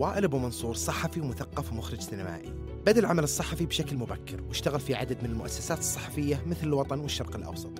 وائل 0.00 0.24
أبو 0.24 0.38
منصور 0.38 0.74
صحفي 0.74 1.20
ومثقف 1.20 1.72
ومخرج 1.72 2.00
سينمائي. 2.00 2.52
بدأ 2.86 3.00
العمل 3.00 3.24
الصحفي 3.24 3.66
بشكل 3.66 3.96
مبكر 3.96 4.42
واشتغل 4.48 4.80
في 4.80 4.94
عدد 4.94 5.22
من 5.22 5.30
المؤسسات 5.30 5.78
الصحفية 5.78 6.42
مثل 6.46 6.66
الوطن 6.66 7.00
والشرق 7.00 7.36
الأوسط. 7.36 7.72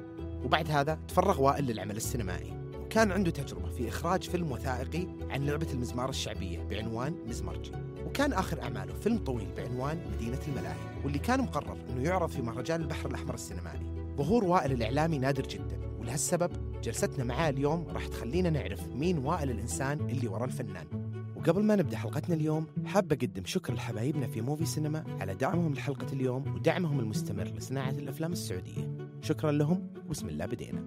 وبعد 0.45 0.71
هذا 0.71 0.99
تفرغ 1.09 1.43
وائل 1.43 1.65
للعمل 1.65 1.97
السينمائي. 1.97 2.53
وكان 2.81 3.13
عنده 3.13 3.31
تجربة 3.31 3.71
في 3.71 3.89
إخراج 3.89 4.23
فيلم 4.23 4.53
وثائقي 4.53 5.07
عن 5.31 5.47
لعبة 5.47 5.67
المزمار 5.73 6.09
الشعبية 6.09 6.63
بعنوان 6.63 7.15
مزمرجي 7.27 7.73
وكان 8.07 8.33
آخر 8.33 8.63
أعماله 8.63 8.95
فيلم 8.95 9.19
طويل 9.19 9.53
بعنوان 9.57 10.01
مدينة 10.15 10.41
الملاهي. 10.49 11.01
واللي 11.05 11.19
كان 11.19 11.41
مقرر 11.41 11.77
أنه 11.91 12.03
يعرض 12.03 12.29
في 12.29 12.43
مهرجان 12.43 12.81
البحر 12.81 13.09
الأحمر 13.09 13.35
السينمائي. 13.35 14.15
ظهور 14.17 14.45
وائل 14.45 14.73
الإعلامي 14.73 15.19
نادر 15.19 15.47
جدا. 15.47 15.81
ولهالسبب 16.01 16.81
جلستنا 16.83 17.25
معاه 17.25 17.51
اليوم 17.51 17.87
راح 17.89 18.07
تخلينا 18.07 18.51
نعرف 18.51 18.89
مين 18.89 19.19
وائل 19.19 19.51
الإنسان 19.51 20.01
اللي 20.01 20.29
ورا 20.29 20.45
الفنان. 20.45 21.00
وقبل 21.41 21.63
ما 21.63 21.77
نبدأ 21.77 21.97
حلقتنا 21.97 22.35
اليوم 22.35 22.67
حاب 22.87 23.13
أقدم 23.13 23.45
شكر 23.45 23.75
لحبايبنا 23.75 24.27
في 24.27 24.41
موفي 24.41 24.67
سينما 24.67 25.05
على 25.21 25.35
دعمهم 25.35 25.75
لحلقة 25.75 26.07
اليوم 26.13 26.55
ودعمهم 26.55 27.01
المستمر 27.01 27.45
لصناعة 27.45 27.91
الأفلام 27.91 28.33
السعودية. 28.33 28.91
شكرا 29.23 29.53
لهم 29.53 29.87
وبسم 30.07 30.29
الله 30.29 30.47
بدينا. 30.47 30.85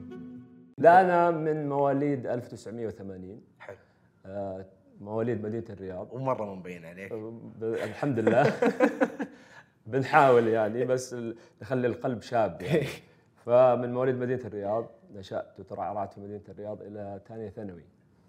لا 0.77 1.01
أنا 1.01 1.31
من 1.31 1.69
مواليد 1.69 2.27
1980 2.27 3.41
حلو. 3.59 3.75
آه، 4.25 4.65
مواليد 5.01 5.43
مدينة 5.45 5.65
الرياض. 5.69 6.07
ومرة 6.11 6.45
مو 6.45 6.55
مبين 6.55 6.85
عليك. 6.85 7.13
ب- 7.13 7.63
الحمد 7.63 8.19
لله. 8.19 8.53
بنحاول 9.87 10.47
يعني 10.47 10.85
بس 10.85 11.15
نخلي 11.61 11.87
القلب 11.87 12.21
شاب 12.21 12.61
يعني. 12.61 12.87
فمن 13.45 13.93
مواليد 13.93 14.15
مدينة 14.15 14.41
الرياض 14.45 14.89
نشأت 15.15 15.59
وترعرعت 15.59 16.13
في 16.13 16.19
مدينة 16.21 16.41
الرياض 16.49 16.81
إلى 16.81 17.21
ثانية 17.27 17.49
ثانوي. 17.49 17.83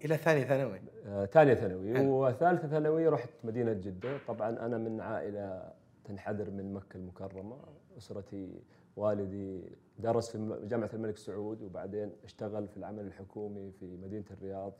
إلى 0.05 0.17
ثاني 0.17 0.45
ثانوي. 0.45 0.79
آه، 1.07 1.25
ثانية 1.25 1.53
ثانوي. 1.53 1.97
حلو. 1.97 2.27
وثالثة 2.27 2.67
ثانوي 2.67 3.07
رحت 3.07 3.29
مدينة 3.43 3.73
جدة. 3.73 4.17
طبعا 4.27 4.49
أنا 4.49 4.77
من 4.77 5.01
عائلة 5.01 5.71
تنحدر 6.03 6.51
من 6.51 6.73
مكة 6.73 6.97
المكرمة. 6.97 7.57
أسرتي 7.97 8.61
والدي 8.97 9.61
درس 9.99 10.29
في 10.31 10.37
م- 10.37 10.67
جامعة 10.67 10.89
الملك 10.93 11.17
سعود 11.17 11.61
وبعدين 11.61 12.11
اشتغل 12.23 12.67
في 12.67 12.77
العمل 12.77 13.05
الحكومي 13.05 13.71
في 13.71 13.97
مدينة 13.97 14.25
الرياض. 14.31 14.73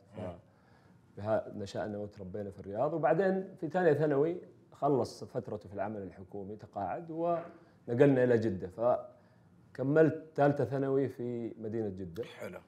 نشأنا 1.56 1.98
وتربينا 1.98 2.50
في 2.50 2.60
الرياض. 2.60 2.94
وبعدين 2.94 3.54
في 3.60 3.68
ثانية 3.68 3.92
ثانوي 3.92 4.36
خلص 4.72 5.24
فترته 5.24 5.68
في 5.68 5.74
العمل 5.74 6.02
الحكومي 6.02 6.56
تقاعد 6.56 7.10
ونقلنا 7.10 8.24
إلى 8.24 8.38
جدة. 8.38 8.68
فكملت 8.68 10.24
ثالثة 10.36 10.64
ثانوي 10.64 11.08
في 11.08 11.52
مدينة 11.58 11.88
جدة. 11.88 12.24
حلو. 12.24 12.58
آه، 12.58 12.60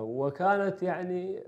وكانت 0.00 0.82
يعني 0.82 1.42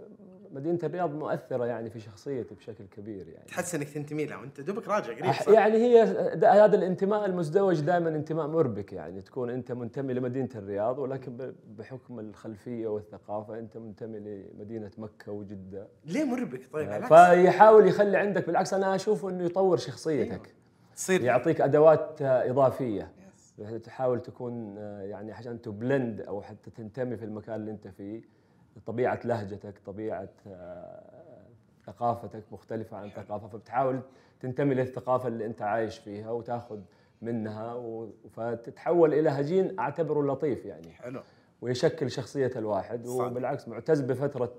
مدينة 0.53 0.78
الرياض 0.84 1.14
مؤثرة 1.14 1.64
يعني 1.64 1.91
في 1.91 2.01
شخصيتي 2.01 2.55
بشكل 2.55 2.84
كبير 2.97 3.28
يعني. 3.28 3.47
تحس 3.48 3.75
إنك 3.75 3.89
تنتمي 3.89 4.25
لها 4.25 4.37
وأنت 4.37 4.61
دوبك 4.61 4.89
راجع 4.89 5.12
قريب 5.12 5.33
صح؟ 5.33 5.48
يعني 5.48 5.77
هي 5.77 6.03
هذا 6.45 6.77
الانتماء 6.77 7.25
المزدوج 7.25 7.81
دائما 7.81 8.09
انتماء 8.09 8.47
مربك 8.47 8.92
يعني 8.92 9.20
تكون 9.20 9.50
أنت 9.50 9.73
منتمي 9.73 10.15
لمدينة 10.15 10.48
الرياض 10.55 10.98
ولكن 10.98 11.53
بحكم 11.78 12.20
الخلفية 12.20 12.89
والثقافة 12.89 13.59
أنت 13.59 13.77
منتمي 13.77 14.19
لمدينة 14.19 14.91
مكة 14.98 15.33
وجدة. 15.33 15.89
ليه 16.05 16.25
مربك؟ 16.25 16.61
طيب 16.72 16.89
بالعكس 16.89 17.09
فيحاول 17.09 17.87
يخلي 17.87 18.17
عندك 18.17 18.47
بالعكس 18.47 18.75
أنا 18.75 18.95
أشوف 18.95 19.27
إنه 19.27 19.45
يطور 19.45 19.77
شخصيتك. 19.77 20.55
تصير. 20.97 21.20
يعطيك 21.20 21.61
أدوات 21.61 22.22
آه، 22.22 22.43
اضافيه 23.59 23.77
تحاول 23.78 24.20
تكون 24.23 24.75
آه، 24.78 25.03
يعني 25.03 25.33
عشان 25.33 25.62
تبلند 25.62 26.20
أو 26.20 26.42
حتى 26.42 26.70
تنتمي 26.70 27.17
في 27.17 27.25
المكان 27.25 27.55
اللي 27.55 27.71
أنت 27.71 27.88
فيه. 27.88 28.22
طبيعة 28.87 29.21
لهجتك 29.25 29.78
طبيعة 29.87 30.28
آه، 30.47 31.47
ثقافتك 31.87 32.43
مختلفة 32.53 32.97
عن 32.97 33.10
ثقافة 33.10 33.49
فبتحاول 33.49 34.00
تنتمي 34.41 34.75
للثقافة 34.75 35.28
اللي 35.28 35.47
أنت 35.47 35.62
عايش 35.62 35.99
فيها 35.99 36.31
وتاخذ 36.31 36.81
منها 37.22 37.75
و- 37.75 38.10
فتتحول 38.31 39.15
إلى 39.15 39.28
هجين 39.31 39.78
أعتبره 39.78 40.33
لطيف 40.33 40.65
يعني. 40.65 40.93
حلو. 40.93 41.21
ويشكل 41.62 42.10
شخصية 42.10 42.50
الواحد. 42.56 43.06
صح. 43.06 43.25
وبالعكس 43.25 43.69
معتز 43.69 44.00
بفترة 44.00 44.53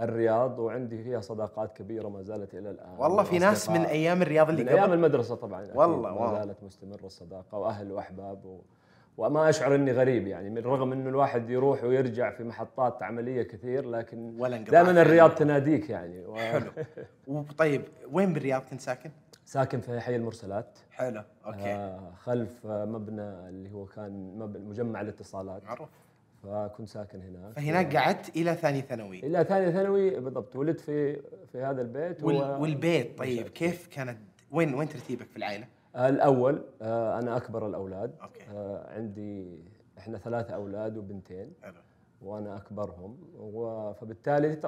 الرياض 0.00 0.58
وعندي 0.58 1.02
فيها 1.02 1.20
صداقات 1.20 1.76
كبيرة 1.76 2.08
ما 2.08 2.22
زالت 2.22 2.54
إلى 2.54 2.70
الآن. 2.70 2.94
والله 2.98 3.22
في 3.22 3.38
ناس 3.38 3.70
من. 3.70 3.80
أيام 3.80 4.22
الرياض 4.22 4.48
اللي 4.48 4.62
من 4.62 4.68
أيام 4.68 4.84
قبل. 4.84 4.92
المدرسة 4.92 5.34
طبعا 5.34 5.66
والله، 5.74 6.32
ما. 6.32 6.44
زالت 6.44 6.62
مستمرة 6.62 7.06
الصداقة 7.06 7.58
وأهل 7.58 7.92
وأحباب 7.92 8.44
و... 8.44 8.60
وما 9.18 9.48
أشعر 9.48 9.74
إني 9.74 9.92
غريب 9.92 10.26
يعني 10.26 10.50
من 10.50 10.58
رغم 10.58 10.92
انه 10.92 11.08
الواحد 11.08 11.50
يروح 11.50 11.84
ويرجع 11.84 12.30
في 12.30 12.44
محطات 12.44 13.02
عملية 13.02 13.42
كثير 13.42 13.90
لكن 13.90 14.36
دائما. 14.70 15.02
الرياض 15.02 15.30
تناديك 15.30 15.90
يعني. 15.90 16.26
و... 16.26 16.34
حلو. 16.34 16.70
وطيب 17.26 17.82
وين 18.12 18.32
بالرياض 18.32 18.62
كنت 18.70 18.80
ساكن؟ 18.80 19.10
ساكن 19.44 19.80
في 19.80 20.00
حي 20.00 20.16
المرسلات. 20.16 20.78
حلو 20.90 21.22
أوكي. 21.46 21.74
آه 21.74 22.10
خلف 22.16 22.66
مبنى 22.66 23.48
اللي 23.48 23.72
هو 23.72 23.86
كان 23.86 24.38
مبنى 24.38 24.64
مجمع 24.64 25.00
الاتصالات. 25.00 25.64
معروف. 25.64 25.88
فكنت 26.46 26.88
ساكن 26.88 27.20
هناك. 27.20 27.52
فهناك 27.56 27.96
قعدت 27.96 28.36
إلى 28.36 28.54
ثاني 28.54 28.80
ثانوي. 28.80 29.18
إلى 29.26 29.44
ثانية 29.44 29.70
ثانوي 29.70 30.20
بالضبط. 30.20 30.56
ولدت 30.56 30.80
في 30.80 31.20
في 31.52 31.58
هذا 31.62 31.82
البيت 31.82 32.24
وال... 32.24 32.36
و- 32.36 32.62
والبيت 32.62 33.18
طيب. 33.18 33.40
نشأت 33.40 33.48
كيف 33.52 33.86
كانت؟ 33.86 34.18
وين 34.50 34.74
وين 34.74 34.88
ترتيبك 34.88 35.26
في 35.30 35.36
العائلة؟ 35.36 35.66
آه، 35.96 36.08
الأول 36.08 36.64
آه، 36.82 37.18
أنا 37.18 37.36
أكبر 37.36 37.66
الأولاد. 37.66 38.14
okay. 38.22 38.42
آه، 38.54 38.94
عندي 38.94 39.58
إحنا 39.98 40.18
ثلاثة 40.18 40.54
أولاد 40.54 40.96
وبنتين. 40.96 41.52
حلو. 41.62 41.74
وأنا 42.20 42.56
أكبرهم. 42.56 43.18
و- 43.34 43.92
فبالتالي 43.92 44.58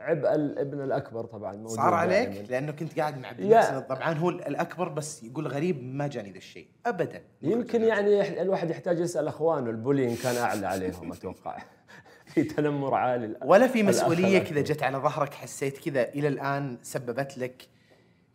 عبء 0.00 0.34
الابن 0.34 0.80
الأكبر 0.80 1.24
طبعا 1.24 1.52
موجود 1.56 1.76
صار 1.76 1.94
عليك؟ 1.94 2.28
دائماً. 2.28 2.46
لأنه 2.46 2.72
كنت 2.72 2.98
قاعد 3.00 3.18
مع 3.18 3.32
بنفس 3.32 3.68
طبعا 3.88 4.12
هو 4.12 4.28
الأكبر 4.28 4.88
بس 4.88 5.22
يقول 5.22 5.46
غريب 5.48 5.82
ما 5.84 6.06
جاني 6.08 6.30
ذا 6.30 6.36
الشيء. 6.38 6.66
ابدا. 6.86 7.22
يمكن 7.42 7.82
يعني 7.84 8.42
الواحد 8.42 8.70
يحتاج 8.70 9.00
يسأل 9.00 9.28
أخوانه. 9.28 9.70
ال 9.70 9.75
bullying 9.75 10.18
كان 10.18 10.36
أعلى 10.36 10.66
عليهم 10.66 11.12
أتوقع. 11.12 11.58
في 12.34 12.42
تنمر 12.44 12.94
عالي 12.94 13.36
ولا 13.44 13.66
في 13.66 13.82
مسؤولية 13.82 14.38
كذا. 14.38 14.60
جت 14.60 14.82
على 14.82 14.98
ظهرك 14.98 15.34
حسيت 15.34 15.78
كذا 15.78 16.02
إلى 16.08 16.28
الآن 16.28 16.78
سببت 16.82 17.38
لك 17.38 17.68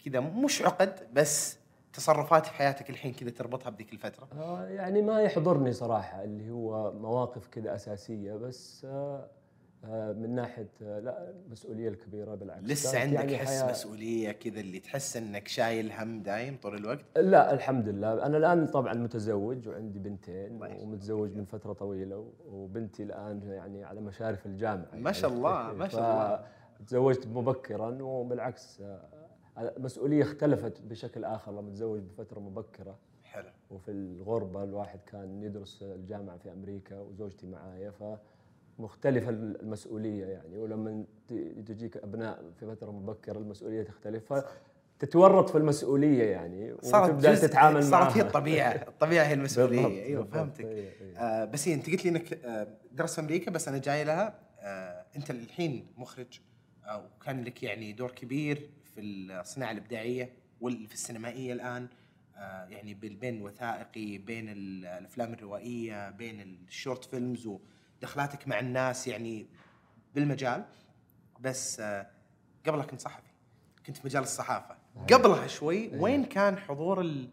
كذا 0.05 0.19
مش 0.19 0.61
عقد 0.61 0.99
بس 1.13 1.57
تصرفات 1.97 2.45
في 2.45 2.51
حياتك 2.53 2.89
الحين 2.89 3.13
كذا 3.13 3.29
تربطها 3.29 3.69
بذيك 3.69 3.93
الفترة؟ 3.93 4.27
آه، 4.39 4.65
يعني 4.67 5.01
ما 5.01 5.21
يحضرني 5.21 5.71
صراحة 5.73 6.23
اللي 6.23 6.51
هو 6.51 6.91
مواقف 6.93 7.47
كذا 7.47 7.75
أساسية 7.75 8.33
بس 8.33 8.85
آه، 8.89 9.27
آه، 9.85 10.13
من 10.13 10.35
ناحية 10.35 10.69
آه، 10.81 10.99
لا 10.99 11.29
المسؤولية 11.45 11.89
الكبيرة 11.89 12.35
بالعكس. 12.35 12.63
لسه 12.63 12.99
عندك 12.99 13.13
يعني 13.15 13.37
حس 13.37 13.61
حياة- 13.61 13.69
مسؤولية 13.69 14.31
كذا 14.31 14.59
اللي 14.59 14.79
تحس 14.79 15.17
إنك 15.17 15.47
شايل 15.47 15.91
هم 15.91 16.21
دايم 16.23 16.57
طول 16.63 16.75
الوقت؟ 16.75 16.99
لا 17.17 17.53
الحمد 17.53 17.89
لله. 17.89 18.25
أنا 18.25 18.37
الآن 18.37 18.67
طبعا 18.67 18.93
متزوج 18.93 19.67
وعندي 19.67 19.99
بنتين 19.99 20.55
يسلمك. 20.55 20.81
ومتزوج 20.81 21.35
من 21.35 21.45
فترة 21.45 21.73
طويلة 21.73 22.27
وبنتي 22.51 23.03
الآن 23.03 23.41
يعني 23.51 23.83
على 23.83 24.01
مشارف 24.01 24.45
الجامعة 24.45 24.87
ما 24.93 25.11
شاء 25.11 25.31
الله، 25.31 25.73
ما 25.73 25.87
شاء 25.87 26.01
الله. 26.01 26.45
تزوجت 26.87 27.27
مبكرا 27.27 27.97
وبالعكس 28.03 28.81
المسؤولية 29.57 30.23
اختلفت 30.23 30.81
بشكل 30.81 31.23
آخر 31.23 31.51
لما 31.51 31.69
تزوج 31.69 31.99
بفترة 31.99 32.39
مبكرة. 32.39 32.97
حلو. 33.23 33.49
وفي 33.71 33.91
الغربة 33.91 34.63
الواحد 34.63 34.99
كان 35.11 35.43
يدرس 35.43 35.83
الجامعة 35.83 36.37
في 36.37 36.51
أمريكا 36.51 36.99
وزوجتي 36.99 37.47
معايا 37.47 37.91
فمختلفة 38.79 39.29
المسؤولية 39.29 40.25
يعني. 40.25 40.57
ولما 40.57 41.03
تجيك 41.65 41.97
أبناء 41.97 42.43
في 42.59 42.65
فترة 42.65 42.91
مبكرة 42.91 43.37
المسؤولية 43.37 43.83
تختلف 43.83 44.33
فتتورط 44.99 45.49
في 45.49 45.57
المسؤولية 45.57 46.23
يعني 46.23 46.75
صارت 46.81 47.09
وتبدأ 47.09 47.35
تتعامل 47.35 47.83
صارت 47.83 47.93
معها 48.03 48.17
هي 48.17 48.21
الطبيعه 48.21 48.71
الطبيعة 48.71 49.25
هي 49.25 49.33
المسؤولية. 49.33 49.81
بالضبط، 49.81 49.91
أيوه 50.05 50.25
فهمتك. 50.25 50.65
إيه، 50.65 51.01
إيه. 51.01 51.17
آه 51.17 51.45
بس 51.45 51.67
هي 51.67 51.73
أنت 51.73 51.89
قلت 51.89 52.05
لي 52.05 52.09
إنك 52.11 52.33
آه 52.45 52.67
درست 52.91 53.15
في 53.15 53.21
أمريكا 53.21 53.51
بس 53.51 53.67
أنا 53.67 53.77
جاي 53.77 54.03
لها 54.03 54.39
آه 54.59 55.05
أنت 55.15 55.31
الحين 55.31 55.87
مخرج 55.97 56.39
وكان 57.15 57.43
لك 57.43 57.63
يعني 57.63 57.93
دور 57.93 58.11
كبير 58.11 58.69
في 58.97 59.03
الصناعة 59.03 59.71
الإبداعية 59.71 60.33
وفي 60.61 60.93
السينمائية 60.93 61.53
الآن. 61.53 61.87
آه 62.35 62.65
يعني 62.65 62.93
بين 62.93 63.37
الوثائقي 63.37 64.17
بين 64.17 64.49
ال- 64.49 64.85
الأفلام 64.85 65.33
الروائية 65.33 66.09
بين 66.09 66.41
ال 66.41 66.52
short 66.52 67.05
films 67.05 67.47
ودخلاتك 67.47 68.47
مع 68.47 68.59
الناس 68.59 69.07
يعني 69.07 69.47
بالمجال. 70.15 70.65
بس 71.39 71.79
آه 71.79 72.07
قبلها 72.67 72.85
كنت 72.85 73.01
صحفي 73.01 73.27
كنت 73.85 73.97
في 73.97 74.07
مجال 74.07 74.23
الصحافة. 74.23 74.77
قبلها 75.13 75.47
شوي 75.47 75.87
وين 75.97 76.25
كان 76.25 76.57
حضور 76.57 77.01
ال... 77.01 77.29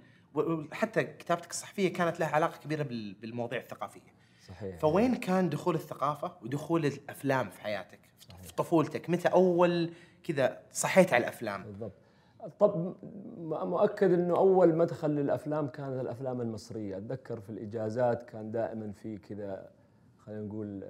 حتى 0.73 1.05
كتابتك 1.05 1.51
الصحفية 1.51 1.93
كانت 1.93 2.21
لها 2.21 2.29
علاقة 2.29 2.59
كبيرة 2.59 2.83
بال... 2.83 3.15
بالمواضيع 3.15 3.61
الثقافية. 3.61 4.15
صحيح. 4.49 4.79
فوين 4.79 5.15
كان 5.15 5.49
دخول 5.51 5.75
الثقافة 5.75 6.37
ودخول 6.43 6.87
الأفلام 6.87 7.51
في 7.51 7.61
حياتك 7.61 8.01
في 8.43 8.53
طفولتك؟ 8.55 9.11
متى 9.11 9.29
أول 9.29 9.93
كذا 10.25 10.59
صحيت 10.73 11.13
على 11.13 11.23
الأفلام. 11.23 11.63
بالضبط. 11.63 11.93
طب 12.61 12.95
مؤكد 13.43 14.13
إنه 14.13 14.37
أول 14.37 14.75
مدخل 14.77 15.11
للأفلام 15.11 15.67
كانت 15.69 16.01
الأفلام 16.01 16.41
المصرية. 16.41 16.97
أتذكر 16.97 17.41
في 17.41 17.51
الإجازات 17.51 18.23
كان 18.23 18.51
دائما 18.51 18.93
في 18.93 19.19
كذا 19.19 19.71
خلينا 20.19 20.43
نقول 20.43 20.85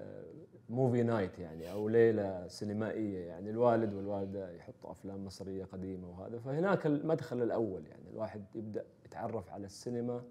movie 0.68 1.02
night 1.02 1.38
يعني 1.38 1.72
أو 1.72 1.88
ليلة 1.88 2.48
سينمائية 2.48 3.26
يعني. 3.26 3.50
الوالد 3.50 3.94
والوالدة 3.94 4.50
يحطوا 4.50 4.90
أفلام 4.90 5.24
مصرية 5.24 5.64
قديمة 5.64 6.10
وهذا. 6.10 6.38
فهناك 6.38 6.86
المدخل 6.86 7.42
الأول 7.42 7.86
يعني 7.86 8.10
الواحد 8.12 8.44
يبدأ 8.54 8.84
يتعرف 9.06 9.50
على 9.50 9.66
السينما 9.66 10.22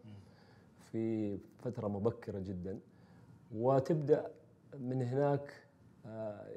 في 0.91 1.38
فترة 1.59 1.88
مبكرة 1.88 2.39
جدا 2.39 2.79
وتبدأ 3.55 4.31
من 4.79 5.01
هناك 5.01 5.53
آه، 6.05 6.47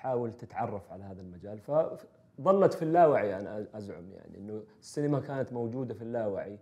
تحاول 0.00 0.32
تتعرف 0.32 0.92
على 0.92 1.04
هذا 1.04 1.20
المجال. 1.20 1.58
فظلت 1.58 2.74
في 2.74 2.82
اللاوعي 2.82 3.40
أنا 3.40 3.66
أزعم 3.74 4.12
يعني 4.12 4.38
إنه 4.38 4.62
السينما 4.80 5.20
كانت 5.20 5.52
موجودة 5.52 5.94
في 5.94 6.02
اللاوعي. 6.02 6.58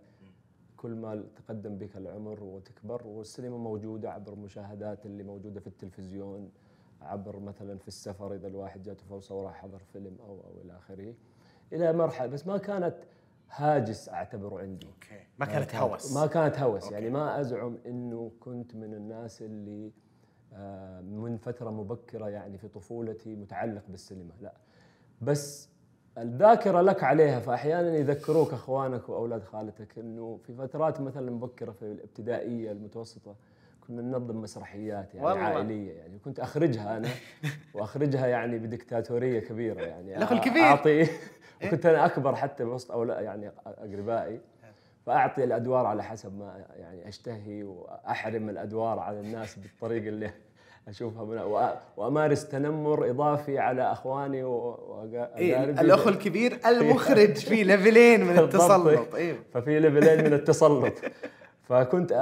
كل 0.77 0.95
ما 0.95 1.23
تقدم 1.35 1.77
بك 1.77 1.97
العمر 1.97 2.43
وتكبر 2.43 3.07
والسينما 3.07 3.57
موجودة 3.57 4.11
عبر 4.11 4.33
المشاهدات 4.33 5.05
اللي 5.05 5.23
موجودة 5.23 5.59
في 5.59 5.67
التلفزيون 5.67 6.51
عبر 7.01 7.39
مثلا 7.39 7.77
في 7.77 7.87
السفر 7.87 8.33
إذا 8.33 8.47
الواحد 8.47 8.83
جاته 8.83 9.05
فرصة 9.09 9.35
وراح 9.35 9.61
حضر 9.61 9.79
فيلم 9.93 10.17
أو 10.19 10.41
أو 10.41 10.61
إلى 10.61 10.77
آخره. 10.77 11.13
إلى 11.73 11.93
مرحلة 11.93 12.27
بس 12.27 12.47
ما 12.47 12.57
كانت 12.57 12.95
هاجس 13.49 14.09
أعتبره 14.09 14.59
عندي. 14.59 14.87
okay. 14.87 15.25
ما 15.39 15.45
كانت 15.45 15.75
هوس. 15.75 16.13
ما 16.13 16.27
كانت 16.27 16.59
هوس. 16.59 16.83
okay. 16.83 16.93
يعني 16.93 17.09
ما 17.09 17.39
أزعم 17.39 17.77
إنه 17.85 18.31
كنت 18.39 18.75
من 18.75 18.93
الناس 18.93 19.41
اللي 19.41 19.91
من 21.01 21.37
فترة 21.37 21.69
مبكرة 21.69 22.29
يعني 22.29 22.57
في 22.57 22.67
طفولتي 22.67 23.35
متعلق 23.35 23.83
بالسينما 23.89 24.33
لا. 24.41 24.53
بس 25.21 25.69
الذاكرة 26.17 26.81
لك 26.81 27.03
عليها 27.03 27.39
فأحيانا 27.39 27.95
يذكروك 27.95 28.53
أخوانك 28.53 29.09
وأولاد 29.09 29.43
خالتك 29.43 29.99
أنه 29.99 30.39
في 30.47 30.53
فترات 30.53 31.01
مثلا 31.01 31.31
مبكرة 31.31 31.71
في 31.71 31.81
الابتدائية 31.81 32.71
المتوسطة 32.71 33.35
كنا 33.87 34.01
ننظم 34.01 34.41
مسرحيات 34.41 35.15
يعني 35.15 35.27
والله. 35.27 35.41
عائلية 35.43 35.93
يعني 35.93 36.19
كنت 36.19 36.39
أخرجها 36.39 36.97
أنا 36.97 37.09
وأخرجها 37.73 38.27
يعني 38.27 38.59
بدكتاتورية 38.59 39.39
كبيرة 39.39 39.81
يعني 39.81 40.17
الأخ 40.17 40.31
الكبير. 40.31 40.63
أعطي 40.63 41.07
وكنت 41.65 41.85
أنا 41.85 42.05
أكبر 42.05 42.35
حتى 42.35 42.63
وسط 42.63 42.91
أولاد 42.91 43.23
يعني 43.23 43.51
أقربائي. 43.65 44.39
فأعطي 45.09 45.43
الأدوار 45.43 45.85
على 45.85 46.03
حسب 46.03 46.39
ما 46.39 46.65
يعني 46.79 47.07
أشتهي 47.07 47.63
وأحرم 47.63 48.49
الأدوار 48.49 48.99
على 48.99 49.19
الناس 49.19 49.55
بالطريقة 49.55 50.07
اللي 50.07 50.31
أشوفها. 50.87 51.23
من 51.25 51.37
وأمارس 51.97 52.47
تنمر 52.47 53.09
إضافي 53.09 53.59
على 53.59 53.91
أخواني 53.91 54.43
واقاربي 54.43 55.37
إيه 55.37 55.63
الأخ 55.63 56.07
الكبير 56.07 56.59
المخرج 56.65 57.35
في 57.35 57.63
levelين 57.69 58.25
من 58.25 58.39
التسلط. 58.39 59.15
أيوه 59.15 59.37
ففي 59.53 59.79
levelين 59.79 60.25
من 60.25 60.33
التسلط. 60.33 60.93
فكنت 61.69 62.13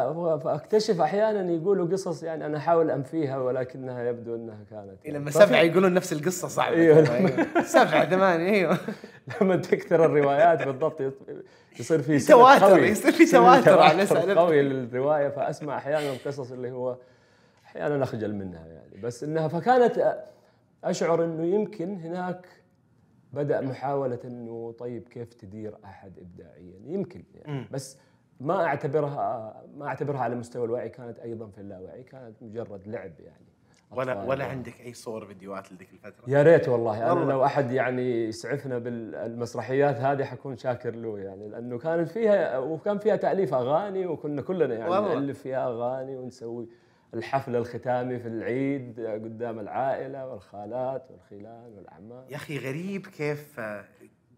فاكتشف 0.44 1.02
أحيانا 1.02 1.52
يقولوا 1.52 1.88
قصص 1.88 2.24
يعني 2.24 2.46
أنا 2.46 2.58
أحاول 2.58 2.92
أنفيها 2.92 3.38
ولكنها 3.38 4.04
يبدو 4.04 4.36
إنها 4.36 4.64
كانت 4.70 5.06
يعني. 5.06 5.18
لما 5.18 5.32
سبعة 5.32 5.62
يقولون 5.62 5.94
نفس 5.94 6.14
القصة 6.14 6.48
صعبة 6.48 6.76
إيوه, 6.76 7.16
أيوه. 7.16 7.62
سبعة 7.62 8.10
ثمانية 8.10 8.50
إيوه. 8.50 8.78
لما 9.42 9.56
تكثر 9.56 10.06
الروايات 10.06 10.64
بالضبط 10.64 11.02
يصير 11.80 12.02
في 12.02 12.20
تواتر 12.20 12.84
يصير 12.84 13.12
في 13.12 13.26
تواتر 13.26 13.80
على 13.80 14.34
قوي 14.34 14.62
للرواية 14.62 15.30
فأسمع 15.30 15.78
أحيانا 15.78 16.14
القصص 16.14 16.52
اللي 16.52 16.72
هو 16.72 16.98
أحيانا 17.66 18.04
أخجل 18.04 18.36
منها 18.36 18.68
يعني. 18.68 19.02
بس 19.04 19.24
إنها 19.24 19.48
فكانت 19.48 20.24
أشعر 20.84 21.26
إنه 21.26 21.46
يمكن 21.46 21.96
هناك 21.96 22.48
بدأ 23.34 23.62
محاولة 23.62 24.20
إنه 24.26 24.76
طيب 24.80 25.08
كيف 25.08 25.34
تدير 25.34 25.76
أحد 25.86 26.20
ابداعيا؟ 26.20 26.80
يمكن 26.86 27.24
يعني. 27.36 27.68
بس 27.72 27.98
ما 28.40 28.66
أعتبرها 28.66 29.64
ما 29.78 29.88
أعتبرها 29.88 30.20
على 30.20 30.36
مستوى 30.36 30.66
الوعي 30.66 30.90
كانت 30.90 31.20
أيضا 31.20 31.48
في 31.48 31.62
اللاوعي 31.62 32.04
كانت 32.04 32.36
مجرد 32.42 32.88
لعب 32.88 33.20
يعني. 33.20 33.46
ولا 33.92 34.24
ولا 34.24 34.40
يعني. 34.40 34.58
عندك 34.58 34.82
أي 34.82 34.94
صور 34.94 35.26
فيديوهات 35.26 35.72
لذيك 35.72 35.90
الفترة؟ 35.94 36.30
يا 36.30 36.44
ريت 36.44 36.70
والله. 36.70 37.12
أنا 37.12 37.32
لو 37.32 37.46
أحد 37.46 37.72
يعني 37.72 38.28
يسعفنا 38.28 38.78
بالمسرحيات 38.78 39.96
هذه 39.96 40.24
حكون 40.24 40.58
شاكر 40.58 40.96
له 40.96 41.20
يعني 41.20 41.50
لأنه 41.50 41.78
كانت 41.78 42.10
فيها 42.10 42.58
وكان 42.58 42.98
فيها 42.98 43.16
تأليف 43.16 43.54
أغاني 43.54 44.06
وكنا 44.06 44.42
كلنا 44.42 44.76
يعني 44.76 44.92
نألف 44.92 45.40
فيها 45.40 45.68
أغاني 45.68 46.18
ونسوي 46.18 46.70
الحفل 47.14 47.56
الختامي 47.56 48.20
في 48.20 48.28
العيد 48.28 49.00
قدام 49.00 49.60
العائلة 49.60 50.28
والخالات 50.28 51.12
والخلان 51.12 51.74
والاعمام 51.76 52.26
يا 52.30 52.36
أخي 52.36 52.58
غريب 52.58 53.08
كيف 53.08 53.60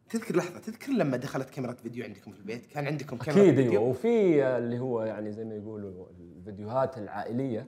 تذكر 0.09 0.35
لحظة 0.35 0.59
تذكر 0.59 0.91
لما 0.91 1.17
دخلت 1.17 1.49
كاميرا 1.49 1.73
فيديو 1.73 2.03
عندكم 2.03 2.31
في 2.31 2.39
البيت؟ 2.39 2.65
كان 2.65 2.87
عندكم 2.87 3.17
كاميرا 3.17 3.43
أكيد 3.43 3.59
أيوه. 3.59 3.83
وفي 3.83 4.45
اللي 4.57 4.79
هو 4.79 5.03
يعني 5.03 5.31
زي 5.31 5.45
ما 5.45 5.55
يقولوا 5.55 6.05
الفيديوهات 6.37 6.97
العائلية. 6.97 7.67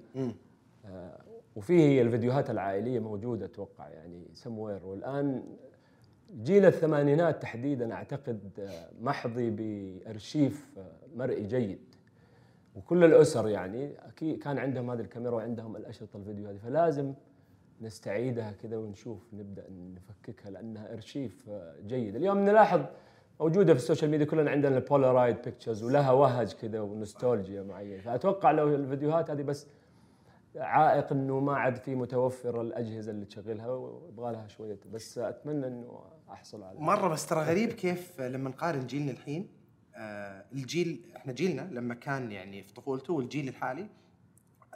آه 0.86 1.22
وفي 1.56 1.74
هي 1.74 2.02
الفيديوهات 2.02 2.50
العائلية 2.50 3.00
موجودة 3.00 3.46
أتوقع 3.46 3.90
يعني 3.90 4.28
سموير 4.34 4.86
والآن 4.86 5.44
جيل 6.44 6.66
الثمانينات 6.66 7.42
تحديدا 7.42 7.94
أعتقد 7.94 8.50
آه، 8.60 8.90
محظي 9.02 9.50
بأرشيف 9.50 10.70
آه، 10.78 10.92
مرئي 11.16 11.44
جيد. 11.44 11.80
وكل 12.76 13.04
الأسر 13.04 13.50
يعني 13.50 13.92
أكيد 14.08 14.40
كان 14.40 14.58
عندهم 14.58 14.92
هذه 14.92 15.00
الكاميرا 15.00 15.36
وعندهم 15.36 15.76
الأشرطة 15.76 16.18
الفيديو 16.18 16.48
هذه 16.48 16.58
فلازم 16.58 17.14
نستعيدها 17.82 18.52
كذا 18.52 18.78
ونشوف 18.78 19.34
نبدأ 19.34 19.64
نفككها 19.70 20.50
لأنها 20.50 20.94
إرشيف 20.94 21.50
جيد. 21.86 22.16
اليوم 22.16 22.38
نلاحظ 22.38 22.82
موجودة 23.40 23.74
في 23.74 23.80
ال 23.80 23.84
social 23.84 24.12
media 24.12 24.26
كلنا 24.26 24.52
عندنا 24.52 24.78
ال 24.78 24.84
Polaroid 24.84 25.36
pictures 25.46 25.84
ولها 25.84 26.12
وهج 26.12 26.54
كذا 26.54 26.82
ونوستالجيا 26.82 27.64
معين 27.64 28.02
فأتوقع 28.02 28.52
لو 28.52 28.76
الفيديوهات 28.76 29.30
هذه 29.30 29.42
بس 29.42 29.68
عائق 30.56 31.12
إنه 31.12 31.40
ما 31.40 31.56
عاد 31.56 31.76
في 31.76 31.96
متوفر 31.96 32.62
الأجهزة 32.62 33.12
اللي 33.12 33.26
تشغلها 33.26 33.68
ويبغى 33.72 34.32
لها 34.32 34.48
شوية. 34.48 34.80
بس 34.94 35.18
أتمنى 35.18 35.68
إنه 35.68 36.00
أحصل 36.32 36.64
على 36.64 36.80
مرة 36.80 37.08
بس 37.08 37.26
ترى 37.28 37.42
غريب 37.44 37.70
كيف 37.70 38.22
لما 38.22 38.50
نقارن 38.50 38.88
جيلنا 38.88 39.12
الحين 39.12 39.48
آه 39.96 40.46
الجيل 40.54 41.12
إحنا 41.16 41.34
جيلنا 41.34 41.62
لما 41.72 41.94
كان 41.96 42.32
يعني 42.32 42.64
في 42.64 42.74
طفولته 42.74 43.14
والجيل 43.14 43.48
الحالي 43.48 43.88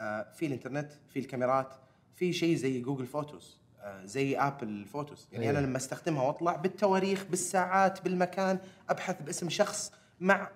آه 0.00 0.22
في 0.32 0.46
الإنترنت 0.46 0.92
في 1.08 1.18
الكاميرات 1.18 1.74
في 2.16 2.32
شيء 2.32 2.56
زي 2.56 2.80
Google 2.80 3.06
Photos 3.06 3.58
آه 3.80 4.04
زي 4.04 4.38
Apple 4.38 4.84
Photos. 4.84 5.28
يعني 5.32 5.44
أيه. 5.44 5.50
أنا 5.50 5.66
لما 5.66 5.76
أستخدمها 5.76 6.22
وأطلع 6.22 6.56
بالتواريخ 6.56 7.24
بالساعات 7.30 8.04
بالمكان 8.04 8.58
أبحث 8.88 9.22
باسم 9.22 9.48
شخص 9.48 9.92
مع 10.20 10.50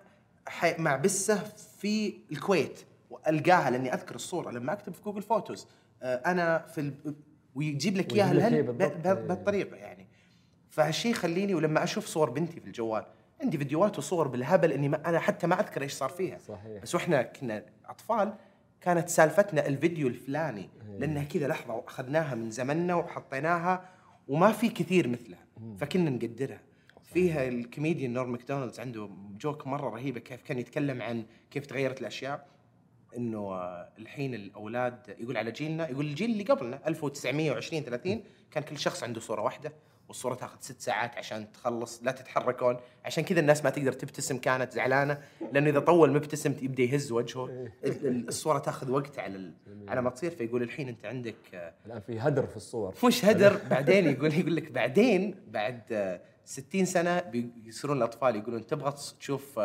حي... 0.47 0.75
مع 0.79 0.97
بسه 0.97 1.45
في 1.79 2.15
الكويت 2.33 2.81
وألقاها 3.11 3.71
لأني 3.71 3.95
أذكر 3.95 4.15
الصورة. 4.15 4.51
لما 4.51 4.73
أكتب 4.73 4.95
في 4.95 5.03
Google 5.03 5.23
Photos 5.23 5.67
آه 6.03 6.15
أنا 6.15 6.59
في 6.59 6.81
ال... 6.81 7.15
ويجيب 7.55 7.97
لك 7.97 8.13
إياها 8.13 8.61
بهالطريقه 9.01 9.77
يعني. 9.77 10.07
فهالشيء 10.71 11.11
يخليني 11.11 11.55
ولما 11.55 11.85
أشوف 11.85 12.07
صور 12.07 12.31
بنتي 12.31 12.61
في 12.61 12.67
الجوال 12.67 13.07
عندي 13.43 13.59
فيديوهات 13.59 13.99
وصور 13.99 14.29
بالهبل 14.29 14.73
إني 14.73 14.89
ما 14.89 15.09
أنا 15.09 15.19
حتى 15.19 15.47
ما 15.47 15.61
أذكر 15.61 15.83
إيش 15.83 15.93
صار 15.93 16.09
فيها. 16.09 16.39
صحيح. 16.39 16.83
بس 16.83 16.95
وإحنا 16.95 17.23
كنا 17.23 17.65
أطفال 17.87 18.35
كانت 18.81 19.09
سالفتنا 19.09 19.67
الفيديو 19.67 20.09
الفلاني 20.09 20.61
إيه. 20.61 20.99
لأنها 20.99 21.25
كذا 21.25 21.49
لحظة 21.49 21.85
اخذناها 21.87 22.35
من 22.35 22.51
زمننا 22.51 22.95
وحطيناها 22.95 23.89
وما 24.29 24.53
في 24.53 24.69
كثير 24.69 25.09
مثلها 25.09 25.47
فكنا 25.79 26.11
نقدرها. 26.11 26.61
فيها 27.03 27.49
ال 27.49 27.56
comedian 27.56 28.13
Norm 28.13 28.27
Macdonald 28.27 28.81
عنده 28.81 29.11
joke 29.41 29.67
مرة 29.67 29.89
رهيبة 29.91 30.21
كيف 30.21 30.43
كان 30.43 30.59
يتكلم 30.59 31.03
عن 31.03 31.25
كيف 31.51 31.67
تغيرت 31.67 32.01
الأشياء. 32.01 32.47
إنه 33.17 33.55
الحين 33.99 34.35
الأولاد 34.35 35.17
يقول 35.19 35.37
على 35.37 35.51
جيلنا 35.53 35.89
يقول 35.89 36.07
الجيل 36.07 36.31
اللي 36.31 36.45
قبلنا 36.45 36.89
1920 36.89 37.83
30 37.83 38.23
كان 38.51 38.63
كل 38.63 38.79
شخص 38.79 39.03
عنده 39.03 39.21
صورة 39.21 39.43
واحدة. 39.43 39.73
والصورة 40.11 40.35
تاخذ 40.35 40.57
ست 40.61 40.81
ساعات 40.81 41.17
عشان 41.17 41.53
تخلص 41.53 42.01
لا 42.03 42.13
تتحركون. 42.13 42.77
عشان 43.05 43.25
كذا 43.25 43.41
الناس 43.41 43.65
ما 43.65 43.71
تقدر 43.71 43.93
تبتسم 43.93 44.39
كانت 44.39 44.73
زعلانة. 44.73 45.19
لأنه 45.53 45.71
إذا 45.71 45.81
طول 45.81 46.13
مبتسم 46.13 46.55
يبدأ 46.63 46.83
يهز 46.83 47.13
وجهه. 47.13 47.49
إيه. 47.49 47.71
الصورة 48.05 48.59
تاخذ 48.59 48.91
وقت 48.91 49.19
على 49.19 49.53
على 49.89 50.03
ما 50.03 50.11
تصير. 50.11 50.31
فيقول 50.31 50.63
الحين 50.63 50.89
أنت 50.89 51.05
عندك 51.05 51.73
الآن 51.87 52.01
في 52.01 52.19
هدر 52.19 52.47
في 52.47 52.57
الصور. 52.57 52.95
مش 53.05 53.25
هدر 53.25 53.61
بعدين 53.71 54.07
يقول 54.07 54.35
يقول 54.35 54.57
لك 54.57 54.73
بعدين 54.73 55.35
بعد 55.49 56.21
60 56.45 56.85
سنة 56.85 57.21
بيصيرون 57.21 57.97
الأطفال 57.97 58.37
يقولون 58.37 58.67
تبغى 58.67 58.95
تشوف 59.21 59.61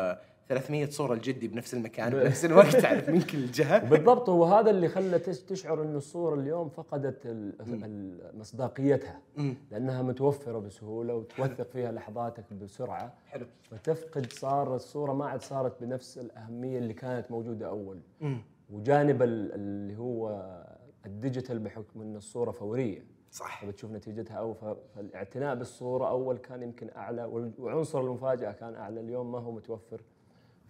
300 0.47 0.89
صورة 0.89 1.15
لجدي 1.15 1.47
بنفس 1.47 1.73
المكان 1.73 2.09
بنفس 2.09 2.45
الوقت 2.45 2.75
تعرف 2.75 3.09
من 3.09 3.21
كل 3.21 3.51
جهة. 3.51 3.79
بالضبط 3.89 4.29
وهذا 4.29 4.69
اللي 4.69 4.87
خلى 4.87 5.19
تشعر 5.19 5.81
إنه 5.81 5.97
الصورة 5.97 6.35
اليوم 6.35 6.69
فقدت 6.69 7.17
مصداقيتها. 8.33 9.21
لأنها 9.71 10.01
متوفرة 10.01 10.59
بسهولة 10.59 11.15
وتوثق 11.15 11.69
فيها 11.69 11.91
لحظاتك 11.91 12.53
بسرعة. 12.53 13.13
حلو. 13.25 13.45
فتفقد 13.61 14.31
صار 14.31 14.75
الصورة 14.75 15.13
ما 15.13 15.25
عاد 15.25 15.41
صارت 15.41 15.81
بنفس 15.81 16.17
الأهمية 16.17 16.77
اللي 16.77 16.93
كانت 16.93 17.31
موجودة 17.31 17.67
أول. 17.67 17.99
وجانب 18.69 19.21
اللي 19.21 19.97
هو 19.97 20.45
الديجيتال 21.05 21.59
بحكم 21.59 22.01
ان 22.01 22.15
الصورة 22.15 22.51
فورية. 22.51 23.05
صح. 23.31 23.65
فبتشوف 23.65 23.91
نتيجتها 23.91 24.35
أو 24.37 24.53
فالاعتناء 24.95 25.55
بالصورة 25.55 26.09
أول 26.09 26.37
كان 26.37 26.63
يمكن 26.63 26.89
أعلى 26.95 27.51
وعنصر 27.59 28.01
المفاجأة 28.01 28.51
كان 28.51 28.75
أعلى. 28.75 28.99
اليوم 28.99 29.31
ما 29.31 29.39
هو 29.39 29.51
متوفر. 29.51 30.01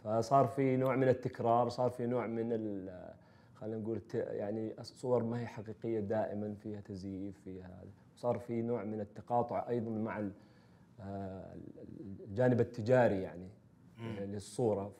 فصار 0.05 0.47
في 0.47 0.77
نوع 0.77 0.95
من 0.95 1.07
التكرار 1.07 1.69
صار 1.69 1.89
في 1.89 2.07
نوع 2.07 2.27
من 2.27 2.89
خلينا 3.55 3.77
نقول 3.77 4.01
يعني 4.13 4.73
صور 4.81 5.23
ما 5.23 5.39
هي 5.39 5.47
حقيقية 5.47 5.99
دائما 5.99 6.55
فيها 6.63 6.81
تزييف 6.81 7.39
فيها 7.43 7.65
هذا 7.65 7.91
صار 8.15 8.39
في 8.39 8.61
نوع 8.61 8.83
من 8.83 8.99
التقاطع 8.99 9.69
أيضا 9.69 9.91
مع 9.91 10.29
آه، 10.99 11.55
الجانب 11.99 12.59
التجاري 12.59 13.21
يعني 13.21 13.49
للصورة 14.01 14.91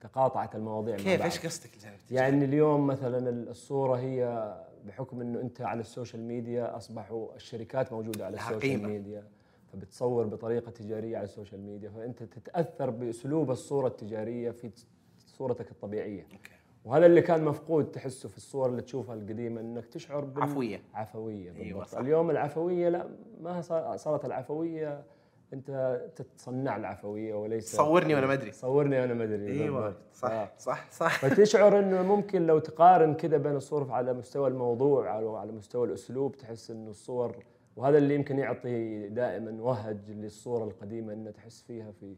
فتقاطعت 0.00 0.54
المواضيع 0.54 0.96
كيف. 0.96 1.22
إيش 1.22 1.46
قصدك 1.46 1.74
الجانب 1.74 1.94
التجاري؟ 1.94 2.24
يعني 2.24 2.44
اليوم 2.44 2.86
مثلا 2.86 3.28
الصورة 3.50 3.96
هي 3.96 4.52
بحكم 4.84 5.20
إنه 5.20 5.40
أنت 5.40 5.60
على 5.60 5.80
ال 5.80 5.86
social 5.86 6.22
media 6.22 6.76
أصبحوا 6.76 7.34
الشركات 7.36 7.92
موجودة 7.92 8.26
على 8.26 8.36
ال 8.36 8.42
social. 8.42 8.82
media 8.82 9.24
فبتصور 9.72 10.26
بطريقة 10.26 10.70
تجارية 10.70 11.16
على 11.16 11.24
ال 11.24 11.29
social 11.29 11.60
media 11.60 11.90
فأنت 11.90 12.22
تتأثر 12.22 12.90
بأسلوب 12.90 13.50
الصورة 13.50 13.86
التجارية 13.86 14.50
في 14.50 14.70
صورتك 15.18 15.70
الطبيعية 15.70 16.22
أوكي. 16.22 16.50
وهذا 16.84 17.06
اللي 17.06 17.22
كان 17.22 17.44
مفقود 17.44 17.90
تحسه 17.90 18.28
في 18.28 18.36
الصور 18.36 18.68
اللي 18.68 18.82
تشوفها 18.82 19.14
القديمة 19.14 19.60
إنك 19.60 19.86
تشعر 19.86 20.24
بال- 20.24 20.42
عفوية. 20.42 20.82
عفوية 20.94 21.50
بالضبط 21.50 21.64
أيوة 21.66 21.84
صح. 21.84 21.98
اليوم 21.98 22.30
العفوية 22.30 22.88
لا 22.88 23.08
ما 23.40 23.60
صار- 23.60 23.96
صارت 23.96 24.24
العفوية 24.24 25.04
أنت 25.52 26.00
تتصنع 26.16 26.76
العفوية 26.76 27.34
وليس 27.34 27.76
صورني 27.76 28.14
وأنا 28.14 28.26
ما 28.26 28.32
أدري. 28.32 28.52
صورني 28.52 29.00
وأنا 29.00 29.14
ما 29.14 29.24
أدري 29.24 29.62
أيوه 29.62 29.80
بالضبط. 29.80 30.02
صح 30.12 30.52
صح 30.58 30.90
صح 30.90 31.18
فتشعر 31.24 31.78
إنه 31.78 32.02
ممكن 32.02 32.46
لو 32.46 32.58
تقارن 32.58 33.14
كذا 33.14 33.36
بين 33.36 33.56
الصور 33.56 33.90
على 33.92 34.12
مستوى 34.12 34.48
الموضوع 34.48 35.18
أو 35.18 35.36
على 35.36 35.52
مستوى 35.52 35.86
الأسلوب 35.86 36.36
تحس 36.36 36.70
إنه 36.70 36.90
الصور 36.90 37.36
وهذا 37.76 37.98
اللي 37.98 38.14
يمكن 38.14 38.38
يعطي 38.38 39.08
دائما 39.08 39.62
وهج 39.62 40.10
للصورة 40.10 40.64
القديمة 40.64 41.12
إنه 41.12 41.30
تحس 41.30 41.62
فيها 41.62 41.92
في 41.92 42.16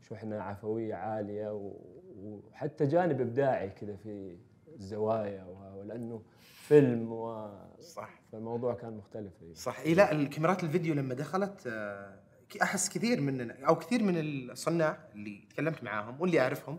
شحنة 0.00 0.36
عفوية 0.36 0.94
عالية 0.94 1.72
وحتى 2.16 2.86
جانب 2.86 3.20
إبداعي 3.20 3.70
كذا 3.70 3.96
في 3.96 4.36
الزوايا 4.74 5.44
ولأنه 5.44 6.22
فيلم 6.40 7.12
و 7.12 7.50
صح 7.80 8.20
فالموضوع 8.32 8.74
كان 8.74 8.96
مختلف. 8.96 9.32
صح 9.54 9.80
إي 9.80 9.94
لا 9.94 10.12
الكاميرات 10.12 10.64
الفيديو 10.64 10.94
لما 10.94 11.14
دخلت 11.14 11.66
آه، 11.66 12.20
أحس 12.62 12.88
كثير 12.88 13.20
مننا 13.20 13.66
أو 13.68 13.74
كثير 13.74 14.02
من 14.02 14.14
الصناع 14.16 14.98
اللي 15.14 15.40
تكلمت 15.50 15.84
معاهم 15.84 16.20
واللي 16.20 16.40
أعرفهم 16.40 16.78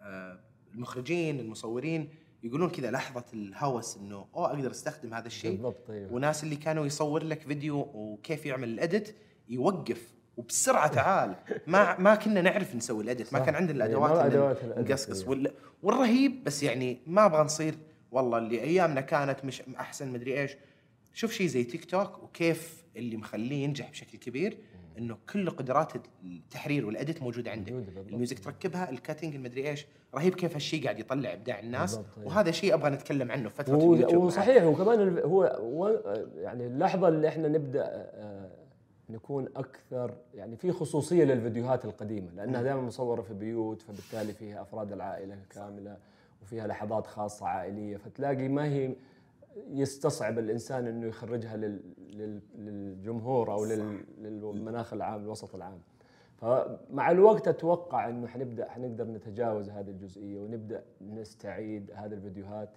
آه، 0.00 0.38
المخرجين 0.74 1.40
المصورين 1.40 2.08
يقولون 2.42 2.70
كذا 2.70 2.90
لحظة 2.90 3.24
الهوس 3.34 3.96
إنه 3.96 4.26
أوه 4.34 4.46
أقدر 4.50 4.70
أستخدم 4.70 5.14
هذا 5.14 5.26
الشيء 5.26 5.50
بالضبط 5.50 5.90
أيوه 5.90 6.12
وناس 6.12 6.44
اللي 6.44 6.56
كانوا 6.56 6.86
يصور 6.86 7.24
لك 7.24 7.40
فيديو 7.40 7.90
وكيف 7.94 8.46
يعمل 8.46 8.68
الإديت 8.68 9.16
يوقف 9.48 10.14
وبسرعة 10.36 10.88
تعال 10.94 11.34
ما 11.66 11.98
ما 11.98 12.14
كنا 12.14 12.42
نعرف 12.42 12.74
نسوي 12.74 13.04
ال 13.04 13.10
edit 13.10 13.32
ما. 13.32 13.38
كان 13.38 13.54
عندنا 13.54 13.84
إيه، 13.84 13.90
الأدوات 13.90 14.64
نقصقص 14.64 15.22
إيه. 15.22 15.28
وال- 15.28 15.52
والرهيب 15.82 16.44
بس 16.44 16.62
يعني 16.62 16.98
ما 17.06 17.26
أبغى 17.26 17.42
نصير 17.42 17.74
والله 18.12 18.38
اللي 18.38 18.62
أيامنا 18.62 19.00
كانت 19.00 19.44
مش 19.44 19.62
أحسن 19.62 20.12
مدري 20.12 20.40
إيش 20.40 20.56
شوف 21.14 21.32
شيء 21.32 21.46
زي 21.46 21.64
تيك 21.64 21.84
توك 21.84 22.22
وكيف 22.22 22.84
اللي 22.96 23.16
مخليه 23.16 23.64
ينجح 23.64 23.90
بشكل 23.90 24.18
كبير 24.18 24.58
إنه 24.98 25.18
كل 25.32 25.50
قدرات 25.50 25.92
التحرير 26.24 26.86
وال 26.86 26.98
edit 26.98 27.22
موجودة 27.22 27.50
عندك. 27.50 27.72
ال 28.08 28.13
music 28.13 28.38
تركبها 28.38 28.90
ال 28.90 28.95
cutting 28.95 29.34
المدري 29.34 29.68
إيش 29.70 29.86
رهيب 30.14 30.34
كيف 30.34 30.54
هالشيء 30.54 30.84
قاعد 30.84 30.98
يطلع 30.98 31.32
إبداع 31.32 31.58
الناس 31.60 31.96
بالضبط، 31.96 32.18
إيه. 32.18 32.26
وهذا 32.26 32.50
شيء 32.50 32.74
أبغى 32.74 32.90
نتكلم 32.90 33.30
عنه 33.32 33.48
في 33.48 33.54
فترة 33.54 33.76
و- 33.76 33.94
اليوتيوب 33.94 34.22
وصحيح 34.24 34.64
وكمان 34.64 35.18
هو 35.18 36.00
يعني 36.36 36.66
اللحظة 36.66 37.08
اللي 37.08 37.28
إحنا 37.28 37.48
نبدأ 37.48 37.84
آه، 37.86 38.50
نكون 39.10 39.48
أكثر 39.56 40.14
يعني 40.34 40.56
في 40.56 40.72
خصوصية 40.72 41.24
للفيديوهات 41.24 41.84
القديمة 41.84 42.30
لأنها 42.36 42.62
دائما 42.62 42.80
مصورة 42.80 43.22
في 43.22 43.34
بيوت 43.34 43.82
فبالتالي 43.82 44.32
فيها 44.32 44.62
أفراد 44.62 44.92
العائلة 44.92 45.38
كاملة 45.50 45.96
وفيها 46.42 46.66
لحظات 46.66 47.06
خاصة 47.06 47.46
عائلية 47.46 47.96
فتلاقي 47.96 48.48
ما 48.48 48.64
هي 48.64 48.94
يستصعب 49.70 50.38
الإنسان 50.38 50.86
إنه 50.86 51.06
يخرجها 51.06 51.56
لل- 51.56 51.80
لل- 52.12 52.40
للجمهور 52.58 53.52
أو 53.52 53.64
لل- 53.64 54.04
للمناخ 54.22 54.92
العام 54.92 55.22
الوسط 55.22 55.54
العام. 55.54 55.78
فمع 56.40 57.10
الوقت 57.10 57.48
أتوقع 57.48 58.08
إنه 58.08 58.26
حنبدا 58.26 58.70
حنقدر 58.70 59.04
نتجاوز 59.04 59.68
هذه 59.68 59.90
الجزئية 59.90 60.38
ونبدأ 60.38 60.84
نستعيد 61.00 61.90
هذه 61.94 62.12
الفيديوهات 62.12 62.70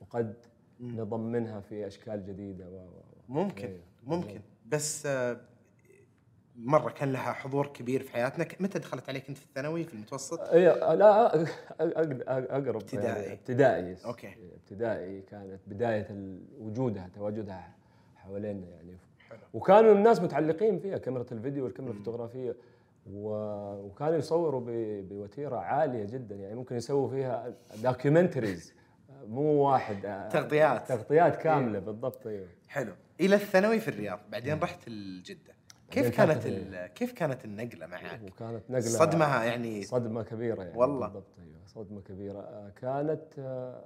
وقد 0.00 0.34
نضمنها 0.80 1.60
في 1.60 1.86
أشكال 1.86 2.26
جديدة 2.26 2.68
و 2.68 2.86
ممكن 3.28 3.66
أيوه. 3.66 3.80
ممكن. 4.04 4.40
بس 4.66 5.06
آه، 5.06 5.40
مرة 6.56 6.90
كان 6.90 7.12
لها 7.12 7.32
حضور 7.32 7.66
كبير 7.66 8.02
في 8.02 8.12
حياتنا. 8.12 8.46
متى 8.60 8.78
دخلت 8.78 9.08
عليك 9.08 9.28
أنت 9.28 9.38
في 9.38 9.44
الثانوي 9.44 9.84
في 9.84 9.94
المتوسط؟ 9.94 10.40
اي 10.40 10.64
لا 10.96 11.42
أقرب 12.56 12.76
ابتدائي. 12.76 13.22
يعني 13.22 13.32
ابتدائي. 13.32 13.96
okay. 14.04 14.34
ابتدائي 14.54 15.20
كانت 15.20 15.60
بداية 15.66 16.36
وجودها 16.60 17.10
تواجدها 17.14 17.74
حوالينا 18.16 18.66
يعني. 18.66 18.96
حلو. 19.28 19.38
وكانوا 19.54 19.92
الناس 19.92 20.20
متعلقين 20.20 20.78
فيها 20.78 20.98
كاميرا 20.98 21.26
الفيديو 21.32 21.64
والكاميرا 21.64 21.92
الفوتوغرافية. 21.92 22.56
وكانوا 23.12 24.18
يصوروا 24.18 24.62
بوتيرة 25.02 25.56
عالية 25.56 26.04
جدا. 26.04 26.34
يعني 26.34 26.54
ممكن 26.54 26.76
يسووا 26.76 27.08
فيها 27.08 27.54
دوكيومنتريز 27.82 28.74
مو 29.28 29.42
واحد 29.42 30.06
آه، 30.06 30.28
تغطيات. 30.28 30.88
تغطيات 30.88 31.36
كاملة 31.36 31.78
بالضبط 31.78 32.26
أيوه 32.26 32.46
حلو. 32.68 32.92
إلى 33.20 33.34
الثانوي 33.36 33.80
في 33.80 33.88
الرياض 33.88 34.18
بعدين 34.30 34.58
رحت 34.60 34.88
الجدة. 34.88 35.56
كيف 35.90 36.16
كانت 36.16 36.46
كيف 36.94 37.12
كانت 37.12 37.44
النقلة 37.44 37.86
معك؟ 37.86 38.20
وكانت 38.22 38.62
نقلة 38.70 38.80
صدمة 38.80 39.44
يعني 39.44 39.82
صدمة 39.82 40.22
كبيرة 40.22 40.62
يعني 40.62 40.78
والله. 40.78 41.06
بالضبط 41.06 41.38
أيوه 41.38 41.66
صدمة 41.66 42.00
كبيرة. 42.00 42.38
آه، 42.40 42.70
كانت 42.80 43.24
آه، 43.38 43.84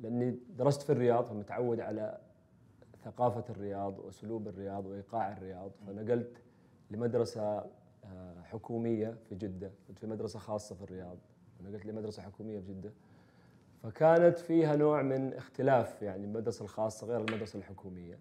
لأني 0.00 0.38
درست 0.56 0.82
في 0.82 0.92
الرياض 0.92 1.24
فمتعود 1.24 1.80
على 1.80 2.18
ثقافة 3.04 3.44
الرياض 3.50 3.98
وأسلوب 3.98 4.48
الرياض 4.48 4.86
وإيقاع 4.86 5.32
الرياض. 5.32 5.70
فنقلت 5.86 6.42
لمدرسة 6.90 7.64
آه، 8.06 8.42
حكومية 8.42 9.16
في 9.28 9.34
جدة 9.34 9.70
كنت 9.88 9.98
في 9.98 10.06
مدرسة 10.06 10.38
خاصة 10.38 10.74
في 10.74 10.82
الرياض. 10.82 11.18
ونقلت 11.60 11.86
لمدرسة 11.86 12.22
حكومية 12.22 12.60
في 12.60 12.66
جدة. 12.72 12.92
فكانت 13.82 14.38
فيها 14.38 14.76
نوع 14.76 15.02
من 15.02 15.34
اختلاف 15.34 16.02
يعني 16.02 16.24
المدرسة 16.24 16.62
الخاصة 16.62 17.06
غير 17.06 17.20
المدرسة 17.20 17.58
الحكومية. 17.58 18.18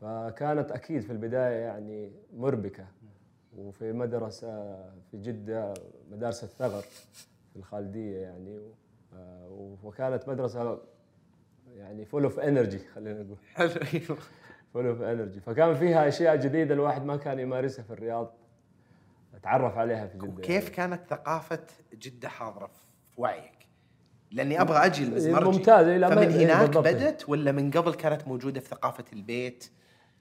فكانت 0.00 0.72
أكيد 0.72 1.02
في 1.02 1.12
البداية 1.12 1.56
يعني 1.64 2.12
مربكة. 2.36 2.86
وفي 3.58 3.92
مدرسة 3.92 4.74
في 5.10 5.18
جدة 5.22 5.74
مدارس 6.10 6.44
الثغر 6.44 6.82
في 7.50 7.56
الخالدية 7.56 8.18
يعني. 8.18 8.60
آه، 9.14 9.76
وكانت 9.84 10.28
مدرسة 10.28 10.78
يعني 11.76 12.04
full 12.04 12.24
of 12.24 12.38
energy 12.40 12.78
خلينا 12.78 13.22
نقول. 13.22 13.36
حلو. 13.54 14.16
full 14.72 14.86
of 14.86 15.02
energy 15.02 15.40
فكان 15.40 15.74
فيها 15.74 16.08
أشياء 16.08 16.36
جديدة 16.36 16.74
الواحد 16.74 17.04
ما 17.04 17.16
كان 17.16 17.38
يمارسها 17.38 17.82
في 17.82 17.90
الرياض. 17.90 18.32
اتعرف 19.46 19.78
عليها 19.78 20.06
في 20.06 20.18
جدة 20.18 20.42
كيف 20.42 20.68
كانت 20.68 21.00
ثقافة 21.10 21.58
جدة 21.94 22.28
حاضرة 22.28 22.66
في 22.66 23.20
وعيك؟ 23.20 23.68
لأني 24.30 24.60
أبغى 24.60 24.78
أجي 24.78 25.04
المزمرجي 25.04 25.58
ممتاز، 25.58 25.84
فمن 25.86 26.18
إيه، 26.18 26.54
هناك. 26.54 26.78
بدت 26.78 27.28
ولا 27.28 27.52
من 27.52 27.70
قبل 27.70 27.94
كانت 27.94 28.28
موجودة 28.28 28.60
في 28.60 28.68
ثقافة 28.68 29.04
البيت؟ 29.12 29.70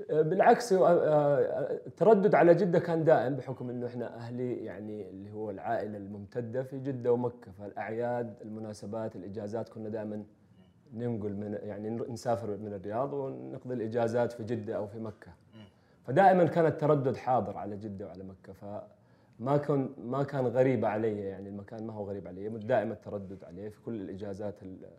بالعكس 0.09 0.73
آه، 0.73 0.87
آه، 0.87 1.79
التردد 1.87 2.35
على 2.35 2.55
جدة 2.55 2.79
كان 2.79 3.03
دائم 3.03 3.35
بحكم 3.35 3.69
إنه 3.69 3.87
إحنا 3.87 4.15
أهلي 4.15 4.65
يعني 4.65 5.09
اللي 5.09 5.31
هو 5.31 5.49
العائلة 5.49 5.97
الممتدة 5.97 6.63
في 6.63 6.79
جدة 6.79 7.11
ومكة. 7.11 7.51
فالأعياد 7.59 8.35
المناسبات 8.41 9.15
الإجازات 9.15 9.69
كنا 9.69 9.89
دائما 9.89 10.23
ننقل 10.93 11.33
من 11.33 11.57
يعني 11.63 11.89
نسافر 11.89 12.57
من 12.57 12.73
الرياض 12.73 13.13
ونقضي 13.13 13.73
الإجازات 13.73 14.31
في 14.31 14.43
جدة 14.43 14.75
أو 14.75 14.87
في 14.87 14.99
مكة. 14.99 15.31
فدائما 16.07 16.45
كان 16.45 16.65
التردد 16.65 17.17
حاضر 17.17 17.57
على 17.57 17.77
جدة 17.77 18.05
وعلى 18.05 18.23
مكة. 18.23 18.53
فما 19.39 19.57
كان 19.57 19.89
ما 19.97 20.23
كان 20.23 20.47
غريب 20.47 20.85
علي 20.85 21.19
يعني 21.19 21.49
المكان 21.49 21.87
ما 21.87 21.93
هو 21.93 22.03
غريب 22.09 22.27
علي. 22.27 22.49
دائما 22.49 22.93
التردد 22.93 23.43
عليه 23.43 23.69
في 23.69 23.81
كل 23.81 24.01
الإجازات 24.01 24.63
ال- 24.63 24.89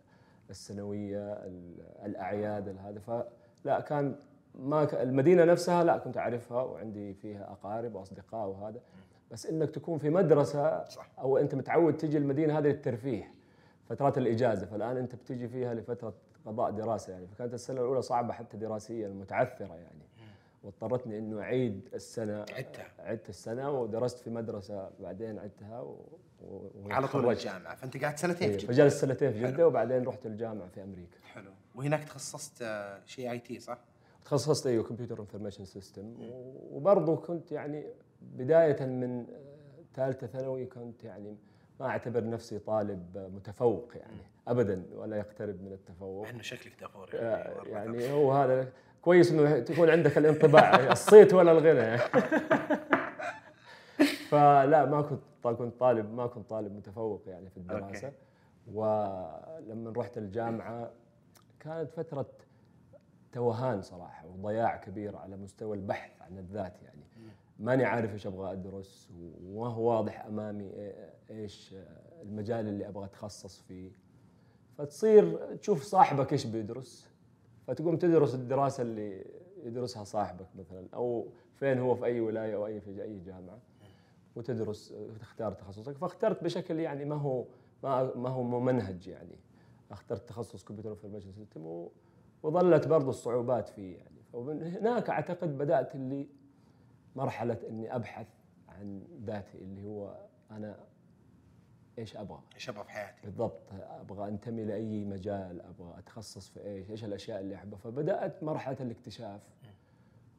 السنوية 0.49 1.33
ال- 1.33 1.81
الأعياد 2.05 2.77
هذا. 2.77 2.99
فلا 2.99 3.79
كان 3.79 4.15
ما 4.55 5.01
المدينة 5.03 5.43
نفسها 5.45 5.83
لا 5.83 5.97
كنت 5.97 6.17
أعرفها 6.17 6.63
وعندي 6.63 7.13
فيها 7.13 7.51
أقارب 7.51 7.95
وأصدقاء 7.95 8.47
وهذا. 8.49 8.79
بس 9.31 9.45
إنك 9.45 9.69
تكون 9.71 9.97
في 9.97 10.09
مدرسة. 10.09 10.85
أو 11.19 11.37
أنت 11.37 11.55
متعود 11.55 11.97
تجي 11.97 12.17
المدينة 12.17 12.57
هذه 12.59 12.63
للترفيه 12.67 13.31
فترات 13.89 14.17
الإجازة. 14.17 14.65
فالآن 14.65 14.97
أنت 14.97 15.15
بتجي 15.15 15.47
فيها 15.47 15.73
لفترة 15.73 16.13
قضاء 16.45 16.71
دراسة 16.71 17.13
يعني. 17.13 17.27
فكانت 17.27 17.53
السنة 17.53 17.81
الأولى 17.81 18.01
صعبة 18.01 18.33
حتى 18.33 18.57
دراسيا 18.57 19.09
متعثرة 19.09 19.75
يعني. 19.75 20.06
واضطرتني 20.63 21.17
إنه 21.17 21.41
أعيد 21.41 21.89
السنة. 21.93 22.39
عدتها. 22.39 22.87
عدت 22.99 23.29
السنة 23.29 23.71
ودرست 23.71 24.19
في 24.19 24.29
مدرسة 24.29 24.89
بعدين 24.99 25.39
عدتها 25.39 25.81
و... 25.81 26.05
و... 26.41 26.69
على 26.89 27.07
طول. 27.07 27.31
الجامعة. 27.31 27.75
فأنت 27.75 28.03
قعدت 28.03 28.19
سنتين 28.19 28.47
في 28.47 28.53
إيه، 28.53 28.57
جدة. 28.57 28.67
فجلست 28.67 28.97
سنتين 29.01 29.31
في. 29.31 29.43
جدة 29.43 29.67
وبعدين 29.67 30.03
رحت 30.03 30.25
الجامعة 30.25 30.67
في 30.67 30.83
أمريكا. 30.83 31.17
حلو. 31.33 31.51
وهناك 31.75 32.03
تخصصت 32.03 32.63
شيء 33.05 33.31
IT 33.31 33.59
صح؟ 33.59 33.77
تخصصت 34.25 34.67
أيوه 34.67 34.83
computer 34.83 35.19
information 35.19 35.65
system. 35.65 36.15
وبرضه 36.71 37.15
كنت 37.15 37.51
يعني 37.51 37.83
بداية 38.21 38.85
من 38.85 39.25
ثالثة 39.95 40.27
ثانوي 40.27 40.65
كنت 40.65 41.03
يعني 41.03 41.37
ما 41.79 41.87
أعتبر 41.87 42.29
نفسي 42.29 42.59
طالب 42.59 43.31
متفوق 43.35 43.91
يعني. 43.95 44.21
ابدا 44.47 44.85
ولا 44.93 45.17
يقترب 45.17 45.61
من 45.61 45.73
التفوق. 45.73 46.23
مع 46.23 46.29
إنه 46.29 46.41
شكلك 46.41 46.79
دافور 46.81 47.09
آه، 47.13 47.63
يعني 47.65 48.11
هو 48.11 48.33
هذا 48.33 48.71
كويس 49.07 49.31
إنه 49.31 49.59
تكون 49.59 49.89
عندك 49.89 50.17
الانطباع. 50.17 50.91
الصيت 50.91 51.33
ولا 51.33 51.51
الغنى. 51.51 51.97
فلا 54.29 54.85
ما 54.85 55.01
كنت 55.01 55.21
كنت 55.43 55.79
طالب 55.79 56.13
ما 56.13 56.27
كنت 56.27 56.49
طالب 56.49 56.75
متفوق 56.75 57.23
يعني 57.27 57.49
في 57.49 57.57
الدراسه. 57.57 58.11
ولما 58.73 59.93
رحت 59.97 60.17
الجامعة 60.17 60.91
كانت 61.59 61.91
فترة 61.91 62.25
توهان 63.31 63.81
صراحة 63.81 64.27
وضياع 64.27 64.77
كبير 64.77 65.15
على 65.15 65.37
مستوى 65.37 65.77
البحث 65.77 66.21
عن 66.21 66.37
الذات 66.37 66.81
يعني. 66.81 67.03
ماني 67.59 67.85
عارف 67.85 68.13
إيش 68.13 68.27
أبغى 68.27 68.51
أدرس 68.51 69.09
وما 69.43 69.67
هو 69.67 69.97
واضح 69.97 70.25
أمامي 70.25 70.71
إيش 71.29 71.75
المجال 72.21 72.67
اللي 72.67 72.87
أبغى 72.87 73.05
أتخصص 73.05 73.61
فيه. 73.61 73.91
فتصير 74.77 75.55
تشوف 75.55 75.83
صاحبك 75.83 76.33
إيش 76.33 76.45
بيدرس. 76.45 77.16
فتقوم 77.67 77.97
تدرس 77.97 78.35
الدراسة 78.35 78.81
اللي 78.83 79.25
يدرسها 79.63 80.03
صاحبك 80.03 80.47
مثلا 80.55 80.87
أو 80.93 81.27
فين 81.55 81.79
هو 81.79 81.95
في 81.95 82.05
أي 82.05 82.19
ولاية 82.19 82.55
أو 82.55 82.65
أي 82.65 82.81
في 82.81 83.03
أي 83.03 83.19
جامعة 83.19 83.59
وتدرس 84.35 84.91
وتختار 84.91 85.53
تخصصك. 85.53 85.97
فاخترت 85.97 86.43
بشكل 86.43 86.79
يعني 86.79 87.05
ما 87.05 87.15
هو 87.15 87.45
ما 87.83 88.15
ما 88.15 88.29
هو 88.29 88.43
ممنهج 88.43 89.07
يعني. 89.07 89.35
اخترت 89.91 90.29
تخصص 90.29 90.63
computer 90.63 90.89
information 90.89 91.31
system 91.31 91.87
وظلت 92.43 92.87
برضو 92.87 93.09
الصعوبات 93.09 93.69
فيه 93.69 93.97
يعني. 93.97 94.17
ومن 94.33 94.63
هناك 94.63 95.09
أعتقد 95.09 95.57
بدأت 95.57 95.95
اللي 95.95 96.27
مرحلة 97.15 97.57
إني 97.69 97.95
أبحث 97.95 98.27
عن 98.69 99.03
ذاتي 99.25 99.57
اللي 99.57 99.83
هو 99.83 100.17
أنا 100.51 100.79
إيش 101.97 102.17
أبغى؟ 102.17 102.39
إيش 102.55 102.69
أبغى 102.69 102.83
في 102.83 102.91
حياتي؟ 102.91 103.21
بالضبط 103.23 103.61
أبغى 103.73 104.27
أنتمي 104.27 104.65
لأي 104.65 105.05
مجال، 105.05 105.61
أبغى 105.61 105.99
أتخصص 105.99 106.49
في 106.49 106.65
إيش؟ 106.65 106.89
إيش 106.91 107.03
الأشياء 107.03 107.39
اللي 107.39 107.55
أحبها؟ 107.55 107.79
فبدأت 107.79 108.43
مرحلة 108.43 108.77
الاكتشاف 108.79 109.41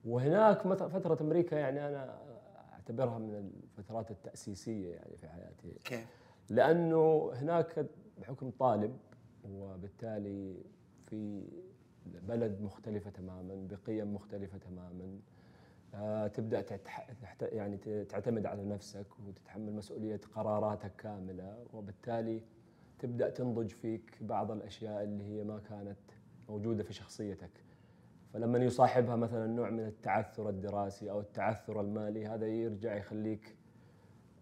وهناك 0.04 0.62
فترة 0.72 1.18
أمريكا 1.20 1.56
يعني 1.56 1.88
أنا 1.88 2.18
أعتبرها 2.72 3.18
من 3.18 3.52
الفترات 3.78 4.10
التأسيسية 4.10 4.94
يعني 4.94 5.16
في 5.16 5.28
حياتي 5.28 5.78
كيف؟ 5.84 6.06
لأنه 6.48 7.30
هناك 7.34 7.86
بحكم 8.18 8.50
طالب 8.50 8.98
وبالتالي 9.44 10.56
في 11.06 11.48
بلد 12.06 12.60
مختلفة 12.60 13.10
تماما 13.10 13.68
بقيم 13.70 14.14
مختلفة 14.14 14.58
تماما 14.58 15.18
تبدأ 16.34 16.64
يعني 17.40 18.04
تعتمد 18.04 18.46
على 18.46 18.64
نفسك 18.64 19.06
وتتحمل 19.26 19.72
مسؤولية 19.72 20.20
قراراتك 20.34 20.92
كاملة 20.96 21.64
وبالتالي 21.72 22.42
تبدأ 22.98 23.30
تنضج 23.30 23.68
فيك 23.68 24.16
بعض 24.20 24.50
الأشياء 24.50 25.02
اللي 25.02 25.24
هي 25.24 25.44
ما 25.44 25.58
كانت 25.58 25.98
موجودة 26.48 26.82
في 26.82 26.92
شخصيتك. 26.92 27.50
فلما 28.32 28.58
يصاحبها 28.58 29.16
مثلا 29.16 29.46
نوع 29.46 29.70
من 29.70 29.86
التعثر 29.86 30.48
الدراسي 30.48 31.10
أو 31.10 31.20
التعثر 31.20 31.80
المالي 31.80 32.26
هذا 32.26 32.46
يرجع 32.46 32.96
يخليك 32.96 33.56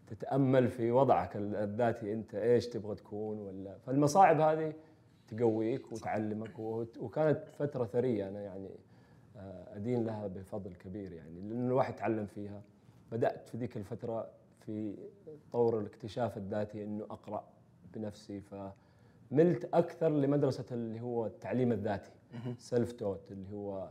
تتأمل 0.06 0.68
في 0.68 0.90
وضعك 0.90 1.36
الذاتي 1.36 2.12
أنت 2.12 2.34
إيش 2.34 2.66
تبغى 2.68 2.94
تكون 2.94 3.38
ولا. 3.38 3.78
فالمصاعب 3.78 4.40
هذه 4.40 4.72
تقويك 5.28 5.92
وتعلمك 5.92 6.58
وكانت 6.98 7.48
فترة 7.58 7.84
ثرية 7.84 8.28
أنا 8.28 8.40
يعني 8.40 8.68
آه، 8.68 8.95
أدين 9.76 10.04
لها 10.04 10.26
بفضل 10.26 10.74
كبير 10.74 11.12
يعني 11.12 11.40
لأن 11.40 11.66
الواحد 11.66 11.96
تعلم 11.96 12.26
فيها. 12.26 12.62
بدأت 13.12 13.48
في 13.48 13.56
ذيك 13.58 13.76
الفترة 13.76 14.30
في 14.60 14.94
طور 15.52 15.80
الاكتشاف 15.80 16.36
الذاتي 16.36 16.84
إنه 16.84 17.04
أقرأ 17.04 17.48
بنفسي 17.94 18.40
فملت 18.40 19.68
أكثر 19.74 20.08
لمدرسة 20.08 20.64
اللي 20.72 21.00
هو 21.00 21.26
التعليم 21.26 21.72
الذاتي. 21.72 22.10
سيلف 22.58 22.92
توت 22.92 23.32
اللي 23.32 23.48
هو 23.52 23.90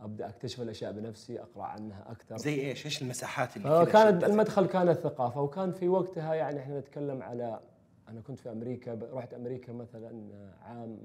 أبدأ 0.00 0.28
أكتشف 0.28 0.60
الأشياء 0.60 0.92
بنفسي 0.92 1.40
أقرأ 1.40 1.64
عنها 1.64 2.10
أكثر. 2.10 2.36
زي 2.36 2.60
إيش؟ 2.60 2.86
إيش 2.86 3.02
المساحات 3.02 3.56
اللي 3.56 3.68
آه 3.68 3.84
كانت 3.84 4.24
المدخل 4.24 4.66
كان 4.66 4.88
الثقافة 4.88 5.42
وكان 5.42 5.72
في 5.72 5.88
وقتها 5.88 6.34
يعني 6.34 6.60
إحنا 6.60 6.80
نتكلم 6.80 7.22
على 7.22 7.60
أنا 8.08 8.20
كنت 8.20 8.38
في 8.38 8.52
أمريكا 8.52 8.98
رحت 9.12 9.34
أمريكا 9.34 9.72
مثلا 9.72 10.30
عام 10.62 10.98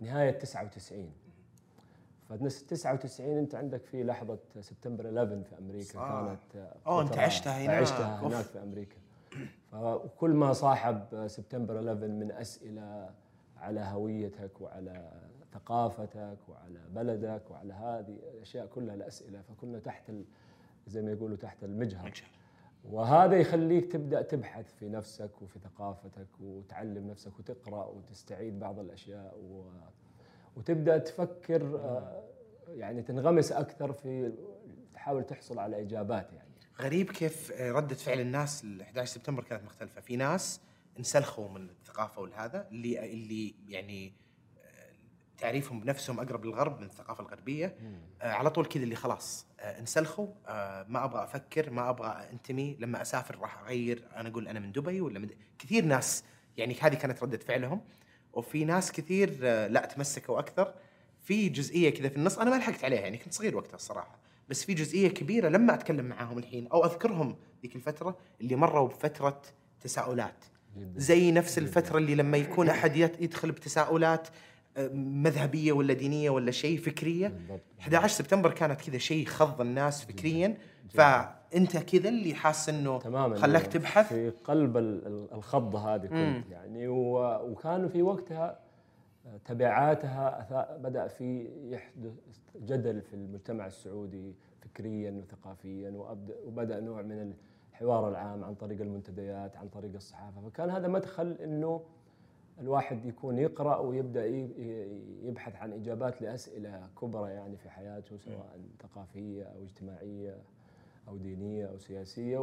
نهاية 0.00 0.30
99 0.30 1.12
ف 2.36 2.62
99 2.62 3.38
انت 3.38 3.54
عندك 3.54 3.84
في 3.84 4.04
لحظة 4.04 4.38
سبتمبر 4.60 5.06
11 5.06 5.42
في 5.42 5.58
أمريكا 5.58 5.98
آه. 5.98 6.38
كانت 6.52 6.66
آه 6.86 7.02
انت 7.02 7.18
عشتها 7.18 7.64
هناك. 7.64 7.82
عشتها 7.82 8.20
هناك 8.20 8.44
في 8.44 8.62
أمريكا. 8.62 8.96
فكل 9.72 10.30
ما 10.30 10.52
صاحب 10.52 11.26
سبتمبر 11.26 11.76
11 11.78 12.08
من 12.08 12.32
أسئلة 12.32 13.10
على 13.56 13.80
هويتك 13.80 14.60
وعلى 14.60 15.12
ثقافتك 15.54 16.38
وعلى 16.48 16.80
بلدك 16.94 17.50
وعلى 17.50 17.72
هذه 17.74 18.16
الأشياء 18.34 18.66
كلها 18.66 18.94
الاسئله 18.94 19.42
فكنا 19.42 19.78
تحت 19.78 20.12
زي 20.86 21.02
ما 21.02 21.10
يقولوا 21.10 21.36
تحت 21.36 21.64
المجهر. 21.64 22.12
وهذا 22.90 23.36
يخليك 23.36 23.92
تبدأ 23.92 24.22
تبحث 24.22 24.74
في 24.74 24.88
نفسك 24.88 25.42
وفي 25.42 25.58
ثقافتك 25.58 26.26
وتعلم 26.40 27.10
نفسك 27.10 27.38
وتقرأ 27.38 27.84
وتستعيد 27.84 28.58
بعض 28.58 28.78
الأشياء 28.78 29.38
و 29.38 29.64
وتبدأ 30.56 30.98
تفكر 30.98 31.62
آه، 31.76 32.22
يعني 32.68 33.02
تنغمس 33.02 33.52
أكثر 33.52 33.92
في 33.92 34.32
تحاول 34.92 35.24
تحصل 35.24 35.58
على 35.58 35.80
إجابات 35.82 36.32
يعني. 36.32 36.48
غريب 36.80 37.10
كيف 37.10 37.52
آه، 37.52 37.72
ردة 37.72 37.94
فعل 37.94 38.20
الناس 38.20 38.64
ل 38.64 38.82
11 38.82 39.14
سبتمبر 39.14 39.44
كانت 39.44 39.64
مختلفة. 39.64 40.00
في 40.00 40.16
ناس 40.16 40.60
انسلخوا 40.98 41.48
من 41.48 41.68
الثقافة 41.70 42.20
والهذا 42.22 42.68
اللي 42.68 43.12
اللي 43.12 43.54
يعني 43.68 44.12
آه، 44.58 44.92
تعريفهم 45.38 45.80
بنفسهم 45.80 46.20
أقرب 46.20 46.44
للغرب 46.44 46.80
من 46.80 46.86
الثقافة 46.86 47.22
الغربية. 47.24 47.76
آه 48.22 48.32
على 48.32 48.50
طول 48.50 48.66
كذا 48.66 48.82
اللي 48.82 48.94
خلاص 48.94 49.46
آه 49.60 49.78
انسلخوا. 49.78 50.26
آه 50.46 50.86
ما 50.88 51.04
أبغى 51.04 51.24
أفكر 51.24 51.70
ما 51.70 51.90
أبغى 51.90 52.28
أنتمي. 52.32 52.76
لما 52.80 53.02
أسافر 53.02 53.38
راح 53.38 53.58
أغير. 53.58 54.08
أنا 54.16 54.28
أقول 54.28 54.48
أنا 54.48 54.60
من 54.60 54.72
دبي 54.72 55.00
ولا 55.00 55.18
من 55.18 55.28
كثير 55.58 55.84
ناس 55.84 56.24
يعني 56.56 56.76
هذه 56.80 56.94
كانت 56.94 57.22
ردة 57.22 57.38
فعلهم. 57.38 57.80
وفي 58.32 58.64
ناس 58.64 58.92
كثير 58.92 59.38
آه، 59.42 59.66
لا 59.66 59.86
تمسكوا 59.86 60.38
أكثر. 60.38 60.74
في 61.20 61.48
جزئية 61.48 61.90
كذا 61.90 62.08
في 62.08 62.16
النص 62.16 62.38
أنا 62.38 62.50
ما 62.50 62.56
لحقت 62.56 62.84
عليها 62.84 63.00
يعني 63.00 63.18
كنت 63.18 63.32
صغير 63.32 63.56
وقتها 63.56 63.74
الصراحة. 63.76 64.18
بس 64.48 64.64
في 64.64 64.74
جزئية 64.74 65.08
كبيرة 65.08 65.48
لما 65.48 65.74
أتكلم 65.74 66.04
معاهم 66.04 66.38
الحين 66.38 66.66
أو 66.66 66.84
أذكرهم 66.84 67.36
ذيك 67.62 67.76
الفترة 67.76 68.16
اللي 68.40 68.56
مروا 68.56 68.88
بفترة 68.88 69.42
تساؤلات. 69.80 70.44
زي 70.96 71.32
نفس 71.32 71.58
الفترة 71.58 71.98
اللي 71.98 72.14
لما 72.14 72.36
يكون 72.36 72.68
أحد 72.68 72.96
يدخل 72.96 73.52
بتساؤلات 73.52 74.28
مذهبية 74.94 75.72
ولا 75.72 75.94
دينية 75.94 76.30
ولا 76.30 76.50
شيء 76.50 76.78
فكرية. 76.78 77.38
11 77.80 78.08
سبتمبر 78.08 78.52
كانت 78.52 78.80
كذا 78.80 78.98
شيء 78.98 79.26
خض 79.26 79.60
الناس 79.60 80.04
فكريا. 80.04 80.56
فأنت 80.88 81.76
كذا 81.76 82.08
اللي 82.08 82.34
حاس 82.34 82.68
إنه 82.68 82.98
تماما. 82.98 83.36
خلاك 83.36 83.66
تبحث. 83.66 84.08
في 84.08 84.30
قلب 84.30 84.76
الخضه 85.32 85.94
هذه 85.94 86.06
كنت 86.06 86.50
يعني. 86.50 86.88
وكان 86.88 87.88
في 87.88 88.02
وقتها 88.02 88.58
تبعاتها 89.44 90.76
بدأ 90.82 91.08
في 91.08 91.48
يحدث 91.70 92.12
جدل 92.56 93.00
في 93.00 93.14
المجتمع 93.14 93.66
السعودي 93.66 94.34
فكريا 94.60 95.10
وثقافيا. 95.10 95.92
وبدأ 96.46 96.80
نوع 96.80 97.02
من 97.02 97.32
الحوار 97.72 98.08
العام 98.08 98.44
عن 98.44 98.54
طريق 98.54 98.80
المنتديات 98.80 99.56
عن 99.56 99.68
طريق 99.68 99.94
الصحافة. 99.94 100.48
فكان 100.48 100.70
هذا 100.70 100.88
مدخل 100.88 101.36
إنه 101.44 101.82
الواحد 102.60 103.04
يكون 103.04 103.38
يقرأ 103.38 103.76
ويبدأ 103.76 104.26
يبحث 105.22 105.56
عن 105.56 105.72
إجابات 105.72 106.22
لأسئلة 106.22 106.88
كبرى 107.00 107.30
يعني 107.30 107.56
في 107.56 107.70
حياته 107.70 108.16
سواء 108.16 108.58
ثقافية 108.82 109.44
أو 109.44 109.62
اجتماعية 109.62 110.38
أو 111.08 111.16
دينية 111.16 111.66
أو 111.66 111.78
سياسية 111.78 112.38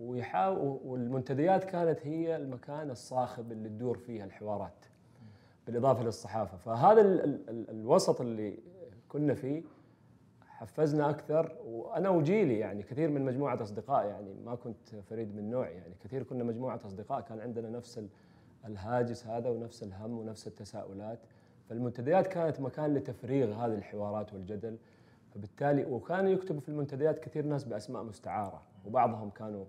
ويحاول 0.00 0.80
والمنتديات 0.84 1.64
كانت 1.64 2.06
هي 2.06 2.36
المكان 2.36 2.90
الصاخب 2.90 3.52
اللي 3.52 3.68
تدور 3.68 3.98
فيها 3.98 4.24
الحوارات 4.24 4.84
بالإضافة 5.66 6.02
للصحافة. 6.04 6.56
فهذا 6.56 7.00
ال 7.00 7.20
ال 7.50 7.70
الوسط 7.70 8.20
اللي 8.20 8.58
كنا 9.08 9.34
فيه 9.34 9.62
حفزنا 10.46 11.10
أكثر 11.10 11.56
وأنا 11.66 12.08
وجيلي 12.08 12.58
يعني 12.58 12.82
كثير 12.82 13.10
من 13.10 13.24
مجموعة 13.24 13.62
أصدقاء 13.62 14.06
يعني 14.06 14.34
ما 14.44 14.54
كنت 14.54 14.88
فريد 15.10 15.36
من 15.36 15.50
نوعي 15.50 15.74
يعني 15.74 15.94
كثير 16.04 16.22
كنا 16.22 16.44
مجموعة 16.44 16.80
أصدقاء 16.86 17.20
كان 17.20 17.40
عندنا 17.40 17.70
نفس 17.70 18.00
الهاجس 18.66 19.26
هذا 19.26 19.48
ونفس 19.48 19.82
الهم 19.82 20.18
ونفس 20.18 20.46
التساؤلات. 20.46 21.18
فالمنتديات 21.68 22.26
كانت 22.26 22.60
مكان 22.60 22.94
لتفريغ 22.94 23.52
هذه 23.52 23.74
الحوارات 23.74 24.34
والجدل. 24.34 24.76
فبالتالي 25.34 25.84
وكانوا 25.84 26.30
يكتبوا 26.30 26.60
في 26.60 26.68
المنتديات 26.68 27.18
كثير 27.18 27.44
ناس 27.44 27.64
بأسماء 27.64 28.02
مستعارة 28.02 28.62
وبعضهم 28.86 29.30
كانوا 29.30 29.64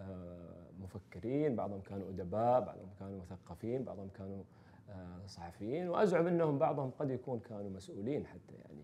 آه، 0.00 0.66
مفكرين 0.82 1.56
بعضهم 1.56 1.80
كانوا 1.80 2.08
أدباء 2.08 2.60
بعضهم 2.60 2.88
كانوا 2.98 3.20
مثقفين 3.20 3.84
بعضهم 3.84 4.08
كانوا 4.18 4.42
آه، 4.90 5.26
صحفيين. 5.26 5.88
وأزعم 5.88 6.26
إنهم 6.26 6.58
بعضهم 6.58 6.90
قد 6.98 7.10
يكون 7.10 7.40
كانوا 7.40 7.70
مسؤولين 7.70 8.26
حتى 8.26 8.54
يعني 8.54 8.82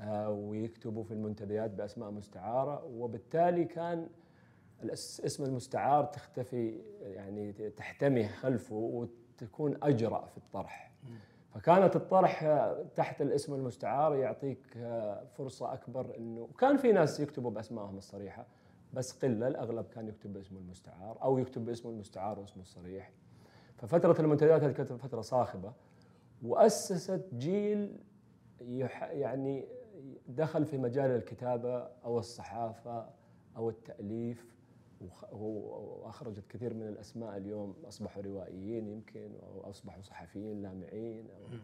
آه، 0.00 0.30
ويكتبوا 0.30 1.04
في 1.04 1.14
المنتديات 1.14 1.70
بأسماء 1.70 2.10
مستعارة. 2.10 2.84
وبالتالي 2.84 3.64
كان 3.64 4.08
الاسم 4.82 5.44
المستعار 5.44 6.04
تختفي 6.04 6.80
يعني 7.02 7.52
تحتمي 7.70 8.28
خلفه 8.28 8.74
وتكون 8.74 9.78
أجرأ 9.82 10.26
في 10.26 10.36
الطرح. 10.36 10.92
فكانت 11.54 11.96
الطرح 11.96 12.44
تحت 12.96 13.22
الاسم 13.22 13.54
المستعار 13.54 14.14
يعطيك 14.14 14.78
فرصة 15.32 15.72
أكبر 15.72 16.16
إنه 16.16 16.48
كان 16.58 16.76
في 16.76 16.92
ناس 16.92 17.20
يكتبوا 17.20 17.50
بأسمائهم 17.50 17.96
الصريحة 17.96 18.46
بس 18.94 19.12
قلة 19.12 19.48
الأغلب 19.48 19.86
كان 19.88 20.08
يكتب 20.08 20.32
باسمه 20.32 20.58
المستعار 20.58 21.22
أو 21.22 21.38
يكتب 21.38 21.64
باسمه 21.64 21.90
المستعار 21.90 22.38
واسمه 22.38 22.62
الصريح. 22.62 23.10
ففترة 23.76 24.20
المنتديات 24.20 24.64
كانت 24.64 24.92
فترة 24.92 25.20
صاخبة 25.20 25.72
وأسست 26.42 27.28
جيل 27.34 27.96
يعني 29.00 29.64
دخل 30.28 30.64
في 30.64 30.78
مجال 30.78 31.10
الكتابة 31.10 31.78
أو 32.04 32.18
الصحافة 32.18 33.10
أو 33.56 33.68
التأليف. 33.68 34.57
واخرجت 35.32 36.44
كثير 36.48 36.74
من 36.74 36.88
الأسماء 36.88 37.36
اليوم 37.36 37.74
أصبحوا 37.88 38.22
روائيين 38.22 38.88
يمكن 38.88 39.30
أو 39.42 39.70
أصبحوا 39.70 40.02
صحفيين 40.02 40.62
لامعين 40.62 41.26
أو 41.30 41.58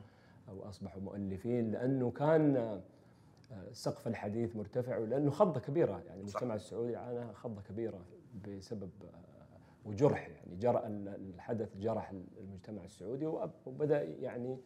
أو 0.49 0.69
أصبحوا 0.69 1.03
مؤلفين 1.03 1.71
لأنه 1.71 2.11
كان 2.11 2.57
آه، 2.57 3.73
سقف 3.73 4.09
الحديث 4.09 4.57
مرتفع 4.57 4.99
ولأنه 4.99 5.31
خضة 5.31 5.61
كبيرة 5.61 6.03
يعني 6.07 6.21
المجتمع 6.21 6.55
السعودي 6.55 6.97
عانى 6.97 7.33
خضة 7.33 7.63
كبيرة 7.63 8.01
بسبب 8.49 8.91
آه، 9.05 9.89
وجرح 9.89 10.29
يعني 10.29 10.57
جرى 10.57 10.83
الحدث 10.87 11.77
جرح 11.77 12.13
المجتمع 12.41 12.85
السعودي 12.85 13.27
وبدأ 13.67 14.03
يعني 14.03 14.59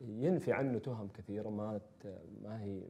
ينفي 0.00 0.52
عنه 0.52 0.78
تهم 0.78 1.08
كثيرة 1.08 1.48
ما 1.48 1.80
ما 2.42 2.62
هي 2.62 2.82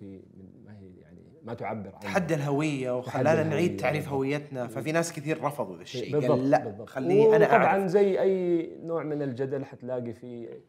في 0.00 0.20
ما 0.64 0.78
هي 0.78 1.00
يعني 1.00 1.20
ما 1.42 1.54
تعبر 1.54 1.94
عن 1.94 2.00
تحدى 2.00 2.34
الهوية 2.34 2.98
وخلانا 2.98 3.42
نعيد 3.42 3.76
تعريف 3.76 4.08
هويتنا. 4.08 4.66
ففي 4.66 4.92
ناس 4.92 5.12
كثير 5.12 5.44
رفضوا 5.44 5.76
ذا 5.76 5.82
الشيء. 5.82 6.28
قال 6.28 6.50
لا 6.50 6.84
خليني 6.86 7.36
أنا 7.36 7.44
أعرف. 7.44 7.64
طبعا 7.64 7.86
زي 7.86 8.20
أي 8.20 8.70
نوع 8.82 9.02
من 9.02 9.22
الجدل 9.22 9.64
حتلاقي 9.64 10.12
فيه 10.12 10.60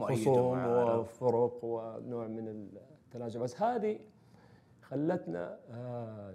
خصوم 0.00 0.66
وفرق 0.66 1.64
ونوع 1.64 2.26
من 2.26 2.48
التنازع. 2.48 3.40
بس 3.40 3.62
هذه 3.62 3.98
خلتنا 4.82 5.58
آه، 5.70 6.34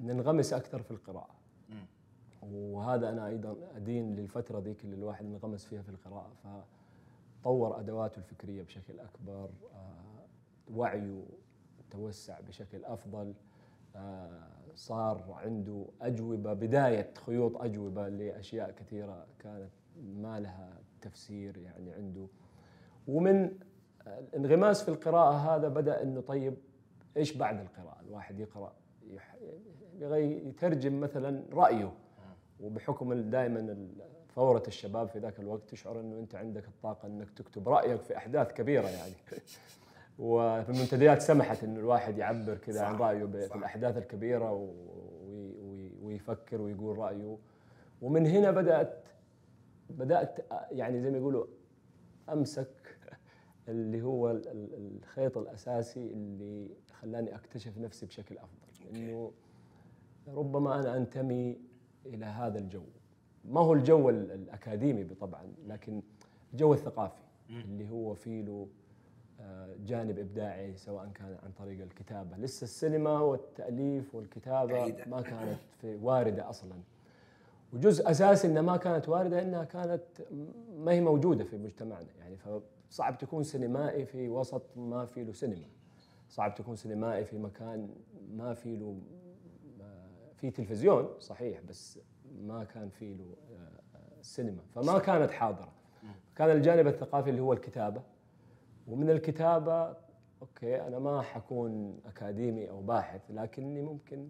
ننغمس 0.00 0.52
أكثر 0.52 0.82
في 0.82 0.90
القراءة. 0.90 1.36
وهذا 2.42 3.08
أنا 3.08 3.26
أيضا 3.26 3.56
أدين 3.76 4.14
للفترة 4.14 4.60
ذيك 4.60 4.84
اللي 4.84 4.96
الواحد 4.96 5.24
انغمس 5.24 5.66
فيها 5.66 5.82
في 5.82 5.88
القراءة. 5.88 6.32
فطور 7.42 7.80
أدواته 7.80 8.18
الفكرية 8.18 8.62
بشكل 8.62 9.00
أكبر 9.00 9.48
آه، 9.74 10.26
وعيه 10.74 11.24
توسع 11.90 12.40
بشكل 12.40 12.84
أفضل 12.84 13.34
آه، 13.96 14.48
صار 14.74 15.32
عنده 15.44 15.86
أجوبة 16.00 16.52
بداية 16.52 17.14
خيوط 17.26 17.56
أجوبة 17.56 18.08
لأشياء 18.08 18.70
كثيرة 18.70 19.26
كانت 19.38 19.70
ما 19.96 20.40
لها 20.40 20.72
تفسير 21.00 21.56
يعني 21.56 21.92
عنده. 21.92 22.26
ومن 23.08 23.50
الانغماس 24.06 24.82
في 24.82 24.88
القراءة 24.88 25.32
هذا 25.32 25.68
بدأ 25.68 26.02
إنه 26.02 26.20
طيب 26.20 26.56
إيش 27.16 27.36
بعد 27.36 27.60
القراءة؟ 27.60 28.00
الواحد 28.00 28.40
يقرأ 28.40 28.72
يترجم 30.20 31.00
مثلا 31.00 31.42
رأيه. 31.52 31.92
وبحكم 32.60 33.30
دائما 33.30 33.88
ثوره 34.34 34.62
الشباب 34.68 35.08
في 35.08 35.18
ذاك 35.18 35.40
الوقت 35.40 35.68
تشعر 35.68 36.00
إنه 36.00 36.18
أنت 36.18 36.34
عندك 36.34 36.68
الطاقة 36.68 37.06
إنك 37.06 37.30
تكتب 37.30 37.68
رأيك 37.68 38.00
في 38.00 38.16
أحداث 38.16 38.52
كبيرة 38.52 38.88
يعني. 38.88 39.14
وفي 40.18 40.68
المنتديات 40.70 41.22
سمحت 41.22 41.64
انه 41.64 41.80
الواحد 41.80 42.18
يعبر 42.18 42.56
كذا 42.56 42.82
عن 42.82 42.96
رأيه 42.96 43.24
في 43.24 43.56
الأحداث 43.56 43.96
الكبيرة 43.96 44.70
ويفكر 46.02 46.60
ويقول 46.62 46.98
رأيه. 46.98 47.38
ومن 48.02 48.26
هنا 48.26 48.50
بدأت 48.50 49.04
بدأت 49.90 50.38
يعني 50.70 51.00
زي 51.00 51.10
ما 51.10 51.18
يقولوا 51.18 51.46
أمسك 52.32 52.98
اللي 53.68 54.02
هو 54.02 54.40
الخيط 54.46 55.38
الأساسي 55.38 56.12
اللي 56.12 56.68
خلاني 56.92 57.34
أكتشف 57.34 57.78
نفسي 57.78 58.06
بشكل 58.06 58.38
أفضل. 58.38 58.96
إنه 58.96 59.32
ربما 60.28 60.80
أنا 60.80 60.96
أنتمي 60.96 61.58
إلى 62.06 62.26
هذا 62.26 62.58
الجو. 62.58 62.82
ما 63.44 63.60
هو 63.60 63.72
الجو 63.74 64.10
الأكاديمي 64.10 65.04
طبعا 65.04 65.52
لكن 65.66 66.02
الجو 66.52 66.72
الثقافي 66.72 67.22
اللي 67.50 67.90
هو 67.90 68.14
فيه 68.14 68.42
له 68.42 68.68
جانب 69.84 70.18
إبداعي 70.18 70.76
سواء 70.76 71.08
كان 71.14 71.36
عن 71.42 71.52
طريق 71.58 71.82
الكتابة. 71.82 72.36
لسه 72.36 72.64
السينما 72.64 73.20
والتأليف 73.20 74.14
والكتابة 74.14 75.04
ما 75.06 75.20
كانت 75.22 75.58
في 75.80 75.96
واردة 76.02 76.50
أصلا. 76.50 76.72
وجزء 77.72 78.10
أساسي 78.10 78.48
إنها 78.48 78.62
ما 78.62 78.76
كانت 78.76 79.08
واردة 79.08 79.42
إنها 79.42 79.64
كانت 79.64 80.02
ما 80.76 80.92
هي 80.92 81.00
موجودة 81.00 81.44
في 81.44 81.56
مجتمعنا. 81.56 82.08
يعني 82.18 82.36
فصعب 82.36 83.18
تكون 83.18 83.42
سينمائي 83.42 84.06
في 84.06 84.28
وسط 84.28 84.62
ما 84.76 85.06
في 85.06 85.24
له 85.24 85.32
سينما. 85.32 85.66
صعب 86.28 86.54
تكون 86.54 86.76
سينمائي 86.76 87.24
في 87.24 87.38
مكان 87.38 87.90
ما 88.30 88.54
في 88.54 88.76
له 88.76 88.98
في 90.36 90.50
تلفزيون 90.50 91.08
صحيح 91.18 91.60
بس 91.68 91.98
ما 92.42 92.64
كان 92.64 92.88
في 92.88 93.14
له 93.14 93.34
آه، 93.52 94.22
سينما. 94.22 94.62
فما 94.74 94.98
كانت 94.98 95.30
حاضرة. 95.30 95.72
كان 96.36 96.50
الجانب 96.50 96.86
الثقافي 96.86 97.30
اللي 97.30 97.40
هو 97.40 97.52
الكتابة. 97.52 98.02
ومن 98.86 99.10
الكتابة 99.10 99.96
أوكي 100.42 100.80
أنا 100.86 100.98
ما 100.98 101.22
حكون 101.22 102.00
أكاديمي 102.06 102.70
أو 102.70 102.80
باحث 102.80 103.20
لكني 103.30 103.82
ممكن 103.82 104.28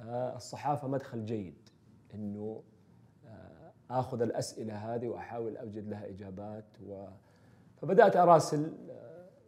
آه، 0.00 0.36
الصحافة 0.36 0.88
مدخل 0.88 1.24
جيد 1.24 1.68
إنه 2.14 2.62
آه، 3.26 3.72
آخذ 3.90 4.22
الأسئلة 4.22 4.74
هذه 4.94 5.08
وأحاول 5.08 5.56
أوجد 5.56 5.88
لها 5.88 6.08
إجابات 6.08 6.64
و 6.88 7.06
فبدأت 7.76 8.16
أراسل 8.16 8.72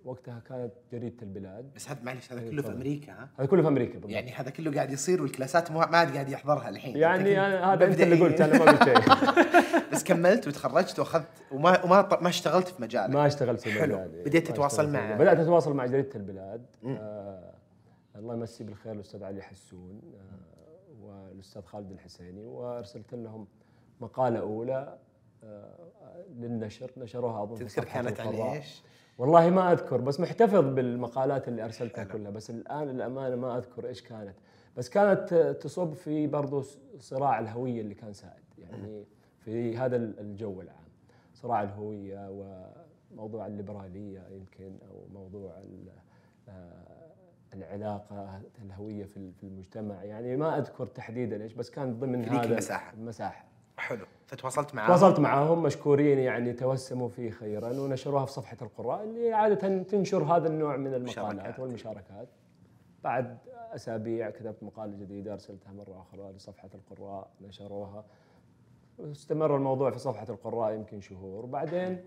وقتها 0.05 0.43
كانت 0.49 0.73
جريدة 0.93 1.23
البلاد. 1.23 1.73
بس 1.77 1.89
هذا 1.89 2.03
معلش 2.03 2.33
هذا 2.33 2.51
كله 2.51 2.63
في 2.63 2.69
أمريكا 2.69 3.13
ها؟ 3.13 3.29
هذا 3.39 3.47
كله 3.47 3.63
في 3.63 3.69
أمريكا 3.69 3.93
بالضبط. 3.93 4.11
يعني 4.11 4.33
هذا 4.33 4.51
كله 4.51 4.75
قاعد 4.75 4.91
يصير 4.91 5.23
والكلاسات 5.23 5.73
ما 5.73 5.97
عاد 5.97 6.13
قاعد 6.13 6.29
يحضرها 6.29 6.69
الحين. 6.69 6.97
يعني 6.97 7.39
هذا 7.39 7.85
أنت 7.85 8.01
اللي 8.01 8.21
قلت 8.21 8.41
أنا 8.41 8.59
ما 8.59 8.65
قلت 8.65 8.85
شيء. 8.85 8.99
بس 9.93 10.05
كملت 10.05 10.49
وتخرجت 10.49 10.99
وأخذت 10.99 11.29
وما 11.53 11.85
وما 11.85 12.19
ما 12.23 12.29
اشتغلت 12.29 12.69
في 12.69 12.83
مجالك. 12.83 13.15
ما 13.15 13.27
اشتغلت 13.27 13.61
في 13.61 13.71
مجالي. 13.71 13.97
حلو 13.97 14.23
بديت 14.25 14.49
تتواصل 14.49 14.93
مع 14.93 15.15
بدأت 15.15 15.39
أتواصل 15.39 15.75
مع 15.75 15.87
جريدة 15.87 16.17
البلاد. 16.17 16.67
آه 16.87 17.55
الله 18.17 18.35
يمسيه 18.35 18.65
بالخير 18.65 18.93
الأستاذ 18.93 19.25
علي 19.25 19.43
حسون 19.43 20.01
آه 20.15 21.05
والأستاذ 21.05 21.63
خالد 21.63 21.91
الحسيني 21.91 22.47
وأرسلت 22.47 23.15
لهم 23.15 23.47
مقالة 24.01 24.39
أولى 24.39 24.99
آه 25.45 26.25
للنشر. 26.37 26.91
نشروها 26.97 27.43
أظن 27.43 27.55
تذكر 27.55 27.85
كانت 27.85 28.21
عن 28.21 28.35
إيش؟ 28.35 28.83
والله 29.19 29.51
ما 29.51 29.73
أذكر 29.73 30.01
بس 30.01 30.21
محتفظ 30.21 30.75
بالمقالات 30.75 31.49
اللي 31.49 31.65
أرسلتها 31.65 32.05
كلها 32.05 32.31
بس 32.31 32.51
الآن 32.51 32.91
الامانه 32.91 33.37
ما 33.37 33.59
أذكر 33.59 33.89
إيش 33.89 34.03
كانت. 34.03 34.35
بس 34.77 34.89
كانت 34.89 35.35
تصب 35.61 35.93
في 35.93 36.27
برضو 36.27 36.63
صراع 36.99 37.39
الهوية 37.39 37.81
اللي 37.81 37.95
كان 37.95 38.13
سائد 38.13 38.45
يعني 38.59 39.05
في 39.39 39.77
هذا 39.77 39.97
الجو 39.97 40.61
العام. 40.61 40.85
صراع 41.35 41.63
الهوية 41.63 42.31
وموضوع 43.13 43.47
الليبرالية 43.47 44.23
يمكن 44.31 44.79
أو 44.91 45.07
موضوع 45.13 45.63
آه، 46.49 47.13
العلاقة 47.55 48.41
الهوية 48.65 49.05
في 49.05 49.33
المجتمع. 49.43 50.05
يعني 50.05 50.37
ما 50.37 50.59
أذكر 50.59 50.87
تحديدا 50.87 51.43
إيش 51.43 51.53
بس 51.53 51.71
كان 51.71 51.99
ضمن 51.99 52.25
هذا 52.25 52.45
المساحة. 52.45 52.93
المساحة. 52.95 53.54
حلو. 53.77 54.07
فتواصلت 54.27 54.75
معهم 54.75 54.87
تواصلت 54.89 55.21
معهم 55.21 55.63
مشكورين 55.63 56.19
يعني 56.19 56.53
توسموا 56.53 57.09
فيه 57.09 57.31
خيرا 57.31 57.81
ونشروها 57.81 58.25
في 58.25 58.33
صفحة 58.33 58.57
القراء 58.63 59.05
اللي 59.05 59.33
عادة 59.33 59.83
تنشر 59.83 60.23
هذا 60.23 60.49
النوع 60.49 60.77
من 60.77 60.95
المقالات 60.95 61.59
والمشاركات. 61.61 62.29
بعد 63.05 63.39
أسابيع 63.75 64.31
كتبت 64.31 64.63
مقالة 64.63 64.97
جديدة 64.97 65.33
أرسلتها 65.33 65.73
مرة 65.73 66.01
أخرى 66.01 66.33
لصفحة 66.33 66.71
القراء 66.75 67.31
نشروها. 67.41 68.05
استمر 69.01 69.57
الموضوع 69.57 69.91
في 69.91 69.99
صفحة 69.99 70.27
القراء 70.29 70.75
يمكن 70.75 71.01
شهور. 71.01 71.45
وبعدين 71.45 72.05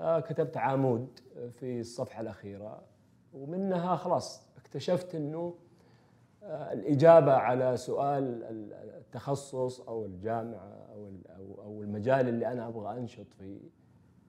آه، 0.00 0.20
كتبت 0.20 0.56
عامود 0.56 1.20
في 1.60 1.80
الصفحة 1.80 2.20
الأخيرة 2.20 2.82
ومنها 3.32 3.96
خلاص 3.96 4.42
اكتشفت 4.56 5.14
إنه 5.14 5.54
الإجابة 6.42 7.32
على 7.32 7.76
سؤال 7.76 8.42
التخصص 8.98 9.80
أو 9.80 10.04
الجامعة 10.04 10.86
أو 10.92 11.10
أو 11.62 11.82
المجال 11.82 12.28
اللي 12.28 12.52
أنا 12.52 12.68
أبغى 12.68 12.98
أنشط 12.98 13.26
فيه 13.38 13.60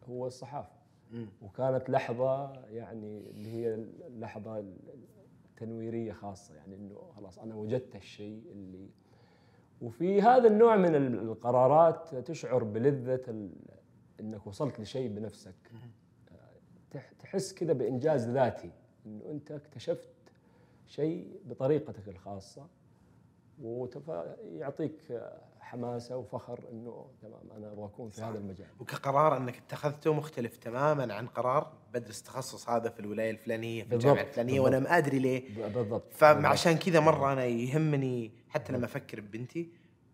هو 0.03 0.27
الصحافة. 0.27 0.79
وكانت 1.41 1.89
لحظة 1.89 2.53
يعني 2.69 3.29
اللي 3.29 3.51
هي 3.51 3.73
اللحظة 4.07 4.65
التنويرية 5.49 6.11
خاصة 6.11 6.55
يعني 6.55 6.75
إنه 6.75 7.11
خلاص 7.15 7.39
أنا 7.39 7.55
وجدت 7.55 7.95
الشيء 7.95 8.43
اللي 8.51 8.89
وفي 9.81 10.21
هذا 10.21 10.47
النوع 10.47 10.75
من 10.75 10.95
القرارات 10.95 12.15
تشعر 12.15 12.63
بلذة 12.63 13.49
إنك 14.19 14.47
وصلت 14.47 14.79
لشيء 14.79 15.09
بنفسك. 15.09 15.71
تحس 17.19 17.53
كذا 17.53 17.73
بإنجاز 17.73 18.29
ذاتي 18.29 18.71
إنه 19.05 19.31
أنت 19.31 19.51
اكتشفت 19.51 20.09
شيء 20.89 21.39
بطريقتك 21.45 22.07
الخاصة 22.07 22.67
ويعطيك 23.61 24.95
حماسة 25.59 26.17
وفخر 26.17 26.59
إنه 26.71 27.05
تمام 27.21 27.51
أنا 27.57 27.71
أبغى 27.71 27.85
أكون 27.85 28.09
في 28.09 28.15
صح. 28.17 28.23
هذا 28.23 28.37
المجال 28.37 28.67
وكقرار 28.79 29.37
إنك 29.37 29.57
اتخذته 29.57 30.13
مختلف 30.13 30.57
تماما 30.57 31.13
عن 31.13 31.27
قرار 31.27 31.73
بدرس 31.93 32.19
التخصص 32.19 32.69
هذا 32.69 32.89
في 32.89 32.99
الولاية 32.99 33.31
الفلانية 33.31 33.83
في 33.83 33.93
الجامعة 33.95 34.15
بالضبط، 34.15 34.29
الفلانية 34.29 34.53
بالضبط. 34.61 34.73
وأنا 34.73 34.89
ما 34.89 34.97
أدري 34.97 35.19
ليه 35.19 35.67
بالضبط 35.67 36.13
فعشان 36.13 36.77
كذا 36.77 36.99
مرة 36.99 37.33
أنا 37.33 37.45
يهمني 37.45 38.31
حتى 38.49 38.73
لما 38.73 38.85
أفكر 38.85 39.21
ببنتي 39.21 39.69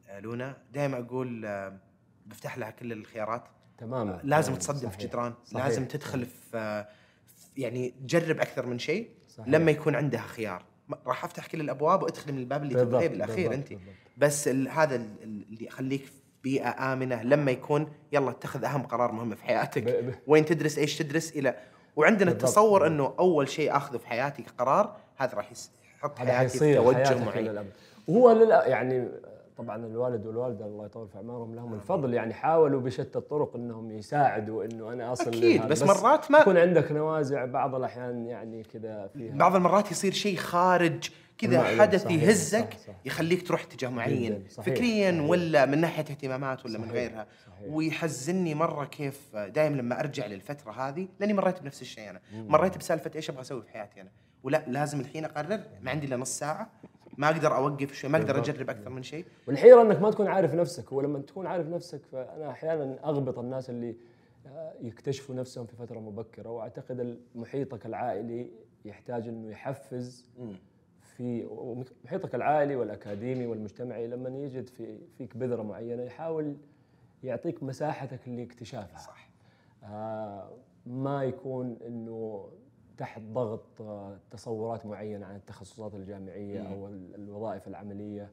آه، 0.07 0.19
لونا 0.19 0.57
دائما 0.73 0.99
أقول 0.99 1.45
آه، 1.45 1.79
بفتح 2.25 2.57
لها 2.57 2.71
كل 2.71 2.91
الخيارات 2.91 3.43
تماما 3.77 4.21
لازم. 4.23 4.55
تصدم 4.55 4.89
في. 4.89 4.97
جدران 4.97 5.33
صحيح. 5.45 5.65
لازم 5.65 5.85
تدخل 5.85 6.27
آه، 6.55 6.81
في- 7.27 7.61
يعني 7.61 7.89
تجرب 7.89 8.39
أكثر 8.39 8.65
من 8.65 8.79
شيء 8.79 9.09
صحيح. 9.37 9.47
لما 9.49 9.71
يكون 9.71 9.95
عندها 9.95 10.21
خيار 10.21 10.63
راح 11.07 11.23
أفتح 11.25 11.47
كل 11.47 11.61
الأبواب 11.61 12.03
وادخلي 12.03 12.31
من 12.33 12.39
الباب 12.39 12.63
اللي 12.63 12.73
تبغيه 12.85 13.07
بالأخير 13.07 13.53
أنت 13.53 13.69
بالضبط. 13.69 13.85
بس 14.17 14.47
هذا 14.47 14.95
ال- 14.95 15.23
ال- 15.23 15.45
اللي 15.49 15.65
يخليك 15.65 16.05
في 16.05 16.11
بيئة 16.43 16.93
آمنة 16.93 17.23
لما 17.23 17.51
يكون 17.51 17.87
يلا 18.11 18.29
اتخذ 18.29 18.63
أهم 18.63 18.83
قرار 18.83 19.11
مهم 19.11 19.35
في 19.35 19.43
حياتك 19.43 20.13
وين 20.27 20.45
تدرس 20.45 20.77
إيش 20.77 20.97
تدرس 20.97 21.31
إلى 21.31 21.55
وعندنا 21.95 22.31
بالضبط، 22.31 22.43
التصور. 22.49 22.87
إنه 22.87 23.13
أول 23.19 23.49
شيء 23.49 23.77
أخذه 23.77 23.97
في 23.97 24.07
حياتي 24.07 24.43
كقرار 24.43 24.97
هذا 25.17 25.33
راح 25.33 25.51
يحط 25.97 26.19
حياتي 26.19 26.59
في 26.59 26.75
توجه 26.75 27.23
معين. 27.25 27.65
وهو 28.07 28.31
يعني 28.65 29.07
طبعا 29.57 29.85
الوالد 29.85 30.25
والوالدة 30.25 30.65
الله 30.65 30.85
يطول 30.85 31.07
في 31.07 31.15
اعمارهم 31.17 31.55
لهم 31.55 31.73
الفضل 31.73 32.13
يعني 32.13 32.33
حاولوا 32.33 32.81
بشتى 32.81 33.17
الطرق 33.19 33.55
إنهم 33.55 33.91
يساعدوا 33.91 34.63
إنه 34.65 34.93
أنا 34.93 35.11
أصل 35.11 35.27
أكيد، 35.27 35.43
لهذا. 35.59 35.67
بس 35.69 35.83
مرات 35.83 36.31
ما- 36.31 36.39
يكون 36.39 36.57
عندك 36.57 36.91
نوازع 36.91 37.45
بعض 37.45 37.75
الأحيان 37.75 38.25
يعني 38.25 38.63
كذا 38.63 39.07
فيها 39.13 39.35
بعض 39.35 39.55
المرات 39.55 39.91
يصير 39.91 40.11
شيء 40.11 40.37
خارج 40.37 41.09
كذا 41.37 41.55
المعلوم، 41.59 41.81
حدث 41.81 42.03
صحيح، 42.03 42.23
يهزك 42.23 42.73
صح، 42.73 42.79
صح. 42.87 42.93
يخليك 43.05 43.47
تروح 43.47 43.63
اتجاه 43.63 43.89
معين 43.89 44.43
صحيح، 44.49 44.65
فكريا 44.75 45.11
صحيح. 45.11 45.29
ولا 45.29 45.65
من 45.65 45.81
ناحية 45.81 46.01
اهتمامات 46.03 46.65
ولا 46.65 46.79
من 46.79 46.91
غيرها 46.91 47.27
صحيح. 47.47 47.73
ويحزني 47.73 48.55
مرة 48.55 48.85
كيف 48.85 49.35
دائما 49.35 49.75
لما 49.75 49.99
أرجع 49.99 50.25
للفترة 50.25 50.71
هذه 50.71 51.07
لأني 51.19 51.33
مريت 51.33 51.61
بنفس 51.61 51.81
الشيء 51.81 52.09
أنا 52.09 52.19
مريت 52.33 52.77
بسالفة 52.77 53.11
إيش 53.15 53.29
أبغى 53.29 53.41
أسوي 53.41 53.61
في 53.61 53.69
حياتي 53.69 54.01
أنا 54.01 54.09
ولا 54.43 54.63
لازم 54.67 54.99
الحين 54.99 55.25
أقرر 55.25 55.59
ما 55.81 55.91
عندي 55.91 56.07
إلا 56.07 56.17
نص 56.17 56.39
ساعة 56.39 56.69
ما 57.17 57.29
أقدر 57.29 57.55
أوقف 57.55 57.93
شوي 57.93 58.09
ما 58.09 58.17
أقدر. 58.17 58.37
أجرب 58.37 58.69
أكثر 58.69 58.89
من 58.89 59.03
شيء. 59.03 59.25
والحيرة 59.47 59.81
إنك 59.81 60.01
ما 60.01 60.11
تكون 60.11 60.27
عارف 60.27 60.55
نفسك 60.55 60.91
ولما 60.91 61.19
تكون 61.19 61.47
عارف 61.47 61.67
نفسك 61.67 62.05
فأنا 62.05 62.51
أحيانا 62.51 62.97
أغبط 63.03 63.39
الناس 63.39 63.69
اللي 63.69 63.95
آه، 64.47 64.73
يكتشفوا 64.81 65.35
نفسهم 65.35 65.65
في 65.65 65.75
فترة 65.75 65.99
مبكرة 65.99 66.49
وأعتقد 66.49 67.19
محيطك 67.35 67.85
العائلي 67.85 68.51
يحتاج 68.85 69.27
إنه 69.27 69.51
يحفز 69.51 70.29
في 71.01 71.47
محيطك 72.05 72.35
العائلي 72.35 72.75
والأكاديمي 72.75 73.45
والمجتمعي 73.47 74.07
لما 74.07 74.29
يجد 74.29 74.67
في 74.69 74.97
فيك 75.17 75.37
بذرة 75.37 75.63
معينة 75.63 76.03
يحاول 76.03 76.55
يعطيك 77.23 77.63
مساحتك 77.63 78.27
لاكتشافها 78.27 78.97
صح. 78.97 79.29
آه، 79.83 80.49
ما 80.85 81.23
يكون 81.23 81.77
إنه 81.87 82.49
تحت 82.97 83.21
ضغط 83.21 83.81
آه، 83.81 84.17
تصورات 84.31 84.85
معينة 84.85 85.25
عن 85.25 85.35
التخصصات 85.35 85.95
الجامعية 85.95 86.59
أو 86.73 86.87
ال- 86.87 87.15
الوظائف 87.15 87.67
العملية 87.67 88.31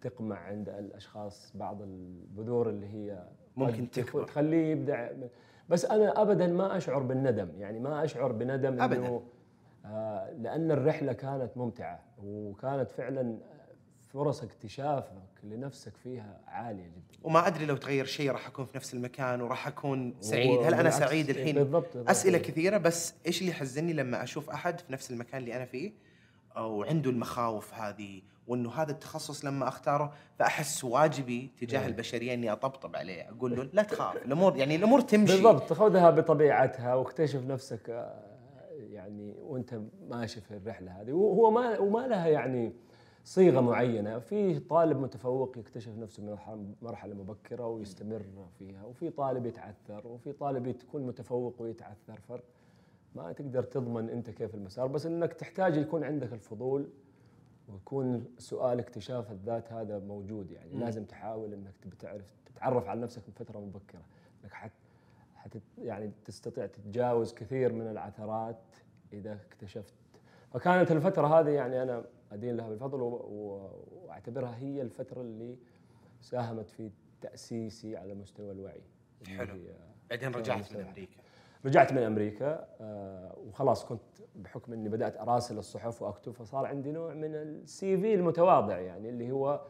تقمع 0.00 0.36
عند 0.36 0.68
الأشخاص 0.68 1.52
بعض 1.56 1.82
البذور 1.82 2.68
اللي 2.68 2.86
هي 2.86 3.24
ممكن 3.56 3.90
تكبر. 3.90 4.24
تخليه 4.24 4.66
يبدع 4.72 5.10
بس 5.68 5.84
أنا 5.84 6.22
ابدا 6.22 6.46
ما 6.46 6.76
أشعر 6.76 7.02
بالندم 7.02 7.48
يعني 7.58 7.78
ما 7.78 8.04
أشعر 8.04 8.32
بندم 8.32 8.82
أبداً. 8.82 8.96
إنه 8.96 9.22
آه، 9.84 10.32
لأن 10.32 10.70
الرحلة 10.70 11.12
كانت 11.12 11.50
ممتعة 11.56 12.00
وكانت 12.24 12.90
فعلا 12.90 13.38
فرص 14.12 14.42
اكتشافك 14.42 15.22
لنفسك 15.44 15.96
فيها 15.96 16.40
عالية 16.46 16.86
جدا. 16.86 17.18
وما 17.22 17.46
أدري 17.46 17.66
لو 17.66 17.76
تغير 17.76 18.04
شيء 18.04 18.30
راح 18.30 18.46
أكون 18.46 18.64
في 18.64 18.76
نفس 18.76 18.94
المكان 18.94 19.40
وراح 19.40 19.66
أكون 19.66 20.14
سعيد. 20.20 20.60
هل 20.60 20.74
أنا 20.74 20.90
سعيد 20.90 21.30
إيه، 21.30 21.36
الحين؟ 21.36 21.54
بالضبط 21.54 21.94
بالضبط. 21.94 22.10
أسئلة 22.10 22.38
كثيرة 22.38 22.78
بس 22.78 23.14
إيش 23.26 23.40
اللي 23.40 23.50
يحزني 23.50 23.92
لما 23.92 24.22
أشوف 24.22 24.50
أحد 24.50 24.80
في 24.80 24.92
نفس 24.92 25.10
المكان 25.10 25.40
اللي 25.40 25.56
أنا 25.56 25.64
فيه؟ 25.64 25.92
وعنده 26.56 27.10
المخاوف 27.10 27.74
هذه 27.74 28.22
وإنه 28.46 28.70
هذا 28.70 28.92
التخصص 28.92 29.44
لما 29.44 29.68
أختاره 29.68 30.12
فأحس 30.38 30.84
واجبي 30.84 31.50
تجاه 31.58 31.80
نعم. 31.80 31.88
البشرية 31.88 32.34
إني 32.34 32.52
أطبطب 32.52 32.96
عليه. 32.96 33.30
أقول 33.30 33.56
له 33.56 33.68
لا 33.72 33.82
تخاف 33.82 34.16
الأمور 34.16 34.56
يعني 34.56 34.76
الأمور 34.76 35.00
تمشي. 35.00 35.32
بالضبط 35.32 35.72
خذها 35.72 36.10
بطبيعتها 36.10 36.94
واكتشف 36.94 37.44
نفسك 37.44 37.90
آه، 37.90 38.22
يعني 38.90 39.34
وأنت 39.38 39.80
ماشي 40.08 40.40
في 40.40 40.56
الرحلة 40.56 41.00
هذه. 41.00 41.12
وهو 41.12 41.50
ما 41.50 41.78
وما 41.78 42.06
لها 42.06 42.28
يعني 42.28 42.72
صيغة 43.26 43.60
معينة 43.60 44.18
في 44.18 44.58
طالب 44.58 44.96
متفوق 45.00 45.58
يكتشف 45.58 45.98
نفسه 45.98 46.22
من 46.22 46.36
مرحلة- 46.36 46.84
مرحلة 46.84 47.14
مبكرة 47.14 47.66
ويستمر 47.66 48.22
فيها 48.58 48.84
وفي 48.84 49.10
طالب 49.10 49.46
يتعثر 49.46 50.06
وفي 50.06 50.32
طالب 50.32 50.66
يكون 50.66 51.06
متفوق 51.06 51.62
ويتعثر 51.62 52.20
فرق. 52.28 52.44
ما 53.14 53.32
تقدر 53.32 53.62
تضمن 53.62 54.10
أنت 54.10 54.30
كيف 54.30 54.54
المسار 54.54 54.86
بس 54.86 55.06
إنك 55.06 55.32
تحتاج 55.32 55.76
يكون 55.76 56.04
عندك 56.04 56.32
الفضول 56.32 56.88
ويكون 57.68 58.24
سؤال 58.38 58.78
اكتشاف 58.78 59.30
الذات 59.32 59.72
هذا 59.72 59.98
موجود 59.98 60.50
يعني. 60.50 60.74
مم. 60.74 60.80
لازم 60.80 61.04
تحاول 61.04 61.52
إنك 61.52 61.72
تبي 61.82 61.96
تعرف 61.96 62.24
تتعرف 62.54 62.88
على 62.88 63.00
نفسك 63.00 63.22
من 63.28 63.34
فترة 63.34 63.58
مبكرة. 63.58 64.02
إنك 64.44 64.52
حت 64.52 64.72
حت 65.34 65.58
يعني 65.78 66.10
تستطيع 66.24 66.66
تتجاوز 66.66 67.34
كثير 67.34 67.72
من 67.72 67.86
العثرات 67.90 68.58
إذا 69.12 69.32
اكتشفت. 69.32 69.94
فكانت 70.52 70.90
الفترة 70.92 71.40
هذه 71.40 71.48
يعني 71.50 71.82
أنا 71.82 72.04
ادين 72.32 72.56
لها 72.56 72.68
بالفضل 72.68 73.00
و- 73.00 73.06
و- 73.08 73.70
واعتبرها 74.06 74.56
هي 74.56 74.82
الفترة 74.82 75.20
اللي 75.20 75.58
ساهمت 76.20 76.70
في 76.70 76.90
تأسيسي 77.20 77.96
على 77.96 78.14
مستوى 78.14 78.52
الوعي. 78.52 78.80
حلو. 79.26 79.60
بعدين 80.10 80.34
رجعت 80.34 80.72
من 80.72 80.80
أمريكا. 80.80 81.20
رجعت 81.64 81.92
من 81.92 82.02
أمريكا 82.02 82.68
آه، 82.80 83.36
وخلاص 83.48 83.84
كنت 83.84 84.00
بحكم 84.36 84.72
إني 84.72 84.88
بدأت 84.88 85.16
أراسل 85.16 85.58
الصحف 85.58 86.02
وأكتب 86.02 86.32
فصار 86.32 86.66
عندي 86.66 86.92
نوع 86.92 87.14
من 87.14 87.34
السي 87.34 87.96
في 87.98 88.14
المتواضع 88.14 88.78
يعني 88.78 89.08
اللي 89.08 89.30
هو 89.30 89.60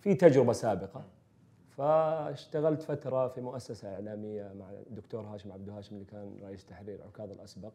في 0.00 0.14
تجربة 0.14 0.52
سابقة. 0.52 1.04
فاشتغلت 1.70 2.82
فترة 2.82 3.28
في 3.28 3.40
مؤسسة 3.40 3.94
إعلامية 3.94 4.52
مع 4.58 4.70
الدكتور 4.70 5.20
هاشم 5.24 5.52
عبد 5.52 5.68
هاشم 5.70 5.94
اللي 5.94 6.04
كان 6.06 6.38
رئيس 6.42 6.64
تحرير 6.64 7.02
عكاظ 7.02 7.30
الأسبق. 7.30 7.72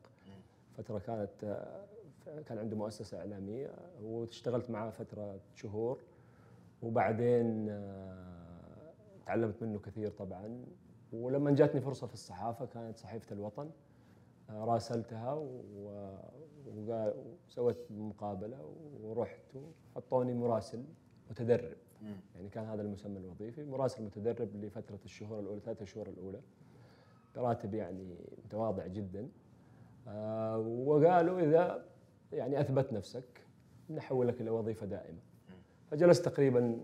فترة 0.78 1.00
كانت 1.00 1.44
آه، 1.44 1.86
كان 2.26 2.58
عنده 2.58 2.76
مؤسسة 2.78 3.20
إعلامية 3.20 3.72
واشتغلت 4.04 4.70
معاه 4.70 4.90
فترة 4.90 5.40
شهور. 5.56 6.00
وبعدين 6.82 7.68
آه، 7.70 8.94
تعلمت 9.26 9.64
منه 9.64 9.80
كثير 9.80 10.10
طبعا. 10.10 10.66
ولما 11.14 11.52
جاتني 11.52 11.82
فرصة 11.82 12.08
في 12.08 12.14
الصحافة 12.14 12.66
كانت 12.66 12.98
صحيفة 12.98 13.34
الوطن 13.34 13.70
آه، 14.50 14.66
راسلتها 14.66 15.34
وسويت 16.68 17.78
مقابلة 17.92 18.58
ورحت 19.04 19.42
وحطوني 19.96 20.34
مراسل 20.34 20.84
متدرب. 21.30 21.78
يعني 22.36 22.50
كان 22.50 22.66
هذا 22.66 22.82
المسمى 22.82 23.18
الوظيفي 23.20 23.64
مراسل 23.64 24.04
متدرب 24.04 24.56
لفترة 24.56 25.00
الشهور 25.06 25.40
الأولى 25.40 25.60
ثلاثة 25.60 25.86
شهور 25.86 26.08
الأولى. 26.08 26.40
براتب 27.36 27.74
يعني 27.74 28.16
متواضع 28.46 28.88
جدا. 28.88 29.28
آه، 30.08 30.58
وقالوا 30.58 31.40
إذا 31.40 31.86
يعني 32.34 32.62
أثبت 32.62 32.94
نفسك 32.94 33.46
نحولك 33.90 34.42
إلى 34.42 34.50
وظيفه 34.50 34.86
دائمة. 34.86 35.20
فجلست 35.92 36.26
تقريبا 36.26 36.80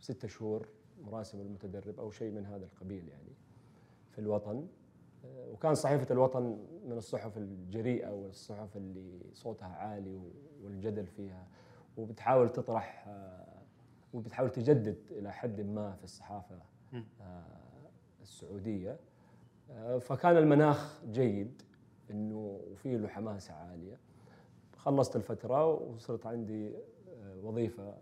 ستة 0.00 0.28
شهور 0.28 0.68
مراسم 1.02 1.40
المتدرب 1.40 2.00
أو 2.00 2.10
شيء 2.10 2.30
من 2.32 2.46
هذا 2.46 2.64
القبيل 2.64 3.08
يعني 3.08 3.32
في 4.10 4.18
الوطن. 4.18 4.66
آه، 5.24 5.48
وكان 5.52 5.74
صحيفة 5.74 6.12
الوطن 6.12 6.58
من 6.86 6.96
الصحف 6.96 7.38
الجريئة 7.38 8.10
والصحف 8.10 8.76
اللي 8.76 9.20
صوتها 9.32 9.68
عالي 9.68 10.20
والجدل 10.62 11.06
فيها. 11.06 11.46
وبتحاول 11.96 12.52
تطرح 12.52 13.04
آه، 13.08 13.62
وبتحاول 14.14 14.50
تجدد 14.50 14.96
إلى 15.10 15.32
حد 15.32 15.60
ما 15.60 15.92
في 15.92 16.04
الصحافة 16.04 16.58
مم. 16.92 17.04
آه، 17.20 17.44
السعودية. 18.22 18.96
آه، 19.70 19.98
فكان 19.98 20.36
المناخ 20.36 21.04
جيد 21.10 21.62
إنه 22.10 22.60
وفي 22.72 22.96
له 22.96 23.08
حماسة 23.08 23.54
عالية. 23.54 23.98
خلصت 24.88 25.16
الفترة 25.16 25.66
وصرت 25.74 26.26
عندي 26.26 26.68
آه، 26.68 27.36
وظيفة 27.42 27.82
آه، 27.82 27.94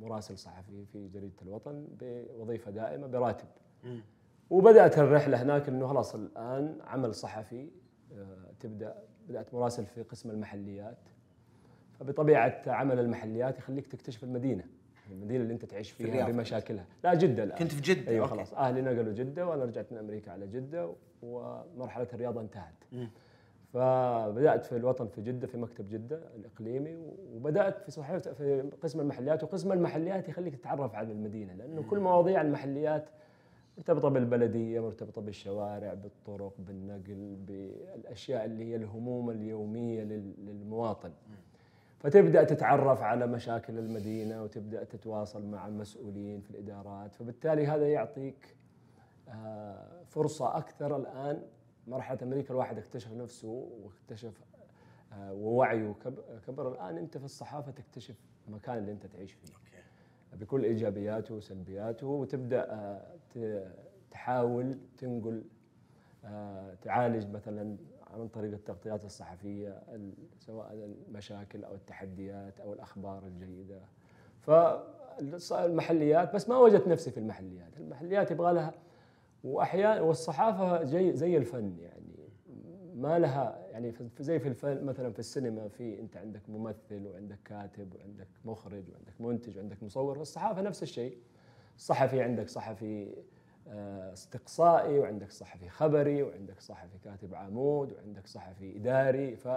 مراسل 0.00 0.38
صحفي 0.38 0.84
في 0.92 1.08
جريدة 1.08 1.34
الوطن 1.42 1.86
بوظيفة 2.00 2.70
دائمة 2.70 3.06
براتب 3.06 3.46
مم. 3.84 4.00
وبدأت 4.50 4.98
الرحلة 4.98 5.42
هناك 5.42 5.68
إنه 5.68 5.86
خلاص 5.86 6.14
الآن 6.14 6.78
عمل 6.84 7.14
صحفي 7.14 7.68
آه، 8.12 8.36
تبدأ 8.60 8.94
بدأت 9.28 9.54
مراسل 9.54 9.86
في 9.86 10.02
قسم 10.02 10.30
المحليات 10.30 10.98
فبطبيعة 12.00 12.62
عمل 12.66 12.98
المحليات 12.98 13.58
يخليك 13.58 13.86
تكتشف 13.86 14.24
المدينة 14.24 14.64
المدينة 15.10 15.42
اللي 15.42 15.54
أنت 15.54 15.64
تعيش 15.64 15.90
فيها 15.90 16.08
الرياض. 16.08 16.30
بمشاكلها 16.30 16.86
لا 17.04 17.14
جدة 17.14 17.44
الآن 17.44 17.58
كنت 17.58 17.72
في 17.72 18.08
أيوه 18.08 18.24
أوكي. 18.24 18.36
خلاص 18.36 18.54
أهلي 18.54 18.82
نقلوا 18.82 19.12
جدة 19.12 19.46
وأنا 19.46 19.64
رجعت 19.64 19.92
من 19.92 19.98
أمريكا 19.98 20.32
على 20.32 20.46
جدة 20.46 20.94
ومرحلة 21.22 22.08
الرياضة 22.12 22.40
انتهت 22.40 22.74
مم. 22.92 23.10
فبدأت 23.74 24.64
في 24.64 24.76
الوطن 24.76 25.06
في 25.06 25.22
جدة 25.22 25.46
في 25.46 25.58
مكتب 25.58 25.88
جدة 25.88 26.20
الإقليمي 26.36 26.96
وبدأت 27.34 27.80
في 27.80 27.90
صحيفه 27.90 28.32
في 28.32 28.70
قسم 28.82 29.00
المحليات 29.00 29.44
وقسم 29.44 29.72
المحليات 29.72 30.28
يخليك 30.28 30.56
تتعرف 30.56 30.94
على 30.94 31.12
المدينة 31.12 31.54
لأنه 31.54 31.82
كل 31.82 32.00
مواضيع 32.00 32.40
المحليات 32.40 33.08
مرتبطة 33.78 34.08
بالبلدية 34.08 34.80
مرتبطة 34.80 35.22
بالشوارع 35.22 35.94
بالطرق 35.94 36.52
بالنقل 36.58 37.36
بالأشياء 37.46 38.44
اللي 38.44 38.64
هي 38.64 38.76
الهموم 38.76 39.30
اليومية 39.30 40.02
للمواطن. 40.02 41.10
فتبدأ 41.98 42.44
تتعرف 42.44 43.02
على 43.02 43.26
مشاكل 43.26 43.78
المدينة 43.78 44.42
وتبدأ 44.42 44.84
تتواصل 44.84 45.46
مع 45.46 45.66
المسؤولين 45.66 46.40
في 46.40 46.50
الإدارات 46.50 47.14
فبالتالي 47.14 47.66
هذا 47.66 47.88
يعطيك 47.88 48.56
آه، 49.28 50.02
فرصة 50.06 50.56
أكثر 50.56 50.96
الآن 50.96 51.42
مرحلة 51.86 52.18
أمريكا 52.22 52.50
الواحد 52.50 52.78
اكتشف 52.78 53.12
نفسه 53.12 53.68
واكتشف 53.82 54.40
آه، 55.12 55.32
ووعيه 55.32 55.94
كبر. 56.46 56.72
الآن 56.72 56.98
أنت 56.98 57.18
في 57.18 57.24
الصحافة 57.24 57.72
تكتشف 57.72 58.14
المكان 58.48 58.78
اللي 58.78 58.92
أنت 58.92 59.06
تعيش 59.06 59.32
فيه. 59.32 59.52
بكل 60.32 60.64
إيجابياته 60.64 61.34
وسلبياته 61.34 62.06
وتبدأ 62.06 62.66
آه، 63.36 63.70
تحاول 64.10 64.78
تنقل 64.98 65.44
تعالج 66.82 67.30
مثلا 67.30 67.76
عن 68.06 68.28
طريق 68.28 68.52
التغطيات 68.52 69.04
الصحفية 69.04 69.82
سواء 70.38 70.94
المشاكل 71.08 71.64
أو 71.64 71.74
التحديات 71.74 72.60
أو 72.60 72.72
الأخبار 72.72 73.26
الجيدة. 73.26 73.80
فالمحليات 74.40 76.34
بس 76.34 76.48
ما 76.48 76.58
وجدت 76.58 76.88
نفسي 76.88 77.10
في 77.10 77.20
المحليات. 77.20 77.76
المحليات 77.76 78.30
يبغى 78.30 78.52
لها 78.52 78.74
وأحيانا 79.44 80.00
والصحافة 80.00 80.84
زي 80.84 81.16
زي 81.16 81.36
الفن 81.36 81.76
يعني. 81.78 82.04
ما 82.94 83.18
لها 83.18 83.58
يعني 83.70 83.92
زي 84.20 84.38
في 84.38 84.48
الفن 84.48 84.84
مثلا 84.84 85.12
في 85.12 85.18
السينما 85.18 85.68
في 85.68 86.00
أنت 86.00 86.16
عندك 86.16 86.40
ممثل 86.48 87.06
وعندك 87.06 87.38
كاتب 87.44 87.94
وعندك 87.94 88.28
مخرج 88.44 88.84
وعندك 88.92 89.20
منتج 89.20 89.58
وعندك 89.58 89.82
مصور 89.82 90.20
الصحافة 90.20 90.62
نفس 90.62 90.82
الشيء. 90.82 91.18
الصحفي 91.76 92.22
عندك 92.22 92.48
صحفي 92.48 93.14
آه، 93.68 94.12
استقصائي 94.12 94.98
وعندك 94.98 95.30
صحفي 95.30 95.68
خبري 95.68 96.22
وعندك 96.22 96.60
صحفي 96.60 96.98
كاتب 97.04 97.34
عمود 97.34 97.92
وعندك 97.92 98.26
صحفي 98.26 98.76
إداري. 98.76 99.36
ف 99.36 99.48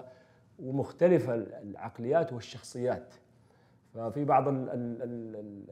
ومختلفة 0.59 1.33
العقليات 1.35 2.33
والشخصيات. 2.33 3.13
ففي 3.93 4.25
بعض 4.25 4.47
ال 4.47 4.69
ال 4.69 5.01
ال 5.03 5.63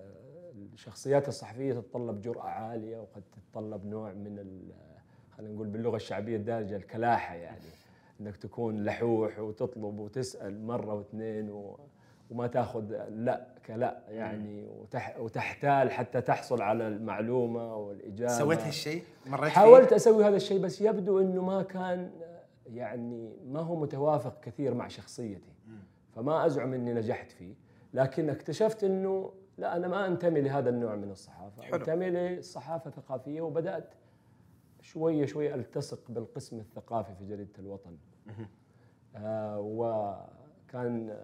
الشخصيات 0.74 1.28
الصحفية 1.28 1.74
تتطلب 1.74 2.22
جرأة 2.22 2.44
عالية 2.44 2.98
وقد 2.98 3.24
تتطلب 3.32 3.86
نوع 3.86 4.14
من 4.14 4.62
خلينا 5.38 5.54
نقول 5.54 5.68
باللغة 5.68 5.96
الشعبية 5.96 6.36
الدارجة 6.36 6.76
الكلاحة 6.76 7.36
يعني. 7.36 7.66
إنك 8.22 8.38
تكون 8.38 8.84
لحوح 8.84 9.40
وتطلب 9.40 10.00
وتسأل 10.00 10.66
مرة 10.66 10.94
واثنين 10.94 11.50
و 11.50 11.80
وما 12.32 12.48
تاخذ 12.48 13.08
لا 13.10 13.48
كلا 13.66 14.02
يعني. 14.10 14.68
وتح 14.68 15.20
وتحتال 15.20 15.92
حتى 15.92 16.22
تحصل 16.22 16.62
على 16.62 16.88
المعلومة 16.88 17.76
والإجابة. 17.76 18.34
سويت 18.34 18.60
هالشيء؟ 18.60 19.04
مريت 19.26 19.52
حاولت 19.52 19.90
فيه؟ 19.90 19.96
أسوي 19.96 20.26
هذا 20.26 20.36
الشيء 20.36 20.60
بس 20.60 20.82
يبدو 20.82 21.20
إنه 21.20 21.44
ما 21.44 21.64
كان 21.64 22.12
يعني 22.74 23.30
ما 23.48 23.60
هو 23.60 23.76
متوافق 23.76 24.40
كثير 24.40 24.74
مع 24.74 24.88
شخصيتي. 24.88 25.54
فما 26.16 26.46
أزعم 26.46 26.74
إني 26.74 26.94
نجحت 26.94 27.32
فيه. 27.32 27.54
لكن 27.94 28.30
اكتشفت 28.30 28.84
إنه 28.84 29.32
لا 29.58 29.76
أنا 29.76 29.88
ما 29.88 30.08
أنتمي 30.08 30.42
لهذا 30.42 30.70
النوع 30.70 30.96
من 30.96 31.12
الصحافة. 31.12 31.62
حلو. 31.62 31.76
أنتمي 31.76 32.10
للصحافه 32.10 32.88
الثقافيه 32.90 33.42
وبدأت 33.42 33.94
شوية 34.82 35.26
شوية 35.26 35.56
ألتصق 35.56 36.12
بالقسم 36.12 36.60
الثقافي 36.60 37.16
في 37.16 37.26
جريدة 37.26 37.60
الوطن. 37.60 37.98
آه 39.16 39.60
وكان 39.60 41.18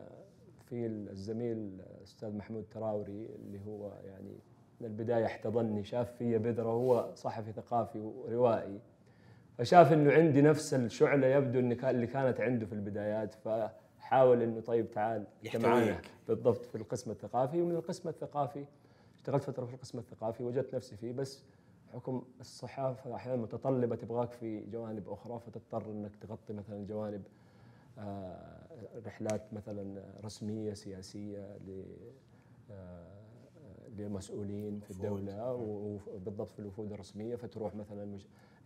في 0.65 0.86
الزميل 0.86 1.58
الاستاذ 1.98 2.36
محمود 2.36 2.65
تراوري 2.72 3.30
اللي 3.36 3.60
هو 3.67 3.94
يعني 4.06 4.39
من 4.82 4.88
البداية 4.88 5.26
احتضني 5.26 5.84
شاف 5.84 6.12
في 6.12 6.38
بذره 6.38 6.70
هو 6.70 7.12
صحفي 7.15 7.52
ثقافي 7.52 8.00
وروائي. 8.00 8.80
فشاف 9.58 9.94
إنه 9.94 10.12
عندي 10.12 10.41
نفس 10.41 10.74
الشعلة 10.74 11.28
يبدو 11.28 11.60
اللي 11.60 12.08
كانت 12.08 12.41
عنده 12.41 12.65
في 12.65 12.74
البدايات. 12.74 13.36
فحاول 14.12 14.41
إنه 14.41 14.62
طيب 14.62 14.91
تعال 14.91 15.26
معنا 15.56 16.02
بالضبط 16.28 16.65
في 16.65 16.76
القسم 16.76 17.12
الثقافي 17.12 17.62
ومن 17.62 17.76
القسم 17.76 18.10
الثقافي 18.10 18.65
اشتغلت 19.17 19.43
فترة 19.43 19.65
في 19.65 19.74
القسم 19.74 19.97
الثقافي 20.00 20.43
وجدت 20.43 20.76
نفسي 20.76 20.95
فيه 20.95 21.12
بس 21.12 21.43
حكم 21.93 22.24
الصحافة 22.39 23.15
أحيانا 23.15 23.41
متطلبة 23.41 23.95
تبغاك 23.95 24.32
في 24.32 24.60
جوانب 24.60 25.10
أخرى 25.10 25.39
فتضطر 25.39 25.91
إنك 25.91 26.12
تغطي 26.15 26.54
مثلا 26.54 26.86
جوانب 26.86 27.24
آه، 28.00 28.67
رحلات 29.06 29.54
مثلا 29.54 30.04
رسمية 30.24 30.74
سياسية 30.74 31.58
آه، 32.71 33.08
لمسؤولين 33.97 34.80
في 34.80 34.91
الدولة 34.91 35.54
وبالضبط 35.54 36.50
في 36.50 36.60
الوفود 36.60 36.91
الرسمية 36.91 37.36
فتروح 37.36 37.76
مثلا 37.76 38.17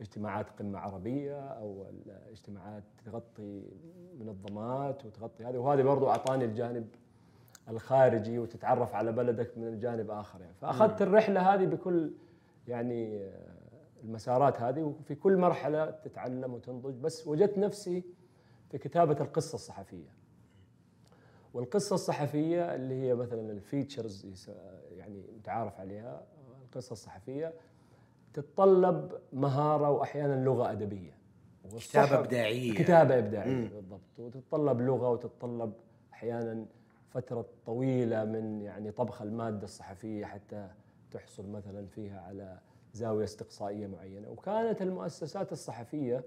اجتماعات 0.01 0.49
قمة 0.59 0.79
عربية 0.79 1.39
أو 1.39 1.85
اجتماعات 2.31 2.83
تغطي 3.05 3.63
منظمات 4.19 5.05
وتغطي 5.05 5.43
هذه 5.45 5.57
وهذه 5.57 5.81
برضو 5.81 6.09
أعطاني 6.09 6.45
الجانب 6.45 6.87
الخارجي 7.69 8.39
وتتعرف 8.39 8.95
على 8.95 9.11
بلدك 9.11 9.57
من 9.57 9.67
الجانب 9.67 10.11
آخر 10.11 10.41
يعني. 10.41 10.53
فأخذت 10.53 11.01
الرحلة 11.01 11.53
هذه 11.53 11.65
بكل 11.65 12.11
يعني 12.67 13.23
آه، 13.23 13.55
المسارات 14.03 14.61
هذه 14.61 14.81
وفي 14.81 15.15
كل 15.15 15.37
مرحلة 15.37 15.91
تتعلم 15.91 16.53
وتنضج 16.53 16.93
بس 16.93 17.27
وجدت 17.27 17.57
نفسي 17.57 18.03
في 18.71 18.77
كتابة 18.77 19.17
القصة 19.21 19.55
الصحفية. 19.55 20.15
والقصة 21.53 21.93
الصحفية 21.93 22.75
اللي 22.75 23.01
هي 23.01 23.15
مثلا 23.15 23.51
الفيتشرز 23.51 24.49
يعني 24.91 25.23
متعارف 25.37 25.79
عليها 25.79 26.23
القصة 26.65 26.93
الصحفية 26.93 27.53
تتطلب 28.35 29.11
مهارة 29.33 29.91
وأحيانا 29.91 30.43
لغة 30.45 30.71
أدبية. 30.71 31.15
كتابة 31.79 32.19
إبداعية. 32.19 32.73
كتابة 32.73 33.17
إبداعية 33.19 33.69
بالضبط. 33.69 34.01
وتتطلب 34.19 34.81
لغة 34.81 35.09
وتتطلب 35.09 35.73
أحيانا 36.13 36.65
فترة 37.09 37.45
طويلة 37.65 38.25
من 38.25 38.61
يعني 38.61 38.91
طبخ 38.91 39.21
المادة 39.21 39.63
الصحفية 39.63 40.25
حتى 40.25 40.69
تحصل 41.11 41.49
مثلا 41.49 41.87
فيها 41.87 42.21
على 42.21 42.59
زاوية 42.93 43.23
استقصائية 43.23 43.87
معينة. 43.87 44.29
وكانت 44.29 44.81
المؤسسات 44.81 45.51
الصحفية 45.51 46.23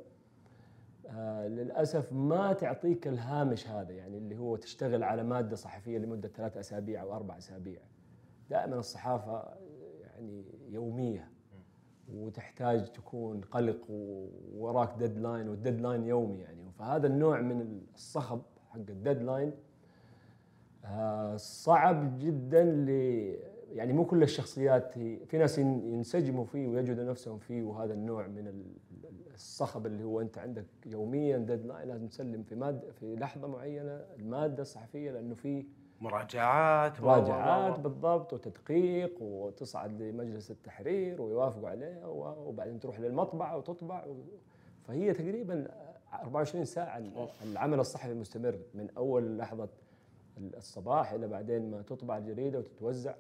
آه 1.07 1.49
للأسف 1.49 2.13
ما 2.13 2.53
تعطيك 2.53 3.09
الهامش 3.09 3.69
هذا 3.69 3.93
يعني 3.93 4.19
اللي 4.19 4.39
هو 4.39 4.57
تشتغل 4.57 5.03
على 5.03 5.23
مادة 5.23 5.57
صحفية 5.57 5.99
لمدة 5.99 6.29
ثلاث 6.29 6.57
أسابيع 6.57 7.03
أو 7.03 7.15
أربع 7.15 7.39
أسابيع. 7.39 7.81
دائما 8.51 8.79
الصحافة 8.79 9.43
يعني 10.03 10.45
يومية. 10.69 11.29
وتحتاج 12.15 12.93
تكون 12.93 13.41
قلق 13.41 13.91
ووراك 13.91 14.95
deadline 14.99 15.49
وال 15.49 15.60
deadline 15.60 16.05
يومي 16.05 16.39
يعني. 16.39 16.71
فهذا 16.79 17.07
النوع 17.07 17.41
من 17.41 17.81
الصخب 17.95 18.43
حق 18.71 18.77
ال 18.79 18.87
deadline 18.87 19.53
آه 20.85 21.37
صعب 21.37 22.19
جدا 22.19 22.65
ل 22.65 22.89
يعني 23.73 23.93
مو 23.93 24.05
كل 24.05 24.23
الشخصيات 24.23 24.93
في 25.27 25.39
ناس 25.39 25.59
ينسجموا 25.59 26.45
فيه 26.45 26.69
ويجدوا 26.69 27.05
نفسهم 27.05 27.39
فيه 27.39 27.63
وهذا 27.63 27.95
النوع 27.95 28.27
من 28.27 28.65
الصخب 29.35 29.87
اللي 29.87 30.05
هو 30.05 30.21
أنت 30.21 30.39
عندك 30.39 30.65
يوميا 30.87 31.39
ديدلاين 31.39 31.89
لازم 31.89 32.09
تسلم 32.09 32.43
في 32.43 32.55
مادة 32.55 32.91
في 32.91 33.17
لحظة 33.17 33.49
معينة 33.49 34.05
المادة 34.19 34.63
الصحفية 34.63 35.11
لأنه 35.11 35.35
في 35.35 35.65
مراجعات 36.01 37.01
مراجعات 37.01 37.81
بالضبط 37.81 38.33
وتدقيق 38.33 39.23
وتصعد 39.23 40.03
لمجلس 40.03 40.51
التحرير 40.51 41.23
ويوافقوا 41.23 41.69
عليها 41.69 42.07
وبعدين 42.07 42.81
تروح 42.81 43.01
للمطبعه 43.01 43.57
وتطبع 43.57 44.05
فهي 44.87 45.13
تقريبا 45.13 45.69
24 46.13 46.65
ساعة 46.65 47.03
العمل 47.43 47.81
الصحفي 47.81 48.15
مستمر 48.15 48.59
من 48.75 48.89
أول 48.97 49.39
لحظة 49.39 49.69
الصباح 50.39 51.13
إلى 51.13 51.29
بعدين 51.29 51.71
ما 51.71 51.83
تطبع 51.83 52.19
الجريده 52.19 52.59
وتتوزع. 52.59 53.15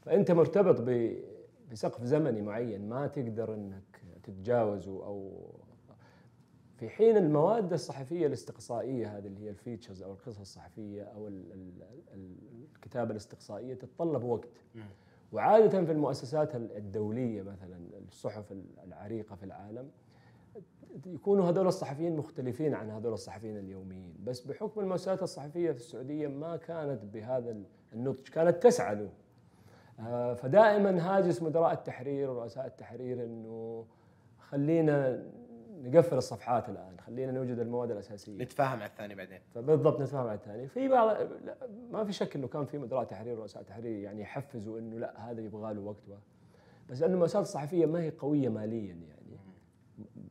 فأنت 0.00 0.30
مرتبط 0.30 0.80
بسقف 1.72 2.04
زمني 2.04 2.42
معين 2.42 2.88
ما 2.88 3.06
تقدر 3.06 3.54
إنك 3.54 4.00
تتجاوزه 4.22 5.06
أو 5.06 5.30
في 6.80 6.88
حين 6.88 7.16
المواد 7.16 7.72
الصحفية 7.72 8.26
الاستقصائية 8.26 9.18
هذه 9.18 9.26
اللي 9.26 9.44
هي 9.44 9.50
الفيتشرز 9.50 10.02
أو 10.02 10.12
القصص 10.12 10.40
الصحفية 10.40 11.02
أو 11.02 11.30
الكتابة 12.74 13.10
الاستقصائية 13.10 13.74
تتطلب 13.74 14.24
وقت. 14.24 14.48
وعادة 15.32 15.84
في 15.84 15.92
المؤسسات 15.92 16.54
الدولية 16.54 17.42
مثلا 17.42 17.78
الصحف 18.08 18.52
العريقة 18.84 19.36
في 19.36 19.42
العالم 19.42 19.90
يكونوا 21.06 21.50
هذول 21.50 21.66
الصحفيين 21.66 22.16
مختلفين 22.16 22.74
عن 22.74 22.90
هذول 22.90 23.12
الصحفيين 23.12 23.58
اليوميين. 23.58 24.14
بس 24.24 24.40
بحكم 24.40 24.80
المؤسسات 24.80 25.22
الصحفية 25.22 25.70
في 25.72 25.78
السعودية 25.78 26.28
ما 26.28 26.56
كانت 26.56 27.04
بهذا 27.04 27.56
النضج 27.92 28.28
كانت 28.28 28.62
تسعى 28.62 28.94
له. 28.94 29.10
آه، 30.00 30.34
فدائما 30.34 31.00
هاجس 31.00 31.42
مدراء 31.42 31.72
التحرير 31.72 32.30
ورؤساء 32.30 32.66
التحرير 32.66 33.24
إنه 33.24 33.86
خلينا 34.38 35.22
نقفل 35.80 36.16
الصفحات 36.16 36.68
الآن. 36.68 37.00
خلينا 37.00 37.32
نوجد 37.32 37.58
المواد 37.58 37.90
الأساسية. 37.90 38.38
نتفاهم 38.38 38.78
على 38.78 38.86
الثاني 38.86 39.14
بعدين. 39.14 39.38
فبالضبط 39.54 40.00
نتفاهم 40.00 40.26
على 40.26 40.34
الثاني. 40.34 40.68
في 40.68 40.88
بعض 40.88 41.16
لا، 41.44 41.56
ما 41.90 42.04
في 42.04 42.12
شك 42.12 42.36
إنه 42.36 42.48
كان 42.48 42.64
في 42.64 42.78
مدراء 42.78 43.04
تحرير 43.04 43.38
ورؤساء 43.38 43.62
تحرير 43.62 43.98
يعني 43.98 44.22
يحفزوا 44.22 44.78
إنه 44.78 44.98
لا 44.98 45.30
هذا 45.30 45.40
يبغى 45.40 45.74
له 45.74 45.80
وقت 45.80 46.08
و- 46.08 46.14
بس 46.90 47.02
إنه 47.02 47.14
المؤسسات 47.14 47.42
الصحفية 47.42 47.86
ما 47.86 48.00
هي 48.02 48.10
قوية 48.10 48.48
ماليا 48.48 48.86
يعني. 48.94 49.10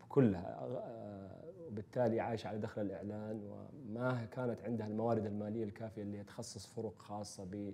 كلها 0.10 0.58
آه، 0.62 1.30
وبالتالي 1.68 2.20
عايشة 2.20 2.48
على 2.48 2.58
دخل 2.60 2.82
الإعلان 2.82 3.42
وما 3.44 4.26
كانت 4.32 4.64
عندها 4.64 4.88
الموارد 4.88 5.26
المالية 5.26 5.64
الكافية 5.64 6.02
اللي 6.02 6.24
تخصص 6.24 6.66
فرق 6.68 6.94
خاصة 6.98 7.44
ب 7.46 7.74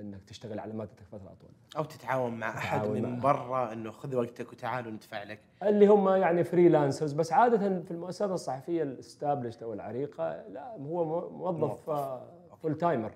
إنك 0.00 0.24
تشتغل 0.24 0.58
على 0.58 0.72
مادتك 0.72 1.02
فترة 1.12 1.26
أطول. 1.32 1.50
أو 1.76 1.84
تتعاون 1.84 2.34
مع 2.38 2.48
أحد 2.48 2.80
تتعاون 2.80 3.02
من 3.02 3.20
برا 3.20 3.72
إنه 3.72 3.90
خذ 3.90 4.16
وقتك 4.16 4.52
وتعال 4.52 4.86
وندفع 4.86 5.22
لك. 5.22 5.40
اللي 5.62 5.86
هم 5.86 6.08
يعني 6.08 6.44
freelancers 6.44 7.12
بس 7.12 7.32
عادة 7.32 7.80
في 7.82 7.90
المؤسسات 7.90 8.30
الصحفية 8.30 8.82
ال 8.82 8.89
established 8.89 9.62
أو 9.62 9.72
العريقة 9.72 10.48
لا 10.48 10.72
هو 10.76 11.04
مو- 11.04 11.28
موظف 11.30 11.90
full 12.62 12.74
timer 12.78 13.12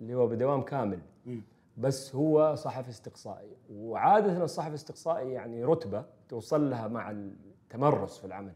اللي 0.00 0.14
هو 0.14 0.26
بدوام 0.26 0.62
كامل. 0.62 0.98
مم. 1.26 1.42
بس 1.76 2.14
هو 2.14 2.54
صحفي 2.54 2.88
استقصائي. 2.90 3.56
وعادة 3.72 4.44
الصحفي 4.44 4.68
الاستقصائي 4.68 5.32
يعني 5.32 5.64
رتبة 5.64 6.04
توصل 6.28 6.70
لها 6.70 6.88
مع 6.88 7.10
التمرس 7.10 8.18
في 8.18 8.24
العمل. 8.24 8.52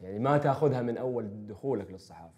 يعني 0.00 0.18
ما 0.18 0.38
تأخذها 0.38 0.82
من 0.82 0.96
أول 0.98 1.46
دخولك 1.46 1.90
للصحافة. 1.90 2.34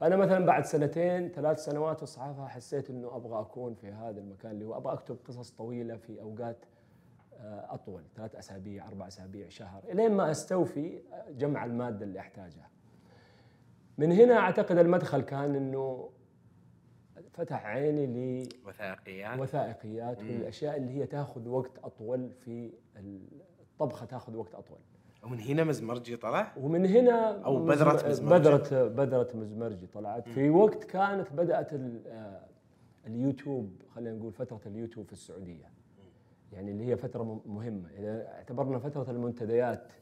فأنا 0.00 0.16
مثلا 0.16 0.46
بعد 0.46 0.64
سنتين 0.64 1.28
ثلاث 1.28 1.64
سنوات 1.64 1.96
في 1.96 2.02
الصحافة 2.02 2.46
حسيت 2.46 2.90
إنه 2.90 3.16
أبغى 3.16 3.40
أكون 3.40 3.74
في 3.74 3.92
هذا 3.92 4.20
المكان 4.20 4.50
اللي 4.50 4.64
هو 4.64 4.76
أبغى 4.76 4.92
أكتب 4.92 5.16
قصص 5.24 5.50
طويلة 5.50 5.96
في 5.96 6.20
أوقات 6.20 6.56
آه، 7.40 7.74
أطول 7.74 8.02
ثلاث 8.16 8.34
أسابيع 8.34 8.88
أربع 8.88 9.08
أسابيع 9.08 9.48
شهر 9.48 9.84
إلين 9.84 10.12
ما 10.12 10.30
أستوفي 10.30 11.02
جمع 11.30 11.64
المادة 11.64 12.04
اللي 12.04 12.20
أحتاجها. 12.20 12.68
من 13.98 14.12
هنا 14.12 14.38
أعتقد 14.38 14.78
المدخل 14.78 15.20
كان 15.20 15.54
إنه 15.54 16.10
فتح 17.32 17.66
عيني 17.66 18.48
وثائقيات 18.66 19.38
لوثائقيات 19.38 20.18
والأشياء 20.18 20.76
اللي 20.76 20.92
هي 20.92 21.06
تأخذ 21.06 21.48
وقت 21.48 21.78
أطول 21.78 22.30
في 22.32 22.72
الطبخة 23.60 24.06
تأخذ 24.06 24.36
وقت 24.36 24.54
أطول. 24.54 24.78
ومن 25.22 25.40
هنا 25.40 25.64
مزمرجي 25.64 26.16
طلع؟ 26.16 26.52
ومن 26.56 26.86
هنا 26.86 27.42
أو 27.44 27.64
بذرة 27.64 28.08
مزمرجي. 28.08 28.42
بذرة 28.42 28.88
بذرة 28.88 29.28
مزمرجي 29.36 29.86
طلعت 29.86 30.28
في 30.28 30.50
وقت 30.50 30.84
كانت 30.84 31.32
بدأت 31.32 31.72
ال- 31.72 32.06
آه، 32.06 32.40
اليوتيوب 33.06 33.82
خلينا 33.94 34.16
نقول 34.16 34.32
فترة 34.32 34.60
اليوتيوب 34.66 35.06
في 35.06 35.12
السعودية. 35.12 35.70
يعني 36.52 36.70
اللي 36.70 36.84
هي 36.86 36.96
فترة 36.96 37.22
م- 37.22 37.54
مهمة. 37.54 37.88
إذا 37.98 38.28
اعتبرنا 38.28 38.78
فترة 38.78 39.10
المنتديات 39.10 39.92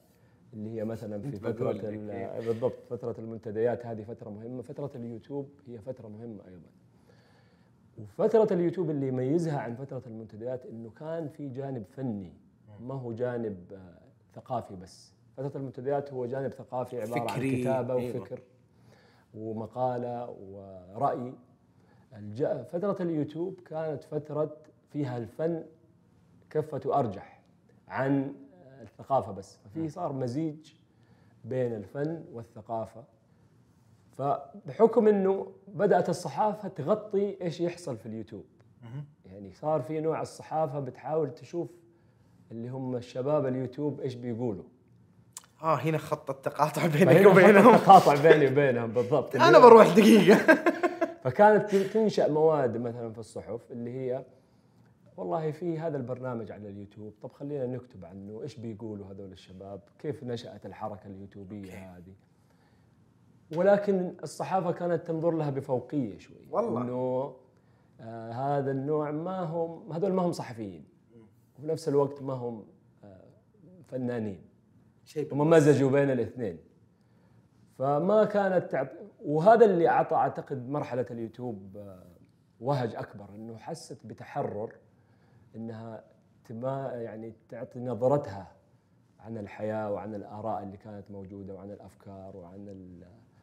اللي 0.52 0.70
هي 0.70 0.84
مثلا 0.84 1.20
في 1.20 1.28
ال- 1.28 2.10
إيه. 2.10 2.46
بالضبط 2.46 2.74
فترة 2.90 3.14
المنتديات 3.18 3.86
هذه 3.86 4.02
فترة 4.02 4.30
مهمة. 4.30 4.62
فترة 4.62 4.90
اليوتيوب 4.94 5.48
هي 5.66 5.78
فترة 5.78 6.08
مهمة 6.08 6.40
أيضا. 6.48 6.68
وفترة 7.98 8.54
اليوتيوب 8.54 8.90
اللي 8.90 9.08
يميزها 9.08 9.58
عن 9.58 9.74
فترة 9.74 10.02
المنتديات 10.06 10.66
إنه 10.66 10.90
كان 10.90 11.28
في 11.28 11.48
جانب 11.48 11.84
فني 11.96 12.32
ما 12.80 12.94
هو 12.94 13.12
جانب 13.12 13.56
آه، 13.72 13.98
ثقافي 14.34 14.76
بس. 14.76 15.12
فترة 15.36 15.52
المنتديات 15.58 16.12
هو 16.12 16.26
جانب 16.26 16.52
ثقافي 16.52 17.00
عبارة 17.02 17.26
فكري، 17.26 17.50
عن 17.56 17.60
كتابة 17.62 17.94
أيوة. 17.94 18.20
وفكر 18.20 18.40
ومقالة 19.34 20.30
ورأي. 20.30 21.32
الج- 22.16 22.62
فترة 22.72 22.96
اليوتيوب 23.00 23.60
كانت 23.60 24.04
فترة 24.04 24.56
فيها 24.92 25.18
الفن 25.18 25.64
كفة 26.50 26.98
أرجح 26.98 27.40
عن 27.88 28.34
الثقافة 28.82 29.32
بس. 29.32 29.56
ففي 29.56 29.88
صار 29.88 30.12
مزيج 30.12 30.72
بين 31.44 31.74
الفن 31.74 32.24
والثقافة. 32.32 33.04
فبحكم 34.12 35.08
إنه 35.08 35.52
بدأت 35.68 36.08
الصحافة 36.08 36.68
تغطي 36.68 37.42
إيش 37.42 37.60
يحصل 37.60 37.96
في 37.96 38.06
اليوتيوب. 38.06 38.44
يعني 39.26 39.52
صار 39.52 39.82
في 39.82 40.00
نوع 40.00 40.20
الصحافة 40.22 40.80
بتحاول 40.80 41.34
تشوف 41.34 41.70
اللي 42.50 42.68
هم 42.68 42.96
الشباب 42.96 43.46
اليوتيوب 43.46 44.00
إيش 44.00 44.14
بيقولوا؟ 44.14 44.64
آه 45.62 45.74
هنا 45.74 45.98
خط 45.98 46.30
التقاطع 46.30 46.86
بينك 46.86 47.26
وبينهم. 47.26 47.76
خط 47.76 47.82
تقاطع 47.82 48.22
بيني 48.22 48.46
وبينهم 48.46 48.92
بالضبط. 48.92 49.36
أنا 49.36 49.58
بروح 49.58 49.88
دقيقة. 49.96 50.38
فكانت 51.24 51.74
تنشأ 51.74 52.28
مواد 52.28 52.76
مثلا 52.76 53.12
في 53.12 53.18
الصحف 53.18 53.60
اللي 53.70 53.90
هي 53.90 54.24
والله 55.16 55.50
في 55.50 55.78
هذا 55.78 55.96
البرنامج 55.96 56.52
على 56.52 56.68
اليوتيوب. 56.68 57.14
طب 57.22 57.32
خلينا 57.32 57.66
نكتب 57.66 58.04
عنه 58.04 58.42
إيش 58.42 58.56
بيقولوا 58.56 59.06
هذول 59.06 59.32
الشباب؟ 59.32 59.80
كيف 59.98 60.24
نشأت 60.24 60.66
الحركة 60.66 61.06
اليوتيوبية 61.06 61.72
هذه؟ 61.72 62.14
ولكن 63.56 64.14
الصحافة 64.22 64.72
كانت 64.72 65.06
تنظر 65.06 65.30
لها 65.30 65.50
بفوقية 65.50 66.18
شوي 66.18 66.46
والله. 66.50 66.82
إنه 66.82 67.34
آه 68.00 68.30
هذا 68.32 68.70
النوع 68.70 69.10
ما 69.10 69.40
هم 69.40 69.92
هذول 69.92 70.12
ما 70.12 70.22
هم 70.22 70.32
صحفيين. 70.32 70.84
وفي 71.60 71.68
نفس 71.68 71.88
الوقت 71.88 72.22
ما 72.22 72.32
هم 72.32 72.66
آه 73.04 73.24
فنانين. 73.88 74.42
شيء 75.04 75.34
هم 75.34 75.50
مزجوا 75.50 75.90
بين 75.90 76.10
الاثنين. 76.10 76.58
فما 77.78 78.24
كانت 78.24 78.70
تعط... 78.70 78.88
وهذا 79.24 79.64
اللي 79.64 79.88
أعطى 79.88 80.14
أعتقد 80.16 80.68
مرحلة 80.68 81.06
اليوتيوب 81.10 81.76
آه، 81.76 82.02
وهج 82.60 82.94
أكبر 82.94 83.28
إنه 83.34 83.56
حست 83.56 84.06
بتحرر 84.06 84.72
إنها 85.56 86.04
تما 86.44 86.92
يعني 86.94 87.32
تعطي 87.48 87.80
نظرتها 87.80 88.52
عن 89.20 89.38
الحياة 89.38 89.92
وعن 89.92 90.14
الآراء 90.14 90.62
اللي 90.62 90.76
كانت 90.76 91.10
موجودة 91.10 91.54
وعن 91.54 91.70
الأفكار 91.70 92.36
وعن 92.36 92.86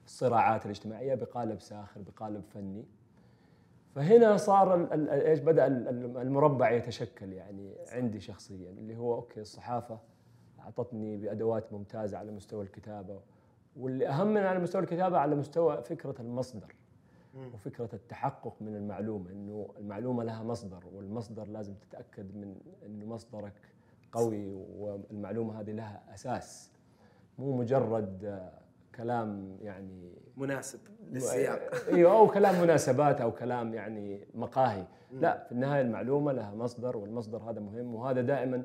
الصراعات 0.06 0.66
الاجتماعية 0.66 1.16
بقالب 1.16 1.62
ساخر 1.62 2.02
بقالب 2.02 2.44
فني. 2.54 2.86
فهنا 3.98 4.38
صار 4.38 4.88
إيش 5.12 5.40
بدأ 5.40 5.68
ال- 5.68 5.88
ال- 5.88 6.18
المربع 6.18 6.72
يتشكل 6.72 7.34
يعني 7.34 7.76
عندي 7.92 8.20
شخصيا 8.20 8.70
اللي 8.70 8.98
هو 8.98 9.16
أوكي 9.16 9.42
الصحافة 9.42 10.00
أعطتني 10.60 11.18
بأدوات 11.18 11.74
ممتازة 11.74 12.18
على 12.18 12.32
مستوى 12.32 12.64
الكتابة 12.64 13.20
واللي 13.78 14.08
أهم 14.08 14.28
من 14.28 14.38
على 14.44 14.60
مستوى 14.60 14.82
الكتابة 14.82 15.18
على 15.18 15.36
مستوى 15.36 15.82
فكرة 15.84 16.16
المصدر 16.22 16.76
وفكرة 17.54 17.90
التحقق 17.94 18.54
من 18.62 18.76
المعلومة 18.76 19.32
إنه 19.32 19.68
المعلومة 19.78 20.24
لها 20.24 20.44
مصدر 20.44 20.84
والمصدر 20.96 21.48
لازم 21.48 21.74
تتأكد 21.74 22.36
من 22.36 22.56
إنه 22.86 23.06
مصدرك 23.06 23.54
قوي 24.12 24.54
والمعلومة 24.78 25.60
هذه 25.60 25.72
لها 25.72 26.04
أساس 26.14 26.72
مو 27.40 27.58
مجرد 27.58 28.42
كلام 28.98 29.58
يعني 29.62 30.14
مناسب 30.38 30.80
للسياق. 31.12 31.60
أيوه 31.88 32.12
أو 32.12 32.28
كلام 32.28 32.62
مناسبات 32.62 33.22
أو 33.22 33.32
كلام 33.32 33.74
يعني 33.74 34.28
مقاهي. 34.34 34.86
لا 35.12 35.44
في 35.44 35.52
النهاية 35.52 35.82
المعلومة 35.82 36.32
لها 36.32 36.56
مصدر 36.56 36.98
والمصدر 36.98 37.38
هذا 37.38 37.60
مهم 37.60 37.96
وهذا 37.96 38.22
دائما 38.22 38.64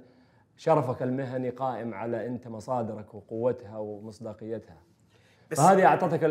شرفك 0.57 1.03
المهني 1.03 1.51
قائم 1.51 1.95
على 1.95 2.26
أنت 2.26 2.49
مصادرك 2.49 3.14
وقوتها 3.14 3.78
ومصداقيتها. 3.78 4.83
بس 5.51 5.61
فهذه 5.61 5.87
أعطتك 5.87 6.24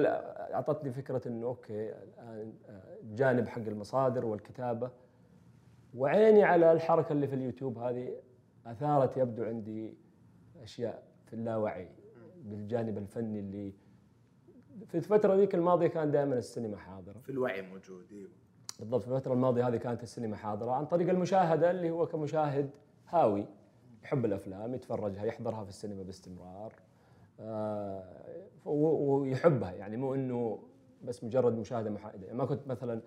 أعطتني 0.53 0.91
فكرة 0.91 1.27
إنه 1.27 1.47
أوكي 1.47 1.91
آه، 1.91 2.45
جانب 3.03 3.47
حق 3.47 3.61
المصادر 3.67 4.25
والكتابة. 4.25 4.89
وعيني 5.95 6.43
على 6.43 6.71
الحركة 6.71 7.13
اللي 7.13 7.27
في 7.27 7.35
اليوتيوب 7.35 7.77
هذه 7.77 8.09
أثارت 8.65 9.17
يبدو 9.17 9.43
عندي 9.43 9.97
أشياء 10.63 11.03
في 11.25 11.33
اللاوعي 11.33 11.87
بالجانب 12.43 12.97
الفني 12.97 13.39
اللي 13.39 13.73
في 14.87 14.95
الفترة 14.97 15.35
ذيك 15.35 15.55
الماضية 15.55 15.87
كان 15.87 16.11
دائما 16.11 16.35
السينما 16.37 16.77
حاضرة. 16.77 17.19
في 17.19 17.29
الوعي 17.29 17.61
موجود 17.61 18.05
إيوه. 18.11 18.29
بالضبط 18.79 19.01
في 19.03 19.07
الفترة 19.07 19.33
الماضية 19.33 19.67
هذه 19.67 19.75
كانت 19.77 20.03
السينما 20.03 20.35
حاضرة 20.37 20.71
عن 20.71 20.85
طريق 20.85 21.09
المشاهدة 21.09 21.71
اللي 21.71 21.89
هو 21.91 22.05
كمشاهد 22.07 22.69
هاوي 23.09 23.45
يحب 24.03 24.25
الأفلام 24.25 24.73
يتفرجها 24.73 25.25
يحضرها 25.25 25.63
في 25.63 25.69
السينما 25.69 26.03
باستمرار. 26.03 26.73
آه، 27.39 28.03
ويحبها 28.65 29.71
يعني 29.71 29.97
مو 29.97 30.15
إنه 30.15 30.59
بس 31.03 31.23
مجرد 31.23 31.57
مشاهدة 31.57 31.89
محايدة. 31.89 32.25
يعني 32.27 32.37
ما 32.37 32.45
كنت 32.45 32.67
مثلا 32.67 33.01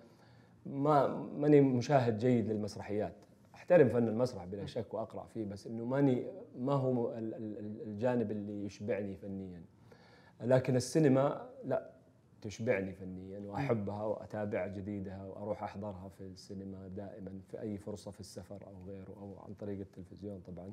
ما 0.65 1.07
ماني 1.37 1.61
مشاهد 1.61 2.17
جيد 2.17 2.51
للمسرحيات. 2.51 3.13
أحترم 3.55 3.89
فن 3.89 4.07
المسرح 4.07 4.45
بلا 4.45 4.65
شك 4.65 4.93
وأقرأ 4.93 5.25
فيه 5.25 5.45
بس 5.45 5.67
إنه 5.67 5.85
ماني 5.85 6.25
ما 6.59 6.73
هو 6.73 7.11
ال- 7.17 7.33
ال- 7.35 7.57
ال- 7.59 7.81
الجانب 7.81 8.31
اللي 8.31 8.65
يشبعني 8.65 9.15
فنيا. 9.15 9.61
لكن 10.41 10.75
السينما 10.75 11.49
لا 11.63 11.89
تشبعني 12.41 12.93
فنيا 12.93 13.39
وأحبها 13.39 14.03
وأتابع 14.03 14.67
جديدها 14.67 15.25
وأروح 15.25 15.63
أحضرها 15.63 16.09
في 16.09 16.21
السينما 16.21 16.87
دائما 16.87 17.39
في 17.47 17.61
أي 17.61 17.77
فرصة 17.77 18.11
في 18.11 18.19
السفر 18.19 18.67
أو 18.67 18.83
غيره 18.87 19.13
أو 19.17 19.39
عن 19.47 19.53
طريق 19.53 19.79
التلفزيون 19.79 20.41
طبعا. 20.41 20.71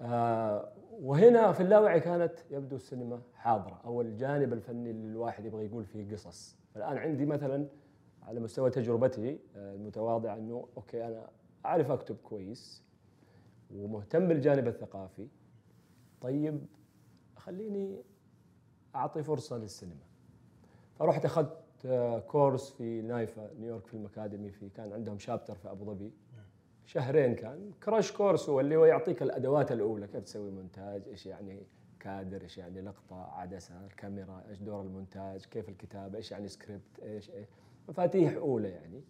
آه 0.00 0.72
وهنا 1.02 1.52
في 1.52 1.60
اللاوعي 1.62 2.00
كانت 2.00 2.32
يبدو 2.50 2.76
السينما 2.76 3.22
حاضرة 3.34 3.80
أو 3.84 4.00
الجانب 4.00 4.52
الفني 4.52 4.90
اللي 4.90 5.08
الواحد 5.08 5.44
يبغى 5.44 5.64
يقول 5.64 5.84
فيه 5.84 6.12
قصص. 6.12 6.56
الان 6.76 6.98
عندي 6.98 7.26
مثلا 7.26 7.66
على 8.22 8.40
مستوى 8.40 8.70
تجربتي 8.70 9.38
آه، 9.56 9.74
المتواضعه 9.74 10.36
أنه 10.36 10.68
okay 10.76 11.06
أنا 11.06 11.28
أعرف 11.66 11.90
أكتب 11.90 12.16
كويس 12.16 12.84
ومهتم 13.74 14.28
بالجانب 14.28 14.68
الثقافي 14.68 15.28
طيب 16.20 16.66
خليني 17.36 18.02
أعطي 18.94 19.22
فرصة 19.22 19.58
للسينما. 19.58 20.04
فرحت 20.98 21.24
أخذت 21.24 21.56
آه، 21.86 22.18
course 22.18 22.70
في 22.70 23.02
NYFA 23.02 23.50
New 23.60 23.71
York 23.71 23.86
Film 23.86 24.06
Academy 24.06 24.50
في 24.50 24.68
كان 24.68 24.92
عندهم 24.92 25.18
chapter 25.18 25.54
في 25.54 25.70
أبو 25.70 25.84
ظبي. 25.84 26.12
شهرين 26.86 27.34
كان. 27.34 27.70
crash 27.84 28.12
course 28.12 28.48
هو 28.48 28.60
اللي 28.60 28.76
هو 28.76 28.84
يعطيك 28.84 29.22
الأدوات 29.22 29.72
الأولى 29.72 30.06
كيف 30.06 30.24
تسوي 30.24 30.50
مونتاج 30.50 31.08
إيش 31.08 31.26
يعني 31.26 31.62
كادر 32.00 32.42
إيش 32.42 32.58
يعني 32.58 32.80
لقطة 32.80 33.22
عدسة 33.22 33.74
الكاميرا 33.86 34.42
إيش 34.48 34.58
دور 34.58 34.82
المونتاج 34.82 35.44
كيف 35.44 35.68
الكتابة 35.68 36.18
إيش 36.18 36.32
يعني 36.32 36.48
سكريبت 36.48 37.00
إيش 37.02 37.30
إيش 37.30 37.48
مفاتيح 37.88 38.34
أولى 38.34 38.68
يعني. 38.68 39.02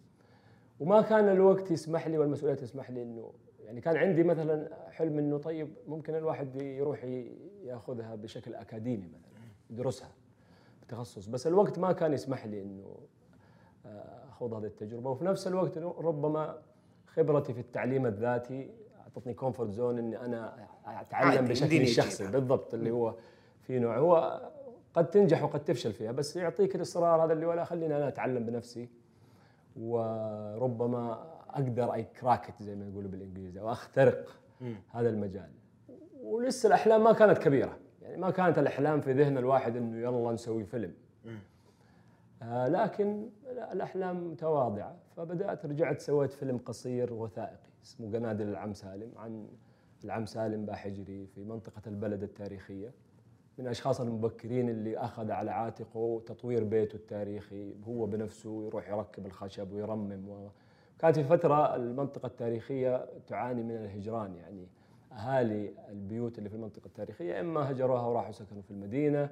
وما 0.79 1.01
كان 1.01 1.29
الوقت 1.29 1.71
يسمح 1.71 2.07
لي 2.07 2.17
والمسؤوليه 2.17 2.55
تسمح 2.55 2.91
لي 2.91 3.03
إنه 3.03 3.33
يعني 3.65 3.81
كان 3.81 3.97
عندي 3.97 4.23
مثلا 4.23 4.69
حلم 4.91 5.17
إنه 5.19 5.37
طيب 5.37 5.73
ممكن 5.87 6.15
الواحد 6.15 6.55
يروح 6.55 7.03
ياخذها 7.63 8.15
بشكل 8.15 8.53
أكاديمي 8.55 9.07
مثلا. 9.07 9.30
يدرسها 9.71 10.09
بتخصص. 10.83 11.25
بس 11.25 11.47
الوقت 11.47 11.79
ما 11.79 11.91
كان 11.91 12.13
يسمح 12.13 12.45
لي 12.45 12.61
إنه 12.61 12.95
آه، 13.85 14.29
أخوض 14.29 14.53
هذه 14.53 14.65
التجربة. 14.65 15.09
وفي 15.09 15.25
نفس 15.25 15.47
الوقت 15.47 15.77
ربما 15.77 16.57
خبرتي 17.07 17.53
في 17.53 17.59
التعليم 17.59 18.05
الذاتي 18.05 18.71
أعطتني 19.01 19.33
comfort 19.33 19.69
zone 19.69 19.97
إني 19.97 20.21
أنا 20.21 20.67
أتعلم 20.85 21.45
بشكل 21.47 21.87
شخصي. 21.87 22.27
بالضبط 22.27 22.73
اللي 22.73 22.91
هو 22.91 23.15
في 23.61 23.79
نوع. 23.79 23.97
هو 23.97 24.41
قد 24.93 25.09
تنجح 25.09 25.43
وقد 25.43 25.63
تفشل 25.63 25.93
فيها 25.93 26.11
بس 26.11 26.35
يعطيك 26.35 26.75
الإصرار 26.75 27.25
هذا 27.25 27.33
اللي 27.33 27.45
ولا 27.45 27.63
خليني 27.63 27.97
أنا 27.97 28.07
أتعلم 28.07 28.45
بنفسي. 28.45 28.89
وربما 29.79 31.31
أقدر 31.49 31.93
I 31.93 32.03
crack 32.03 32.46
it 32.46 32.63
زي 32.63 32.75
ما 32.75 32.85
يقولوا 32.85 33.09
بالإنجليزي 33.09 33.59
أو 33.59 33.71
أخترق 33.71 34.29
هذا 34.89 35.09
المجال. 35.09 35.49
ولسه 36.23 36.67
الأحلام 36.67 37.03
ما 37.03 37.13
كانت 37.13 37.37
كبيرة. 37.37 37.77
يعني 38.11 38.21
ما 38.21 38.29
كانت 38.31 38.57
الأحلام 38.59 39.01
في 39.01 39.13
ذهن 39.13 39.37
الواحد 39.37 39.75
إنه 39.75 39.97
يلا 39.97 40.31
نسوي 40.31 40.63
فيلم. 40.63 40.93
آه 42.41 42.67
لكن 42.67 43.29
الأحلام 43.71 44.31
متواضعة. 44.31 44.95
فبدأت 45.17 45.65
رجعت 45.65 45.99
سويت 45.99 46.33
فيلم 46.33 46.57
قصير 46.57 47.13
وثائقي 47.13 47.69
اسمه 47.83 48.17
قنادل 48.17 48.47
العم 48.49 48.73
سالم 48.73 49.11
عن 49.17 49.47
العم 50.03 50.25
سالم 50.25 50.65
باحجري 50.65 51.27
في 51.27 51.43
منطقة 51.43 51.81
البلد 51.87 52.23
التاريخية. 52.23 52.91
من 53.57 53.65
الاشخاص 53.65 54.01
المبكرين 54.01 54.69
اللي 54.69 54.97
أخذ 54.97 55.31
على 55.31 55.51
عاتقه 55.51 56.21
تطوير 56.25 56.63
بيته 56.63 56.95
التاريخي 56.95 57.73
هو 57.87 58.05
بنفسه 58.05 58.63
يروح 58.65 58.89
يركب 58.89 59.25
الخشب 59.25 59.71
ويرمم 59.71 60.29
و... 60.29 60.49
كانت 60.99 61.19
في 61.19 61.23
فترة 61.23 61.75
المنطقة 61.75 62.27
التاريخية 62.27 63.05
تعاني 63.27 63.63
من 63.63 63.75
الهجران 63.75 64.35
يعني. 64.35 64.67
أهالي 65.11 65.73
البيوت 65.89 66.37
اللي 66.37 66.49
في 66.49 66.55
المنطقة 66.55 66.85
التاريخية 66.85 67.39
إما 67.39 67.71
هجروها 67.71 68.01
وراحوا 68.01 68.31
سكنوا 68.31 68.61
في 68.61 68.71
المدينة 68.71 69.29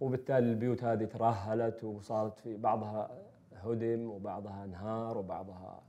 وبالتالي 0.00 0.50
البيوت 0.50 0.84
هذه 0.84 1.04
ترهلت 1.04 1.84
وصارت 1.84 2.38
في 2.38 2.56
بعضها 2.56 3.10
هدم 3.52 4.10
وبعضها 4.10 4.64
انهار 4.64 5.18
وبعضها 5.18 5.82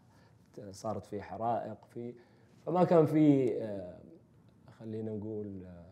صارت 0.71 1.05
في 1.05 1.21
حرائق 1.21 1.85
في 1.85 2.13
فما 2.65 2.83
كان 2.83 3.05
في 3.05 3.53
آه، 3.63 3.99
خلينا 4.79 5.11
نقول 5.11 5.63
آه، 5.65 5.85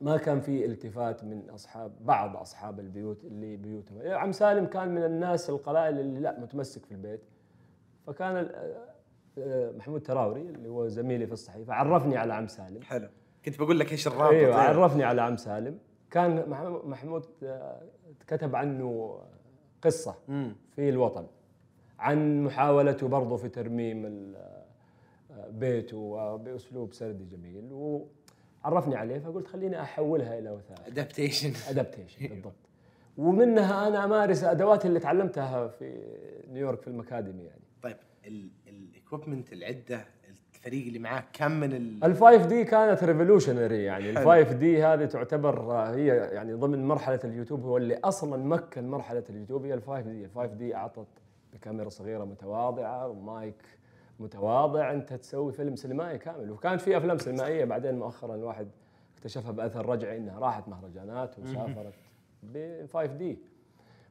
ما 0.00 0.16
كان 0.16 0.40
في 0.40 0.66
التفات 0.66 1.24
من 1.24 1.50
أصحاب 1.50 1.92
بعض 2.00 2.36
أصحاب 2.36 2.80
البيوت 2.80 3.24
اللي 3.24 3.56
بيوتهم. 3.56 4.00
عم 4.04 4.32
سالم 4.32 4.66
كان 4.66 4.88
من 4.94 5.04
الناس 5.04 5.50
القلائل 5.50 6.00
اللي 6.00 6.20
لا 6.20 6.40
متمسك 6.40 6.84
في 6.86 6.92
البيت. 6.92 7.20
فكان 8.06 8.36
آه، 8.36 8.89
محمود 9.76 10.02
تراوري 10.02 10.40
اللي 10.40 10.68
هو 10.68 10.88
زميلي 10.88 11.26
في 11.26 11.32
الصحيفة 11.32 11.74
عرفني 11.74 12.16
على 12.16 12.34
عم 12.34 12.46
سالم. 12.46 12.82
حلو. 12.82 13.08
كنت 13.44 13.58
بقول 13.58 13.78
لك 13.78 13.92
إيش 13.92 14.06
الرابط 14.06 14.32
إيوه 14.32 14.56
عرفني 14.56 15.04
على 15.04 15.22
عم 15.22 15.36
سالم. 15.36 15.78
كان 16.10 16.50
محمود 16.84 17.24
آه، 17.42 17.82
كتب 18.26 18.56
عنه 18.56 19.18
قصة 19.82 20.14
في 20.76 20.88
الوطن 20.88 21.26
عن 21.98 22.44
محاولته 22.44 23.08
برضه 23.08 23.36
في 23.36 23.48
ترميم 23.48 24.32
آه، 24.36 25.48
بيته 25.50 26.36
بأسلوب 26.36 26.92
سردي 26.92 27.24
جميل. 27.24 27.68
وعرفني 28.64 28.96
عليه 28.96 29.18
فقلت 29.18 29.46
خليني 29.46 29.82
أحولها 29.82 30.38
إلى 30.38 30.50
وثائق. 30.50 30.86
adaptation 30.86 31.52
adaptation 31.68 32.26
بالضبط. 32.28 32.52
ومنها 33.18 33.88
أنا 33.88 34.04
أمارس 34.04 34.44
أدواتي 34.44 34.88
اللي 34.88 35.00
تعلمتها 35.00 35.68
في 35.68 36.02
نيويورك 36.48 36.80
في 36.80 36.88
ال 36.88 36.95
academy 36.95 37.42
يعني. 37.44 37.62
طيب 37.82 37.96
ال 39.12 39.16
equipment 39.16 39.52
العدة 39.52 40.04
الفريق 40.54 40.86
اللي 40.86 40.98
معاك 40.98 41.24
كم 41.32 41.52
من 41.52 41.72
ال 41.72 42.04
ال 42.04 42.46
5D 42.46 42.64
كانت 42.64 43.04
revolutionary 43.04 43.84
يعني. 43.84 44.10
ال 44.10 44.52
5D 44.52 44.84
هذه 44.84 45.04
تعتبر 45.04 45.72
هي 45.72 46.06
يعني 46.06 46.52
ضمن 46.52 46.84
مرحلة 46.84 47.20
اليوتيوب 47.24 47.64
هو 47.64 47.76
اللي 47.76 47.94
أصلا 48.04 48.44
مكن 48.44 48.88
مرحلة 48.88 49.24
اليوتيوب 49.30 49.64
هي 49.64 49.74
الفايف 49.74 50.06
دي 50.06 50.24
الفايف 50.24 50.52
دي 50.52 50.74
أعطت 50.76 51.06
بكاميرا 51.52 51.88
صغيرة 51.88 52.24
متواضعة 52.24 53.08
ومايك 53.08 53.62
متواضع 54.20 54.92
أنت 54.92 55.12
تسوي 55.12 55.52
فيلم 55.52 55.76
سينمائي 55.76 56.18
كامل. 56.18 56.50
وكانت 56.50 56.80
في 56.80 56.96
أفلام 56.96 57.18
سينمائية 57.18 57.64
بعدين 57.64 57.98
مؤخرا 57.98 58.34
الواحد 58.34 58.68
اكتشفها 59.16 59.52
بأثر 59.52 59.86
رجعي 59.88 60.16
إنها 60.16 60.38
راحت 60.38 60.68
مهرجانات 60.68 61.38
وسافرت 61.38 61.94
ب 62.42 62.86
5D 62.92 63.38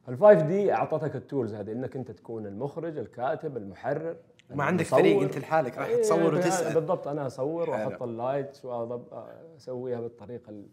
فال 0.08 0.24
5D 0.42 0.72
أعطتك 0.72 1.16
ال 1.16 1.22
tools 1.22 1.54
هذه 1.54 1.72
إنك 1.72 1.96
أنت 1.96 2.10
تكون 2.10 2.46
المخرج 2.46 2.98
الكاتب 2.98 3.56
المحرر. 3.56 4.16
ما 4.54 4.64
عندك 4.64 4.84
فريق 4.84 5.22
أنت 5.22 5.38
لحالك 5.38 5.78
راح 5.78 5.86
إيه، 5.86 6.02
تصور 6.02 6.34
وتسأل. 6.34 6.74
بالضبط 6.74 7.08
أنا 7.08 7.26
أصور 7.26 7.70
وأحط 7.70 8.02
ال 8.02 8.11
lights 8.11 8.64
واسويها 8.64 10.00
بالطريقة 10.00 10.64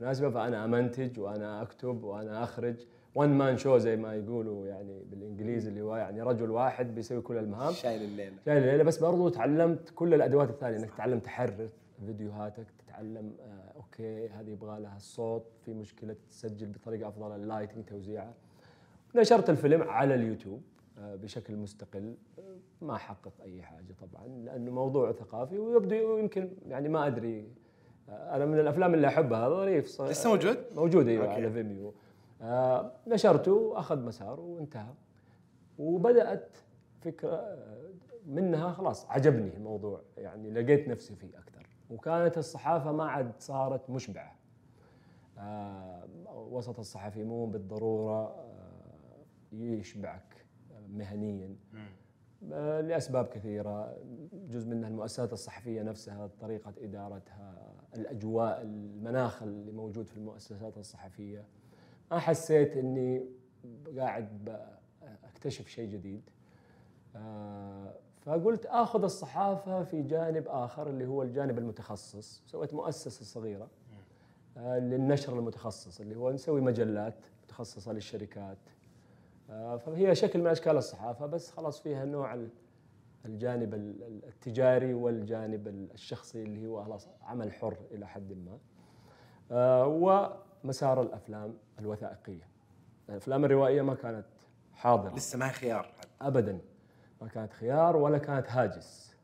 المناسبة 0.00 0.30
فأنا 0.30 0.64
أمنتج 0.64 1.20
وأنا 1.20 1.62
أكتب 1.62 2.04
وأنا 2.04 2.42
أخرج. 2.44 2.76
one 3.14 3.28
man 3.38 3.56
show 3.56 3.78
زي 3.78 3.96
ما 3.96 4.14
يقولوا 4.14 4.66
يعني 4.66 5.02
بالإنجليزي 5.10 5.68
اللي 5.68 5.80
هو 5.80 5.96
يعني 5.96 6.22
رجل 6.22 6.50
واحد 6.50 6.94
بيسوي 6.94 7.20
كل 7.20 7.36
المهام. 7.36 7.72
شايل 7.72 8.02
الليلة. 8.02 8.36
شايل 8.46 8.62
الليلة 8.62 8.82
بس 8.84 8.98
برضو 8.98 9.28
تعلمت 9.28 9.90
كل 9.94 10.14
الأدوات 10.14 10.50
الثانية 10.50 10.78
إنك 10.78 10.90
تتعلم 10.90 11.18
تحرر 11.18 11.68
فيديوهاتك 12.06 12.66
تتعلم 12.86 13.32
آه 13.40 13.72
okay 13.76 14.28
هذه 14.28 14.50
يبغى 14.50 14.80
لها 14.80 14.96
الصوت 14.96 15.44
في 15.64 15.74
مشكلة 15.74 16.16
تسجل 16.30 16.66
بطريقة 16.66 17.08
أفضل 17.08 17.36
ال 17.36 17.41
lighting 17.41 17.84
توزيعها 17.84 18.34
نشرت 19.14 19.50
الفيلم 19.50 19.82
على 19.82 20.14
اليوتيوب. 20.14 20.62
بشكل 20.98 21.56
مستقل 21.56 22.14
ما 22.82 22.96
حقق 22.96 23.32
أي 23.42 23.62
حاجة 23.62 23.94
طبعا 24.00 24.26
لأنه 24.28 24.70
موضوع 24.70 25.12
ثقافي 25.12 25.58
ويبدو 25.58 26.18
يمكن 26.18 26.50
يعني 26.68 26.88
ما 26.88 27.06
أدري 27.06 27.48
آه 28.08 28.36
أنا 28.36 28.46
من 28.46 28.58
الأفلام 28.58 28.94
اللي 28.94 29.06
أحبها 29.06 29.48
ظريف 29.48 30.00
لسه 30.02 30.30
موجود؟ 30.30 30.58
موجود 30.74 31.08
أيوه 31.08 31.32
على 31.32 31.50
فيميو 31.50 31.94
آه 32.42 32.92
نشرته 33.06 33.72
اخذ 33.78 34.04
مساره 34.04 34.40
وانتهى. 34.40 34.94
وبدأت 35.78 36.56
فكرة 37.00 37.56
منها 38.26 38.72
خلاص 38.72 39.10
عجبني 39.10 39.56
الموضوع 39.56 40.00
يعني 40.16 40.50
لقيت 40.50 40.88
نفسي 40.88 41.16
فيه 41.16 41.38
أكثر. 41.38 41.66
وكانت 41.90 42.38
الصحافة 42.38 42.92
ما 42.92 43.04
عاد 43.10 43.32
صارت 43.38 43.90
مشبعة. 43.90 44.36
آه 45.38 46.04
وسط 46.50 46.78
الصحفي 46.78 47.24
مو 47.24 47.46
بالضرورة 47.46 48.22
آه 48.26 49.24
يشبعك. 49.52 50.35
مهنيا. 50.90 51.56
آه 52.52 52.80
لأسباب 52.80 53.26
كثيرة. 53.26 53.96
جزء 54.32 54.68
منها 54.68 54.88
المؤسسات 54.88 55.32
الصحفية 55.32 55.82
نفسها 55.82 56.30
طريقة 56.40 56.72
إدارتها 56.78 57.72
الأجواء 57.94 58.62
المناخ 58.62 59.42
اللي 59.42 59.72
موجود 59.72 60.06
في 60.08 60.16
المؤسسات 60.16 60.78
الصحفية. 60.78 61.44
ما 62.10 62.18
حسيت 62.18 62.76
إني 62.76 63.26
قاعد 63.98 64.58
أكتشف 65.24 65.66
شيء 65.68 65.90
جديد. 65.90 66.22
آه، 67.16 67.94
فقلت 68.20 68.66
آخذ 68.66 69.02
الصحافة 69.02 69.84
في 69.84 70.02
جانب 70.02 70.44
آخر 70.48 70.90
اللي 70.90 71.06
هو 71.06 71.22
الجانب 71.22 71.58
المتخصص. 71.58 72.42
سويت 72.46 72.74
مؤسسة 72.74 73.24
صغيرة 73.24 73.68
آه، 74.56 74.78
للنشر 74.78 75.38
المتخصص 75.38 76.00
اللي 76.00 76.16
هو 76.16 76.32
نسوي 76.32 76.60
مجلات 76.60 77.14
متخصصة 77.44 77.92
للشركات. 77.92 78.58
فهي 79.78 80.14
شكل 80.14 80.40
من 80.40 80.46
أشكال 80.46 80.76
الصحافة 80.76 81.26
بس 81.26 81.50
خلاص 81.50 81.80
فيها 81.80 82.04
نوع 82.04 82.46
الجانب 83.24 83.74
التجاري 83.74 84.94
والجانب 84.94 85.68
الشخصي 85.68 86.42
اللي 86.42 86.66
هو 86.66 86.84
خلاص 86.84 87.08
عمل 87.22 87.52
حر 87.52 87.76
إلى 87.90 88.06
حد 88.06 88.32
ما. 88.32 88.58
ومسار 89.84 91.02
الأفلام 91.02 91.54
الوثائقية. 91.78 92.48
الأفلام 93.08 93.44
الروائية 93.44 93.82
ما 93.82 93.94
كانت 93.94 94.26
حاضرة. 94.72 95.14
لسه 95.14 95.38
ما 95.38 95.48
هي 95.48 95.52
خيار. 95.52 95.92
ابدا. 96.20 96.58
ما 97.20 97.28
كانت 97.28 97.52
خيار 97.52 97.96
ولا 97.96 98.18
كانت 98.18 98.50
هاجس. 98.50 99.16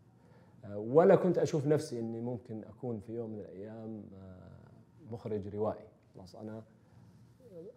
ولا 0.74 1.16
كنت 1.16 1.38
أشوف 1.38 1.66
نفسي 1.66 1.98
إني 1.98 2.20
ممكن 2.20 2.64
أكون 2.64 3.00
في 3.00 3.12
يوم 3.12 3.30
من 3.30 3.38
الأيام 3.38 4.04
آه، 4.14 5.12
مخرج 5.12 5.54
روائي. 5.54 5.86
خلاص 6.14 6.36
أنا 6.36 6.62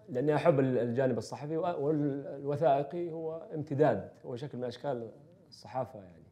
لأني 0.10 0.36
أحب 0.36 0.60
الجانب 0.60 1.18
الصحفي 1.18 1.58
والوثائقي 1.58 3.12
هو 3.12 3.48
امتداد 3.54 4.12
هو 4.26 4.36
شكل 4.36 4.58
من 4.58 4.64
أشكال 4.64 5.12
الصحافة 5.50 6.00
يعني 6.00 6.26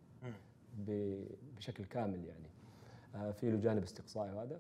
بشكل 1.58 1.86
كامل 1.86 2.26
يعني. 2.26 2.54
آه، 3.16 3.32
في 3.32 3.52
له 3.52 3.58
جانب 3.58 3.84
استقصائي 3.84 4.32
وهذا. 4.32 4.60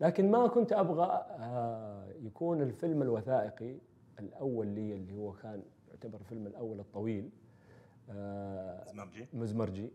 لكن 0.00 0.30
ما 0.30 0.46
كنت 0.46 0.72
أبغى 0.72 1.26
آه، 1.30 2.06
يكون 2.22 2.62
الفيلم 2.62 3.02
الوثائقي 3.02 3.78
الأول 4.18 4.66
لي 4.66 4.94
اللي 4.94 5.16
هو 5.16 5.32
كان 5.32 5.62
يعتبر 5.88 6.20
الفيلم 6.20 6.46
الأول 6.46 6.80
الطويل 6.80 7.30
آه، 8.10 8.84
زمرجي 8.84 9.26
مزمرجي. 9.32 9.90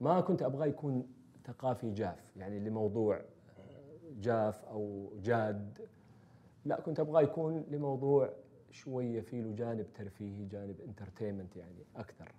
ما 0.00 0.20
كنت 0.20 0.42
ابغاه 0.42 0.66
يكون 0.66 1.06
ثقافي 1.44 1.90
جاف 1.90 2.36
يعني 2.36 2.60
لموضوع 2.60 3.20
جاف 4.20 4.64
أو 4.64 5.12
جاد 5.22 5.78
لا 6.64 6.80
كنت 6.80 7.00
ابغاه 7.00 7.22
يكون 7.22 7.64
لموضوع 7.70 8.30
شوية 8.70 9.20
فيه 9.20 9.42
له 9.42 9.52
جانب 9.52 9.86
ترفيهي 9.94 10.44
جانب 10.44 10.80
انترتينمنت 10.80 11.56
يعني 11.56 11.84
أكثر. 11.96 12.32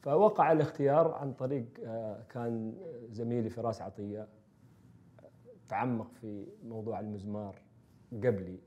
فوقع 0.00 0.52
الاختيار 0.52 1.12
عن 1.12 1.32
طريق 1.32 1.66
آه، 1.84 2.22
كان 2.22 2.74
زميلي 3.10 3.50
فراس 3.50 3.82
عطية 3.82 4.28
تعمق 5.68 6.12
في 6.12 6.46
موضوع 6.64 7.00
المزمار 7.00 7.56
قبلي. 8.12 8.58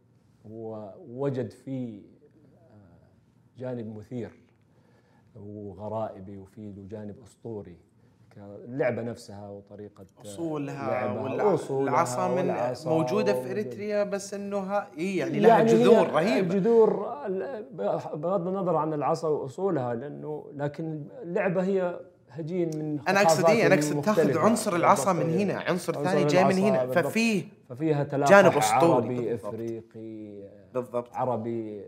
ووجد 0.45 1.49
فيه 1.49 2.01
آه، 2.71 3.07
جانب 3.57 3.97
مثير 3.97 4.31
وغرائبي 5.35 6.37
وفيه 6.37 6.71
له 6.71 6.87
جانب 6.87 7.19
أسطوري. 7.23 7.77
اللعبة 8.37 9.01
نفسها 9.01 9.49
وطريقة 9.49 10.05
أصولها 10.21 11.21
والعصا 11.69 12.27
من 12.27 12.37
والعصا 12.37 12.89
موجودة 12.89 13.33
في 13.33 13.51
إريتريا 13.51 14.03
بس 14.03 14.33
انه 14.33 14.83
إيه 14.97 15.19
يعني 15.19 15.39
لها 15.39 15.49
يعني 15.49 15.73
جذور 15.73 16.07
رهيبة. 16.09 16.55
جذور 16.55 17.13
بغض 18.13 18.47
النظر 18.47 18.75
عن 18.75 18.93
العصا 18.93 19.27
وأصولها 19.27 19.93
لأنه 19.95 20.45
لكن 20.55 21.03
اللعبة 21.23 21.63
هي 21.63 21.99
هجين 22.29 22.69
من 22.77 22.99
أنا 23.07 23.21
أقصد 23.21 23.45
إيه 23.45 23.67
أنا 23.67 23.75
أقصد 23.75 24.01
تاخذ 24.01 24.37
عنصر 24.37 24.75
العصا 24.75 25.13
من 25.13 25.29
هنا 25.29 25.53
عنصر, 25.53 25.97
عنصر 25.97 26.03
ثاني 26.03 26.25
جاي 26.25 26.43
من 26.43 26.57
هنا. 26.57 26.87
ففيه 26.87 27.43
ففيها 27.69 28.03
جانب 28.03 28.57
أسطوري. 28.57 28.93
عربي 29.15 29.33
إفريقي 29.33 30.43
بالضبط. 30.73 31.13
عربي 31.13 31.81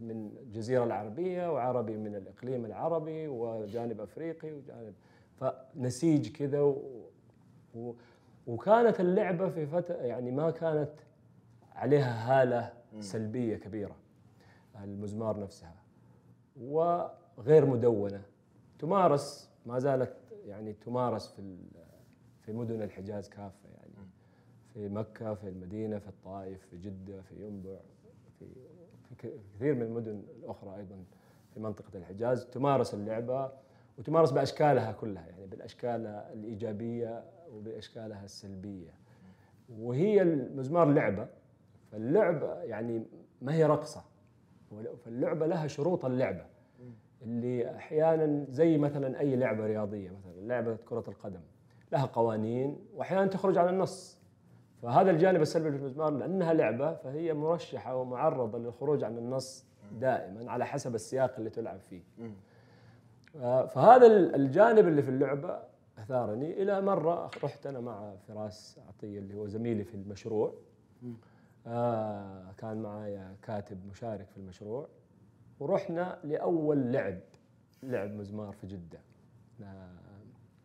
من 0.00 0.30
الجزيره 0.42 0.84
العربية 0.84 1.52
وعربي 1.52 1.96
من 1.96 2.14
الإقليم 2.14 2.64
العربي 2.64 3.28
وجانب 3.28 4.00
إفريقي 4.00 4.52
وجانب 4.52 4.94
فنسيج 5.40 6.32
كذا 6.32 6.60
و... 6.60 6.82
و... 7.74 7.92
وكانت 8.46 9.00
اللعبة 9.00 9.48
في 9.48 9.66
فتره 9.66 9.94
يعني 9.94 10.30
ما 10.30 10.50
كانت 10.50 10.90
عليها 11.74 12.42
هالة 12.42 12.72
سلبية 13.00 13.56
كبيرة 13.56 13.96
المزمار 14.84 15.40
نفسها. 15.40 15.74
وغير 16.60 17.66
مدونة. 17.66 18.22
تمارس 18.78 19.50
ما 19.66 19.78
زالت 19.78 20.16
يعني 20.46 20.72
تمارس 20.72 21.28
في 21.28 21.56
في 22.40 22.52
مدن 22.52 22.82
الحجاز 22.82 23.28
كافة 23.28 23.68
يعني. 23.68 24.08
في 24.74 24.88
مكة 24.88 25.34
في 25.34 25.48
المدينة 25.48 25.98
في 25.98 26.08
الطائف 26.08 26.66
في 26.70 26.76
جدة 26.76 27.22
في 27.22 27.46
ينبع 27.46 27.76
في 28.38 28.46
في 29.08 29.28
كثير 29.54 29.74
من 29.74 29.82
المدن 29.82 30.22
الأخرى 30.38 30.76
أيضا 30.76 31.04
في 31.54 31.60
منطقة 31.60 31.98
الحجاز. 31.98 32.44
تمارس 32.46 32.94
اللعبة 32.94 33.52
وتمارس 34.02 34.30
بأشكالها 34.30 34.92
كلها 34.92 35.26
يعني 35.26 35.46
بالأشكال 35.46 36.06
الإيجابية 36.06 37.24
وباشكالها 37.52 38.24
السلبية. 38.24 38.90
وهي 39.78 40.22
المزمار 40.22 40.88
لعبة 40.88 41.28
فاللعبه 41.92 42.62
يعني 42.62 43.02
ما 43.42 43.54
هي 43.54 43.64
رقصة. 43.64 44.04
فاللعبة 45.04 45.46
لها 45.46 45.66
شروط 45.66 46.04
اللعبة. 46.04 46.46
اللي 47.22 47.76
أحيانا 47.76 48.44
زي 48.48 48.78
مثلا 48.78 49.20
أي 49.20 49.36
لعبة 49.36 49.66
رياضية 49.66 50.10
مثلا 50.10 50.40
لعبة 50.40 50.76
كرة 50.76 51.04
القدم 51.08 51.40
لها 51.92 52.04
قوانين 52.04 52.78
وأحيانا 52.94 53.26
تخرج 53.26 53.58
عن 53.58 53.68
النص. 53.68 54.18
فهذا 54.82 55.10
الجانب 55.10 55.42
السلبي 55.42 55.70
للمزمار 55.70 56.10
لأنها 56.10 56.52
لعبة 56.52 56.94
فهي 56.94 57.34
مرشحة 57.34 57.96
ومعرضة 57.96 58.58
للخروج 58.58 59.04
عن 59.04 59.18
النص 59.18 59.66
دائما 60.00 60.50
على 60.50 60.66
حسب 60.66 60.94
السياق 60.94 61.34
اللي 61.38 61.50
تلعب 61.50 61.80
فيه. 61.80 62.02
فهذا 63.40 64.06
الجانب 64.06 64.88
اللي 64.88 65.02
في 65.02 65.08
اللعبة 65.08 65.62
أثارني. 65.98 66.62
إلى 66.62 66.80
مرة 66.80 67.30
رحت 67.44 67.66
أنا 67.66 67.80
مع 67.80 68.14
فراس 68.28 68.78
عطيه 68.88 69.18
اللي 69.18 69.34
هو 69.34 69.46
زميلي 69.46 69.84
في 69.84 69.94
المشروع. 69.94 70.54
آه 71.66 72.52
كان 72.58 72.82
معايا 72.82 73.36
كاتب 73.42 73.86
مشارك 73.86 74.28
في 74.30 74.36
المشروع. 74.36 74.88
ورحنا 75.60 76.18
لأول 76.24 76.92
لعب 76.92 77.20
لعب 77.82 78.10
مزمار 78.10 78.52
في 78.52 78.66
جدة. 78.66 79.00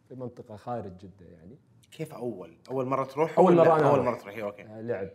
في 0.08 0.16
منطقة 0.16 0.56
خارج 0.56 0.98
جدة 0.98 1.26
يعني. 1.26 1.58
كيف 1.92 2.14
أول؟ 2.14 2.58
أول 2.72 2.86
مرة 2.86 3.04
تروح 3.04 3.40
أول 3.40 3.56
مرة 3.56 3.80
أنا 3.80 3.90
أول 3.90 4.06
مرة 4.06 4.16
تروحي؟ 4.16 4.44
أوكي. 4.44 4.62
آه، 4.62 4.82
لعب. 4.82 5.10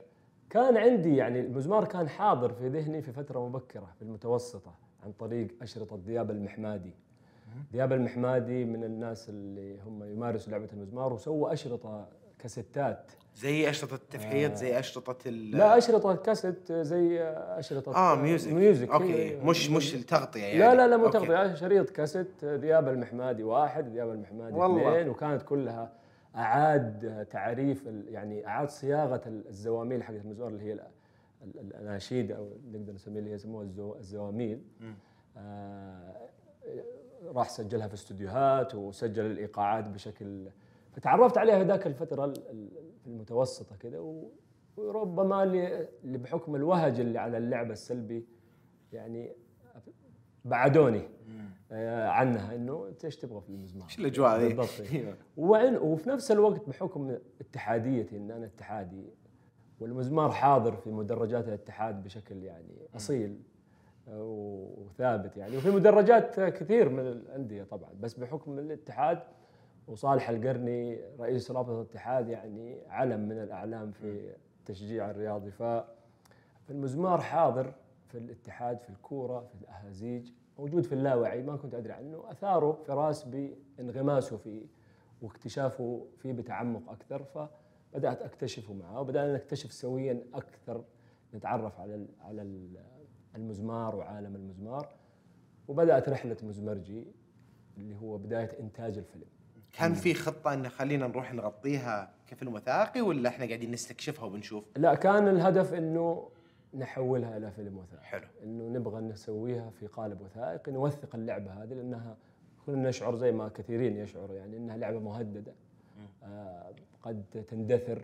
كان 0.51 0.77
عندي 0.77 1.17
يعني 1.17 1.41
المزمار 1.41 1.85
كان 1.85 2.09
حاضر 2.09 2.53
في 2.53 2.69
ذهني 2.69 3.03
في 3.03 3.13
فترة 3.13 3.49
مبكرة 3.49 3.93
في 3.97 4.03
المتوسطة 4.03 4.75
عن 5.05 5.13
طريق 5.13 5.49
أشرطة 5.63 5.97
دياب 5.97 6.31
المحمادي. 6.31 6.95
دياب 7.73 7.93
المحمادي 7.93 8.65
من 8.65 8.85
الناس 8.85 9.29
اللي 9.29 9.81
هم 9.81 10.05
يمارسوا 10.05 10.53
لعبة 10.53 10.69
المزمار 10.73 11.13
وسووا 11.13 11.53
أشرطة 11.53 12.09
كاسيتات. 12.39 13.13
زي 13.37 13.71
أشرطة 13.71 13.95
التفحيط 13.95 14.51
آه 14.51 14.55
زي 14.55 14.79
أشرطة 14.79 15.31
لا 15.31 15.79
أشرطة 15.79 16.15
كاسيت 16.17 16.73
زي 16.73 17.23
أشرطة 17.39 17.95
آه 17.97 18.15
music 18.15 18.53
music 18.53 18.91
okay. 18.91 19.37
مش 19.37 19.71
مش 19.71 19.95
تغطية 19.95 20.43
يعني 20.45 20.59
لا 20.59 20.75
لا 20.75 20.89
لا 20.89 20.97
مو 20.97 21.09
تغطية. 21.09 21.55
شريط 21.55 21.91
كاسيت 21.91 22.45
دياب 22.45 22.89
المحمادي 22.89 23.43
واحد 23.43 23.93
دياب 23.93 24.11
المحمادي 24.11 24.55
والله. 24.57 24.93
اثنين 24.93 25.09
وكانت 25.09 25.43
كلها 25.43 25.93
أعاد 26.37 27.27
تعريف 27.31 27.87
يعني 28.09 28.47
أعاد 28.47 28.69
صياغة 28.71 29.23
الزواميل 29.27 30.03
حقت 30.03 30.21
المزمار 30.25 30.49
اللي 30.49 30.63
هي 30.65 30.79
الأناشيد 31.61 32.33
أو 32.33 32.49
نقدر 32.73 32.93
نسميها 32.93 33.19
اللي 33.19 33.33
يسموها 33.33 33.67
الزواميل. 33.99 34.63
آه 35.37 36.15
راح 37.25 37.49
سجلها 37.49 37.89
في 37.89 37.95
استديوهات 37.95 38.75
وسجل 38.75 39.27
الإيقاعات 39.27 39.85
بشكل 39.85 40.49
فتعرفت 40.93 41.39
عليها 41.39 41.65
ذاك 41.65 41.87
الفترة 41.87 42.33
المتوسطة 43.07 43.77
كذا 43.77 43.99
وربما 44.77 45.43
اللي 45.43 46.19
بحكم 46.19 46.57
الوهج 46.57 47.01
اللي 47.01 47.19
على 47.19 47.39
اللعبه 47.39 47.73
السلبي 47.73 48.27
يعني 48.93 49.33
بعدوني 50.45 51.09
آه، 51.73 52.09
عنها 52.09 52.55
إنه 52.55 52.89
أنت 52.89 53.05
إيش 53.05 53.17
تبغى 53.17 53.41
في 53.41 53.49
المزمار؟ 53.49 53.89
إيش 53.89 53.99
الأجواء 53.99 54.41
ذي؟ 54.41 54.49
بالضبط 54.49 54.89
وعن 55.37 55.77
وفي 55.77 56.09
نفس 56.09 56.31
الوقت 56.31 56.69
بحكم 56.69 57.19
اتحاديتي 57.41 58.17
إن 58.17 58.31
أنا 58.31 58.47
اتحادي 58.47 59.05
والمزمار 59.81 60.31
حاضر 60.31 60.77
في 60.77 60.91
مدرجات 60.91 61.49
الاتحاد 61.49 62.03
بشكل 62.03 62.43
يعني 62.43 62.89
أصيل 62.97 63.39
وثابت 64.09 65.37
يعني. 65.37 65.57
وفي 65.57 65.71
مدرجات 65.71 66.41
كثير 66.41 66.89
من 66.89 67.07
الأندية 67.07 67.63
طبعا 67.63 67.91
بس 68.01 68.15
بحكم 68.15 68.59
الاتحاد 68.59 69.19
وصالح 69.89 70.29
القرني 70.29 71.01
رئيس 71.21 71.51
رابطة 71.51 71.81
الاتحاد 71.81 72.29
يعني 72.29 72.79
علم 72.89 73.29
من 73.29 73.39
الأعلام 73.43 73.91
في 73.93 74.35
التشجيع 74.61 75.11
الرياضي. 75.11 75.51
فالمزمار 76.69 77.21
حاضر 77.21 77.73
في 78.09 78.19
الاتحاد 78.19 78.81
في 78.81 78.91
الكورة 78.91 79.41
في 79.41 79.55
الأهازيج 79.63 80.31
موجود 80.59 80.85
في 80.85 80.93
اللاوعي 80.93 81.43
ما 81.43 81.57
كنت 81.57 81.75
أدري 81.75 81.93
عنه. 81.93 82.31
أثاره 82.31 82.73
فراس 82.87 83.25
بانغماسه 83.25 84.37
فيه 84.37 84.67
واكتشافه 85.23 86.07
فيه 86.19 86.33
بتعمق 86.33 86.91
أكثر 86.91 87.25
فبدأت 87.25 88.23
أكتشفه 88.23 88.75
معه 88.75 89.01
وبدأنا 89.01 89.35
نكتشف 89.35 89.73
سويا 89.73 90.25
أكثر 90.35 90.85
نتعرف 91.35 91.81
على 91.81 92.07
على 92.21 92.43
المزمار 93.37 93.97
وعالم 93.97 94.37
المزمار 94.37 94.89
وبدأت 95.69 96.09
رحلة 96.09 96.37
مزمرجي 96.43 97.07
اللي 97.77 97.95
هو 97.97 98.19
بداية 98.19 98.61
إنتاج 98.61 98.99
الفيلم. 98.99 99.25
كان 99.73 99.95
في 99.95 100.15
خطة 100.15 100.55
إن 100.55 100.69
خلينا 100.69 101.07
نروح 101.07 101.35
نغطيها 101.35 102.15
كفيلم 102.27 102.55
وثائقي 102.55 103.01
ولا 103.01 103.29
إحنا 103.29 103.47
قاعدين 103.47 103.71
نستكشفها 103.71 104.25
وبنشوف؟ 104.25 104.65
لا 104.77 104.95
كان 104.95 105.29
الهدف 105.29 105.75
إنه 105.75 106.29
نحولها 106.75 107.37
إلى 107.37 107.51
فيلم 107.51 107.79
وثائقي. 107.79 108.05
حلو. 108.05 108.27
إنه 108.43 108.69
نبغى 108.69 109.01
نسويها 109.01 109.71
في 109.71 109.87
قالب 109.87 110.21
وثائقي 110.21 110.73
نوثق 110.73 111.15
اللعبة 111.15 111.63
هذه 111.63 111.75
لأنها 111.75 112.17
كنا 112.67 112.89
نشعر 112.89 113.15
زي 113.17 113.33
ما 113.33 113.49
كثيرين 113.49 113.97
يشعروا 113.97 114.37
يعني 114.37 114.57
إنها 114.57 114.77
لعبة 114.77 114.99
مهددة 115.01 115.53
آه 116.23 116.73
قد 117.03 117.25
تندثر. 117.49 118.03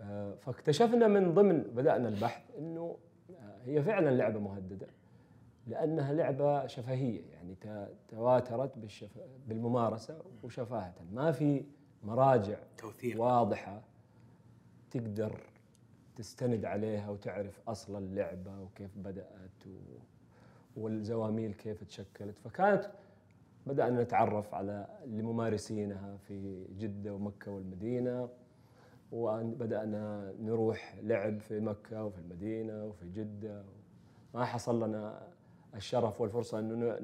آه 0.00 0.34
فاكتشفنا 0.34 1.08
من 1.08 1.34
ضمن 1.34 1.62
بدأنا 1.62 2.08
البحث 2.08 2.42
إنه 2.58 2.96
هي 3.68 3.82
فعلا 3.82 4.10
لعبة 4.10 4.40
مهددة 4.40 4.86
لأنها 5.66 6.12
لعبة 6.12 6.66
شفهية 6.66 7.22
يعني 7.32 7.54
تواترت 8.08 8.78
بالشف... 8.78 9.18
بالممارسة 9.48 10.18
وشفاهة. 10.42 10.94
ما 11.12 11.32
في 11.32 11.64
مراجع 12.04 12.58
توثيق. 12.78 13.20
واضحة 13.20 13.82
تقدر 14.90 15.40
تستند 16.16 16.64
عليها 16.64 17.10
وتعرف 17.10 17.60
أصل 17.68 17.96
اللعبة 17.98 18.60
وكيف 18.60 18.90
بدأت 18.98 19.66
و... 19.66 19.98
والزواميل 20.76 21.52
كيف 21.52 21.84
تشكلت. 21.84 22.38
فكانت 22.38 22.90
بدأنا 23.66 24.02
نتعرف 24.02 24.54
على 24.54 24.86
الممارسينها 25.04 26.16
في 26.16 26.64
جدة 26.78 27.14
ومكة 27.14 27.50
والمدينة. 27.50 28.28
وبدأنا 29.12 30.32
نروح 30.40 30.94
لعب 31.02 31.40
في 31.40 31.60
مكة 31.60 32.04
وفي 32.04 32.18
المدينة 32.18 32.84
وفي 32.84 33.08
جدة. 33.08 33.62
ما 34.34 34.44
حصل 34.44 34.84
لنا 34.88 35.28
الشرف 35.74 36.20
والفرصة 36.20 36.58
أنه 36.58 36.98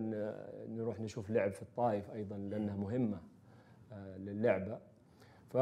نروح 0.69 1.01
نشوف 1.01 1.31
لعب 1.31 1.53
في 1.53 1.63
الطائف 1.63 2.11
أيضا 2.11 2.37
لأنها 2.37 2.77
مهمة 2.77 3.19
آه، 3.93 4.17
للعبة. 4.19 4.79
ف 5.51 5.57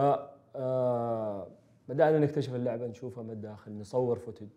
آه، 0.56 1.46
بدأنا 1.88 2.18
نكتشف 2.18 2.54
اللعبة 2.54 2.86
نشوفها 2.86 3.22
من 3.24 3.30
الداخل 3.30 3.72
نصور 3.72 4.18
فوتج 4.18 4.48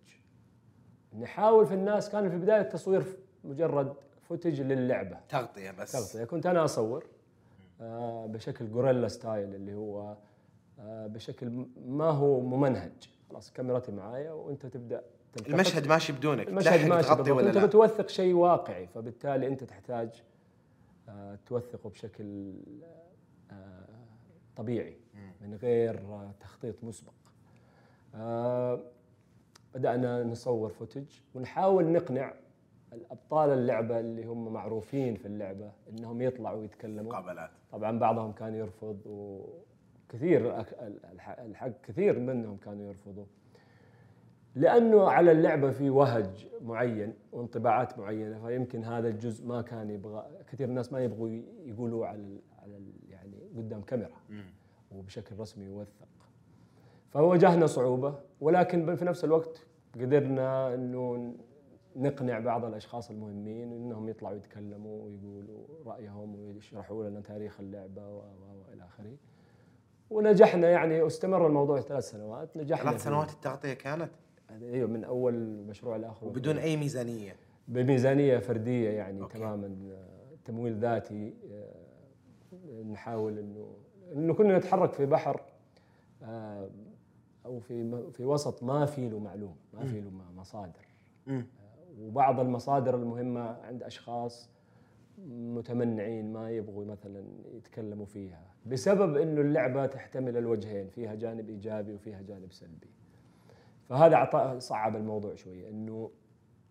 نحاول 1.19 1.65
في 1.67 1.73
الناس 1.73 2.09
كان 2.09 2.29
في 2.29 2.38
بداية 2.38 2.61
التصوير 2.61 3.03
مجرد 3.43 3.93
footage 4.21 4.61
للعبة. 4.61 5.17
تغطية 5.29 5.71
بس. 5.71 5.91
تغطية. 5.91 6.25
كنت 6.25 6.45
أنا 6.45 6.65
أصور 6.65 7.05
آه، 7.81 8.25
بشكل 8.25 8.65
guerrilla 8.67 9.07
style 9.07 9.55
اللي 9.55 9.73
هو 9.75 10.17
بشكل 10.80 11.65
ما 11.86 12.09
هو 12.09 12.39
ممنهج. 12.41 13.09
خلاص 13.30 13.51
كاميرتي 13.51 13.91
معايا 13.91 14.32
وأنت 14.32 14.65
تبدأ 14.65 15.03
المشهد 15.47 15.88
ماشي 15.88 16.13
بدونك. 16.13 16.47
المشهد 16.47 16.89
ماشي 16.89 17.07
تغطي 17.07 17.32
ولا 17.32 17.47
أنت 17.49 17.57
بتوثق 17.57 18.09
شيء 18.09 18.34
واقعي 18.34 18.88
فبالتالي 18.88 19.47
أنت 19.47 19.63
تحتاج 19.63 20.23
توثقه 21.45 21.89
بشكل 21.89 22.53
طبيعي 24.55 24.97
من 25.41 25.55
غير 25.55 26.01
تخطيط 26.39 26.84
مسبق. 26.84 27.13
آه، 28.15 28.80
بدأنا 29.76 30.23
نصور 30.23 30.69
فوتج 30.69 31.05
ونحاول 31.36 31.86
نقنع 31.86 32.34
الأبطال 32.93 33.49
اللعبة 33.49 33.99
اللي 33.99 34.26
هم 34.26 34.53
معروفين 34.53 35.15
في 35.15 35.26
اللعبة 35.26 35.71
إنهم 35.89 36.21
يطلعوا 36.21 36.59
ويتكلموا. 36.59 37.11
مقابلات. 37.11 37.49
طبعا 37.71 37.99
بعضهم 37.99 38.32
كان 38.32 38.55
يرفض 38.55 38.99
وكثير 40.05 40.65
الحق 41.23 41.81
كثير 41.83 42.19
منهم 42.19 42.57
كانوا 42.57 42.87
يرفضوا. 42.87 43.25
لأنه 44.55 45.09
على 45.09 45.31
اللعبة 45.31 45.71
في 45.71 45.89
وهج 45.89 46.47
معين 46.61 47.13
وانطباعات 47.31 47.99
معينة 47.99 48.47
فيمكن 48.47 48.83
هذا 48.83 49.07
الجزء 49.07 49.47
ما 49.47 49.61
كان 49.61 49.89
يبغى 49.89 50.25
كثير 50.51 50.67
ناس 50.69 50.93
ما 50.93 51.03
يبغوا 51.03 51.29
يقولوا 51.65 52.07
على 52.07 52.39
على 52.59 52.79
يعني 53.09 53.37
قدام 53.57 53.81
كاميرا 53.81 54.17
وبشكل 54.91 55.39
رسمي 55.39 55.65
يوثق 55.65 56.07
فواجهنا 57.09 57.65
صعوبة 57.65 58.19
ولكن 58.41 58.95
في 58.95 59.05
نفس 59.05 59.23
الوقت 59.23 59.65
قدرنا 59.95 60.73
إنه 60.73 61.35
نقنع 61.95 62.39
بعض 62.39 62.65
الأشخاص 62.65 63.09
المهمين 63.09 63.71
إنهم 63.73 64.09
يطلعوا 64.09 64.35
يتكلموا 64.35 65.03
ويقولوا 65.03 65.65
رأيهم 65.85 66.35
ويشرحوا 66.35 67.09
لنا 67.09 67.21
تاريخ 67.21 67.59
اللعبة 67.59 68.09
وإلى 68.11 68.83
آخره. 68.83 69.15
ونجحنا 70.09 70.69
يعني 70.69 71.01
واستمر 71.01 71.47
الموضوع 71.47 71.81
ثلاث 71.81 72.09
سنوات 72.09 72.57
نجحنا 72.57 72.89
ثلاث 72.89 73.03
سنوات 73.03 73.29
التغطية 73.29 73.73
كانت؟ 73.73 74.09
أيوه 74.61 74.89
من 74.89 75.03
أول 75.03 75.33
مشروع 75.67 75.95
لآخر 75.95 76.27
وبدون 76.27 76.57
أي 76.57 76.77
ميزانية؟ 76.77 77.35
بميزانية 77.67 78.37
فردية 78.37 78.89
يعني 78.89 79.21
أوكي. 79.21 79.37
تماما 79.37 79.75
تمويل 80.45 80.79
ذاتي 80.79 81.33
آه، 81.51 82.83
نحاول 82.83 83.39
إنه 83.39 83.67
إنه 84.13 84.33
كنا 84.33 84.57
نتحرك 84.57 84.93
في 84.93 85.05
بحر 85.05 85.41
آه، 86.23 86.69
أو 87.45 87.59
في 87.59 88.11
في 88.11 88.25
وسط 88.25 88.63
ما 88.63 88.85
في 88.85 89.09
له 89.09 89.19
معلومه 89.19 89.55
ما 89.73 89.85
في 89.85 90.01
له 90.01 90.11
مصادر. 90.35 90.87
آه، 91.27 91.43
وبعض 91.99 92.39
المصادر 92.39 92.95
المهمة 92.95 93.41
عند 93.41 93.83
أشخاص 93.83 94.49
متمنعين 95.28 96.34
ما 96.34 96.51
يبغوا 96.51 96.86
مثلا 96.86 97.24
يتكلموا 97.53 98.05
فيها 98.05 98.41
بسبب 98.66 99.18
إنه 99.18 99.41
اللعبة 99.41 99.86
تحتمل 99.86 100.38
الوجهين 100.38 100.88
فيها 100.88 101.16
جانب 101.16 101.49
إيجابي 101.49 101.93
وفيها 101.93 102.22
جانب 102.22 102.51
سلبي. 102.51 102.88
فهذا 103.89 104.59
صعب 104.59 104.95
الموضوع 104.95 105.36
شوية 105.36 105.70
إنه 105.70 106.11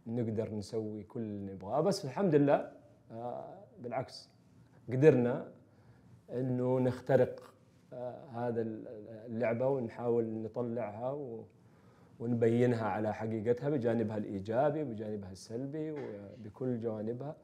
نقدر 0.07 0.55
نسوي 0.55 1.03
كل 1.03 1.21
اللي 1.21 1.53
نبغاه. 1.53 1.81
بس 1.81 2.05
الحمد 2.05 2.35
لله 2.35 2.73
آه، 3.13 3.65
بالعكس 3.79 4.31
قدرنا 4.93 5.53
إنه 6.31 6.81
نخترق 6.81 7.55
آه، 7.93 8.25
هذا 8.33 8.63
اللعبة 9.27 9.69
ونحاول 9.69 10.43
نطلعها 10.43 11.41
ونبينها 12.21 12.85
على 12.85 13.15
حقيقتها 13.15 13.71
بجانبها 13.71 14.17
الإيجابي 14.17 14.83
وبجانبها 14.83 15.33
السلبي 15.33 15.91
وبكل 15.91 16.81
جوانبها. 16.81 17.37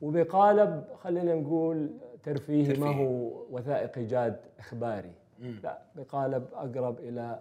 وبقالب 0.00 0.84
خلينا 1.02 1.34
نقول 1.34 1.90
ترفيهي 2.22 2.66
ترفيه. 2.66 2.80
ما 2.80 2.96
هو 2.96 3.46
وثائقي 3.50 4.04
جاد 4.04 4.40
إخباري. 4.58 5.12
مم. 5.38 5.60
لا 5.62 5.78
بقالب 5.96 6.46
أقرب 6.52 6.98
إلى 6.98 7.40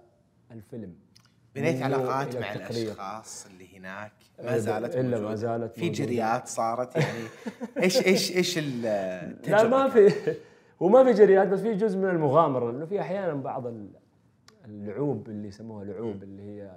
الفيلم. 0.52 0.96
بنيت 1.56 1.82
علاقات 1.82 2.38
مع 2.38 2.54
الأشخاص 2.54 3.46
اللي 3.46 3.78
هناك. 3.78 4.12
ما 4.44 4.58
زالت 4.58 4.96
إلا 4.96 5.20
ما 5.20 5.36
زالت 5.36 5.76
في 5.76 5.90
جريات 5.90 6.48
صارت 6.48 6.96
يعني 6.96 7.28
إيش 7.84 8.06
إيش 8.06 8.36
إيش 8.36 8.58
لا 8.58 9.68
ما 9.68 9.90
في. 9.90 10.12
وما 10.80 11.04
في 11.04 11.12
جريات 11.12 11.48
بس 11.48 11.60
في 11.60 11.74
جزء 11.74 11.98
من 11.98 12.10
المغامرة 12.10 12.72
لأنه 12.72 12.86
في 12.86 13.02
أحيانا 13.02 13.34
بعض 13.34 13.64
اللعوب 14.66 15.30
اللي 15.30 15.48
يسموها 15.48 15.86
لعوب 15.86 16.24
اللي 16.24 16.44
هي 16.44 16.72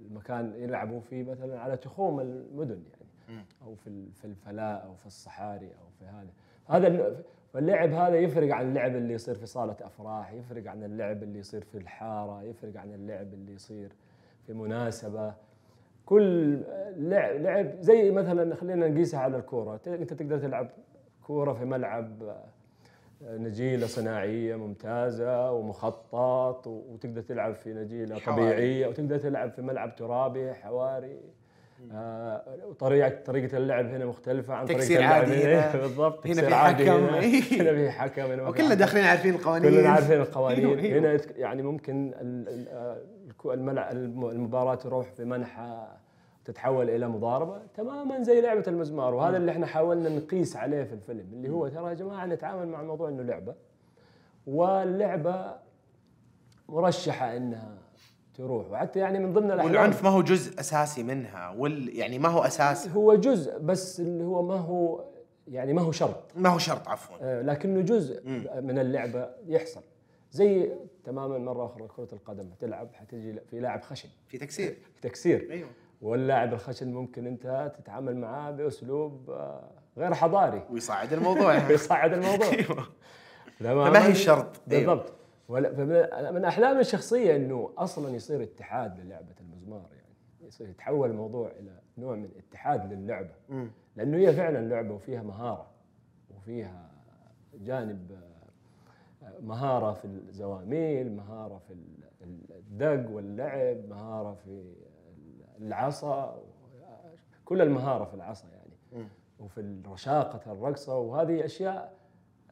المكان 0.00 0.54
يلعبوا 0.56 1.00
فيه 1.00 1.22
مثلا 1.22 1.60
على 1.60 1.76
تخوم 1.76 2.20
المدن 2.20 2.82
يعني. 2.92 3.01
أو 3.62 3.74
في 3.74 4.10
في 4.12 4.24
الفلاء 4.24 4.84
أو 4.86 4.94
في 4.94 5.06
الصحاري 5.06 5.66
أو 5.66 5.88
في 5.98 6.04
هذا. 6.04 6.30
هذا 6.66 7.16
فاللعب 7.52 7.92
هذا 7.92 8.16
يفرق 8.16 8.54
عن 8.54 8.68
اللعب 8.68 8.96
اللي 8.96 9.14
يصير 9.14 9.34
في 9.34 9.46
صالة 9.46 9.76
أفراح 9.80 10.32
يفرق 10.32 10.70
عن 10.70 10.84
اللعب 10.84 11.22
اللي 11.22 11.38
يصير 11.38 11.64
في 11.64 11.78
الحارة 11.78 12.42
يفرق 12.42 12.76
عن 12.76 12.94
اللعب 12.94 13.34
اللي 13.34 13.52
يصير 13.54 13.92
في 14.46 14.52
مناسبة. 14.52 15.34
كل 16.06 16.60
لعب 16.96 17.40
لعب 17.40 17.80
زي 17.80 18.10
مثلا 18.10 18.54
خلينا 18.54 18.88
نقيسها 18.88 19.20
على 19.20 19.36
الكورة. 19.36 19.80
أنت 19.86 20.12
تقدر 20.12 20.38
تلعب 20.38 20.68
كورة 21.22 21.52
في 21.52 21.64
ملعب 21.64 22.36
نجيلة 23.22 23.86
صناعية 23.86 24.56
ممتازة 24.56 25.52
ومخطط 25.52 26.66
وتقدر 26.66 27.22
تلعب 27.22 27.54
في 27.54 27.74
نجيلة 27.74 28.18
طبيعية 28.26 28.86
وتقدر 28.86 29.18
تلعب 29.18 29.50
في 29.50 29.62
ملعب 29.62 29.96
ترابي 29.96 30.54
حواري. 30.54 31.20
آه 31.92 32.42
وطريقه 32.68 33.22
طريقة 33.24 33.56
اللعب 33.56 33.86
هنا 33.86 34.06
مختلفة 34.06 34.54
عن 34.54 34.66
طريقة 34.66 34.96
اللعب 34.96 35.28
هنا. 35.28 35.76
بالضبط 35.76 36.26
هنا 36.26 36.42
في 36.42 36.54
حكم. 36.54 36.82
هنا, 36.82 37.20
هنا 37.20 37.72
في 37.72 37.90
حكم 37.90 38.22
هنا 38.22 38.48
وكلنا 38.48 38.74
داخلين 38.74 39.04
عارفين 39.04 39.34
القوانين. 39.34 39.70
كلنا 39.70 39.88
عارفين 39.88 40.20
القوانين. 40.20 40.78
هنا 40.78 41.20
يعني 41.36 41.62
ممكن 41.62 42.14
الملعب 43.44 43.96
المباراة 43.96 44.74
تروح 44.74 45.10
في 45.10 45.24
منحى 45.24 45.86
تتحول 46.44 46.90
إلى 46.90 47.08
مضاربة. 47.08 47.58
تماما 47.76 48.22
زي 48.22 48.40
لعبة 48.40 48.64
المزمار. 48.68 49.14
وهذا 49.14 49.36
اللي 49.36 49.52
إحنا 49.52 49.66
حاولنا 49.66 50.08
نقيس 50.08 50.56
عليه 50.56 50.84
في 50.84 50.92
الفيلم 50.92 51.26
اللي 51.32 51.48
هو 51.48 51.68
ترى 51.68 51.88
يا 51.88 51.94
جماعة 51.94 52.26
نتعامل 52.26 52.68
مع 52.68 52.80
الموضوع 52.80 53.08
إنه 53.08 53.22
لعبة. 53.22 53.54
واللعبة 54.46 55.54
مرشحة 56.68 57.36
إنها 57.36 57.78
تروح. 58.34 58.70
وحتى 58.70 58.98
يعني 58.98 59.18
من 59.18 59.32
ضمن 59.32 59.50
الاحلام 59.50 59.66
والعنف 59.66 60.04
ما 60.04 60.10
هو 60.10 60.22
جزء 60.22 60.60
أساسي 60.60 61.02
منها 61.02 61.50
وال 61.50 61.96
يعني 61.96 62.18
ما 62.18 62.28
هو 62.28 62.40
أساس. 62.42 62.88
هو 62.88 63.14
جزء 63.14 63.58
بس 63.58 64.00
اللي 64.00 64.24
هو 64.24 64.42
ما 64.42 64.54
هو 64.54 65.04
يعني 65.48 65.72
ما 65.72 65.82
هو 65.82 65.92
شرط. 65.92 66.32
ما 66.36 66.48
هو 66.48 66.58
شرط 66.58 66.88
عفوا. 66.88 67.16
آه 67.20 67.42
لكنه 67.42 67.80
جزء 67.80 68.28
م. 68.28 68.44
من 68.66 68.78
اللعبة 68.78 69.28
يحصل. 69.46 69.80
زي 70.30 70.72
تماما 71.04 71.38
مرة 71.38 71.66
أخرى 71.66 71.88
كرة 71.96 72.08
القدم 72.12 72.50
تلعب 72.60 72.88
حتجي 72.94 73.40
في 73.50 73.60
لاعب 73.60 73.82
خشن. 73.82 74.08
في 74.28 74.38
تكسير. 74.38 74.76
في 74.94 75.00
تكسير. 75.00 75.48
أيوه. 75.50 75.68
واللاعب 76.02 76.52
الخشن 76.54 76.92
ممكن 76.92 77.26
أنت 77.26 77.72
تتعامل 77.78 78.16
معاه 78.16 78.50
بأسلوب 78.50 79.30
آه، 79.30 79.70
غير 79.98 80.14
حضاري. 80.14 80.62
ويصعد 80.70 81.12
الموضوع. 81.12 81.54
ويصعد 81.68 82.12
الموضوع. 82.12 82.46
أيوه. 82.52 82.86
فما 83.60 84.06
هي 84.06 84.10
الشرط؟ 84.10 84.60
بالضبط. 84.66 85.04
أيوه. 85.04 85.21
من 85.48 86.44
أحلامي 86.44 86.80
الشخصية 86.80 87.36
إنه 87.36 87.70
أصلا 87.78 88.14
يصير 88.14 88.42
اتحاد 88.42 89.00
للعبة 89.00 89.34
المزمار 89.40 89.88
يعني. 89.92 90.48
يصير 90.48 90.68
يتحول 90.68 91.10
الموضوع 91.10 91.50
إلى 91.50 91.80
نوع 91.98 92.16
من 92.16 92.30
اتحاد 92.38 92.92
للعبة. 92.92 93.34
م. 93.48 93.66
لأنه 93.96 94.16
هي 94.16 94.32
فعلا 94.32 94.68
لعبة 94.68 94.94
وفيها 94.94 95.22
مهارة 95.22 95.70
وفيها 96.36 96.90
جانب 97.54 98.12
آه، 99.22 99.40
مهارة 99.40 99.92
في 99.92 100.04
الزواميل 100.04 101.12
مهارة 101.12 101.58
في 101.68 101.74
الدق 102.50 103.10
واللعب 103.10 103.88
مهارة 103.88 104.34
في 104.34 104.72
العصا 105.60 106.42
كل 107.44 107.62
المهارة 107.62 108.04
في 108.04 108.14
العصا 108.14 108.48
يعني. 108.48 109.06
وفي 109.40 109.82
رشاقه 109.86 110.52
الرقصة 110.52 110.98
وهذه 110.98 111.44
أشياء 111.44 111.94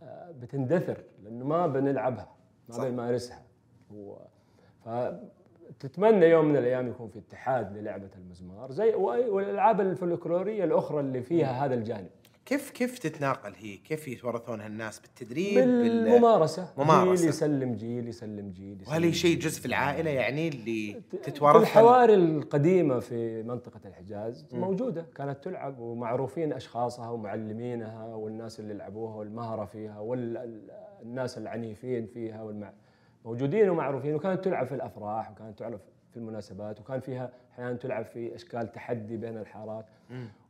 آه، 0.02 0.30
بتندثر 0.30 1.04
لأنه 1.22 1.44
ما 1.44 1.66
بنلعبها. 1.66 2.28
ما 2.78 2.88
بنمارسها 2.88 3.42
فتتمنى 4.84 6.26
يوم 6.26 6.44
من 6.44 6.56
الأيام 6.56 6.88
يكون 6.88 7.08
في 7.08 7.18
اتحاد 7.18 7.76
للعبة 7.76 8.10
المزمار 8.18 8.72
زي 8.72 8.94
والألعاب 8.94 9.80
الفلكلوريه 9.80 10.64
الأخرى 10.64 11.00
اللي 11.00 11.22
فيها 11.22 11.64
هذا 11.66 11.74
الجانب 11.74 12.08
كيف 12.46 12.70
كيف 12.70 12.98
تتناقل 12.98 13.52
هي؟ 13.58 13.76
كيف 13.76 14.08
يتورثونها 14.08 14.66
الناس 14.66 15.00
بالتدريب؟ 15.00 15.54
بال- 15.54 16.04
بالممارسة 16.04 16.68
ممارسة. 16.78 17.14
جيل 17.20 17.28
يسلم 17.28 17.74
جيل 17.74 18.08
يسلم 18.08 18.50
جيل 18.50 18.78
وهل 18.88 19.04
هي 19.04 19.12
شيء 19.12 19.38
جزء 19.38 19.60
في 19.60 19.66
العائلة 19.66 20.10
يعني 20.10 20.48
اللي 20.48 21.00
في 21.10 21.16
تتوارث 21.16 21.62
الحواري 21.62 22.14
القديمة 22.14 22.98
في 22.98 23.42
منطقة 23.42 23.80
الحجاز 23.86 24.46
مم. 24.52 24.60
موجودة 24.60 25.06
كانت 25.14 25.44
تلعب 25.44 25.78
ومعروفين 25.78 26.52
أشخاصها 26.52 27.10
ومعلمينها 27.10 28.14
والناس 28.14 28.60
اللي 28.60 28.74
لعبوها 28.74 29.14
والمهرة 29.16 29.64
فيها 29.64 30.00
والناس 31.00 31.38
العنيفين 31.38 32.06
فيها 32.06 32.42
والمع... 32.42 32.72
موجودين 33.24 33.70
ومعروفين 33.70 34.14
وكانت 34.14 34.44
تلعب 34.44 34.66
في 34.66 34.74
الأفراح 34.74 35.30
وكانت 35.30 35.58
تلعب 35.58 35.80
في 36.10 36.16
المناسبات 36.16 36.80
وكان 36.80 37.00
فيها 37.00 37.30
أحيانا 37.52 37.74
تلعب 37.76 38.04
في 38.04 38.34
أشكال 38.34 38.72
تحدي 38.72 39.16
بين 39.16 39.38
الحارات. 39.38 39.86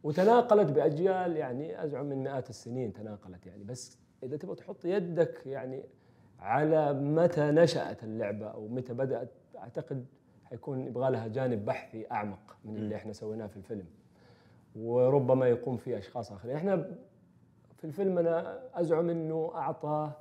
وتناقلت 0.02 0.72
بأجيال 0.72 1.36
يعني 1.36 1.84
أزعم 1.84 2.06
من 2.06 2.22
مئات 2.24 2.50
السنين 2.50 2.92
تناقلت 2.92 3.46
يعني. 3.46 3.64
بس 3.64 3.98
إذا 4.22 4.36
تبغى 4.36 4.54
تحط 4.56 4.84
يدك 4.84 5.46
يعني 5.46 5.82
على 6.40 6.92
متى 6.92 7.40
نشأت 7.50 8.04
اللعبة 8.04 8.46
أو 8.46 8.68
متى 8.68 8.94
بدأت 8.94 9.28
أعتقد 9.58 10.06
حيكون 10.44 10.80
يبغى 10.80 11.10
لها 11.10 11.28
جانب 11.28 11.64
بحثي 11.64 12.06
أعمق 12.12 12.56
من 12.64 12.76
اللي 12.76 12.96
إحنا 12.96 13.12
سويناه 13.12 13.46
في 13.46 13.56
الفيلم. 13.56 13.86
وربما 14.76 15.48
يقوم 15.48 15.76
فيه 15.76 15.98
أشخاص 15.98 16.32
آخرين. 16.32 16.56
إحنا 16.56 16.76
في 17.76 17.84
الفيلم 17.84 18.18
أنا 18.18 18.60
أزعم 18.74 19.10
أنه 19.10 19.52
أعطى 19.54 20.12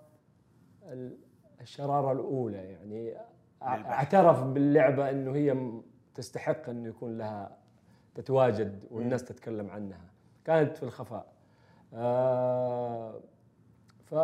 ال- 0.83 1.17
الشرارة 1.61 2.11
الأولى 2.11 2.57
يعني. 2.71 3.13
اعترف 3.63 4.43
باللعبة 4.43 5.09
أنه 5.09 5.35
هي 5.35 5.71
تستحق 6.15 6.69
أنه 6.69 6.89
يكون 6.89 7.17
لها 7.17 7.57
تتواجد 8.15 8.83
والناس 8.91 9.23
تتكلم 9.23 9.69
عنها. 9.69 10.01
كانت 10.45 10.77
في 10.77 10.83
الخفاء. 10.83 11.25
آه 11.93 13.19
ف 14.05 14.15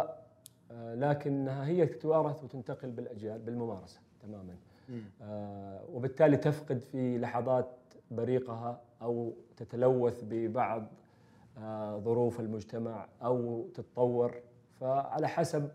آه، 0.72 0.96
لكنها 0.96 1.66
هي 1.68 1.86
تتوارث 1.86 2.44
وتنتقل 2.44 2.92
بالأجيال 2.92 3.40
بالممارسة 3.40 4.00
تماما. 4.22 4.56
آه، 5.22 5.82
وبالتالي 5.94 6.38
تفقد 6.38 6.80
في 6.80 7.18
لحظات 7.18 7.68
بريقها 8.12 8.82
أو 9.02 9.34
تتلوث 9.58 10.24
ببعض 10.24 10.84
آه، 11.58 11.98
ظروف 12.00 12.40
المجتمع 12.40 13.08
أو 13.24 13.66
تتطور. 13.74 14.36
فعلى 14.80 15.28
حسب 15.28 15.70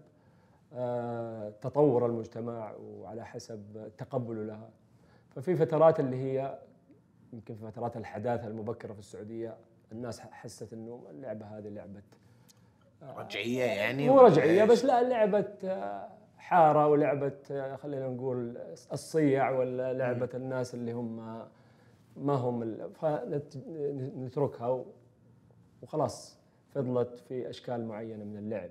تطور 1.61 2.07
المجتمع 2.07 2.75
وعلى 2.75 3.27
حسب 3.27 3.91
تقبله 3.99 4.45
لها. 4.45 4.71
ففي 5.31 5.57
فترات 5.57 6.01
اللي 6.01 6.17
هي 6.17 6.59
يمكن 7.33 7.55
في 7.55 7.71
فترات 7.71 7.97
الحداثة 7.97 8.47
المبكرة 8.47 8.93
في 8.93 8.99
السعودية 8.99 9.57
الناس 9.93 10.21
حست 10.21 10.73
إنه 10.73 11.07
اللعبة 11.11 11.47
هذه 11.47 11.69
لعبة 11.69 12.03
رجعية 13.03 13.65
يعني 13.65 14.09
مو 14.09 14.21
رجعية؟ 14.21 14.65
بس 14.65 14.85
لا 14.85 15.03
لعبة 15.03 15.53
آه، 15.65 16.09
حارة 16.39 16.87
ولعبة 16.87 17.39
آه، 17.51 17.77
خلينا 17.77 18.09
نقول 18.09 18.57
الصيع 18.93 19.51
ولا 19.51 19.93
لعبة 19.93 20.29
الناس 20.35 20.75
اللي 20.75 20.93
هم 20.93 21.17
ما 22.17 22.35
هم 22.35 22.77
فنتركها 22.93 24.85
وخلاص 25.83 26.39
فضلت 26.75 27.19
في 27.19 27.51
أشكال 27.51 27.87
معينة 27.87 28.25
من 28.25 28.37
اللعب. 28.37 28.71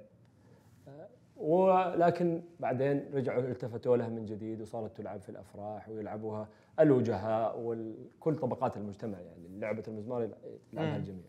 آه، 0.88 1.08
ولكن 1.39 2.41
بعدين 2.59 3.05
رجعوا 3.13 3.41
التفتوا 3.41 3.97
لها 3.97 4.09
من 4.09 4.25
جديد 4.25 4.61
وصارت 4.61 4.97
تلعب 4.97 5.21
في 5.21 5.29
الأفراح 5.29 5.89
ويلعبوها 5.89 6.47
الوجهاء 6.79 7.59
وكل 7.59 8.35
طبقات 8.35 8.77
المجتمع 8.77 9.19
يعني 9.19 9.59
لعبة 9.59 9.83
المزمار 9.87 10.29
يلعبها. 10.73 10.97
الجميع. 10.97 11.25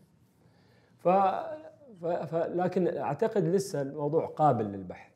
ف... 0.97 1.07
ف... 2.01 2.05
ف... 2.05 2.35
لكن 2.35 2.97
أعتقد 2.97 3.43
لسه 3.43 3.81
الموضوع 3.81 4.25
قابل 4.25 4.65
للبحث 4.65 5.11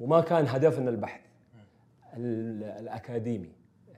وما 0.00 0.20
كان 0.20 0.46
هدفنا 0.46 0.90
البحث 0.90 1.20
ال... 2.16 2.64
الأكاديمي 2.64 3.52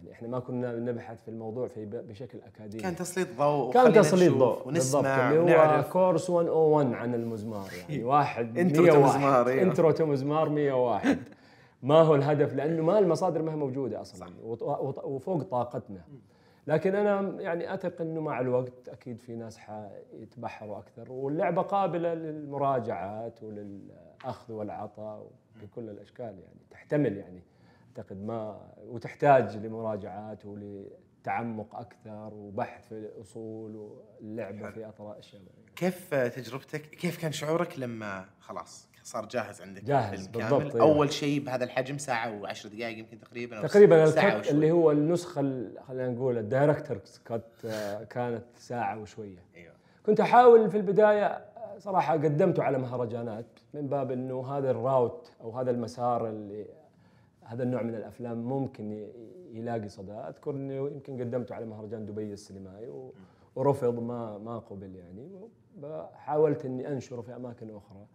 يعني 0.06 0.16
إحنا 0.16 0.28
ما 0.28 0.38
كنا 0.38 0.76
نبحث 0.76 1.22
في 1.22 1.28
الموضوع 1.28 1.68
في. 1.68 1.84
بشكل 1.84 2.38
أكاديمي 2.40 2.82
كان 2.82 2.96
تسليط 2.96 3.28
ضوء 3.38 3.72
كان 3.72 3.92
تسليط 3.92 4.34
ضوء 4.34 4.68
ونسمع 4.68 5.32
ونعرف 5.32 5.92
course 5.92 6.30
101 6.30 6.92
عن 6.92 7.14
المزمار 7.14 7.68
يعني 7.78 8.04
واحد 8.04 8.58
intro 8.58 8.84
101. 8.84 9.16
مزمار،. 9.16 9.62
intro 9.62 9.90
to 9.90 10.06
مزمار 10.06 10.48
101 10.48 11.18
ما 11.82 12.00
هو 12.00 12.14
الهدف 12.14 12.54
لأنه 12.54 12.82
ما 12.82 12.98
المصادر 12.98 13.42
ما 13.42 13.52
هي 13.52 13.56
موجودة 13.56 14.00
أصلا 14.00 14.28
وفوق 15.04 15.42
طاقتنا 15.42 16.04
لكن 16.66 16.94
أنا 16.94 17.40
يعني 17.40 17.74
أثق 17.74 18.00
إنه 18.00 18.20
مع 18.20 18.40
الوقت 18.40 18.88
أكيد 18.88 19.20
في 19.20 19.36
ناس 19.36 19.58
حيتبحروا 19.58 20.78
أكثر 20.78 21.12
واللعبة 21.12 21.62
قابلة 21.62 22.14
للمراجعات 22.14 23.42
وللأخذ 23.42 24.52
والعطاء 24.52 25.26
في 25.60 25.66
كل 25.66 25.90
الأشكال 25.90 26.24
يعني 26.24 26.60
تحتمل 26.70 27.16
يعني 27.16 27.42
أعتقد 27.98 28.22
ما 28.22 28.60
وتحتاج 28.88 29.56
لمراجعات 29.56 30.46
ولتعمق 30.46 31.74
أكثر 31.76 32.30
وبحث 32.34 32.88
في 32.88 32.92
الأصول 32.92 33.76
واللعبه 33.76 34.70
في 34.70 34.88
أطراء 34.88 35.20
معينة. 35.32 35.50
كيف 35.76 36.14
تجربتك 36.14 36.80
كيف 36.80 37.20
كان 37.22 37.32
شعورك 37.32 37.78
لما 37.78 38.24
خلاص 38.40 38.88
صار 39.02 39.26
جاهز 39.26 39.62
عندك 39.62 39.84
جاهز، 39.84 40.26
بالضبط، 40.26 40.60
كامل 40.62 40.72
أيوه. 40.72 40.80
أول 40.94 41.12
شيء 41.12 41.40
بهذا 41.44 41.64
الحجم 41.64 41.98
ساعة 41.98 42.42
و10 42.42 42.66
دقائق 42.66 42.98
يمكن 42.98 43.18
تقريبا 43.18 43.66
تقريبا 43.66 44.06
ساعة. 44.10 44.42
اللي 44.50 44.70
هو 44.70 44.90
النسخة 44.90 45.40
ال- 45.40 45.78
خلينا 45.88 46.08
نقول 46.08 46.38
ال 46.38 46.44
director's 46.44 46.98
cut 47.24 47.42
آه، 47.64 48.04
كانت 48.04 48.44
ساعة 48.56 48.98
وشوية 49.00 49.38
أيوه 49.56 49.72
كنت 50.06 50.20
أحاول 50.20 50.70
في 50.70 50.76
البداية 50.76 51.26
آه، 51.26 51.78
صراحة 51.78 52.12
قدمته 52.14 52.62
على 52.62 52.78
مهرجانات 52.78 53.46
من 53.74 53.88
باب 53.88 54.10
إنه 54.10 54.46
هذا 54.56 54.70
ال 54.70 54.80
route 54.80 55.32
أو 55.40 55.58
هذا 55.58 55.70
المسار 55.70 56.28
اللي 56.28 56.66
هذا 57.46 57.62
النوع 57.62 57.82
من 57.82 57.94
الأفلام 57.94 58.38
ممكن 58.38 59.08
يلاقي 59.52 59.88
صدى. 59.88 60.12
أذكر 60.12 60.50
اني 60.50 60.76
يمكن 60.76 61.20
قدمته 61.20 61.54
على 61.54 61.66
مهرجان 61.66 62.06
دبي 62.06 62.32
السينمائي 62.32 62.88
و- 62.88 63.12
ورفض 63.56 63.98
ما 63.98 64.38
ما 64.38 64.58
قبل 64.58 64.96
يعني. 64.96 65.28
حاولت 66.14 66.64
إني 66.64 66.88
أنشره 66.92 67.20
في 67.20 67.36
أماكن 67.36 67.76
أخرى. 67.76 68.06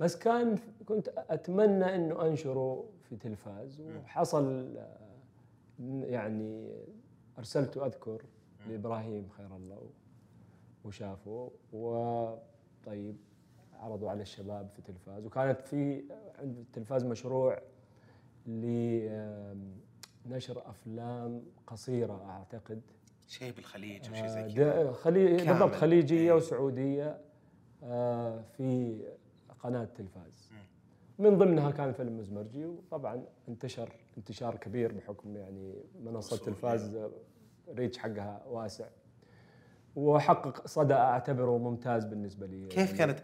بس 0.00 0.18
كان 0.18 0.58
كنت 0.86 1.08
أتمنى 1.16 1.94
إنه 1.94 2.26
أنشره 2.26 2.84
في 3.02 3.16
تلفاز. 3.16 3.80
وحصل 3.80 4.76
يعني 6.02 6.70
ارسلته 7.38 7.86
أذكر 7.86 8.22
لإبراهيم 8.68 9.28
خير 9.28 9.56
الله 9.56 9.90
وشافه. 10.84 11.50
وطيب 11.72 13.16
عرضوا 13.72 14.10
على 14.10 14.22
الشباب 14.22 14.68
في 14.68 14.82
تلفاز. 14.82 15.26
وكانت 15.26 15.60
في 15.60 16.04
عند 16.38 16.58
التلفاز 16.58 17.04
مشروع 17.04 17.58
لنشر 18.46 19.62
أفلام 20.70 21.42
قصيرة 21.66 22.30
أعتقد. 22.30 22.80
شيء 23.28 23.52
بالخليج 23.52 24.10
وشيء 24.10 24.24
آه، 24.24 24.48
زي 24.48 24.54
كذا. 24.54 24.92
خلي. 24.92 25.36
بالضبط 25.36 25.74
خليجية 25.74 26.18
إيه. 26.20 26.32
وسعودية 26.32 27.20
آه، 27.82 28.42
في 28.56 28.98
قناة 29.60 29.84
تلفاز. 29.84 30.50
من 31.18 31.38
ضمنها 31.38 31.70
كان 31.70 31.92
فيلم 31.92 32.18
مزمرجي 32.18 32.66
وطبعا 32.66 33.24
انتشر 33.48 33.92
انتشار 34.18 34.56
كبير 34.56 34.92
بحكم 34.92 35.36
يعني 35.36 35.74
منصة 36.04 36.36
تلفاز 36.36 36.94
آه، 36.94 37.10
ريتش 37.68 37.98
حقها 37.98 38.44
واسع. 38.46 38.86
وحقق 39.96 40.66
صدى 40.66 40.94
أعتبره 40.94 41.58
ممتاز 41.58 42.04
بالنسبة 42.04 42.46
لي. 42.46 42.66
كيف 42.66 42.98
كانت 42.98 43.18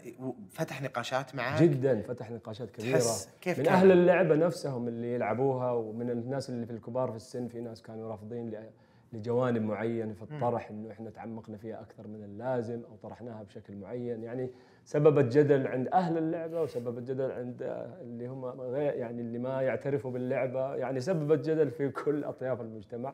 فتح 0.49 0.81
نقاشات 0.81 1.35
معك؟ 1.35 1.63
جدا 1.63 2.01
فتح 2.01 2.31
نقاشات 2.31 2.71
كبيرة. 2.71 2.93
تحس 2.93 3.29
كيف 3.41 3.59
من 3.59 3.65
كان؟ 3.65 3.73
أهل 3.73 3.91
اللعبة 3.91 4.35
نفسهم 4.35 4.87
اللي 4.87 5.13
يلعبوها 5.13 5.71
ومن 5.71 6.09
الناس 6.09 6.49
اللي 6.49 6.65
في 6.65 6.71
الكبار 6.71 7.09
في 7.09 7.15
السن 7.15 7.47
في 7.47 7.61
ناس 7.61 7.81
كانوا 7.81 8.09
رافضين 8.09 8.53
لجوانب 9.13 9.61
معينة 9.61 10.13
في 10.13 10.21
الطرح 10.21 10.69
إنه 10.69 10.91
إحنا 10.91 11.09
تعمقنا 11.09 11.57
فيها 11.57 11.81
أكثر 11.81 12.07
من 12.07 12.23
اللازم 12.23 12.81
أو 12.91 12.95
طرحناها 12.95 13.43
بشكل 13.43 13.75
معين. 13.75 14.23
يعني 14.23 14.49
سببت 14.85 15.37
جدل 15.37 15.67
عند 15.67 15.87
أهل 15.87 16.17
اللعبة 16.17 16.61
وسببت 16.61 17.03
جدل 17.03 17.31
عند 17.31 17.57
اللي 18.01 18.27
هم 18.27 18.45
غير 18.45 18.93
يعني 18.93 19.21
اللي 19.21 19.39
ما 19.39 19.61
يعترفوا 19.61 20.11
باللعبة. 20.11 20.75
يعني 20.75 20.99
سببت 20.99 21.49
جدل 21.49 21.71
في 21.71 21.89
كل 21.89 22.23
أطياف 22.23 22.61
المجتمع. 22.61 23.13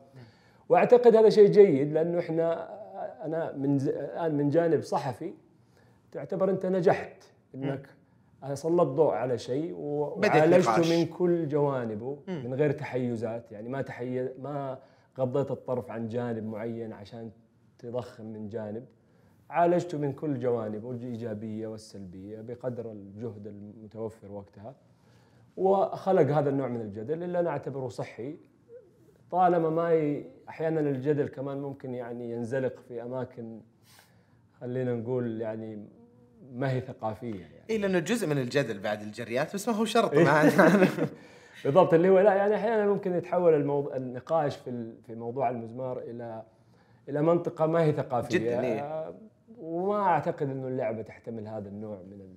وأعتقد 0.70 1.16
هذا 1.16 1.30
شيء 1.30 1.50
جيد 1.50 1.94
لأنه 1.94 2.20
إحنا 2.20 2.83
أنا 3.26 3.52
من 3.58 3.76
الآن 3.78 4.36
من 4.36 4.50
جانب 4.50 4.82
صحفي 4.82 5.34
تعتبر 6.12 6.50
أنت 6.50 6.66
نجحت 6.66 7.24
إنك 7.56 7.88
سلطت 8.54 8.88
ضوء 8.92 9.14
على 9.14 9.38
شيء 9.38 9.74
وعالجته. 9.76 10.72
من 11.00 11.06
كل 11.06 11.48
جوانبه 11.48 12.18
مم. 12.28 12.44
من 12.46 12.54
غير 12.54 12.72
تحيزات 12.72 13.52
يعني 13.52 13.70
ما 13.70 13.82
تحيز 13.82 14.30
ما 14.40 14.80
غضيت 15.20 15.52
الطرف 15.52 15.92
عن 15.92 16.08
جانب 16.08 16.44
معين 16.44 16.94
عشان 16.94 17.32
تضخم 17.80 18.26
من 18.26 18.50
جانب 18.50 18.86
عالجته 19.50 19.98
من 19.98 20.14
كل 20.14 20.40
جوانبه 20.40 20.92
الإيجابية 20.92 21.68
والسلبية 21.68 22.42
بقدر 22.42 22.92
الجهد 22.92 23.48
المتوفر 23.48 24.32
وقتها 24.32 24.76
وخلق 25.58 26.22
هذا 26.38 26.50
النوع 26.50 26.68
من 26.68 26.82
الجدل 26.82 27.24
اللي 27.24 27.40
أنا 27.40 27.50
أعتبره 27.50 27.88
صحي 27.88 28.38
طالما 29.34 29.70
ما 29.70 29.94
ي... 29.94 30.26
أحيانا 30.50 30.80
الجدل 30.80 31.28
كمان 31.28 31.58
ممكن 31.58 31.94
يعني 31.94 32.32
ينزلق 32.32 32.80
في 32.88 33.02
أماكن 33.02 33.60
خلينا 34.62 34.94
نقول 34.94 35.42
يعني 35.42 35.88
ما 36.54 36.72
هي 36.72 36.82
ثقافية 36.82 37.42
يعني 37.42 37.64
اي 37.70 37.78
لأنه 37.78 38.00
جزء 38.00 38.28
من 38.28 38.38
الجدل 38.38 38.80
بعد 38.80 39.02
الجريات 39.02 39.54
بس 39.54 39.70
ما 39.70 39.76
هو 39.76 39.86
شرط 39.86 40.14
إيه. 40.14 40.50
بالضبط 41.66 41.94
اللي 41.94 42.10
هو 42.10 42.20
لا 42.20 42.34
يعني 42.34 42.56
أحيانا 42.56 42.88
ممكن 42.88 43.14
يتحول 43.14 43.54
الموضوع 43.54 43.96
النقاش 43.96 44.56
في 44.56 44.94
في 45.08 45.16
موضوع 45.16 45.50
المزمار 45.50 46.00
إلى 46.00 46.44
إلى 47.10 47.22
منطقة 47.22 47.66
ما 47.66 47.84
هي 47.84 47.92
ثقافية 47.92 48.38
جداً، 48.38 48.62
إيه. 48.62 48.80
آه، 48.80 49.14
وما 49.60 50.04
أعتقد 50.04 50.50
إنه 50.50 50.68
اللعبة 50.68 51.02
تحتمل 51.02 51.48
هذا 51.48 51.70
النوع 51.70 51.98
من 51.98 52.36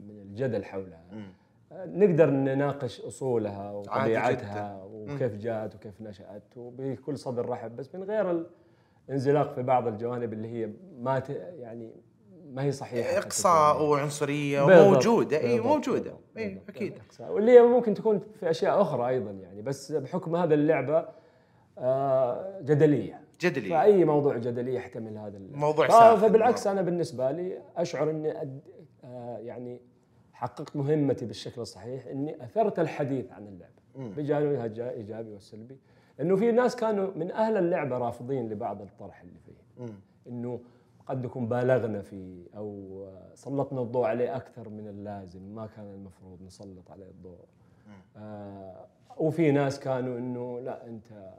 من 0.00 0.20
الجدل 0.20 0.64
حولها 0.64 1.04
مم. 1.12 1.32
آه، 1.72 1.84
نقدر 1.86 2.30
نناقش 2.30 3.00
أصولها 3.00 3.72
وطبيعتها 3.72 4.84
وكيف 4.92 5.36
جاءت 5.36 5.74
وكيف 5.74 6.00
نشأت 6.00 6.42
وبكل 6.56 7.18
صدر 7.18 7.48
رحب. 7.48 7.76
بس 7.76 7.94
من 7.94 8.02
غير 8.02 8.44
الانزلاق 9.08 9.52
في 9.54 9.62
بعض 9.62 9.86
الجوانب 9.86 10.32
اللي 10.32 10.48
هي 10.48 10.70
ما 10.98 11.18
ت- 11.18 11.30
يعني 11.58 11.90
ما 12.52 12.62
هي 12.62 12.72
صحيحة 12.72 13.18
إقصاء 13.18 13.82
وعنصرية 13.82 14.66
موجوده 14.66 15.40
إي 15.40 15.60
موجودة. 15.60 16.12
إي. 16.36 16.60
أكيد. 16.68 16.98
واللي 17.20 17.52
هي 17.52 17.62
ممكن 17.62 17.94
تكون 17.94 18.18
في 18.40 18.50
أشياء 18.50 18.82
أخرى 18.82 19.08
أيضا 19.08 19.30
يعني 19.30 19.62
بس 19.62 19.92
بحكم 19.92 20.36
هذا 20.36 20.54
اللعبة 20.54 21.08
آه، 21.78 22.60
جدلية. 22.62 23.20
جدلي 23.40 23.68
فأي 23.68 24.04
موضوع 24.04 24.36
جدلي 24.36 24.74
يحتمل 24.74 25.18
هذا 25.18 25.36
ال- 25.36 25.56
موضوع 25.56 25.88
ف- 25.88 25.92
ساخن. 25.92 26.28
فبالعكس 26.28 26.66
أنا 26.66 26.82
بالنسبة 26.82 27.30
لي 27.30 27.58
أشعر 27.76 28.10
إني 28.10 28.42
أد... 28.42 28.60
آه، 29.04 29.38
يعني 29.38 29.80
حققت 30.36 30.76
مهمتي 30.76 31.24
بالشكل 31.26 31.60
الصحيح 31.60 32.06
إني 32.06 32.44
أثرت 32.44 32.78
الحديث 32.78 33.32
عن 33.32 33.46
اللعبة. 33.46 33.74
بجانبها 34.16 34.66
الايجابي 34.66 35.32
والسلبي 35.32 35.78
لأنه 36.18 36.36
في 36.36 36.52
ناس 36.52 36.76
كانوا 36.76 37.10
من 37.16 37.30
أهل 37.30 37.56
اللعبة 37.56 37.98
رافضين 37.98 38.48
لبعض 38.48 38.82
الطرح 38.82 39.20
اللي 39.20 39.38
فيه. 39.38 39.86
إنه 40.28 40.60
قد 41.06 41.24
نكون 41.24 41.48
بالغنا 41.48 42.02
فيه 42.02 42.46
أو 42.56 43.04
سلطنا 43.34 43.82
الضوء 43.82 44.04
عليه 44.06 44.36
أكثر 44.36 44.68
من 44.68 44.88
اللازم. 44.88 45.54
ما 45.54 45.66
كان 45.66 45.86
المفروض 45.94 46.42
نسلط 46.42 46.90
عليه 46.90 47.08
الضوء. 47.10 47.44
آه 48.16 48.86
وفي 49.16 49.50
ناس 49.52 49.80
كانوا 49.80 50.18
إنه 50.18 50.60
لا 50.60 50.86
أنت 50.86 51.32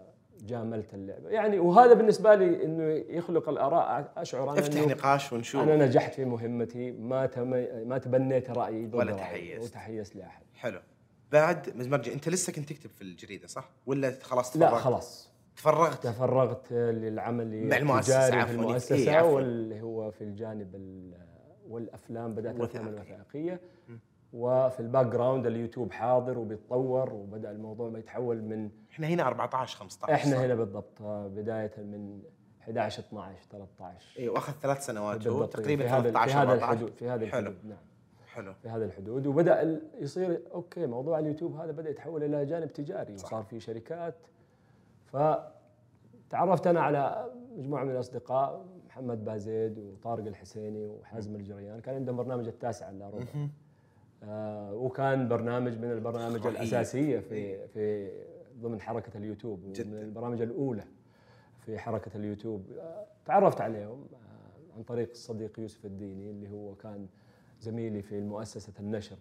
جاملت 0.45 0.93
اللعبة 0.93 1.29
يعني 1.29 1.59
وهذا 1.59 1.93
بالنسبة 1.93 2.35
لي 2.35 2.63
إنه 2.65 2.83
يخلق 3.17 3.49
الآراء 3.49 4.13
أشعر 4.17 4.51
أنا 4.51 4.59
افتح 4.59 4.81
نقاش 4.87 5.33
ونشوف 5.33 5.61
أنا 5.63 5.85
نجحت 5.85 6.13
في 6.13 6.25
مهمتي 6.25 6.91
ما 6.91 7.25
تم 7.25 7.49
ما 7.87 7.97
تبنيت 7.97 8.49
رأيي 8.49 8.85
ضد 8.87 8.95
ولا 8.95 9.11
رأيي 9.11 9.19
تحيزت. 9.23 9.69
وتحيزت 9.71 10.15
لأحد 10.15 10.43
حلو 10.55 10.79
بعد 11.31 11.77
مزمرجي 11.77 12.13
أنت 12.13 12.29
لسه 12.29 12.53
كنت 12.53 12.69
تكتب 12.69 12.89
في 12.89 13.01
الجريدة 13.01 13.47
صح؟ 13.47 13.69
ولا 13.85 14.13
خلاص 14.21 14.57
لا 14.57 14.67
تفرغت؟ 14.67 14.81
خلاص 14.83 15.29
تفرغت 15.55 16.03
تفرغت 16.03 16.73
للعمل 16.73 17.67
مع 17.67 18.37
عفواً. 18.41 18.45
في 18.45 18.51
إيه، 18.51 18.59
المؤسسة 18.59 19.15
عفواً. 19.15 19.29
واللي 19.31 19.81
هو 19.81 20.11
في 20.11 20.23
الجانب 20.23 20.75
ال- 20.75 21.27
والأفلام 21.69 22.33
بدأت 22.35 22.55
الأفلام. 22.55 22.87
الوثائقية 22.87 23.59
وفي 24.33 24.79
ال 24.79 25.05
background 25.05 25.45
اليوتيوب 25.45 25.91
حاضر 25.91 26.37
وبيتطور 26.39 27.13
وبدأ 27.13 27.51
الموضوع 27.51 27.89
ما 27.89 27.99
يتحول 27.99 28.41
من 28.41 28.69
إحنا 28.91 29.07
هنا 29.07 29.27
14 29.27 29.77
15 29.77 30.13
إحنا 30.13 30.35
صح؟ 30.35 30.41
هنا 30.41 30.55
بالضبط 30.55 31.01
آه، 31.01 31.27
بداية 31.27 31.71
من 31.77 32.21
11 32.61 32.99
12 32.99 33.37
13 33.51 34.19
اي 34.19 34.29
وأخذ 34.29 34.53
ثلاث 34.53 34.85
سنوات 34.85 35.27
هو 35.27 35.45
تقريبا 35.45 35.83
في 35.83 35.89
هذا 35.89 36.11
13 36.11 36.31
في 36.31 36.37
هذا 36.37 36.51
14 36.51 36.73
الحدود 36.73 36.93
في 36.97 37.09
هذا 37.09 37.27
حلو. 37.27 37.39
الحدود 37.39 37.65
نعم. 37.65 37.77
حلو. 38.27 38.53
في 38.53 38.69
هذا 38.69 38.85
الحدود 38.85 39.27
وبدأ 39.27 39.81
يصير 39.99 40.41
okay 40.53 40.85
موضوع 40.85 41.19
اليوتيوب 41.19 41.55
هذا 41.55 41.71
بدأ 41.71 41.89
يتحول 41.89 42.23
إلى 42.23 42.45
جانب 42.45 42.73
تجاري 42.73 43.17
صح. 43.17 43.25
وصار 43.25 43.43
في 43.43 43.59
شركات. 43.59 44.15
فتعرفت 45.05 46.67
أنا 46.67 46.81
على 46.81 47.31
مجموعة 47.57 47.83
من 47.83 47.91
الأصدقاء 47.91 48.65
محمد 48.87 49.25
بازيد 49.25 49.79
وطارق 49.79 50.25
الحسيني 50.25 50.85
وحازم 50.85 51.35
الجريان 51.35 51.79
كان 51.79 51.95
عندهم 51.95 52.15
برنامج 52.15 52.47
التاسع 52.47 52.89
الا 52.89 53.09
ربع 53.09 53.47
وكان 54.73 55.27
برنامج 55.27 55.77
من 55.77 55.91
البرامج 55.91 56.41
رهيب. 56.41 56.55
الأساسية 56.55 57.19
في 57.19 57.67
في 57.67 58.11
ضمن 58.61 58.81
حركة 58.81 59.17
اليوتيوب 59.17 59.63
ومن 59.63 59.73
جداً. 59.73 60.01
البرامج 60.01 60.41
الأولى 60.41 60.83
في 61.65 61.77
حركة 61.79 62.11
اليوتيوب. 62.15 62.65
آه 62.79 63.05
تعرفت 63.25 63.61
عليهم 63.61 64.05
آه 64.13 64.75
عن 64.77 64.83
طريق 64.83 65.09
الصديق 65.09 65.59
يوسف 65.59 65.85
الديني 65.85 66.31
اللي 66.31 66.49
هو 66.51 66.75
كان 66.75 67.07
زميلي 67.61 68.01
في 68.01 68.21
مؤسسة 68.21 68.73
النشر. 68.79 69.17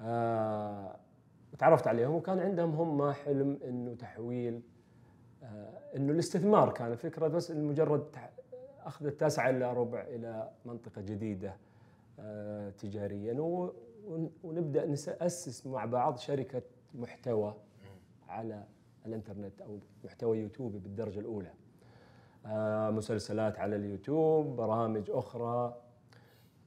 آه 0.00 0.96
تعرفت 1.58 1.86
عليهم 1.86 2.14
وكان 2.14 2.38
عندهم 2.38 2.70
هم 2.74 3.12
حلم 3.12 3.58
إنه 3.68 3.94
تحويل 3.94 4.60
آه 5.42 5.78
إنه 5.96 6.12
الاستثمار 6.12 6.72
كان 6.72 6.94
فكره 6.96 7.28
بس 7.28 7.50
مجرد 7.50 8.04
أخذ 8.84 9.06
التاسعة 9.06 9.50
الا 9.50 9.72
ربع 9.72 10.00
إلى 10.00 10.50
منطقة 10.66 11.00
جديدة 11.02 11.54
آه 12.20 12.70
تجاريا. 12.70 13.32
ونبدأ 14.42 14.86
ناسس 14.86 15.66
مع 15.66 15.84
بعض 15.84 16.18
شركة 16.18 16.62
محتوى 16.94 17.54
على 18.28 18.64
الإنترنت 19.06 19.60
أو 19.60 19.78
محتوى 20.04 20.38
يوتيوبي 20.38 20.78
بالدرجة 20.78 21.20
الأولى. 21.20 21.50
آه 22.46 22.90
مسلسلات 22.90 23.58
على 23.58 23.76
اليوتيوب، 23.76 24.56
برامج 24.56 25.10
أخرى. 25.10 25.76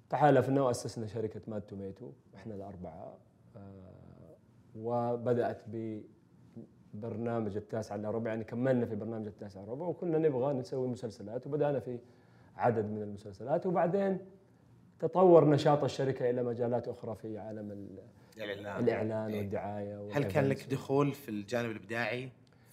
تحالفنا 0.10 0.62
واسسنا 0.62 1.08
شركة 1.08 1.42
Mad 1.48 1.62
Tomato 1.62 2.12
إحنا 2.36 2.56
الأربعة. 2.56 3.18
آه 3.56 4.36
وبدأت 4.76 5.62
ببرنامج 6.94 7.58
التاسع 7.58 7.96
الا 7.96 8.12
ربع 8.12 8.30
يعني 8.30 8.44
كملنا 8.44 8.86
في 8.86 8.96
برنامج 8.96 9.28
التاسع 9.28 9.64
ربع 9.64 9.86
وكنا 9.86 10.18
نبغى 10.18 10.54
نسوي 10.54 10.88
مسلسلات 10.88 11.48
وبدأنا 11.48 11.80
في 11.80 12.00
عدد 12.56 12.86
من 12.86 13.02
المسلسلات. 13.02 13.66
وبعدين 13.66 14.18
تطور 15.02 15.50
نشاط 15.50 15.84
الشركة 15.84 16.30
إلى 16.30 16.44
مجالات 16.44 16.88
أخرى 16.88 17.16
في 17.16 17.38
عالم 17.38 17.72
ال- 17.72 18.00
الإعلان 18.38 18.84
الإعلان 18.84 19.30
إيه. 19.32 19.38
والدعاية 19.40 20.08
هل 20.14 20.24
كان 20.24 20.46
لك. 20.46 20.68
دخول 20.72 21.12
في 21.12 21.30
الجانب 21.30 21.72
الابداعي؟ 21.72 22.30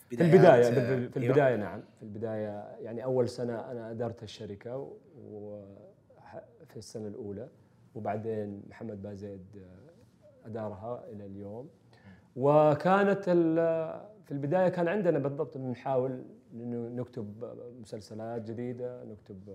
في 0.08 0.20
البداية 0.22 0.66
آه، 0.66 0.70
بال- 0.70 1.10
في 1.12 1.20
أيوة. 1.20 1.28
البداية 1.28 1.56
نعم 1.56 1.80
في 1.96 2.02
البداية 2.02 2.64
يعني 2.80 3.04
أول 3.04 3.28
سنة 3.28 3.70
أنا 3.70 3.90
أدرت 3.90 4.22
الشركة 4.22 4.92
وفي 5.24 6.76
السنة 6.76 7.08
الأولى 7.08 7.48
وبعدين 7.94 8.62
محمد 8.70 9.02
بازيد 9.02 9.46
آه، 9.56 10.46
أدارها 10.48 11.04
إلى 11.12 11.26
اليوم 11.26 11.68
وكانت 12.36 13.24
في 14.24 14.32
البداية 14.32 14.68
كان 14.68 14.88
عندنا 14.88 15.18
بالضبط 15.18 15.56
نحاول 15.56 16.22
انه 16.54 17.00
نكتب 17.02 17.44
مسلسلات 17.80 18.42
جديدة 18.42 19.04
نكتب 19.04 19.48
آه، 19.48 19.54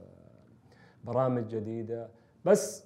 برامج 1.04 1.48
جديدة 1.48 2.08
بس 2.46 2.86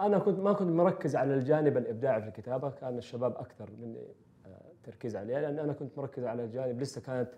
أنا 0.00 0.18
كنت 0.18 0.38
ما 0.38 0.52
كنت 0.52 0.70
مركز 0.70 1.16
على 1.16 1.34
الجانب 1.34 1.76
الإبداعي 1.76 2.22
في 2.22 2.28
الكتابة 2.28 2.70
كان 2.70 2.98
الشباب 2.98 3.36
أكثر 3.36 3.70
مني 3.80 4.02
آه، 4.46 4.60
تركيز 4.84 5.16
عليه 5.16 5.38
لأن 5.40 5.58
أنا 5.58 5.72
كنت 5.72 5.98
مركز 5.98 6.24
على 6.24 6.44
الجانب 6.44 6.80
لسه 6.80 7.00
كانت 7.00 7.28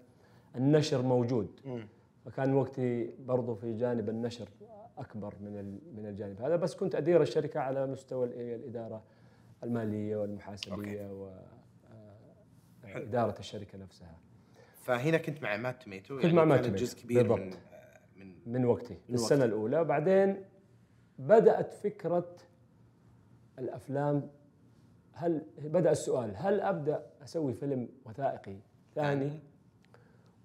النشر 0.56 1.02
موجود. 1.02 1.60
فكان 2.24 2.54
وقتي 2.54 3.10
برضو 3.26 3.54
في 3.54 3.72
جانب 3.76 4.08
النشر 4.08 4.48
أكبر 4.98 5.34
من 5.40 5.78
من 5.96 6.06
الجانب 6.06 6.42
هذا 6.42 6.56
بس 6.56 6.74
كنت 6.74 6.94
أدير 6.94 7.22
الشركة 7.22 7.60
على 7.60 7.86
مستوى 7.86 8.26
ال- 8.26 8.32
الإدارة 8.54 9.02
المالية 9.62 10.16
والمحاسبية 10.16 11.10
واداره 12.94 13.38
الشركة 13.38 13.78
نفسها 13.78 14.18
فهنا 14.74 15.18
كنت 15.18 15.42
مع 15.42 15.56
مات 15.56 15.82
توميتو 15.82 16.18
كنت 16.18 16.32
مع 16.34 16.44
مات 16.44 16.64
توميتو، 16.64 16.84
جزء 16.84 16.98
كبير 17.02 17.22
من 17.22 17.28
بالضبط. 17.28 17.58
آه، 17.72 17.98
من 18.16 18.34
من 18.46 18.64
وقتي 18.64 18.94
من 19.08 19.14
السنة 19.14 19.38
وقتك. 19.38 19.48
الأولى 19.52 19.84
بعدين 19.84 20.44
بدأت 21.18 21.72
فكرة 21.74 22.36
الأفلام. 23.58 24.28
هل 25.12 25.42
بدأ 25.58 25.90
السؤال 25.90 26.36
هل 26.36 26.60
أبدأ 26.60 27.06
أسوي 27.22 27.54
فيلم 27.54 27.88
وثائقي 28.04 28.56
ثاني 28.94 29.40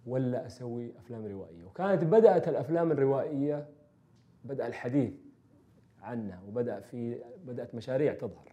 ولا 0.07 0.45
أسوي 0.45 0.97
أفلام 0.97 1.25
روائية؟ 1.25 1.63
وكانت 1.63 2.03
بدأت 2.03 2.47
الأفلام 2.47 2.91
الروائية 2.91 3.69
بدأ 4.43 4.67
الحديث 4.67 5.13
عنها 6.01 6.41
وبدأ 6.47 6.79
في 6.79 7.21
بدأت 7.45 7.75
مشاريع 7.75 8.13
تظهر. 8.13 8.49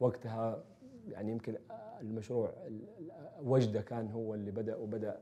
وقتها 0.00 0.64
يعني 1.08 1.30
يمكن 1.32 1.56
المشروع 2.00 2.48
ال- 2.66 2.88
ال- 2.98 3.12
وجده 3.42 3.80
كان 3.80 4.10
هو 4.10 4.34
اللي 4.34 4.50
بدأ 4.50 4.76
وبدأ 4.76 5.20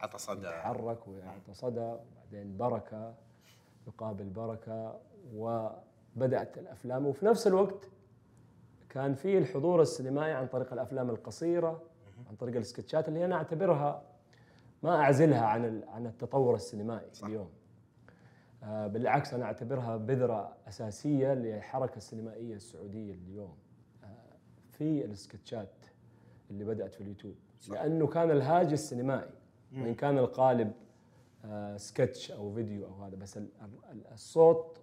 عطى 0.00 0.18
صدى. 0.18 0.46
يتحرك 0.46 1.08
ويعطى 1.08 1.54
صدى 1.54 1.80
وبعدين 1.96 2.56
بركة 2.56 3.14
يقابل 3.86 4.24
بركة 4.24 5.00
وبدأت 5.34 6.58
الأفلام. 6.58 7.06
وفي 7.06 7.26
نفس 7.26 7.46
الوقت 7.46 7.90
كان 8.88 9.14
في 9.14 9.38
الحضور 9.38 9.82
السينمائي 9.82 10.32
عن 10.32 10.46
طريق 10.46 10.72
الأفلام 10.72 11.10
القصيرة 11.10 11.82
عن 12.28 12.36
طريق 12.36 12.56
السكتشات 12.56 13.08
اللي 13.08 13.24
أنا 13.24 13.34
أعتبرها 13.36 14.02
ما 14.82 14.96
أعزلها 14.96 15.46
عن 15.46 15.82
عن 15.88 16.06
التطور 16.06 16.54
السينمائي 16.54 17.08
صح. 17.12 17.26
اليوم. 17.26 17.48
آه، 18.62 18.86
بالعكس 18.86 19.34
أنا 19.34 19.44
أعتبرها 19.44 19.96
بذرة 19.96 20.56
أساسية 20.68 21.34
للحركه 21.34 21.96
السينمائية 21.96 22.54
السعودية 22.54 23.14
اليوم. 23.14 23.54
آه، 24.04 24.06
في 24.70 25.04
ال 25.04 25.13
sketchات 25.13 25.74
اللي 26.50 26.64
بدأت 26.64 26.94
في 26.94 27.00
اليوتيوب. 27.00 27.34
صح. 27.60 27.72
لأنه 27.72 28.06
كان 28.06 28.30
الهاجس 28.30 28.72
السينمائي. 28.72 29.30
وإن 29.72 29.94
كان 29.94 30.18
القالب 30.18 30.72
آه، 31.44 31.76
سكتش 31.76 32.30
أو 32.32 32.54
فيديو 32.54 32.86
أو 32.86 33.04
هذا 33.04 33.16
بس 33.16 33.36
ال- 33.36 33.48
ال- 33.92 34.06
الصوت 34.12 34.80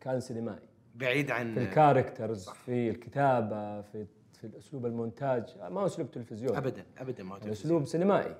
كان 0.00 0.20
سينمائي. 0.20 0.68
بعيد 0.94 1.30
عن 1.30 1.54
في 1.54 1.60
ال 1.62 1.70
characters 1.70 2.48
في 2.48 2.90
الكتابة 2.90 3.80
في 3.80 4.06
في 4.32 4.46
الأسلوب 4.46 4.86
المونتاج. 4.86 5.56
ما 5.70 5.80
هو 5.80 5.86
أسلوب 5.86 6.10
تلفزيون. 6.10 6.56
ابدا 6.56 6.84
ابدا 6.98 7.22
ما 7.24 7.30
هو 7.34 7.38
تلفزيون. 7.38 7.52
اسلوب 7.52 7.84
سينمائي. 7.84 8.36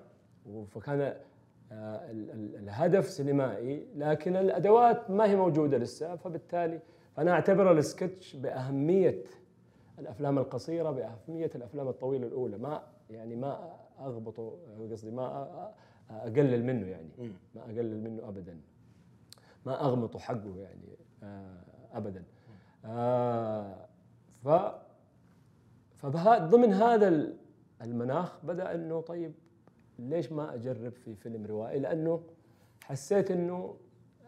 فكان 0.69 1.01
آه، 1.01 2.11
ال- 2.11 2.31
ال- 2.31 2.57
الهدف 2.57 3.09
سينمائي 3.09 3.87
لكن 3.97 4.37
الأدوات 4.37 5.11
ما 5.11 5.25
هي 5.25 5.37
موجودة 5.37 5.79
لسه. 5.79 6.17
فبالتالي 6.17 6.81
فأنا 7.17 7.31
أعتبر 7.31 7.73
السكتش 7.79 8.37
بأهمية 8.37 9.23
الأفلام 9.99 10.39
القصيرة 10.39 10.91
بأهمية 10.91 11.51
الأفلام 11.55 11.89
الطويلة 11.89 12.27
الأولى. 12.27 12.59
ما 12.59 12.83
يعني 13.11 13.37
ما 13.37 13.77
اغبطه 13.99 14.59
قصدي 14.91 15.11
ما 15.11 15.73
أقلل 16.11 16.65
منه 16.65 16.87
يعني. 16.87 17.09
ما 17.55 17.63
أقلل 17.63 18.01
منه 18.01 18.29
ابدا. 18.29 18.61
ما 19.67 19.81
اغمط 19.85 20.17
حقه 20.17 20.57
يعني. 20.57 20.81
ابدا. 21.93 22.25
آه، 22.85 23.87
ف 24.45 24.49
فبها 25.97 26.39
ضمن 26.39 26.73
هذا 26.73 27.09
ال- 27.09 27.37
المناخ 27.83 28.45
بدأ 28.45 28.75
إنه 28.75 29.01
طيب 29.01 29.33
ليش 29.99 30.33
ما 30.33 30.55
أجرب 30.55 30.93
في 30.93 31.15
فيلم 31.15 31.47
روائي؟ 31.47 31.79
لأنه 31.81 32.23
حسيت 32.85 33.31
إنه 33.31 33.77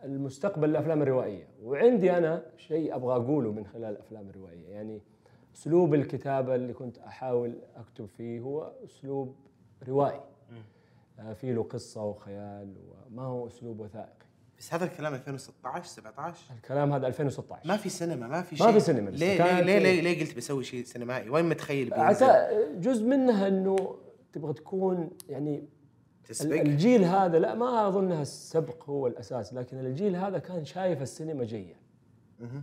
المستقبل 0.05 0.70
الأفلام 0.70 1.03
الروائية. 1.03 1.49
وعندي 1.62 2.18
أنا 2.18 2.43
شيء 2.57 2.95
أبغى 2.97 3.16
أقوله 3.16 3.53
من 3.53 3.66
خلال 3.66 3.84
الافلام 3.84 4.28
الروائيه 4.28 4.68
يعني 4.68 5.01
أسلوب 5.55 5.95
الكتابة 5.95 6.55
اللي 6.55 6.72
كنت 6.72 6.99
أحاول 6.99 7.59
أكتب 7.76 8.07
فيه 8.07 8.40
هو 8.40 8.72
أسلوب 8.84 9.34
روائي. 9.88 10.20
آه، 11.18 11.32
فيه 11.32 11.53
له 11.53 11.62
قصة 11.62 12.05
وخيال 12.05 12.74
وما 13.11 13.22
هو 13.22 13.47
اسلوب 13.47 13.80
وثائقي 13.80 14.26
بس 14.62 14.74
هذا 14.74 14.84
الكلام 14.84 15.14
2016 15.14 15.84
17 15.84 16.54
الكلام 16.56 16.92
هذا 16.92 17.06
2016 17.06 17.68
ما 17.68 17.76
في 17.76 17.88
سينما 17.88 18.28
ما 18.28 18.42
في 18.42 18.56
ما 18.60 18.66
شيء. 18.66 18.72
في 18.72 18.80
سينما. 18.80 19.10
ليه 19.10 19.38
ليه 19.38 19.60
ليه, 19.60 19.78
ليه, 19.78 20.00
ليه 20.00 20.20
قلت 20.20 20.36
بسوي 20.36 20.64
شيء 20.64 20.84
سينمائي؟ 20.84 21.30
وين 21.30 21.44
متخيل؟ 21.48 21.94
عتا 21.94 22.48
جزء 22.78 23.04
منها 23.04 23.48
إنه 23.48 23.96
تبغى 24.32 24.52
تكون 24.52 25.10
يعني 25.28 25.64
تسبق؟ 26.24 26.60
الجيل 26.60 27.04
هذا 27.04 27.38
لا 27.38 27.54
ما 27.54 27.88
اظنها 27.88 28.22
السبق 28.22 28.84
هو 28.90 29.06
الأساس 29.06 29.54
لكن 29.54 29.78
الجيل 29.78 30.16
هذا 30.16 30.38
كان 30.38 30.64
شايف 30.64 31.02
السينما 31.02 31.44
جية. 31.44 31.76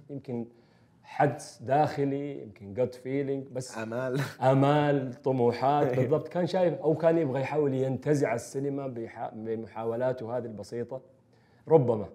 يمكن 0.09 0.45
حدس 1.03 1.61
داخلي 1.61 2.41
يمكن 2.41 2.73
جت 2.73 2.95
فيلينج 2.95 3.47
بس 3.47 3.77
آمال. 3.77 4.21
آمال 4.51 5.21
طموحات 5.21 5.95
بالضبط. 5.95 6.27
كان 6.27 6.47
شايف 6.47 6.73
أو 6.73 6.95
كان 6.95 7.17
يبغى 7.17 7.41
يحاول 7.41 7.73
ينتزع 7.73 8.35
السينما 8.35 8.87
بمحاولاته 9.33 10.37
هذه 10.37 10.45
البسيطة. 10.45 11.18
ربما. 11.69 12.09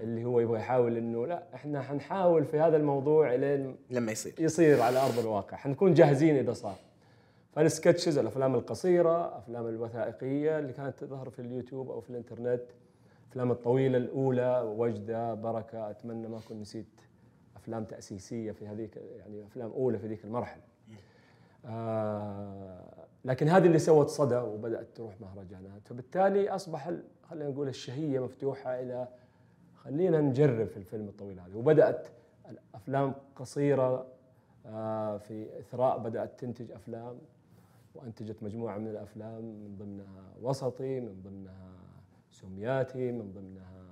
اللي 0.00 0.24
هو 0.24 0.40
يبغى 0.40 0.58
يحاول 0.58 0.96
إنه 0.96 1.26
لا 1.26 1.42
إحنا 1.54 1.82
حنحاول 1.82 2.44
في 2.44 2.60
هذا 2.60 2.76
الموضوع 2.76 3.34
لين 3.34 3.76
لما 3.90 4.12
يصير. 4.12 4.34
يصير 4.38 4.82
على 4.82 4.98
أرض 4.98 5.18
الواقع. 5.18 5.56
حنكون 5.56 5.94
جاهزين 5.94 6.36
إذا 6.36 6.52
صار. 6.52 6.76
فالسكتشز 7.52 8.18
الأفلام 8.18 8.54
القصيرة 8.54 9.38
أفلام 9.38 9.66
الوثائقية 9.66 10.58
اللي 10.58 10.72
كانت 10.72 10.98
تظهر 10.98 11.30
في 11.30 11.38
اليوتيوب 11.38 11.90
أو 11.90 12.00
في 12.00 12.10
الإنترنت 12.10 12.62
الأفلام 13.24 13.50
الطويلة 13.50 13.98
الأولى 13.98 14.74
وجدة 14.76 15.34
بركة 15.34 15.90
أتمنى 15.90 16.28
ما 16.28 16.38
أكون 16.38 16.60
نسيت 16.60 17.00
أفلام 17.56 17.84
تأسيسية 17.84 18.52
في 18.52 18.66
هذيك 18.66 18.96
يعني 18.96 19.44
أفلام 19.46 19.70
أولى 19.70 19.98
في 19.98 20.06
ذيك 20.06 20.24
المرحلة. 20.24 20.62
آه 21.66 23.06
لكن 23.24 23.48
هذه 23.48 23.66
اللي 23.66 23.78
سوت 23.78 24.08
صدى 24.08 24.36
وبدأت 24.36 24.86
تروح 24.94 25.20
مهرجانات. 25.20 25.88
فبالتالي 25.88 26.50
أصبح 26.50 26.92
خلينا 27.30 27.50
نقول 27.50 27.68
الشهية 27.68 28.20
مفتوحة 28.24 28.80
إلى 28.80 29.08
خلينا 29.76 30.20
نجرب 30.20 30.66
في 30.66 30.76
الفيلم 30.76 31.08
الطويل 31.08 31.40
هذا 31.40 31.56
وبدأت 31.56 32.08
الأفلام 32.48 33.14
قصيرة 33.36 34.06
آه، 34.66 35.16
في 35.18 35.58
إثراء 35.58 35.98
بدأت 35.98 36.40
تنتج 36.40 36.70
أفلام 36.70 37.18
وأنتجت 37.94 38.42
مجموعة 38.42 38.78
من 38.78 38.88
الأفلام 38.88 39.42
من 39.44 39.76
ضمنها 39.78 40.34
وسطي 40.42 41.00
من 41.00 41.22
ضمنها 41.24 41.72
سمياتي 42.30 43.12
من 43.12 43.32
ضمنها 43.32 43.84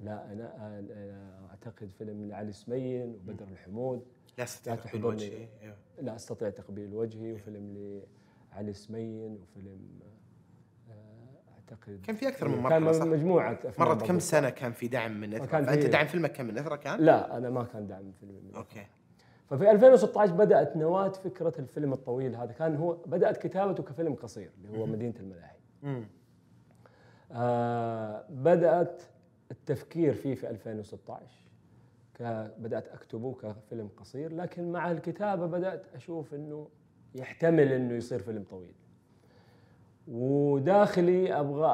لا 0.00 0.32
أنا 0.32 0.52
آه، 0.92 1.48
أعتقد 1.50 1.88
فيلم 1.90 2.28
لعلي 2.28 2.52
سمين 2.52 3.14
وبدر 3.14 3.48
الحمود 3.48 4.02
لا 4.38 4.44
أستطيع 4.44 4.74
لا 4.74 4.80
تقبل 4.80 4.92
تحضرني. 4.92 5.14
وجهي. 5.16 5.48
لا 6.00 6.14
أستطيع 6.16 6.50
تقبيل 6.50 6.94
وجهي 6.94 7.32
وفيلم 7.32 8.00
لعلي 8.52 8.72
سمين 8.72 9.38
وفيلم 9.42 10.00
أعتقد. 11.72 12.00
كان 12.06 12.16
في 12.16 12.28
أكثر 12.28 12.48
من 12.48 12.54
كان 12.54 12.82
مرحله 12.82 12.92
صح؟ 12.92 13.04
مجموعة 13.04 13.52
أفلام 13.64 13.88
مرت 13.88 14.02
كم. 14.06 14.18
سنة 14.18 14.50
كان 14.50 14.72
في 14.72 14.88
دعم 14.88 15.20
من 15.20 15.34
اثرا 15.34 15.46
كان 15.46 15.64
فانت 15.64 15.86
دعم 15.86 16.06
فيلمك 16.06 16.32
كم 16.32 16.46
من 16.46 16.58
اثرا 16.58 16.76
كان؟ 16.76 17.00
لا 17.00 17.36
أنا 17.36 17.50
ما 17.50 17.64
كان 17.64 17.86
دعم 17.86 18.12
فيلم 18.20 18.32
من 18.48 18.54
أوكي. 18.54 18.86
ففي 19.50 19.70
2016 19.70 20.32
بدأت 20.32 20.76
نواه 20.76 21.08
فكرة 21.08 21.52
الفيلم 21.58 21.92
الطويل 21.92 22.36
هذا. 22.36 22.52
كان 22.52 22.76
هو 22.76 22.92
بدأت 23.06 23.36
كتابته 23.46 23.82
كفيلم 23.82 24.14
قصير 24.14 24.50
اللي 24.64 24.78
هو 24.78 24.86
مدينة 24.86 25.14
الملاهي. 25.20 26.04
آه 27.32 28.24
بدأت 28.30 29.02
التفكير 29.50 30.14
فيه 30.14 30.34
في 30.34 30.50
2016 30.50 31.22
ك- 32.14 32.50
بدأت 32.58 32.88
أكتبه 32.88 33.34
كفيلم 33.34 33.88
قصير. 33.96 34.32
لكن 34.34 34.72
مع 34.72 34.90
الكتابة 34.90 35.46
بدأت 35.46 35.82
أشوف 35.94 36.34
إنه 36.34 36.68
يحتمل 37.14 37.72
إنه 37.72 37.94
يصير 37.94 38.18
فيلم 38.22 38.44
طويل. 38.50 38.72
وداخلي 40.10 41.40
أبغى 41.40 41.66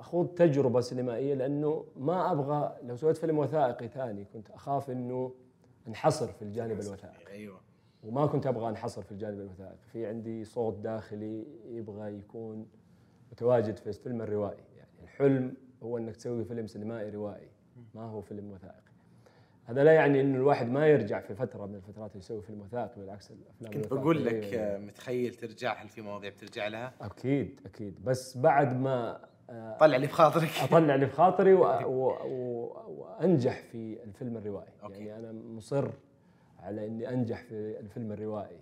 أخوض 0.00 0.26
تجربة 0.26 0.80
سينمائية 0.80 1.34
لأنه 1.34 1.84
ما 1.96 2.32
أبغى 2.32 2.76
لو 2.82 2.96
سويت 2.96 3.16
فيلم 3.16 3.38
وثائقي 3.38 3.88
ثاني 3.88 4.24
كنت 4.24 4.50
أخاف 4.50 4.90
إنه 4.90 5.34
انحصر 5.88 6.26
في 6.26 6.42
الجانب 6.42 6.80
الوثائقي. 6.80 7.32
أيوه. 7.32 7.60
وما 8.02 8.26
كنت 8.26 8.46
أبغى 8.46 8.68
انحصر 8.68 9.02
في 9.02 9.12
الجانب 9.12 9.40
الوثائقي. 9.40 9.86
في 9.92 10.06
عندي 10.06 10.44
صوت 10.44 10.74
داخلي 10.74 11.46
يبغى 11.68 12.18
يكون 12.18 12.66
متواجد 13.32 13.76
في 13.76 13.86
الفيلم 13.86 14.22
الروائي. 14.22 14.64
يعني 14.76 15.02
الحلم 15.02 15.54
هو 15.82 15.98
إنك 15.98 16.16
تسوي 16.16 16.44
فيلم 16.44 16.66
سينمائي 16.66 17.10
روائي. 17.10 17.48
ما 17.94 18.02
هو 18.02 18.20
فيلم 18.20 18.50
وثائقي. 18.50 18.91
هذا 19.64 19.84
لا 19.84 19.92
يعني 19.92 20.20
انه 20.20 20.36
الواحد 20.36 20.68
ما 20.68 20.86
يرجع 20.86 21.20
في 21.20 21.34
فترة 21.34 21.66
من 21.66 21.74
الفترات 21.74 22.16
يسوي 22.16 22.42
فيلم 22.42 22.60
وثائقي 22.60 23.00
بالعكس 23.00 23.30
الأفلام 23.30 23.72
كنت 23.82 23.92
بقول 23.94 24.24
لك 24.24 24.52
يعني- 24.52 24.86
متخيل 24.86 25.34
ترجع 25.34 25.82
هل 25.82 25.88
في 25.88 26.00
مواضيع 26.00 26.30
بترجع 26.30 26.68
لها؟ 26.68 26.92
أكيد 27.00 27.60
أكيد. 27.66 28.04
بس 28.04 28.36
بعد 28.36 28.76
ما 28.80 29.20
آه، 29.50 29.76
طلع 29.78 29.96
اللي 29.96 30.06
بخاطرك 30.06 30.48
أطلع 30.62 30.94
اللي 30.94 31.06
في 31.06 31.12
خاطري 31.12 31.54
وأنجح 31.54 33.60
في 33.62 33.98
الفيلم 34.04 34.36
الروائي. 34.36 34.72
أوكي. 34.82 35.04
يعني 35.04 35.30
أنا 35.30 35.42
مصر 35.42 35.88
على 36.60 36.86
إني 36.86 37.08
أنجح 37.08 37.42
في 37.42 37.80
الفيلم 37.80 38.12
الروائي. 38.12 38.60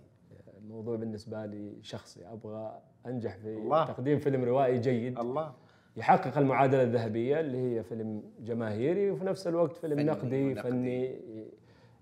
الموضوع 0.57 0.95
بالنسبة 0.95 1.45
لي 1.45 1.77
شخصي 1.81 2.25
أبغى 2.27 2.81
أنجح 3.05 3.37
في 3.37 3.47
الله. 3.53 3.85
تقديم 3.85 4.19
فيلم 4.19 4.43
روائي 4.43 4.79
جيد. 4.79 5.19
الله. 5.19 5.53
يحقق 5.97 6.37
المعادلة 6.37 6.83
الذهبية 6.83 7.39
اللي 7.39 7.57
هي 7.57 7.83
فيلم 7.83 8.23
جماهيري 8.39 9.11
وفي 9.11 9.25
نفس 9.25 9.47
الوقت 9.47 9.77
فيلم 9.77 9.95
فني 9.95 10.03
نقدي 10.03 10.43
ونقدي. 10.45 10.61
فني 10.69 11.19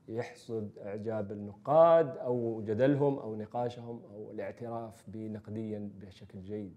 يحصد 0.08 0.70
إعجاب 0.80 1.32
النقاد 1.32 2.18
أو 2.18 2.62
جدلهم 2.66 3.20
أو 3.20 3.36
نقاشهم 3.36 4.02
أو 4.14 4.32
الاعتراف 4.32 5.04
بنقديا 5.08 5.90
بشكل 6.02 6.42
جيد 6.42 6.76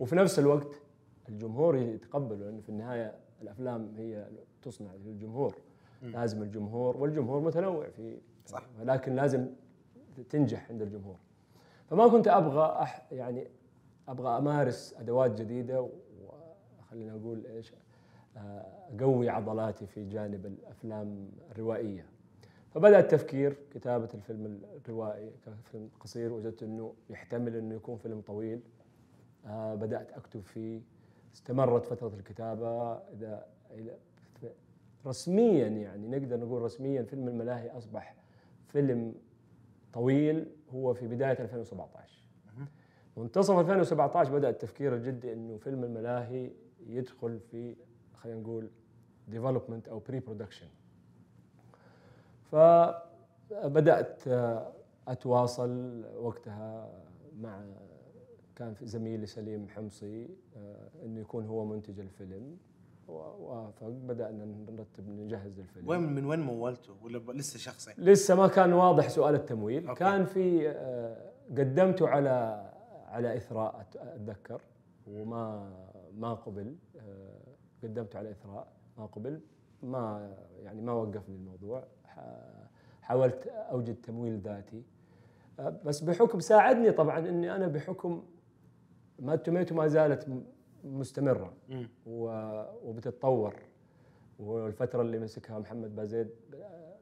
وفي 0.00 0.16
نفس 0.16 0.38
الوقت 0.38 0.82
الجمهور 1.28 1.76
يتقبله 1.76 2.36
لأنه 2.44 2.60
في 2.60 2.68
النهاية 2.68 3.14
الأفلام 3.42 3.94
هي 3.96 4.26
تصنع 4.62 4.94
للجمهور 4.94 5.54
لازم 6.02 6.42
الجمهور 6.42 6.96
والجمهور 6.96 7.40
متنوع 7.40 7.88
في 7.88 8.18
صح. 8.46 8.62
ولكن 8.80 9.14
لازم 9.14 9.46
تنجح 10.30 10.70
عند 10.70 10.82
الجمهور 10.82 11.16
فما 11.86 12.08
كنت 12.08 12.28
أبغى 12.28 12.82
أح 12.82 13.06
يعني 13.12 13.46
أبغى 14.08 14.38
أمارس 14.38 14.94
أدوات 14.98 15.40
جديدة 15.40 15.88
وخلينا 16.90 17.12
نقول 17.12 17.46
إيش 17.46 17.72
آه، 18.36 18.66
أقوي 19.00 19.28
عضلاتي 19.28 19.86
في 19.86 20.08
جانب 20.08 20.46
الأفلام 20.46 21.30
الروائية. 21.50 22.06
فبدأ 22.74 22.98
التفكير 22.98 23.56
كتابة 23.74 24.08
الفيلم 24.14 24.62
الروائي 24.84 25.30
كفيلم 25.64 25.88
قصير 26.00 26.32
وجدت 26.32 26.62
إنه 26.62 26.94
يحتمل 27.10 27.56
إنه 27.56 27.74
يكون 27.74 27.96
فيلم 27.96 28.20
طويل. 28.20 28.60
آه، 29.46 29.74
بدأت 29.74 30.12
أكتب 30.12 30.40
فيه. 30.40 30.80
استمرت 31.34 31.86
فترة 31.86 32.12
الكتابة. 32.18 32.92
إذا 32.92 33.46
رسميا 35.06 35.66
يعني 35.66 36.08
نقدر 36.08 36.40
نقول 36.40 36.62
رسميا 36.62 37.02
فيلم 37.02 37.28
الملاهي 37.28 37.70
أصبح 37.70 38.14
فيلم 38.68 39.14
طويل 39.92 40.46
هو 40.70 40.94
في 40.94 41.08
بداية 41.08 41.42
2017 41.42 42.20
منتصف 43.16 43.58
2017 43.58 44.32
بدأ 44.32 44.48
التفكير 44.48 44.94
الجدي 44.94 45.32
إنه 45.32 45.56
فيلم 45.56 45.84
الملاهي 45.84 46.50
يدخل 46.86 47.40
في 47.50 47.76
خلينا 48.14 48.40
نقول 48.40 48.70
development 49.28 49.88
أو 49.88 49.98
pre-production 49.98 50.66
فبدات 52.52 54.22
أتواصل 55.08 56.04
وقتها 56.16 56.90
مع 57.40 57.64
كان 58.56 58.74
في 58.74 58.86
زميلي 58.86 59.26
سليم 59.26 59.68
حمصي 59.68 60.28
آه، 60.56 60.88
إنه 61.04 61.20
يكون 61.20 61.46
هو 61.46 61.64
منتج 61.64 62.00
الفيلم. 62.00 62.56
وافق 63.08 63.88
بدانا 63.88 64.44
نرتب 64.44 65.08
نجهز 65.08 65.58
الفيلم. 65.58 65.88
وين 65.88 66.00
من 66.00 66.24
وين 66.24 66.40
مولته؟ 66.40 66.94
ولا 67.02 67.18
لسه 67.32 67.58
شخصي؟ 67.58 67.94
لسه 67.98 68.34
ما 68.34 68.46
كان 68.46 68.72
واضح 68.72 69.08
سؤال 69.08 69.34
التمويل. 69.34 69.88
أوكي. 69.88 69.98
كان 70.00 70.24
في 70.24 70.68
آه، 70.68 71.30
قدمته 71.50 72.08
على 72.08 72.66
على 73.08 73.36
إثراء 73.36 73.86
أتذكر. 73.96 74.60
وما 75.06 75.70
ما 76.14 76.34
قبل 76.34 76.76
آه، 77.00 77.40
قدمته 77.82 78.18
على 78.18 78.30
إثراء 78.30 78.72
ما 78.98 79.06
قبل 79.06 79.40
ما 79.82 80.34
يعني 80.62 80.80
ما 80.80 80.92
وقفني 80.92 81.36
الموضوع. 81.36 81.84
حاولت 83.02 83.46
أوجد 83.46 83.94
تمويل 84.02 84.38
ذاتي. 84.40 84.82
آه، 85.60 85.80
بس 85.84 86.00
بحكم 86.00 86.40
ساعدني 86.40 86.90
طبعا 86.92 87.18
إني 87.18 87.54
أنا 87.56 87.66
بحكم 87.66 88.24
ما 89.18 89.36
توميتو 89.36 89.74
ما 89.74 89.86
زالت 89.88 90.26
مستمرة. 90.84 91.52
وبتتطور. 92.06 93.54
والفترة 94.38 95.02
اللي 95.02 95.18
مسكها 95.18 95.58
محمد 95.58 95.96
بازيد 95.96 96.28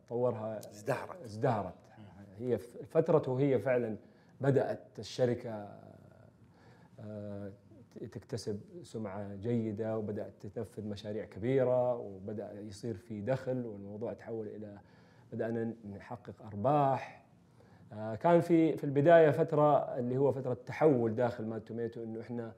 طورها 0.08 0.58
ازدهرت. 0.58 1.22
ازدهرت. 1.24 1.74
هي 2.38 2.58
ف- 2.58 2.76
فترته 2.82 3.40
هي 3.40 3.58
فعلا 3.58 3.96
بدأت 4.40 4.98
الشركة 4.98 5.78
آه، 7.00 7.52
تكتسب 8.06 8.60
سمعة 8.82 9.34
جيدة 9.34 9.98
وبدأت 9.98 10.46
تنفذ 10.46 10.86
مشاريع 10.88 11.24
كبيرة 11.24 11.96
وبدأ 11.96 12.52
يصير 12.60 12.94
في 12.96 13.20
دخل 13.20 13.66
والموضوع 13.66 14.12
تحول 14.12 14.46
إلى 14.48 14.78
بدأنا 15.32 15.74
نحقق 15.96 16.42
أرباح. 16.42 17.24
آه، 17.92 18.14
كان 18.14 18.40
في 18.40 18.76
في 18.76 18.84
البداية 18.84 19.30
فترة 19.30 19.98
اللي 19.98 20.16
هو 20.18 20.32
فترة 20.32 20.54
تحول 20.66 21.14
داخل 21.14 21.46
Mad 21.46 21.64
Tomato 21.64 22.02
إنه 22.02 22.20
إحنا 22.20 22.52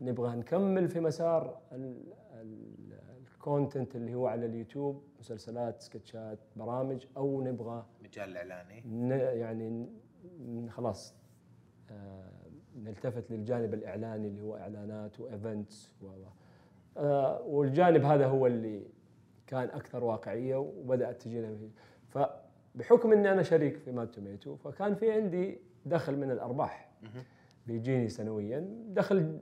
نبغى 0.00 0.36
نكمل 0.36 0.88
في 0.88 1.00
مسار 1.00 1.60
ال- 1.72 2.12
ال- 2.34 3.00
ال 3.32 3.40
content 3.40 3.96
اللي 3.96 4.14
هو 4.14 4.26
على 4.26 4.46
اليوتيوب 4.46 5.02
مسلسلات 5.20 5.80
sketchات 5.82 6.38
برامج 6.56 7.06
أو 7.16 7.42
نبغى 7.42 7.86
مجال 8.04 8.30
الاعلاني 8.36 8.80
ن- 8.86 9.10
يعني 9.38 9.86
خلاص. 10.70 11.14
آه، 11.90 12.30
نلتفت 12.84 13.30
للجانب 13.30 13.74
الإعلاني 13.74 14.28
اللي 14.28 14.42
هو 14.42 14.56
إعلانات 14.56 15.20
و 15.20 15.30
events 15.30 15.92
و 16.02 16.06
آه، 16.96 17.42
والجانب 17.42 18.04
هذا 18.04 18.26
هو 18.26 18.46
اللي 18.46 18.82
كان 19.46 19.68
أكثر 19.68 20.04
واقعية 20.04 20.56
وبدأت 20.56 21.22
تجينا 21.22 21.56
فبحكم 22.08 23.12
إني 23.12 23.32
أنا 23.32 23.42
شريك 23.42 23.76
في 23.76 23.92
مال 23.92 24.10
توميتو 24.10 24.56
فكان 24.56 24.94
في 24.94 25.12
عندي 25.12 25.58
دخل 25.86 26.16
من 26.16 26.30
الأرباح. 26.30 26.90
بيجيني 27.66 28.08
سنويا. 28.08 28.68
دخل 28.88 29.38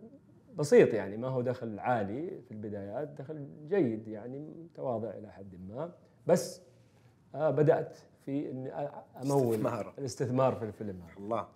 بسيط 0.56 0.94
يعني 0.94 1.16
ما 1.16 1.28
هو 1.28 1.40
دخل 1.42 1.78
عالي 1.78 2.40
في 2.40 2.50
البدايات 2.50 3.08
دخل 3.08 3.46
جيد 3.68 4.08
يعني 4.08 4.38
متواضع 4.38 5.10
إلى 5.10 5.32
حد 5.32 5.54
ما. 5.68 5.92
بس 6.26 6.62
آه 7.34 7.50
بدأت 7.50 7.96
في 8.24 8.50
إني 8.50 8.72
أمول 8.72 9.54
استثمار. 9.54 9.94
الاستثمار 9.98 10.54
في 10.54 10.64
الفيلم 10.64 11.00
هذا. 11.02 11.16
الله. 11.18 11.46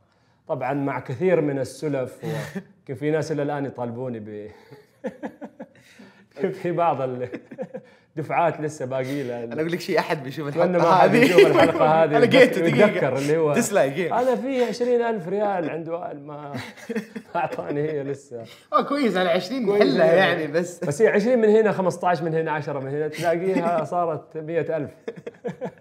طبعا 0.48 0.72
مع 0.72 1.00
كثير 1.00 1.40
من 1.40 1.58
السلف 1.58 2.18
وكان 2.24 2.96
في 2.96 3.10
ناس 3.10 3.32
إلى 3.32 3.42
الآن 3.42 3.64
يطالبوني 3.64 4.20
ب 4.20 4.50
في 6.62 6.72
بعض 6.72 6.98
الدفعات 8.16 8.60
لسه 8.60 8.84
باقي 8.86 9.22
لها 9.22 9.44
أنا 9.44 9.54
أقول 9.54 9.72
لك 9.72 9.80
شيء 9.80 9.98
أحد 9.98 10.22
بيشوف 10.22 10.48
الحلقة 10.48 10.92
هذه. 10.92 11.16
يشوف 11.16 11.46
الحلقة 11.46 11.86
هذه 12.04 12.16
أنا 12.16 12.24
لقيته 12.24 12.66
يتذكر 12.66 13.18
اللي 13.18 13.36
هو 13.36 13.54
ديسلايك 13.54 14.12
أنا 14.12 14.36
في 14.36 14.64
20000 14.64 15.28
ريال 15.28 15.70
عند 15.70 15.88
وائل 15.88 16.20
ما 16.26 16.52
أعطاني 17.36 17.80
هي 17.82 18.02
لسه. 18.02 18.44
آه 18.72 18.82
كويس 18.82 19.16
على 19.16 19.28
20 19.28 19.66
كويس. 19.66 19.82
نحلها. 19.82 20.12
يعني 20.14 20.46
بس. 20.46 20.84
بس 20.84 21.02
هي 21.02 21.08
20 21.08 21.38
من 21.38 21.48
هنا 21.48 21.72
15 21.72 22.24
من 22.24 22.34
هنا 22.34 22.50
10 22.52 22.80
من 22.80 22.90
هنا 22.90 23.08
تلاقيها 23.08 23.84
صارت 23.84 24.36
100000 24.36 24.90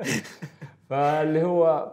فاللي 0.89 1.43
هو 1.43 1.91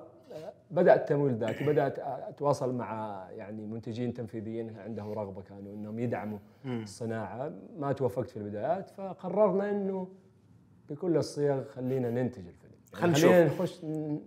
بدا 0.70 0.94
التمويل 0.94 1.34
ذاتي 1.34 1.64
بدأت 1.64 1.98
أتواصل 1.98 2.74
مع 2.74 3.26
يعني 3.32 3.66
منتجين 3.66 4.14
تنفيذيين 4.14 4.78
عندهم 4.78 5.12
رغبة 5.12 5.42
كانوا 5.42 5.74
إنهم 5.74 5.98
يدعموا 5.98 6.38
الصناعة. 6.64 7.52
ما 7.78 7.92
توفقت 7.92 8.30
في 8.30 8.36
البدايات 8.36 8.90
فقررنا 8.90 9.70
إنه 9.70 10.08
بكل 10.90 11.16
الصيغ 11.16 11.64
خلينا 11.64 12.10
ننتج 12.10 12.46
الفيلم 12.46 12.72
خلينا 12.92 13.16
خلينا 13.16 13.44
نخش 13.46 13.84
ن- 13.84 14.20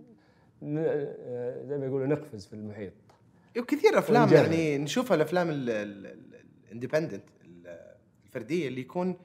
ن- 0.62 1.06
زي 1.68 1.78
ما 1.78 1.86
يقولوا 1.86 2.06
نقفز 2.06 2.46
في 2.46 2.52
المحيط. 2.52 2.92
وكثير 3.58 3.98
أفلام 3.98 4.22
ونجرب. 4.22 4.38
يعني 4.42 4.78
نشوفها 4.78 5.14
الأفلام 5.14 5.48
ال 5.50 5.65
independent 5.65 7.24
الفردية 8.24 8.68
اللي 8.68 8.80
يكون 8.80 9.16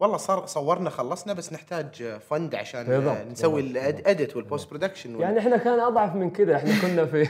والله 0.00 0.16
صار 0.16 0.46
صورنا 0.46 0.90
خلصنا 0.90 1.32
بس 1.32 1.52
نحتاج 1.52 2.02
fund 2.02 2.54
عشان 2.54 2.84
بالضبط، 2.84 3.26
نسوي 3.30 3.60
ال 3.60 3.75
edit 3.75 4.36
وال 4.36 4.70
post-production 4.70 5.20
يعني 5.20 5.38
إحنا 5.38 5.56
كان 5.56 5.80
أضعف 5.80 6.14
من 6.14 6.30
كذا 6.30 6.56
إحنا 6.56 6.70
كنا 6.82 7.06
في 7.12 7.28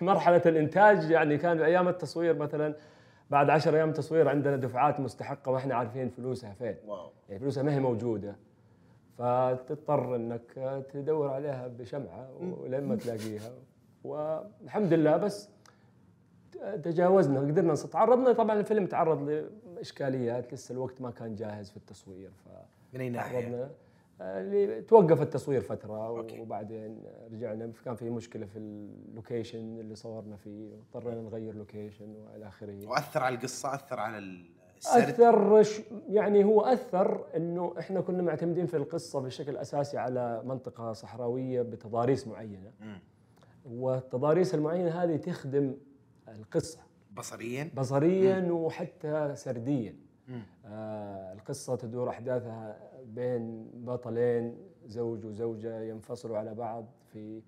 مرحلة 0.00 0.42
الإنتاج 0.46 1.10
يعني 1.10 1.38
كان 1.38 1.62
أيام 1.62 1.88
التصوير 1.88 2.34
مثلا 2.36 2.74
بعد 3.30 3.50
10 3.50 3.76
أيام 3.76 3.92
تصوير 3.92 4.28
عندنا 4.28 4.56
دفعات 4.56 5.00
مستحقة 5.00 5.52
وإحنا 5.52 5.74
عارفين 5.74 6.08
فلوسها 6.08 6.52
فين. 6.58 6.76
wow. 6.86 7.10
يعني 7.28 7.40
فلوسها 7.40 7.62
ما 7.62 7.74
هي 7.74 7.80
موجودة. 7.80 8.36
فتضطر 9.18 10.16
إنك 10.16 10.42
تدور 10.92 11.30
عليها 11.30 11.68
بشمعة 11.68 12.28
ولما 12.40 12.96
تلاقيها. 12.96 13.52
والحمد 14.04 14.92
لله 14.92 15.16
بس 15.16 15.50
تجاوزنا 16.84 17.40
قدرنا 17.40 17.74
تعرضنا 17.74 18.32
طبعا 18.32 18.60
الفيلم 18.60 18.86
تعرض 18.86 19.44
لاشكاليات 19.78 20.52
لسه 20.54 20.72
الوقت 20.72 21.00
ما 21.00 21.10
كان 21.10 21.34
جاهز 21.34 21.70
في 21.70 21.76
التصوير 21.76 22.30
ف 22.30 22.48
من 22.94 23.00
أي 23.00 23.08
ناحية؟ 23.10 23.70
آه، 24.20 24.40
اللي 24.40 24.82
توقف 24.82 25.22
التصوير 25.22 25.60
فترة 25.60 26.06
okay. 26.06 26.40
وبعدين 26.40 27.02
رجعنا 27.32 27.72
كان 27.84 27.94
في 27.94 28.10
مشكلة 28.10 28.46
في 28.46 28.58
ال 28.58 28.69
location 28.69 29.58
اللي 29.80 29.94
صورنا 29.94 30.36
فيه 30.36 30.70
واضطرينا 30.70 31.20
نغير 31.22 31.54
location 31.54 32.14
وإلى 32.16 32.48
آخره 32.48 32.86
وأثر 32.86 33.22
على 33.22 33.34
القصة 33.34 33.74
أثر 33.74 34.00
على 34.00 34.18
السرد 34.18 35.02
أثر 35.08 35.62
ش- 35.62 35.80
يعني 36.08 36.44
هو 36.44 36.60
أثر 36.60 37.24
إنه 37.36 37.74
إحنا 37.78 38.00
كنا 38.00 38.22
معتمدين 38.22 38.66
في 38.66 38.76
القصة 38.76 39.20
بشكل 39.20 39.56
أساسي 39.56 39.98
على 39.98 40.42
منطقة 40.44 40.92
صحراوية 40.92 41.62
بتضاريس 41.62 42.26
معينة 42.28 42.70
مم. 42.80 43.00
والتضاريس 43.66 44.54
المعينة 44.54 44.90
هذه 45.02 45.16
تخدم 45.16 45.74
القصة 46.28 46.78
بصريا. 47.18 47.70
بصريا 47.76 48.52
وحتى 48.52 49.32
سرديا. 49.36 49.94
مم. 50.28 50.42
آه 50.66 51.32
القصة 51.32 51.76
تدور 51.76 52.08
أحداثها 52.08 52.76
بين 53.06 53.70
بطلين 53.74 54.56
زوج 54.86 55.24
وزوجة 55.26 55.80
ينفصلوا 55.82 56.38
على 56.38 56.54
بعض 56.54 56.84
في 57.12 57.40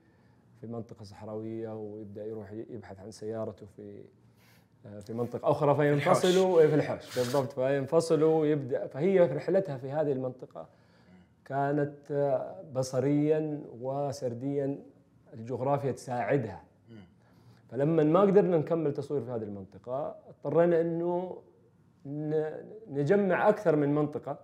في 0.60 0.66
منطقة 0.66 1.05
صحراوية 1.05 1.74
ويبدأ 1.74 2.24
يروح 2.26 2.52
يبحث 2.52 3.01
عن 3.01 3.10
سيارته 3.10 3.66
في 3.76 4.02
آه، 4.86 5.01
في 5.01 5.12
منطقة 5.12 5.51
أخرى 5.51 5.74
فينفصلوا 5.76 6.66
في 6.66 6.74
الحوش 6.74 7.18
بالضبط. 7.18 7.52
فينفصلوا 7.52 8.40
ويبدأ 8.40 8.86
فهي 8.86 9.28
في 9.28 9.34
رحلتها 9.34 9.76
في 9.78 9.90
هذه 9.90 10.12
المنطقة 10.12 10.68
كانت 11.44 11.97
آه، 12.10 12.62
بصريا 12.74 13.60
وسرديا. 13.80 14.78
الجغرافيا 15.34 15.92
تساعدها. 15.92 16.62
مم. 16.62 16.69
فلما 17.70 18.05
ما 18.05 18.20
قدرنا 18.20 18.59
نكمل 18.59 18.92
تصوير 18.92 19.22
في 19.22 19.30
هذه 19.30 19.42
المنطقة 19.42 20.16
اضطرينا 20.28 20.80
إنه 20.80 21.42
نجمع 22.90 23.48
أكثر 23.48 23.76
من 23.76 23.94
منطقة 23.94 24.38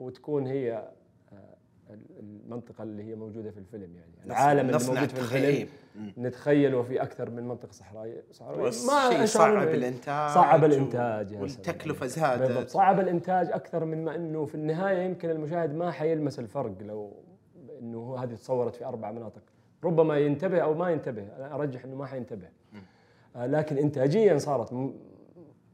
وتكون 0.00 0.46
هي 0.46 0.88
آه، 1.32 1.56
المنطقة 2.20 2.82
اللي 2.82 3.02
هي 3.02 3.14
موجودة 3.14 3.50
في 3.50 3.58
الفيلم 3.58 3.96
يعني 3.96 4.26
العالم 4.26 4.60
اللي 4.60 4.72
موجود 4.72 5.08
في. 5.08 5.20
الفيلم. 5.20 5.68
نتخيله 6.18 6.82
في 6.82 7.02
أكثر 7.02 7.30
من 7.30 7.48
منطقة 7.48 7.72
بس 8.58 8.86
شيء 8.86 9.22
أشعر 9.22 9.26
صعب 9.26 9.68
الإنتاج 9.68 10.30
صعب 10.30 10.62
والتكلفة 11.42 12.06
سلام. 12.06 12.38
بالضبط 12.38 12.56
زادت 12.56 12.70
صعب 12.70 13.00
الإنتاج 13.00 13.50
أكثر 13.50 13.84
من 13.84 14.04
ما 14.04 14.14
إنه 14.14 14.44
في 14.44 14.54
النهاية 14.54 15.02
يمكن 15.02 15.30
المشاهد 15.30 15.74
ما 15.74 15.90
حيلمس 15.90 16.38
الفرق 16.38 16.82
لو 16.82 17.12
إنه 17.80 17.98
هو 17.98 18.16
هذه 18.16 18.34
تصورت 18.34 18.74
في 18.74 18.84
أربع 18.84 19.10
مناطق 19.10 19.42
ربما 19.84 20.18
ينتبه 20.18 20.58
أو 20.60 20.74
ما 20.74 20.90
ينتبه. 20.90 21.22
أنا 21.36 21.54
أرجح 21.54 21.84
إنه 21.84 21.96
ما 21.96 22.06
حينتبه. 22.06 22.48
آه، 23.36 23.46
لكن 23.46 23.78
انتاجيا 23.78 24.38
صارت 24.38 24.92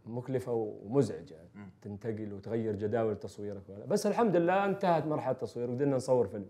مكلفة 0.07 0.53
ومزعجة. 0.53 1.37
مم. 1.55 1.69
تنتقل 1.83 2.33
وتغير 2.33 2.77
جداول 2.77 3.17
تصويرك 3.17 3.63
بس 3.89 4.07
الحمد 4.07 4.37
لله 4.37 4.65
انتهت 4.65 5.07
مرحلة 5.07 5.33
التصوير 5.33 5.71
وقدرنا 5.71 5.97
نصور 5.97 6.27
فيلم. 6.27 6.47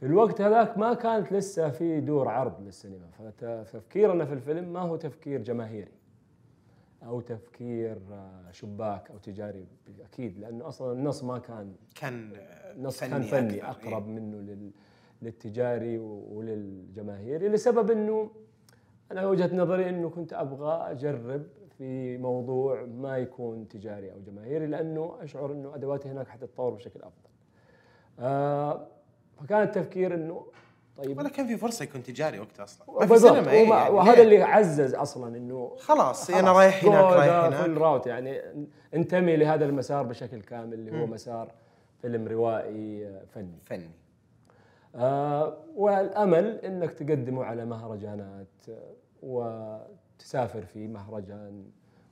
في 0.00 0.06
الوقت 0.06 0.40
هذاك 0.40 0.78
ما 0.78 0.94
كانت 0.94 1.32
لسه 1.32 1.70
في 1.70 2.00
دور 2.00 2.28
عرض 2.28 2.60
للسينما. 2.60 3.06
فت- 3.18 3.44
فتفكيرنا 3.66 4.24
في 4.24 4.32
الفيلم 4.32 4.72
ما 4.72 4.80
هو 4.80 4.96
تفكير 4.96 5.42
جماهيري 5.42 5.92
أو 7.02 7.20
تفكير 7.20 7.98
آه، 8.12 8.50
شباك 8.50 9.10
أو 9.10 9.18
تجاري 9.18 9.66
أكيد 10.04 10.38
لأنه 10.38 10.68
أصلا 10.68 10.92
النص 10.92 11.24
ما 11.24 11.38
كان 11.38 11.72
كان 11.94 12.30
النص 12.76 13.00
فني 13.00 13.10
كان 13.10 13.22
فني 13.22 13.54
إيه. 13.54 13.70
أقرب 13.70 14.08
منه 14.08 14.36
لل 14.36 14.70
للتجاري 15.24 15.98
وللجماهيري 15.98 17.48
لسبب 17.48 17.90
إنه 17.90 18.30
أنا 19.12 19.26
وجهة 19.26 19.56
نظري 19.56 19.88
إنه 19.88 20.10
كنت 20.10 20.32
أبغى 20.32 20.90
أجرب 20.90 21.42
في 21.78 22.18
موضوع 22.18 22.82
ما 22.84 23.18
يكون 23.18 23.68
تجاري 23.68 24.12
أو 24.12 24.20
جماهيري 24.26 24.66
لأنه 24.66 25.16
أشعر 25.20 25.52
إنه 25.52 25.74
أدواتي 25.74 26.08
هناك 26.08 26.28
حتتطور 26.28 26.74
بشكل 26.74 27.00
أفضل. 27.02 27.30
آه 28.18 28.86
فكان 29.40 29.62
التفكير 29.62 30.14
إنه 30.14 30.46
طيب. 30.96 31.18
ولا 31.18 31.28
كان 31.28 31.46
في 31.46 31.56
فرصة 31.56 31.82
يكون 31.82 32.02
تجاري 32.02 32.38
وقتها 32.40 32.64
أصلا. 32.64 32.86
ما 33.00 33.06
في 33.06 33.18
سينما 33.18 33.50
إيه 33.50 33.68
يعني 33.68 33.94
وهذا 33.94 34.22
اللي 34.22 34.42
عزز 34.42 34.94
أصلا 34.94 35.36
إنه 35.36 35.76
خلاص, 35.78 36.26
خلاص 36.26 36.30
أنا 36.30 36.52
رايح 36.52 36.84
هناك 36.84 37.12
رايح 37.12 37.34
هناك. 37.34 37.60
فل 37.60 37.76
راوت 37.76 38.06
يعني 38.06 38.40
انتمي 38.94 39.36
لهذا 39.36 39.64
المسار 39.64 40.02
بشكل 40.02 40.40
كامل 40.40 40.74
اللي 40.74 41.00
هو 41.02 41.06
م. 41.06 41.10
مسار 41.10 41.52
فيلم 42.02 42.28
روائي 42.28 43.06
آه، 43.06 43.22
فني. 43.34 43.58
فني. 43.62 43.90
والأمل 45.76 46.44
إنك 46.44 46.92
تقدمه 46.92 47.44
على 47.44 47.64
مهرجانات 47.64 48.46
آه، 48.68 48.94
وتسافر 49.22 50.62
في 50.62 50.86
مهرجان 50.88 51.64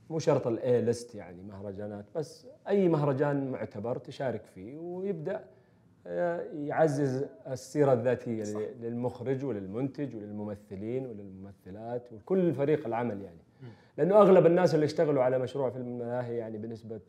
مو 0.09 0.19
شرط 0.19 0.47
الاي 0.47 0.81
ليست 0.81 1.15
يعني 1.15 1.43
مهرجانات 1.43 2.05
بس 2.15 2.47
أي 2.67 2.89
مهرجان 2.89 3.51
معتبر 3.51 3.97
تشارك 3.97 4.45
فيه 4.45 4.77
ويبدأ 4.77 5.43
آه، 6.07 6.41
يعزز 6.53 7.25
السيرة 7.47 7.93
الذاتية 7.93 8.43
صح. 8.43 8.59
للمخرج 8.81 9.45
وللمنتج 9.45 10.15
وللممثلين 10.15 11.05
وللممثلات 11.05 12.13
وكل 12.13 12.53
فريق 12.53 12.87
العمل 12.87 13.21
يعني 13.21 13.37
لأنه 13.97 14.15
أغلب 14.15 14.45
الناس 14.45 14.75
اللي 14.75 14.85
اشتغلوا 14.85 15.23
على 15.23 15.39
مشروع 15.39 15.69
فيلم 15.69 15.87
الملاهي 15.87 16.37
يعني 16.37 16.57
بنسبة 16.57 16.99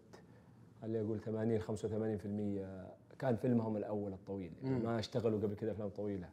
خليني 0.83 1.01
أقول 1.01 1.21
80 1.21 1.61
85% 1.61 1.65
كان 3.19 3.37
فيلمهم 3.37 3.77
الأول 3.77 4.13
الطويل 4.13 4.53
يعني 4.63 4.79
ما 4.85 4.99
اشتغلوا 4.99 5.41
قبل 5.41 5.55
كذا 5.55 5.73
أفلام 5.73 5.89
طويلة 5.89 6.29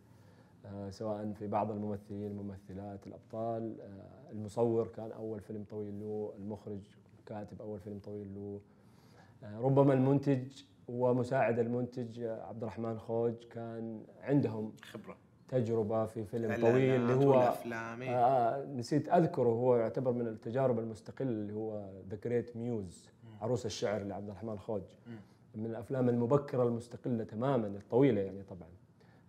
آه 0.65 0.89
سواء 0.89 1.33
في 1.39 1.47
بعض 1.47 1.71
الممثلين 1.71 2.31
الممثلات 2.31 3.07
الأبطال 3.07 3.81
آه 3.81 4.31
المصور 4.31 4.87
كان 4.87 5.11
أول 5.11 5.39
فيلم 5.39 5.63
طويل 5.69 5.99
له 5.99 6.33
المخرج 6.37 6.79
كاتب 7.25 7.61
أول 7.61 7.79
فيلم 7.79 7.99
طويل 7.99 8.35
له 8.35 8.59
آه 9.43 9.59
ربما 9.59 9.93
المنتج 9.93 10.63
ومساعد 10.87 11.59
المنتج 11.59 12.23
عبد 12.23 12.63
الرحمن 12.63 12.99
خوج 12.99 13.33
كان 13.51 14.03
عندهم 14.21 14.73
خبرة. 14.83 15.17
تجربة 15.49 16.05
في 16.05 16.25
فيلم 16.25 16.49
طويل 16.61 16.95
اللي 16.95 17.13
هو 17.13 17.33
آه, 18.09 18.15
آه 18.15 18.65
نسيت 18.65 19.09
أذكره 19.09 19.49
هو 19.49 19.75
يعتبر 19.75 20.11
من 20.11 20.27
التجارب 20.27 20.79
المستقلة 20.79 21.29
اللي 21.29 21.53
هو 21.53 21.89
The 22.09 22.17
Great 22.23 22.57
Muse 22.57 23.09
عروس 23.41 23.65
الشعر 23.65 24.03
لعبد 24.03 24.29
الرحمن 24.29 24.59
خوج. 24.59 24.81
من 25.55 25.65
الأفلام 25.65 26.09
المبكرة 26.09 26.63
المستقلة 26.63 27.23
تماما 27.23 27.67
الطويلة 27.67 28.21
يعني 28.21 28.43
طبعا. 28.43 28.69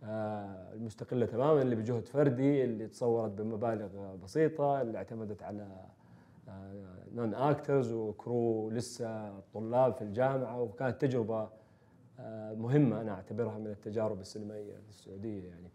آه 0.05 0.73
المستقلة 0.73 1.27
تماما 1.27 1.63
اللي 1.63 1.77
بجهد 1.77 2.07
فردي 2.09 2.65
اللي 2.65 2.87
تصورت 2.87 3.31
بمبالغ 3.31 4.17
بسيطة 4.17 4.81
اللي 4.83 4.99
اعتمدت 4.99 5.43
على 5.43 5.69
non 7.15 7.35
actors 7.35 7.93
و 7.93 8.09
crew 8.09 8.71
لسه 8.71 9.41
طلاب 9.55 9.95
في 9.95 10.03
الجامعة 10.03 10.63
وكانت 10.63 11.01
تجربة 11.01 11.49
آه، 12.21 12.55
مهمة 12.55 13.01
أنا 13.01 13.13
أعتبرها 13.13 13.59
من 13.59 13.67
التجارب 13.67 14.21
السينمائية 14.21 14.75
في 14.75 14.89
السعودية 14.89 15.49
يعني. 15.49 15.69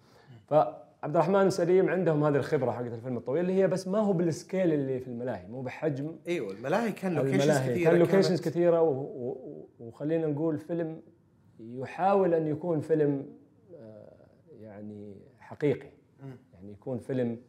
فعبد 1.01 1.15
الرحمن 1.15 1.49
سليم 1.49 1.89
عندهم 1.89 2.23
هذه 2.23 2.35
الخبرة 2.35 2.71
حقت 2.71 2.93
الفيلم 2.93 3.17
الطويل 3.17 3.41
اللي 3.41 3.53
هي 3.53 3.67
بس 3.67 3.87
ما 3.87 3.99
هو 3.99 4.13
بال 4.13 4.30
scale 4.30 4.73
اللي 4.73 4.99
في 4.99 5.07
الملاهي 5.07 5.47
مو 5.47 5.61
بحجم. 5.61 6.15
إيوه 6.27 6.51
الملاهي 6.51 6.91
كان 6.91 7.13
locations 7.13 7.57
كثيرة 7.57 7.89
كان 7.89 7.99
locations 7.99 8.41
كثيرة 8.41 8.81
وخلينا 9.79 10.27
نقول 10.27 10.57
فيلم 10.57 11.01
يحاول 11.59 12.33
أن 12.33 12.47
يكون 12.47 12.81
فيلم 12.81 13.25
آه، 13.75 14.27
يعني 14.59 15.15
حقيقي. 15.39 15.89
يعني 16.53 16.71
يكون 16.71 16.97
فيلم 16.97 17.39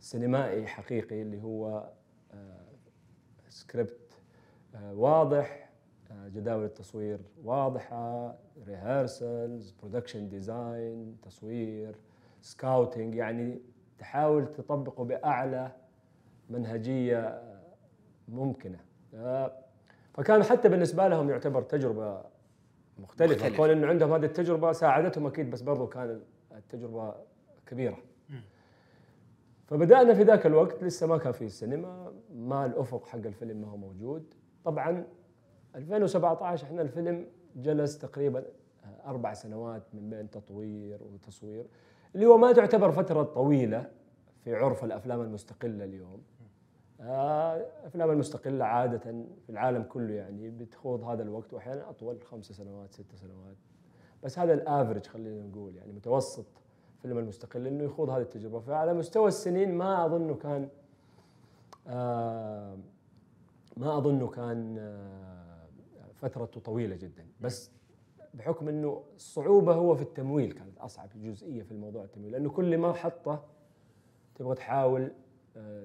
سينمائي 0.00 0.66
حقيقي 0.66 1.22
اللي 1.22 1.42
هو 1.42 1.90
سكريبت 3.48 4.18
آه، 4.74 4.94
واضح 4.94 5.70
آه، 6.10 6.28
جداول 6.28 6.64
التصوير 6.64 7.20
واضحة 7.44 8.34
rehearsals 8.66 9.70
production 9.70 10.28
design 10.28 11.16
تصوير. 11.22 11.96
scouting 12.42 13.14
يعني 13.14 13.60
تحاول 13.98 14.52
تطبقه 14.52 15.04
بأعلى 15.04 15.72
منهجية 16.50 17.18
آه، 17.18 17.62
ممكنة. 18.28 18.78
فكان 20.14 20.42
حتى 20.42 20.68
بالنسبة 20.68 21.08
لهم 21.08 21.30
يعتبر 21.30 21.62
تجربة 21.62 22.22
مختلفة. 22.98 23.34
مختلف. 23.34 23.56
كون 23.56 23.70
إنه 23.70 23.86
عندهم 23.86 24.12
هذه 24.12 24.24
التجربة 24.24 24.72
ساعدتهم 24.72 25.26
أكيد 25.26 25.50
بس 25.50 25.62
برضو 25.62 25.86
كان 25.86 26.20
التجربة 26.52 27.14
كبيرة. 27.66 27.98
فبدأنا 29.66 30.14
في 30.14 30.22
ذاك 30.22 30.46
الوقت 30.46 30.84
لسه 30.84 31.06
ما 31.06 31.18
كان 31.18 31.32
في 31.32 31.44
السينما 31.44 32.12
ما 32.34 32.66
الأفق 32.66 33.06
حق 33.06 33.18
الفيلم 33.18 33.60
ما 33.60 33.68
هو 33.68 33.76
موجود. 33.76 34.34
طبعا 34.64 35.04
2017 35.76 36.66
إحنا 36.66 36.82
الفيلم 36.82 37.26
جلس 37.56 37.98
تقريبا 37.98 38.44
أربع 39.06 39.34
سنوات 39.34 39.82
من 39.94 40.10
بين 40.10 40.30
تطوير 40.30 41.02
وتصوير. 41.02 41.66
اللي 42.14 42.26
هو 42.26 42.36
ما 42.36 42.52
تعتبر 42.52 42.90
فترة 42.92 43.22
طويلة 43.22 43.90
في 44.44 44.54
عرف 44.54 44.84
الأفلام 44.84 45.20
المستقلة 45.20 45.84
اليوم. 45.84 46.22
الأفلام 47.00 48.08
آه، 48.08 48.12
المستقلة 48.12 48.64
عادة 48.64 48.98
في 49.46 49.50
العالم 49.50 49.82
كله 49.82 50.14
يعني 50.14 50.50
بتخوض 50.50 51.02
هذا 51.04 51.22
الوقت 51.22 51.52
وأحيانا 51.54 51.90
أطول 51.90 52.22
خمس 52.22 52.52
سنوات 52.52 52.92
ست 52.92 53.14
سنوات. 53.14 53.56
بس 54.24 54.38
هذا 54.38 54.54
الافرج 54.54 55.06
خلينا 55.06 55.46
نقول 55.46 55.76
يعني 55.76 55.92
متوسط 55.92 56.46
الفيلم 56.96 57.18
المستقل 57.18 57.66
إنه 57.66 57.84
يخوض 57.84 58.10
هذه 58.10 58.22
التجربة. 58.22 58.60
فعلى 58.60 58.94
مستوى 58.94 59.28
السنين 59.28 59.74
ما 59.74 60.06
اظنه 60.06 60.34
كان 60.34 60.68
آه 61.88 62.76
ما 63.76 63.98
اظنه 63.98 64.28
كان 64.28 64.76
آه 64.78 65.66
فترته 66.14 66.60
طويلة 66.60 66.96
جدا. 66.96 67.26
بس 67.40 67.70
بحكم 68.34 68.68
إنه 68.68 69.02
الصعوبه 69.16 69.74
هو 69.74 69.96
في 69.96 70.02
التمويل 70.02 70.52
كانت 70.52 70.78
أصعب 70.78 71.08
جزئية 71.22 71.62
في 71.62 71.72
الموضوع 71.72 72.04
التمويل 72.04 72.32
لأنه 72.32 72.50
كل 72.50 72.78
ما 72.78 72.92
حطه 72.92 73.44
تبغى 74.34 74.54
تحاول 74.54 75.12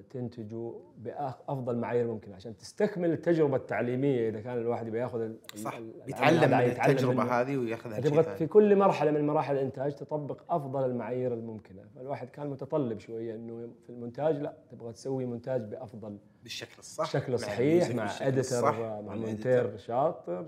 تنتجوا 0.09 0.73
بافضل 0.97 1.77
معايير 1.77 2.07
ممكنه 2.07 2.35
عشان 2.35 2.57
تستكمل 2.57 3.11
التجربة 3.11 3.55
التعليمية 3.55 4.29
إذا 4.29 4.41
كان 4.41 4.57
الواحد 4.57 4.89
بياخذ 4.89 5.31
صح. 5.55 5.79
بيتعلم 6.05 6.51
من 6.51 6.53
التجربة 6.53 7.23
هذه 7.23 7.57
وياخذها 7.57 7.99
تبغى 7.99 8.23
في 8.23 8.47
كل 8.47 8.75
مرحلة 8.75 9.11
من 9.11 9.27
مراحل 9.27 9.55
الإنتاج 9.55 9.95
تطبق 9.95 10.53
أفضل 10.53 10.85
المعايير 10.85 11.33
الممكنة. 11.33 11.83
فالواحد 11.95 12.29
كان 12.29 12.47
متطلب 12.47 12.99
شوية 12.99 13.35
إنه 13.35 13.69
في 13.83 13.89
المونتاج 13.89 14.35
لا 14.35 14.57
تبغى 14.71 14.93
تسوي 14.93 15.25
مونتاج 15.25 15.61
بأفضل 15.61 16.17
بالشكل 16.43 16.79
الصح 16.79 17.03
بالشكل 17.03 17.33
الصحيح 17.33 17.89
مع 17.89 18.11
اديتر 18.21 18.71
مع 19.01 19.15
مونتير 19.15 19.77
شاطر 19.77 20.45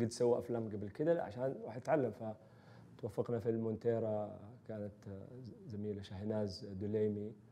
قد 0.00 0.10
سوى 0.10 0.38
أفلام 0.38 0.68
قبل 0.68 0.90
كذا 0.90 1.20
عشان 1.20 1.44
الواحد 1.44 1.80
يتعلم. 1.80 2.12
فتوفقنا 2.98 3.38
في 3.38 3.50
المونتيرا 3.50 4.38
كانت 4.68 4.92
زميلة 5.66 6.02
شاهناز 6.02 6.66
دوليمي 6.80 7.32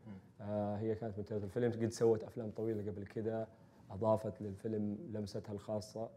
هي 0.77 0.95
كانت 0.95 1.31
من 1.31 1.43
الفيلم 1.43 1.71
قد 1.71 1.91
سوت 1.91 2.23
أفلام 2.23 2.51
طويلة 2.51 2.91
قبل 2.91 3.05
كذا 3.05 3.47
أضافت 3.91 4.41
للفيلم 4.41 4.97
لمستها 5.13 5.51
الخاصة. 5.53 6.09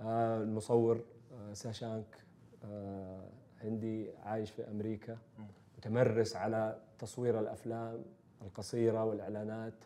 آه 0.00 0.42
المصور 0.42 1.04
آه 1.32 1.52
ساشانك 1.52 2.24
آه 2.64 3.28
هندي 3.60 4.10
عايش 4.22 4.50
في 4.50 4.68
أمريكا 4.70 5.18
متمرس 5.78 6.36
على 6.36 6.78
تصوير 6.98 7.40
الأفلام 7.40 8.04
القصيرة 8.42 9.04
والإعلانات. 9.04 9.84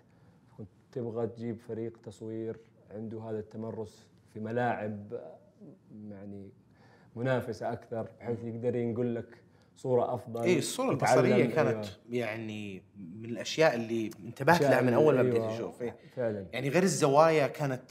كنت 0.59 0.69
تبغى 0.93 1.27
تجيب 1.27 1.59
فريق 1.59 2.01
تصوير 2.03 2.61
عنده 2.91 3.21
هذا 3.23 3.39
التمرس 3.39 4.09
في 4.33 4.41
ملاعب 4.41 5.21
يعني 6.11 6.51
منافسة 7.17 7.73
أكثر 7.73 8.09
بحيث 8.19 8.45
يقدر 8.45 8.77
ينقل 8.77 9.15
لك 9.15 9.43
صورة 9.83 10.15
أفضل 10.15 10.43
اي 10.43 10.59
الصورة 10.59 10.91
البصرية 10.91 11.45
كانت 11.45 11.85
أيوة. 11.85 11.89
يعني 12.11 12.83
من 12.97 13.31
الأشياء 13.31 13.75
اللي 13.75 14.11
انتبهت 14.27 14.63
لها 14.63 14.81
من 14.81 14.95
أول 14.95 15.15
ما 15.15 15.23
بديت 15.23 15.35
أيوة 15.35 15.55
أشوف 15.55 15.83
إيه. 15.83 15.97
فعلا 16.17 16.47
يعني 16.53 16.69
غير 16.69 16.83
الزوايا 16.83 17.47
كانت 17.47 17.91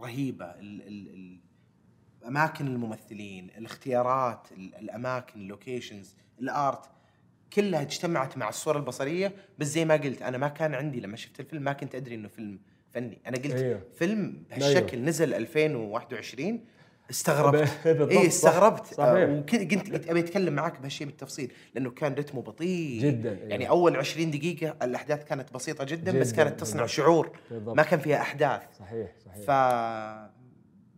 رهيبة 0.00 0.44
ال 0.44 0.82
ال 0.82 1.08
ال 1.14 1.40
اماكن 2.26 2.66
الممثلين 2.66 3.50
الاختيارات 3.58 4.48
الأماكن 4.52 5.40
ال 5.40 5.47
locations 5.47 6.14
ال 6.40 6.52
art 6.52 6.90
كلها 7.52 7.82
اجتمعت 7.82 8.38
مع 8.38 8.48
الصورة 8.48 8.78
البصرية 8.78 9.32
بس 9.58 9.66
زي 9.66 9.84
ما 9.84 9.94
قلت 9.94 10.22
أنا 10.22 10.38
ما 10.38 10.48
كان 10.48 10.74
عندي 10.74 11.00
لما 11.00 11.16
شفت 11.16 11.40
الفيلم 11.40 11.62
ما 11.62 11.72
كنت 11.72 11.94
أدري 11.94 12.14
إنه 12.14 12.28
فيلم 12.28 12.58
فني 12.90 13.18
أنا 13.26 13.36
قلت 13.36 13.54
أيوه. 13.54 13.80
فيلم 13.94 14.42
بهالشكل 14.50 14.96
أيوه. 14.96 15.08
نزل 15.08 15.34
2021 15.34 16.64
استغربت. 17.10 17.86
اي 17.86 18.26
استغربت. 18.26 18.86
صحيح. 18.86 19.28
وكنت 19.28 19.92
قلت 19.92 20.08
أبي 20.08 20.20
أتكلم 20.20 20.54
معاك 20.54 20.80
بهالشيء 20.80 21.06
بالتفصيل 21.06 21.52
لأنه 21.74 21.90
كان 21.90 22.14
رتمه 22.14 22.42
بطيء. 22.42 23.02
جدا 23.02 23.32
يعني 23.32 23.64
إيه. 23.64 23.70
أول 23.70 23.96
20 23.96 24.30
دقيقة 24.30 24.76
الأحداث 24.82 25.24
كانت 25.24 25.54
بسيطة 25.54 25.84
جدا, 25.84 26.10
جداً 26.10 26.20
بس 26.20 26.32
كانت 26.32 26.60
تصنع 26.60 26.80
بالضبط. 26.80 26.96
شعور. 26.96 27.30
بالضبط. 27.50 27.76
ما 27.76 27.82
كان 27.82 28.00
فيها 28.00 28.20
أحداث. 28.20 28.62
صحيح 28.78 29.08
صحيح. 29.24 29.44
ف 29.46 29.50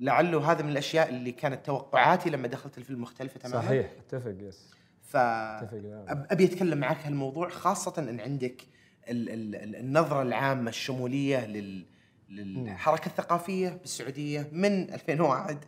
لعله 0.00 0.52
هذا 0.52 0.62
من 0.62 0.70
الأشياء 0.70 1.08
اللي 1.08 1.32
كانت 1.32 1.66
توقعاتي 1.66 2.30
لما 2.30 2.48
دخلت 2.48 2.78
الفيلم 2.78 3.02
مختلفة 3.02 3.40
تماما. 3.40 3.66
صحيح 3.66 3.86
اتفق 3.98 4.34
يس. 4.40 4.70
ف 5.02 5.16
أبي 5.16 6.44
أتكلم 6.44 6.78
معك 6.78 7.06
هالموضوع 7.06 7.48
خاصة 7.48 7.94
إن 7.98 8.20
عندك 8.20 8.62
ال... 9.08 9.30
ال... 9.30 9.76
النظرة 9.76 10.22
العامة 10.22 10.68
الشمولية 10.68 11.46
لل 11.46 11.86
للحركة 12.30 13.06
الثقافية 13.06 13.68
بالسعودية 13.68 14.48
من 14.52 14.92
2001 14.94 15.56
آه، 15.56 15.58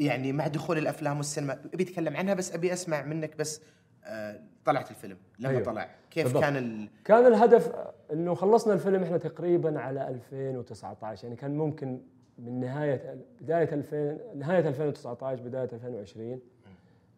يعني 0.00 0.32
مع 0.32 0.46
دخول 0.46 0.78
الأفلام 0.78 1.16
والسينما 1.16 1.58
أبي 1.74 1.82
أتكلم 1.82 2.16
عنها 2.16 2.34
بس 2.34 2.54
أبي 2.54 2.72
أسمع 2.72 3.02
منك 3.02 3.36
بس 3.36 3.60
آه، 4.04 4.40
طلعت 4.64 4.90
الفيلم 4.90 5.16
لما 5.38 5.50
أيوه. 5.50 5.62
طلع 5.62 5.88
كيف 6.10 6.24
بالضبط. 6.24 6.42
كان 6.42 6.56
ال... 6.56 6.88
كان 7.04 7.26
الهدف 7.26 7.72
إنه 8.12 8.34
خلصنا 8.34 8.74
الفيلم 8.74 9.02
إحنا 9.02 9.18
تقريبا 9.18 9.80
على 9.80 10.08
2019 10.08 11.24
يعني 11.24 11.36
كان 11.36 11.56
ممكن 11.56 12.00
من 12.38 12.60
نهاية 12.60 13.18
بداية 13.40 13.74
2000 13.74 14.18
نهاية 14.34 14.68
2019 14.68 15.42
بداية 15.42 15.68
2020 15.72 16.40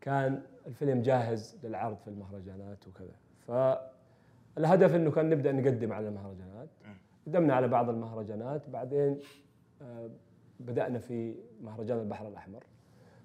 كان 0.01 0.43
الفيلم 0.67 1.03
جاهز 1.03 1.57
للعرض 1.65 1.97
في 1.97 2.09
المهرجانات 2.09 2.79
وكذا 2.89 3.15
فالهدف 3.47 4.95
إنه 4.95 5.11
كان 5.11 5.31
نبدأ 5.31 5.53
نقدم 5.53 5.93
على 5.93 6.09
المهرجانات 6.09 6.69
قدمنا 7.27 7.55
على 7.55 7.69
بعض 7.69 7.89
المهرجانات 7.89 8.69
بعدين 8.69 9.19
آه، 9.83 10.11
بدأنا 10.61 10.99
في 10.99 11.35
مهرجان 11.63 11.99
البحر 11.99 12.29
الأحمر. 12.29 12.65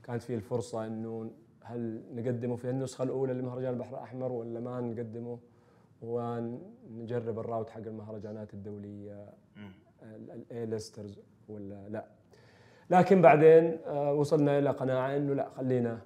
كانت 0.03 0.21
في 0.21 0.35
الفرصة 0.35 0.85
إنه 0.87 1.31
هل 1.63 2.03
نقدمه 2.13 2.55
في 2.55 2.69
النسخة 2.69 3.03
الأولى 3.03 3.33
لمهرجان 3.33 3.73
البحر 3.73 3.93
الأحمر 3.97 4.31
ولا 4.31 4.59
ما 4.59 4.81
نقدمه؟ 4.81 5.39
ونجرب 6.01 7.39
ال 7.39 7.44
route 7.44 7.69
حق 7.69 7.81
المهرجانات 7.81 8.53
الدولية 8.53 9.29
ال 10.03 10.65
A 10.65 10.72
listers 10.72 11.19
ولا 11.49 11.89
لا. 11.89 12.05
لكن 12.89 13.21
بعدين 13.21 13.79
آه، 13.85 14.13
وصلنا 14.13 14.59
إلى 14.59 14.69
قناعة 14.69 15.17
إنه 15.17 15.33
لا 15.33 15.49
خلينا 15.49 16.01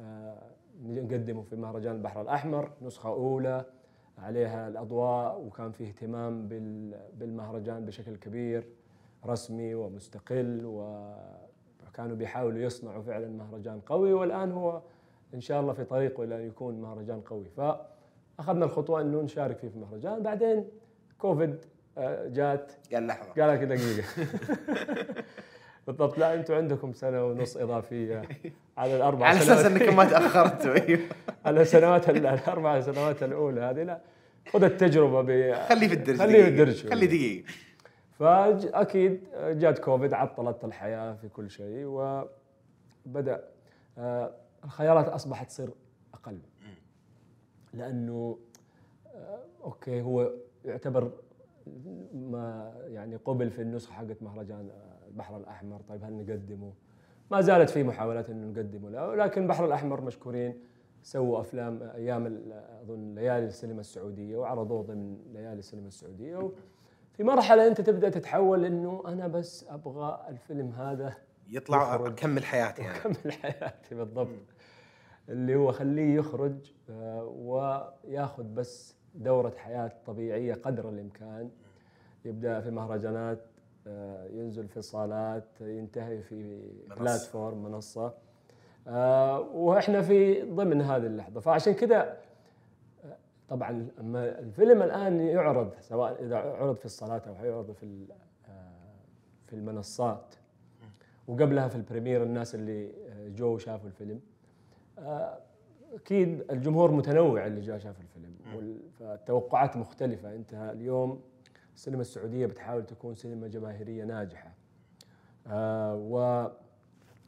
آه، 0.00 0.42
نقدمه 0.82 1.42
في 1.42 1.56
مهرجان 1.56 1.94
البحر 1.96 2.22
الأحمر 2.22 2.72
نسخة 2.82 3.08
أولى 3.08 3.64
عليها 4.18 4.68
الأضواء 4.68 5.40
وكان 5.40 5.72
في 5.72 5.84
اهتمام 5.84 6.48
بالمهرجان 7.12 7.84
بشكل 7.84 8.16
كبير. 8.16 8.66
رسمي 9.26 9.74
ومستقل 9.74 10.60
وكانوا 10.64 12.16
بيحاولوا 12.16 12.58
يصنعوا 12.58 13.02
فعلا 13.02 13.28
مهرجان 13.28 13.80
قوي 13.80 14.12
والآن 14.12 14.52
هو 14.52 14.80
إن 15.34 15.40
شاء 15.40 15.60
الله 15.60 15.72
في 15.72 15.84
طريقه 15.84 16.24
إلى 16.24 16.36
أن 16.36 16.46
يكون 16.46 16.80
مهرجان 16.80 17.20
قوي. 17.20 17.44
فأخذنا 17.56 18.64
الخطوة 18.64 19.00
إنه 19.00 19.22
نشارك 19.22 19.58
فيه 19.58 19.68
في 19.68 19.74
المهرجان 19.76 20.22
بعدين 20.22 20.64
كوفيد 21.18 21.56
آه، 21.98 22.28
جات. 22.28 22.72
قال 22.92 23.06
لحظة. 23.06 23.42
قال 23.42 23.54
لك 23.54 23.60
دقيقة. 23.62 24.04
بالضبط. 25.86 26.18
لا 26.18 26.34
أنتم 26.34 26.54
عندكم 26.54 26.92
سنة 26.92 27.24
ونص 27.24 27.56
إضافية 27.56 28.22
على 28.78 28.96
الأربع 28.96 29.26
على 29.26 29.38
أساس 29.38 29.64
انكم 29.66 29.96
ما 29.96 30.04
تاخرتوا 30.04 30.74
أيوه. 30.88 31.00
على 31.44 31.62
السنوات 31.62 32.10
الأربع 32.10 32.80
سنوات 32.80 33.22
الأولى 33.22 33.60
هذه 33.60 33.82
لا. 33.82 34.00
خذ 34.52 34.62
التجربة 34.64 35.22
ب 35.22 35.54
خليه 35.68 35.88
في 35.88 35.94
الدرج 35.94 36.18
خليه 36.18 36.42
في 36.42 36.48
الدرج. 36.48 36.88
خليه 36.88 37.06
دقيقة. 37.06 37.44
فأكيد 38.18 39.20
جات 39.34 39.78
كوفيد 39.78 40.14
عطلت 40.14 40.64
الحياة 40.64 41.14
في 41.14 41.28
كل 41.28 41.50
شيء 41.50 41.84
وبدأ 41.86 43.44
آه، 43.98 44.34
الخيارات 44.64 45.08
أصبحت 45.08 45.48
تصير 45.48 45.70
أقل. 46.14 46.38
لأنه 47.74 48.38
آه، 49.06 49.38
أوكي 49.64 50.02
هو 50.02 50.32
يعتبر 50.64 51.12
ما 52.14 52.74
يعني 52.86 53.16
قبل 53.16 53.50
في 53.50 53.62
النسخة 53.62 53.92
حقت 53.92 54.22
مهرجان 54.22 54.70
البحر 55.08 55.36
الأحمر. 55.36 55.80
طيب 55.88 56.04
هل 56.04 56.12
نقدمه؟ 56.12 56.72
ما 57.30 57.40
زالت 57.40 57.70
في 57.70 57.82
محاولات 57.82 58.30
إنه 58.30 58.46
نقدمه 58.46 58.90
له 58.90 59.14
لكن 59.14 59.42
البحر 59.42 59.64
الأحمر 59.64 60.00
مشكورين. 60.00 60.60
سووا 61.02 61.40
أفلام 61.40 61.82
أيام 61.82 62.42
أظن 62.82 63.14
ليالي 63.14 63.46
السينما 63.46 63.80
السعودية 63.80 64.36
وعرضوه 64.36 64.82
ضمن 64.82 65.18
ليالي 65.32 65.58
السينما 65.58 65.88
السعودية. 65.88 66.50
في 67.16 67.24
مرحلة 67.24 67.66
أنت 67.66 67.80
تبدأ 67.80 68.08
تتحول 68.08 68.64
إنه 68.64 69.02
أنا 69.06 69.26
بس 69.28 69.66
أبغى 69.68 70.26
الفيلم 70.28 70.72
هذا 70.72 71.14
يطلع 71.48 71.94
أكمل 71.94 72.44
حياتي 72.44 72.82
يعني. 72.82 72.96
أكمل 72.96 73.32
حياتي 73.32 73.94
بالضبط. 73.94 74.28
اللي 75.28 75.56
هو 75.56 75.72
خليه 75.72 76.14
يخرج 76.16 76.72
آه، 76.90 77.24
وياخذ 77.24 78.44
بس 78.44 78.96
دورة 79.14 79.52
حياة 79.56 79.92
طبيعية 80.06 80.54
قدر 80.54 80.88
الإمكان. 80.88 81.50
يبدأ 82.24 82.60
في 82.60 82.70
مهرجانات 82.70 83.46
آه، 83.86 84.26
ينزل 84.26 84.68
في 84.68 84.82
صالات 84.82 85.48
ينتهي 85.60 86.22
في 86.22 86.60
platform 86.96 87.62
منصة. 87.62 88.14
آه، 88.88 89.40
وإحنا 89.40 90.02
في 90.02 90.42
ضمن 90.42 90.82
هذه 90.82 91.06
اللحظة. 91.06 91.40
فعشان 91.40 91.72
كذا 91.74 92.16
طبعا 93.48 93.88
أما 94.00 94.38
الفيلم 94.38 94.82
الآن 94.82 95.20
يعرض 95.20 95.74
سواء 95.80 96.24
إذا 96.24 96.36
عرض 96.36 96.76
في 96.76 96.84
الصالات 96.84 97.28
أو 97.28 97.34
حيعرض 97.34 97.72
في 97.72 98.06
في 99.46 99.52
المنصات. 99.52 100.34
وقبلها 101.28 101.68
في 101.68 101.76
ال 101.76 101.81
premiere 101.81 102.22
الناس 102.22 102.54
اللي 102.54 102.92
جو 103.36 103.58
شافوا 103.58 103.88
الفيلم. 103.88 104.20
أكيد 105.94 106.50
الجمهور 106.50 106.90
متنوع 106.90 107.46
اللي 107.46 107.60
جاء 107.60 107.78
شاف 107.78 108.00
الفيلم. 108.00 108.36
فالتوقعات 108.98 109.76
مختلفة. 109.76 110.34
انت 110.34 110.54
اليوم 110.54 111.22
السينما 111.74 112.00
السعودية 112.00 112.46
بتحاول 112.46 112.86
تكون 112.86 113.14
سينما 113.14 113.48
جماهيرية 113.48 114.04
ناجحة. 114.04 114.54
آه 115.46 115.94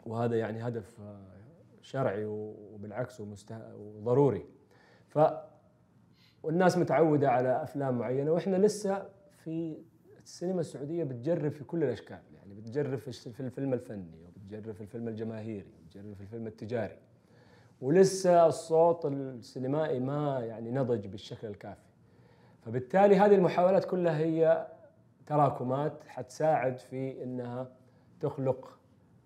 وهذا 0.07 0.39
يعني 0.39 0.69
هدف 0.69 1.01
آه، 1.01 1.21
شرعي 1.83 2.25
وبالعكس 2.25 3.23
وضروري. 3.77 4.47
ف 5.09 5.19
والناس 6.43 6.79
متعودة 6.79 7.31
على 7.31 7.63
أفلام 7.63 7.99
معينة 7.99 8.31
وإحنا 8.31 8.57
لسه 8.57 9.09
في 9.45 9.79
السينما 10.23 10.61
السعودية 10.61 11.05
بتجرب 11.05 11.53
في 11.53 11.65
كل 11.65 11.85
الأشكال 11.85 12.19
يعني 12.35 12.55
بتجرب 12.55 12.99
في 12.99 13.41
الفيلم 13.41 13.73
الفني 13.73 14.25
وبتجرب 14.25 14.75
في 14.75 14.81
الفيلم 14.81 15.09
الجماهيري 15.09 15.73
وبتجرب 15.83 16.15
في 16.15 16.21
الفيلم 16.21 16.47
التجاري. 16.47 16.97
ولسه 17.81 18.47
الصوت 18.47 19.07
السينمائي 19.07 20.01
ما 20.01 20.41
يعني 20.41 20.71
نضج 20.71 21.07
بالشكل 21.07 21.47
الكافي. 21.47 21.89
فبالتالي 22.61 23.17
هذه 23.17 23.35
المحاولات 23.35 23.85
كلها 23.85 24.19
هي 24.19 24.67
تراكمات 25.27 26.05
حتساعد 26.07 26.79
في 26.79 27.23
إنها 27.23 27.69
تخلق 28.21 28.79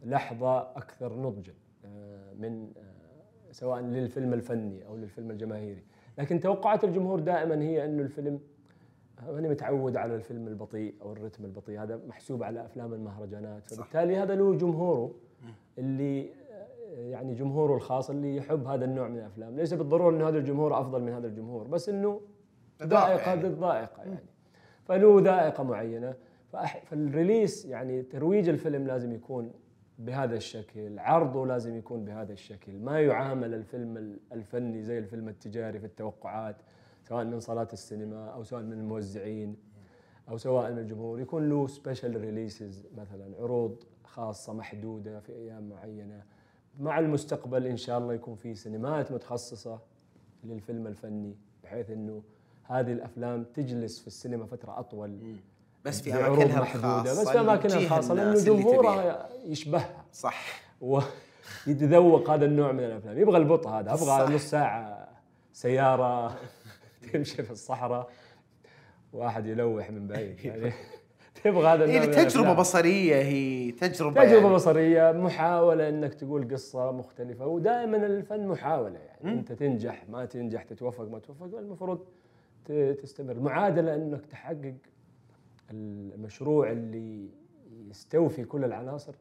لحظة 0.04 0.60
أكثر 0.60 1.16
نضجا 1.16 1.54
آه، 1.84 2.32
من 2.32 2.72
آه، 2.76 3.52
سواء 3.52 3.80
للفيلم 3.80 4.32
الفني 4.32 4.86
أو 4.86 4.96
للفيلم 4.96 5.30
الجماهيري. 5.30 5.82
لكن 6.18 6.40
توقعات 6.40 6.84
الجمهور 6.84 7.20
دائما 7.20 7.62
هي 7.62 7.84
إنه 7.84 8.02
الفيلم 8.02 8.40
ماني 9.28 9.48
متعود 9.48 9.96
على 9.96 10.14
الفيلم 10.14 10.48
البطيء 10.48 10.94
أو 11.02 11.12
الرتم 11.12 11.44
البطيء. 11.44 11.82
هذا 11.82 12.00
محسوب 12.08 12.42
على 12.42 12.64
أفلام 12.64 12.94
المهرجانات. 12.94 13.70
فبالتالي 13.70 14.16
هذا 14.16 14.34
له 14.34 14.54
جمهوره 14.54 15.14
اللي 15.78 16.30
يعني 16.92 17.34
جمهوره 17.34 17.74
الخاص 17.74 18.10
اللي 18.10 18.36
يحب 18.36 18.66
هذا 18.66 18.84
النوع 18.84 19.08
من 19.08 19.18
الأفلام. 19.18 19.56
ليس 19.56 19.74
بالضرورة 19.74 20.14
إنه 20.16 20.28
هذا 20.28 20.38
الجمهور 20.38 20.80
أفضل 20.80 21.02
من 21.02 21.12
هذا 21.12 21.26
الجمهور 21.26 21.66
بس 21.66 21.88
إنه 21.88 22.20
ذائقه 22.82 23.30
يعني. 23.30 23.42
ضد 23.42 23.60
ذائقه 23.60 24.02
يعني. 24.02 24.18
فله 24.84 25.20
ذائقة 25.20 25.62
معينة. 25.62 26.14
فال 26.84 27.03
release 27.03 27.66
يعني 27.66 28.02
ترويج 28.02 28.48
الفيلم 28.48 28.86
لازم 28.86 29.12
يكون 29.12 29.52
بهذا 29.98 30.36
الشكل 30.36 30.98
عرضه 30.98 31.46
لازم 31.46 31.76
يكون 31.76 32.04
بهذا 32.04 32.32
الشكل. 32.32 32.78
ما 32.78 33.00
يعامل 33.00 33.54
الفيلم 33.54 34.18
الفني 34.32 34.82
زي 34.82 34.98
الفيلم 34.98 35.28
التجاري 35.28 35.78
في 35.78 35.86
التوقعات 35.86 36.56
سواء 37.02 37.24
من 37.24 37.40
صالات 37.40 37.72
السينما 37.72 38.26
أو 38.26 38.42
سواء 38.44 38.62
من 38.62 38.72
الموزعين 38.72 39.56
أو 40.28 40.36
سواء 40.36 40.72
من 40.72 40.78
الجمهور. 40.78 41.20
يكون 41.20 41.48
له 41.48 41.66
special 41.66 42.20
releases 42.20 42.86
مثلا 42.96 43.36
عروض 43.36 43.84
خاصة 44.04 44.52
محدودة 44.52 45.20
في 45.20 45.32
أيام 45.32 45.68
معينة. 45.68 46.22
مع 46.80 46.98
المستقبل 46.98 47.66
إن 47.66 47.76
شاء 47.76 47.98
الله 47.98 48.14
يكون 48.14 48.34
في 48.34 48.54
سينمات 48.54 49.12
متخصصة 49.12 49.80
للفيلم 50.44 50.86
الفني 50.86 51.36
بحيث 51.64 51.90
إنه 51.90 52.22
هذه 52.64 52.92
الأفلام 52.92 53.44
تجلس 53.44 54.00
في 54.00 54.06
السينما 54.06 54.46
فترة 54.46 54.78
أطول. 54.78 55.18
بس 55.84 56.00
في 56.02 56.14
أماكنها 56.14 56.60
محدودة 56.60 57.02
بس 57.02 57.28
في 57.28 57.40
أماكنها 57.40 57.78
الخاصة 57.78 58.14
لأنه 58.14 58.44
جمهورها 58.44 59.28
يشبهها. 59.44 60.04
صح. 60.12 60.62
ويتذوق 60.80 62.30
هذا 62.30 62.44
النوع 62.44 62.72
من 62.72 62.84
الأفلام. 62.84 63.18
يبغى 63.18 63.36
البطء 63.36 63.68
هذا 63.68 63.92
أبغى 63.92 64.34
نص 64.34 64.42
ساعة 64.50 65.08
سيارة 65.52 66.36
تمشي 67.12 67.42
في 67.42 67.50
الصحراء 67.50 68.08
واحد 69.12 69.46
يلوح 69.46 69.90
من 69.90 70.06
بعيد. 70.06 70.44
يعني 70.44 70.72
تبغى 71.44 71.66
هذا 71.66 71.84
النوع 71.84 72.02
هي 72.02 72.06
تجربة 72.06 72.52
بصرية 72.52 73.16
هي 73.16 73.70
تجربة 73.70 74.24
تجربة 74.24 74.42
يعني. 74.42 74.54
بصرية 74.54 75.12
محاولة 75.12 75.88
إنك 75.88 76.14
تقول 76.14 76.54
قصة 76.54 76.92
مختلفة 76.92 77.46
ودائما 77.46 77.96
الفن 77.96 78.46
محاولة 78.46 78.98
يعني. 78.98 79.34
م. 79.34 79.38
أنت 79.38 79.52
تنجح 79.52 80.04
ما 80.08 80.24
تنجح 80.24 80.62
تتوفق 80.62 81.04
ما 81.04 81.18
توفق 81.18 81.58
المفروض 81.58 82.04
تستمر. 83.02 83.40
معادله 83.40 83.94
إنك 83.94 84.26
تحقق 84.26 84.74
المشروع 85.70 86.70
اللي 86.70 87.28
يستوفي 87.90 88.44
كل 88.44 88.64
العناصر 88.64 89.14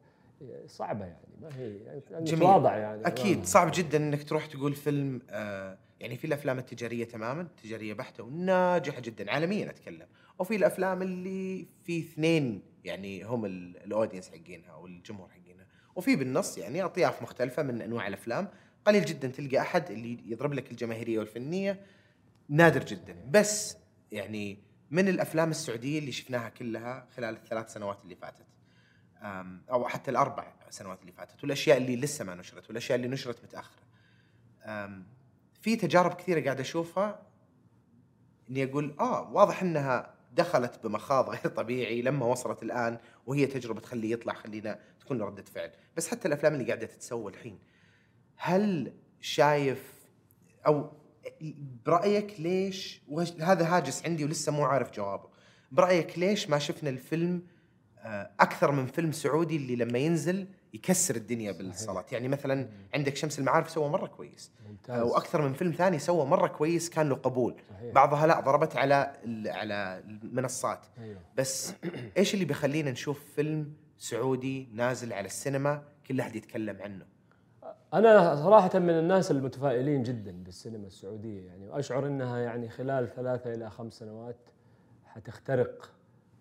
صعبة 0.66 1.04
يعني 1.04 1.26
ما 1.42 1.48
هي 1.56 1.76
يعني 2.10 2.24
جميل. 2.24 2.42
واضح 2.42 2.72
يعني 2.72 3.06
أكيد 3.06 3.44
صعب 3.44 3.70
جدا 3.74 3.98
إنك 3.98 4.22
تروح 4.22 4.46
تقول 4.46 4.74
فيلم 4.74 5.20
آه 5.30 5.78
يعني 6.00 6.16
في 6.16 6.26
الأفلام 6.26 6.58
التجارية 6.58 7.04
تماما 7.04 7.48
تجارية 7.62 7.94
بحتة 7.94 8.22
وناجحة 8.24 9.00
جدا 9.00 9.30
عالميا 9.30 9.70
أتكلم. 9.70 10.06
وفي 10.38 10.56
الأفلام 10.56 11.02
اللي 11.02 11.66
في 11.84 11.98
اثنين 12.00 12.62
يعني 12.84 13.24
هم 13.24 13.44
ال- 13.44 13.76
الأودينس 13.84 14.28
حقينها 14.30 14.70
أو 14.70 14.86
الجمهور 14.86 15.28
حقينها. 15.28 15.66
وفي 15.96 16.16
بالنص 16.16 16.58
يعني 16.58 16.82
أطياف 16.84 17.22
مختلفة 17.22 17.62
من 17.62 17.82
أنواع 17.82 18.08
الأفلام. 18.08 18.48
قليل 18.84 19.04
جدا 19.04 19.28
تلقى 19.28 19.58
أحد 19.60 19.90
اللي 19.90 20.18
يضرب 20.26 20.52
لك 20.54 20.70
الجماهيرية 20.70 21.18
والفنية. 21.18 21.80
نادر 22.48 22.84
جدا. 22.84 23.16
بس 23.30 23.76
يعني 24.12 24.58
من 24.92 25.08
الأفلام 25.08 25.50
السعودية 25.50 25.98
اللي 25.98 26.12
شفناها 26.12 26.48
كلها 26.48 27.06
خلال 27.16 27.34
الثلاث 27.34 27.72
سنوات 27.72 28.02
اللي 28.04 28.14
فاتت. 28.14 28.46
أو 29.70 29.88
حتى 29.88 30.10
الأربع 30.10 30.52
سنوات 30.70 31.00
اللي 31.00 31.12
فاتت 31.12 31.42
والأشياء 31.42 31.76
اللي 31.76 31.96
لسه 31.96 32.24
ما 32.24 32.34
نشرت 32.34 32.68
والأشياء 32.68 32.96
اللي 32.96 33.08
نشرت 33.08 33.44
متأخرة. 33.44 33.82
في 35.62 35.76
تجارب 35.76 36.14
كثيرة 36.14 36.44
قاعد 36.44 36.60
أشوفها 36.60 37.22
إني 38.50 38.64
أقول 38.64 38.96
آه 39.00 39.32
واضح 39.32 39.62
إنها 39.62 40.14
دخلت 40.32 40.86
بمخاض 40.86 41.30
غير 41.30 41.48
طبيعي 41.48 42.02
لما 42.02 42.26
وصلت 42.26 42.62
الآن 42.62 42.98
وهي 43.26 43.46
تجربة 43.46 43.80
تخليه 43.80 44.12
يطلع 44.12 44.32
خلينا 44.32 44.78
تكون 45.00 45.18
له 45.18 45.24
رده 45.26 45.42
فعل. 45.42 45.70
بس 45.96 46.08
حتى 46.08 46.28
الأفلام 46.28 46.54
اللي 46.54 46.64
قاعدة 46.64 46.86
تتسوى 46.86 47.32
الحين 47.32 47.58
هل 48.36 48.92
شايف 49.20 49.92
أو 50.66 51.01
برأيك 51.86 52.40
ليش 52.40 53.02
وهذا 53.08 53.76
هاجس 53.76 54.04
عندي 54.04 54.24
ولسه 54.24 54.52
مو 54.52 54.64
عارف 54.64 54.92
جوابه. 54.92 55.28
برأيك 55.72 56.18
ليش 56.18 56.50
ما 56.50 56.58
شفنا 56.58 56.90
الفيلم 56.90 57.42
آه، 57.98 58.30
أكثر 58.40 58.72
من 58.72 58.86
فيلم 58.86 59.12
سعودي 59.12 59.56
اللي 59.56 59.76
لما 59.76 59.98
ينزل 59.98 60.46
يكسر 60.74 61.16
الدنيا 61.16 61.52
بالصالات؟ 61.52 62.12
يعني 62.12 62.28
مثلا 62.28 62.68
عندك 62.94 63.16
شمس 63.16 63.38
المعارف 63.38 63.70
سوى 63.70 63.88
مرة 63.88 64.06
كويس. 64.06 64.50
ممتاز. 64.68 65.02
وأكثر 65.02 65.42
من 65.42 65.52
فيلم 65.52 65.72
ثاني 65.72 65.98
سوى 65.98 66.26
مرة 66.26 66.46
كويس 66.46 66.90
كان 66.90 67.08
له 67.08 67.14
قبول. 67.14 67.56
صحيح. 67.70 67.94
بعضها 67.94 68.26
لا 68.26 68.40
ضربت 68.40 68.76
على 68.76 69.12
على 69.46 70.02
المنصات. 70.06 70.86
أيوه. 70.98 71.20
بس 71.36 71.72
إيش 72.16 72.34
اللي 72.34 72.44
بيخلينا 72.44 72.90
نشوف 72.90 73.20
فيلم 73.36 73.72
سعودي 73.98 74.68
نازل 74.72 75.12
على 75.12 75.26
السينما 75.26 75.82
كل 76.06 76.20
أحد 76.20 76.36
يتكلم 76.36 76.82
عنه؟ 76.82 77.06
أنا 77.94 78.34
صراحة 78.36 78.78
من 78.78 78.90
الناس 78.90 79.30
المتفائلين 79.30 80.02
جدا 80.02 80.32
بالسينما 80.44 80.86
السعودية 80.86 81.46
يعني 81.46 81.68
وأشعر 81.68 82.06
إنها 82.06 82.38
يعني 82.38 82.68
خلال 82.68 83.08
ثلاثة 83.08 83.54
إلى 83.54 83.70
خمس 83.70 83.94
سنوات 83.94 84.36
حتخترق 85.06 85.90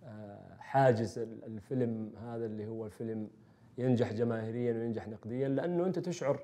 آه، 0.05 0.55
حاجز 0.59 1.19
ال- 1.19 1.45
الفيلم 1.45 2.11
هذا 2.23 2.45
اللي 2.45 2.67
هو 2.67 2.85
الفيلم 2.85 3.27
ينجح 3.77 4.13
جماهيريا 4.13 4.73
وينجح 4.73 5.07
نقديا 5.07 5.47
لأنه 5.47 5.85
أنت 5.85 5.99
تشعر 5.99 6.39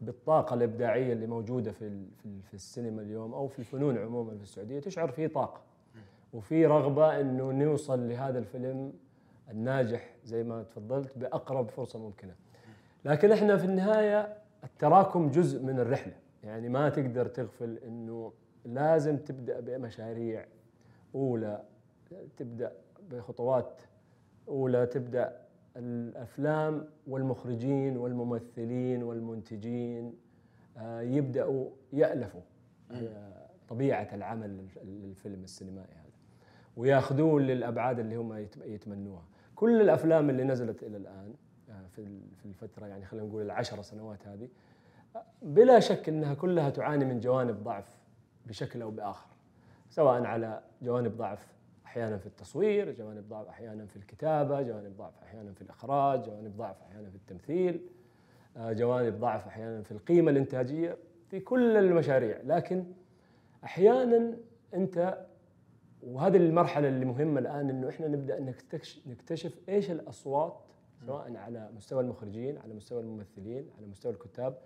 بالطاقة 0.00 0.54
الإبداعية 0.54 1.12
اللي 1.12 1.26
موجودة 1.26 1.72
في 1.72 2.04
في 2.42 2.54
السينما 2.54 3.02
اليوم 3.02 3.34
أو 3.34 3.48
في 3.48 3.58
الفنون 3.58 3.98
عموما 3.98 4.36
في 4.36 4.42
السعودية 4.42 4.80
تشعر 4.80 5.08
في 5.10 5.28
طاقة 5.28 5.60
وفي 6.32 6.66
رغبة 6.66 7.20
إنه 7.20 7.52
نوصل 7.52 8.08
لهذا 8.08 8.38
الفيلم 8.38 8.92
الناجح 9.50 10.10
زي 10.24 10.42
ما 10.44 10.62
تفضلت 10.62 11.18
بأقرب 11.18 11.68
فرصة 11.68 11.98
ممكنة. 11.98 12.34
لكن 13.04 13.32
إحنا 13.32 13.56
في 13.56 13.64
النهاية 13.64 14.36
التراكم 14.64 15.30
جزء 15.30 15.62
من 15.62 15.78
الرحلة، 15.80 16.14
يعني 16.44 16.68
ما 16.68 16.88
تقدر 16.88 17.26
تغفل 17.26 17.78
إنه 17.86 18.32
لازم 18.64 19.16
تبدأ 19.16 19.60
بمشاريع 19.60 20.46
أولى 21.14 21.62
تبدأ 22.36 22.72
بخطوات 23.10 23.82
أولى 24.48 24.86
تبدأ 24.86 25.38
الأفلام 25.76 26.86
والمخرجين 27.06 27.96
والممثلين 27.96 29.02
والمنتجين 29.02 30.14
آه، 30.78 31.00
يبدأوا 31.00 31.70
يألفوا 31.92 32.40
آه، 32.90 33.46
طبيعة 33.68 34.08
العمل 34.12 34.66
الفيلم 34.82 35.44
السينمائي 35.44 35.92
هذا. 35.92 36.10
وياخذوه 36.76 37.40
للأبعاد 37.40 37.98
اللي 37.98 38.16
هم 38.16 38.32
يت- 38.32 38.56
يتمنوها. 38.66 39.22
كل 39.54 39.80
الأفلام 39.80 40.30
اللي 40.30 40.44
نزلت 40.44 40.82
إلى 40.82 40.96
الآن 40.96 41.34
في 41.96 42.20
في 42.36 42.46
الفترة 42.46 42.86
يعني 42.86 43.04
خلينا 43.04 43.26
نقول 43.26 43.42
العشر 43.42 43.82
سنوات 43.82 44.26
هذه 44.26 44.48
بلا 45.42 45.80
شك 45.80 46.08
إنها 46.08 46.34
كلها 46.34 46.70
تعاني 46.70 47.04
من 47.04 47.20
جوانب 47.20 47.64
ضعف 47.64 47.96
بشكل 48.46 48.82
أو 48.82 48.90
بآخر. 48.90 49.26
سواء 49.90 50.24
على 50.24 50.62
جوانب 50.82 51.16
ضعف 51.16 51.46
أحيانا 51.86 52.18
في 52.18 52.26
التصوير، 52.26 52.92
جوانب 52.92 53.28
ضعف 53.28 53.48
أحيانا 53.48 53.86
في 53.86 53.96
الكتابة، 53.96 54.62
جوانب 54.62 54.96
ضعف 54.96 55.22
أحيانا 55.22 55.52
في 55.52 55.62
الإخراج، 55.62 56.24
جوانب 56.24 56.56
ضعف 56.56 56.76
أحيانا 56.82 57.10
في 57.10 57.16
التمثيل، 57.16 57.80
آه، 58.56 58.72
جوانب 58.72 59.20
ضعف 59.20 59.46
أحيانا 59.46 59.82
في 59.82 59.92
القيمة 59.92 60.30
الإنتاجية 60.30 60.96
في 61.30 61.40
كل 61.40 61.76
المشاريع، 61.76 62.38
لكن 62.44 62.84
أحيانا 63.64 64.36
أنت 64.74 65.26
وهذه 66.02 66.36
المرحلة 66.36 66.88
اللي 66.88 67.04
مهمة 67.04 67.40
الآن 67.40 67.70
إنه 67.70 67.88
إحنا 67.88 68.08
نبدأ 68.08 68.40
نكتشف 69.06 69.58
إيش 69.68 69.90
الأصوات 69.90 70.60
سواء 71.06 71.36
على 71.36 71.70
مستوى 71.76 72.00
المخرجين، 72.00 72.58
على 72.58 72.74
مستوى 72.74 73.00
الممثلين، 73.00 73.70
على 73.78 73.86
مستوى 73.86 74.12
الكتاب 74.12 74.58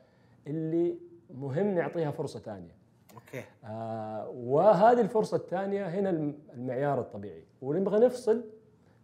اللي 0.46 0.98
مهم 1.34 1.74
نعطيها 1.74 2.10
فرصة 2.10 2.40
ثانية. 2.40 2.74
أوكي. 3.14 3.42
آه 3.64 4.28
وهذه 4.28 5.00
الفرصة 5.00 5.36
الثانية 5.36 5.86
هنا 5.86 6.10
الم- 6.10 6.38
المعيار 6.54 7.00
الطبيعي. 7.00 7.44
ونبغى 7.62 8.06
نفصل 8.06 8.44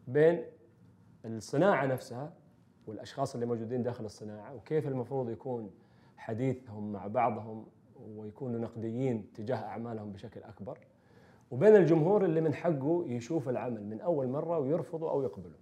بين 0.08 0.42
الصناعة 1.24 1.86
نفسها 1.86 2.32
والأشخاص 2.86 3.34
اللي 3.34 3.46
موجودين 3.46 3.82
داخل 3.82 4.04
الصناعة 4.04 4.54
وكيف 4.54 4.88
المفروض 4.88 5.30
يكون 5.30 5.70
حديثهم 6.16 6.92
مع 6.92 7.06
بعضهم 7.06 7.66
ويكونوا 8.16 8.60
نقديين 8.60 9.32
تجاه 9.34 9.56
أعمالهم 9.56 10.12
بشكل 10.12 10.42
أكبر. 10.42 10.78
وبين 11.50 11.76
الجمهور 11.76 12.24
اللي 12.24 12.40
من 12.40 12.54
حقه 12.54 13.04
يشوف 13.06 13.48
العمل 13.48 13.84
من 13.86 14.00
أول 14.00 14.28
مرة 14.28 14.58
ويرفضه 14.58 15.10
أو 15.10 15.22
يقبله. 15.22 15.54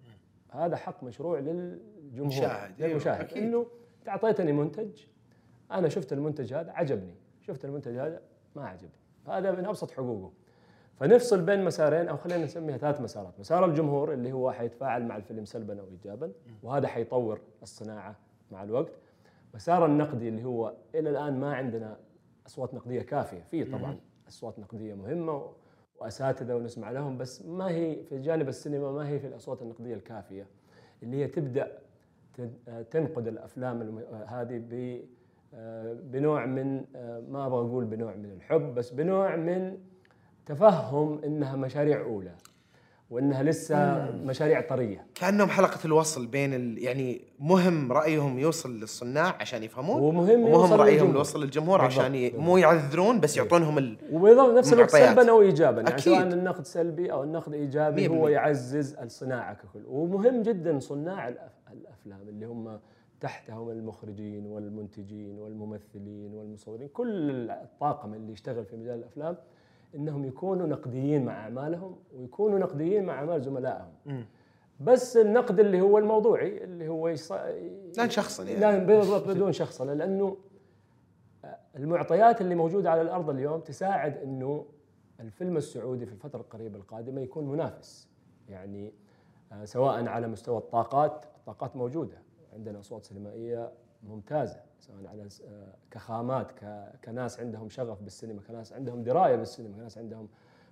هذا 0.51 0.77
حق 0.77 1.05
مشروع 1.05 1.39
للجمهور 1.39 2.27
مشاهد، 2.27 2.83
أيوة، 2.83 2.91
للمشاهد. 2.91 3.21
أكيد. 3.21 3.43
إنه 3.43 3.67
أنت 3.99 4.09
أعطيتني 4.09 4.53
منتج 4.53 5.03
أنا 5.73 5.89
شفت 5.89 6.13
المنتج 6.13 6.55
هذا 6.55 6.73
عجبني. 6.73 7.15
شفت 7.41 7.65
المنتج 7.65 7.97
هذا 7.97 8.21
ما 8.57 8.69
عجبني. 8.69 8.91
هذا 9.29 9.53
من 9.53 9.67
أبسط 9.67 9.91
حقوقه. 9.91 10.33
فنفصل 10.97 11.43
بين 11.43 11.65
مسارين 11.65 12.09
أو 12.09 12.17
خلينا 12.17 12.45
نسميها 12.45 12.77
ثلاث 12.77 13.01
مسارات. 13.01 13.41
مسار 13.41 13.65
الجمهور 13.65 14.13
اللي 14.13 14.33
هو 14.33 14.53
حيتفاعل 14.53 15.05
مع 15.05 15.17
الفيلم 15.17 15.45
سلبا 15.45 15.81
أو 15.81 15.89
ايجابا 15.89 16.33
وهذا 16.63 16.89
حيطور 16.89 17.41
الصناعة 17.63 18.17
مع 18.51 18.63
الوقت. 18.63 18.93
مسار 19.55 19.87
النقدي 19.87 20.29
اللي 20.29 20.45
هو 20.45 20.75
إلى 20.95 21.11
الآن 21.11 21.41
ما 21.41 21.55
عندنا 21.55 21.97
أصوات 22.47 22.75
نقدية 22.75 23.03
كافية. 23.03 23.43
في 23.51 23.65
طبعا 23.65 23.99
أصوات 24.29 24.59
نقدية 24.59 24.95
مهمة 24.95 25.53
وأساتذة 26.01 26.55
ونسمع 26.55 26.91
لهم 26.91 27.19
بس 27.19 27.43
ما 27.47 27.69
هي 27.69 27.97
في 28.09 28.19
جانب 28.19 28.49
السينما 28.49 28.93
ما 28.93 29.09
هي 29.09 29.19
في 29.19 29.27
الأصوات 29.27 29.63
النقدية 29.63 29.95
الكافية. 29.95 30.47
اللي 31.03 31.17
هي 31.17 31.27
تبدأ 31.27 31.79
تن- 32.35 32.85
تنقد 32.91 33.29
الأفلام 33.29 33.99
هذه 34.27 34.63
بنوع 36.13 36.47
من 36.47 36.85
ما 37.31 37.47
أبغى 37.47 37.61
أقول 37.69 37.85
بنوع 37.85 38.15
من 38.15 38.33
الحب 38.33 38.75
بس 38.75 38.91
بنوع 38.91 39.37
من 39.37 39.79
تفهم 40.47 41.21
إنها 41.25 41.57
مشاريع 41.57 42.01
أولى. 42.03 42.33
وإنها 43.11 43.43
لسه 43.43 44.11
مشاريع 44.25 44.61
طرية 44.61 45.07
كأنهم 45.15 45.49
حلقة 45.49 45.79
الوصل 45.85 46.27
بين 46.27 46.55
ال... 46.55 46.79
يعني 46.79 47.21
مهم 47.41 47.93
رأيهم 47.93 48.39
يوصل 48.39 48.81
للصناع 48.81 49.37
عشان 49.41 49.63
يفهمون 49.63 50.03
ومهم 50.03 50.41
ومهم 50.41 50.47
يوصل 50.47 50.81
رأيهم. 50.81 51.15
يوصل 51.15 51.43
للجمهور 51.43 51.81
بالضبط، 51.81 52.01
عشان 52.01 52.15
ي... 52.15 52.31
مو 52.31 52.57
يعذرون 52.57 53.21
بس 53.21 53.37
يعطونهم 53.37 53.79
ال... 53.79 53.97
وبنفس 54.13 54.73
الوقت 54.73 54.95
معطيات. 54.95 55.09
سلبا 55.09 55.31
أو 55.31 55.41
ايجابا 55.43 55.83
يعني. 55.83 56.01
سواء 56.01 56.23
النقد 56.23 56.67
سلبي 56.67 57.13
أو 57.13 57.23
النقد 57.23 57.55
إيجابي 57.55 58.09
هو. 58.09 58.29
يعزز 58.29 58.95
الصناعة 58.95 59.55
ككل 59.55 59.83
ومهم 59.89 60.43
جدا 60.43 60.79
صناع 60.79 61.29
الأفلام 61.73 62.29
اللي 62.29 62.47
هم 62.47 62.81
تحتهم 63.21 63.71
المخرجين 63.71 64.47
والمنتجين 64.47 65.39
والممثلين 65.39 66.35
والمصورين 66.35 66.89
كل 66.89 67.51
الطاقم 67.51 68.15
اللي 68.15 68.33
يشتغل 68.33 68.65
في 68.65 68.77
مجال 68.77 68.99
الأفلام 68.99 69.37
إنهم 69.95 70.25
يكونوا 70.25 70.67
نقديين 70.67 71.25
مع 71.25 71.45
أعمالهم 71.45 71.97
ويكونوا 72.15 72.59
نقديين 72.59 73.05
مع 73.05 73.15
أعمال 73.15 73.43
زملائهم. 73.43 73.93
بس 74.81 75.17
النقد 75.17 75.61
اللي 75.61 75.81
هو 75.81 75.99
الموضوعي 75.99 76.65
اللي 76.65 76.89
هو 76.89 77.09
يص... 77.09 77.33
لا 77.33 78.07
نشخصن 78.07 78.49
يعني. 78.49 78.61
لا 78.61 78.79
بالضبط 78.79 79.29
بدون 79.29 79.53
شخصنه 79.53 79.93
لأنه 79.93 80.37
المعطيات 81.77 82.41
اللي 82.41 82.55
موجودة 82.55 82.91
على 82.91 83.03
الأرض 83.03 83.31
اليوم 83.31 83.61
تساعد 83.61 84.17
إنه 84.17 84.67
الفيلم 85.21 85.57
السعودي 85.57 86.07
في 86.07 86.13
الفترة 86.13 86.41
القريبة 86.41 86.79
القادمة 86.79 87.21
يكون 87.21 87.49
منافس 87.49 88.09
يعني 88.49 88.93
آه، 89.53 89.65
سواء 89.65 90.07
على 90.09 90.29
مستوى 90.29 90.59
الطاقات 90.59 91.25
الطاقات 91.37 91.77
موجودة 91.77 92.19
عندنا 92.53 92.81
أصوات 92.81 93.05
سينمائية 93.05 93.73
ممتازة 94.03 94.61
سواء 94.81 95.07
على 95.07 95.29
آه، 95.49 95.75
كخامات 95.91 96.47
كناس 97.05 97.41
عندهم 97.41 97.69
شغف 97.69 98.03
بالسينما 98.03 98.41
كناس 98.49 98.73
عندهم 98.73 99.03
دراية 99.03 99.37
بالسينما 99.37 99.77
كناس 99.77 99.99
عندهم 99.99 100.29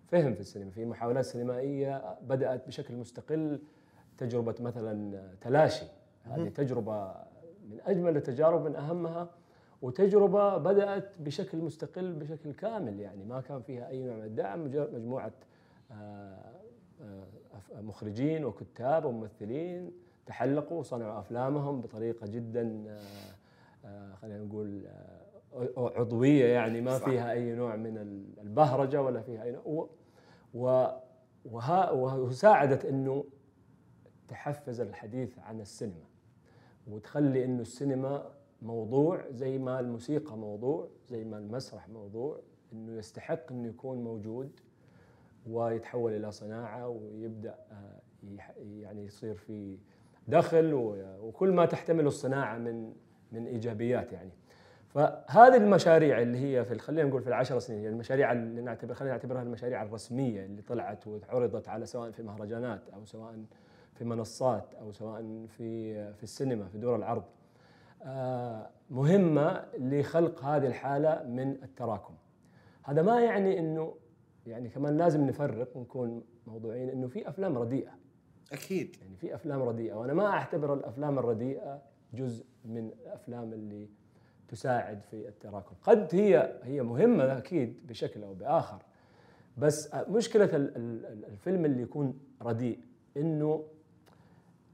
فهم 0.07 0.35
في 0.35 0.41
السينما 0.41 0.71
في 0.71 0.85
محاولات 0.85 1.25
سينمائية 1.25 2.19
بدأت 2.23 2.67
بشكل 2.67 2.95
مستقل 2.95 3.61
تجربة 4.19 4.55
مثلا 4.61 5.23
تلاشي. 5.41 5.87
هذه 6.25 6.49
تجربة 6.49 7.15
من 7.71 7.79
أجمل 7.87 8.17
التجارب 8.17 8.65
من 8.65 8.77
أهمها 8.77 9.31
وتجربة 9.83 10.57
بدأت 10.57 11.19
بشكل 11.21 11.59
مستقل 11.59 12.13
بشكل 12.13 12.53
كامل 12.53 13.01
يعني. 13.01 13.25
ما 13.25 13.41
كان 13.41 13.63
فيها 13.63 13.89
أي 13.89 14.03
نوع 14.03 14.17
من 14.17 14.25
الدعم 14.25 14.65
مجموعة 14.65 15.33
آه، 15.93 16.55
آه، 17.03 17.81
مخرجين 17.81 18.45
وكتاب 18.45 19.05
وممثلين. 19.05 19.93
تحلقوا 20.29 20.79
وصنعوا 20.79 21.19
أفلامهم 21.19 21.81
بطريقة 21.81 22.27
جدا 22.27 22.97
خلينا 24.15 24.45
نقول 24.45 24.87
عضوية 25.77 26.45
يعني 26.45 26.81
ما 26.81 26.99
فيها 26.99 27.33
أي 27.33 27.55
نوع 27.55 27.77
من 27.77 27.97
البهرجة 28.41 29.03
ولا 29.03 29.21
فيها 29.21 29.43
أي 29.43 29.53
نوع. 29.53 29.89
وها 31.45 31.91
وساعدت 31.91 32.85
إنه 32.85 33.25
تحفز 34.29 34.81
الحديث 34.81 35.39
عن 35.39 35.61
السينما 35.61 36.05
وتخلي 36.87 37.45
إنه 37.45 37.61
السينما 37.61 38.31
موضوع 38.63 39.25
زي 39.31 39.59
ما 39.59 39.81
الموسيقى 39.81 40.37
موضوع 40.37 40.89
زي 41.09 41.25
ما 41.25 41.39
المسرح 41.39 41.89
موضوع 41.89 42.41
إنه 42.73 42.93
يستحق 42.93 43.53
إنه 43.53 43.69
يكون 43.69 44.05
موجود 44.05 44.61
ويتحول 45.47 46.13
إلى 46.13 46.33
صناعة 46.33 46.89
ويبدأ 46.89 47.59
آه، 47.71 48.01
يعني 48.81 49.05
يصير 49.05 49.35
في 49.35 49.79
دخل 50.29 50.75
وكل 51.21 51.53
ما 51.53 51.67
تحتمله 51.67 52.09
الصناعة 52.09 52.59
من 52.59 52.93
من 53.33 53.47
إيجابيات 53.47 54.13
يعني. 54.13 54.31
فهذه 54.89 55.57
المشاريع 55.57 56.23
اللي 56.23 56.39
هي 56.39 56.65
في 56.65 56.79
خلينا 56.79 57.09
نقول 57.09 57.23
في 57.23 57.29
العشر 57.29 57.59
سنين 57.59 57.81
هي 57.81 57.89
المشاريع 57.89 58.33
اللي 58.33 58.61
نعتبر 58.61 58.95
خلينا 58.95 59.15
نعتبرها 59.15 59.43
المشاريع 59.43 59.83
الرسمية 59.83 60.45
اللي 60.45 60.63
طلعت 60.63 61.07
وعرضت 61.07 61.69
على 61.69 61.87
سواء 61.87 62.11
في 62.11 62.23
مهرجانات 62.23 62.89
أو 62.95 63.05
سواء 63.05 63.45
في 63.95 64.05
منصات 64.05 64.75
أو 64.75 64.93
سواء 64.93 65.47
في 65.47 65.95
في 66.15 66.23
السينما 66.23 66.69
في 66.69 66.79
دور 66.79 66.97
العرض. 66.97 67.25
آه، 68.03 68.71
مهمة 68.91 69.65
لخلق 69.79 70.45
هذه 70.45 70.67
الحالة 70.67 71.23
من 71.29 71.51
التراكم. 71.63 72.15
هذا 72.83 73.03
ما 73.03 73.21
يعني 73.21 73.59
انه 73.59 73.95
يعني 74.47 74.69
كمان 74.69 74.97
لازم 74.97 75.27
نفرق 75.27 75.77
ونكون 75.77 76.25
موضوعيين 76.47 76.89
إنه 76.89 77.09
في 77.09 77.29
أفلام 77.29 77.59
رديئة. 77.59 77.91
أكيد 78.53 78.97
يعني 79.03 79.17
في 79.17 79.35
أفلام 79.35 79.63
رديئة 79.63 79.95
وأنا 79.95 80.15
ما 80.15 80.27
أعتبر 80.27 80.75
الأفلام 80.75 81.19
الرديئة 81.19 81.83
جزء 82.15 82.45
من 82.65 82.89
الأفلام 82.89 83.53
اللي 83.53 83.89
تساعد 84.49 85.01
في 85.11 85.29
التراكم 85.29 85.75
قد 85.83 86.15
هي 86.15 86.61
هي 86.63 86.83
مهمة 86.83 87.39
أكيد 87.39 87.87
بشكل 87.87 88.23
أو 88.23 88.35
بآخر 88.35 88.83
بس 89.59 89.95
مشكلة 89.95 90.51
الفيلم 91.29 91.65
اللي 91.65 91.83
يكون 91.83 92.19
رديء 92.43 92.79
إنه 93.17 93.65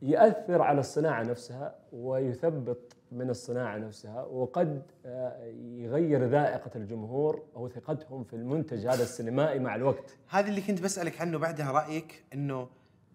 يأثر 0.02 0.62
على 0.62 0.80
الصناعة 0.80 1.22
نفسها 1.22 1.74
ويثبط 1.92 2.96
من 3.12 3.30
الصناعة 3.30 3.78
نفسها 3.78 4.22
وقد 4.22 4.82
آه، 5.06 5.44
يغير 5.76 6.24
ذائقة 6.24 6.70
الجمهور 6.76 7.42
أو 7.56 7.68
ثقتهم 7.68 8.24
في 8.24 8.36
المنتج 8.36 8.86
هذا 8.86 9.02
السينمائي 9.02 9.58
مع 9.58 9.74
الوقت. 9.74 10.16
هذا 10.28 10.48
اللي 10.48 10.60
كنت 10.60 10.82
بسألك 10.82 11.20
عنه 11.20 11.38
بعدها 11.38 11.72
رأيك 11.72 12.24
إنه 12.34 12.68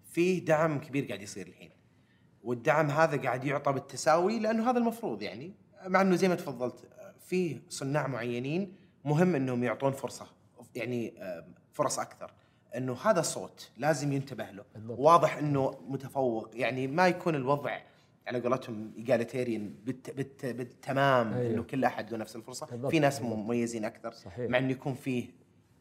في 0.09 0.39
دعم 0.39 0.79
كبير 0.79 1.05
قاعد 1.05 1.21
يصير 1.21 1.47
الحين. 1.47 1.69
والدعم 2.43 2.89
هذا 2.89 3.21
قاعد 3.21 3.43
يعطى 3.43 3.73
بالتساوي 3.73 4.39
لأنه 4.39 4.69
هذا 4.69 4.77
المفروض 4.77 5.21
يعني 5.21 5.53
مع 5.87 6.01
إنه 6.01 6.15
زي 6.15 6.27
ما 6.27 6.35
تفضلت 6.35 6.89
في 7.19 7.61
صناع 7.69 8.07
معينين 8.07 8.75
مهم 9.05 9.35
إنهم 9.35 9.63
يعطون 9.63 9.91
فرصة 9.91 10.27
يعني 10.75 11.13
فرص 11.73 11.99
أكثر 11.99 12.31
إنه 12.75 12.93
هذا 12.93 13.21
صوت 13.21 13.71
لازم 13.77 14.13
ينتبه 14.13 14.51
له 14.51 14.63
بالضبط. 14.75 14.99
واضح 14.99 15.37
إنه 15.37 15.79
متفوق 15.87 16.49
يعني 16.53 16.87
ما 16.87 17.07
يكون 17.07 17.35
الوضع 17.35 17.79
على 18.27 18.39
قولتهم 18.39 18.91
ايجاليتيريان 18.97 19.75
بالت... 19.85 20.09
بالت... 20.09 20.45
بالتمام 20.45 21.33
أيوه. 21.33 21.53
انه 21.53 21.63
كل 21.63 21.83
أحد 21.83 22.11
له 22.11 22.17
نفس 22.17 22.35
الفرصة 22.35 22.65
بالضبط. 22.65 22.91
في 22.91 22.99
ناس 22.99 23.19
بالضبط. 23.19 23.37
مميزين 23.37 23.85
أكثر 23.85 24.11
صحيح. 24.11 24.49
مع 24.49 24.57
إنه 24.57 24.71
يكون 24.71 24.93
فيه 24.93 25.25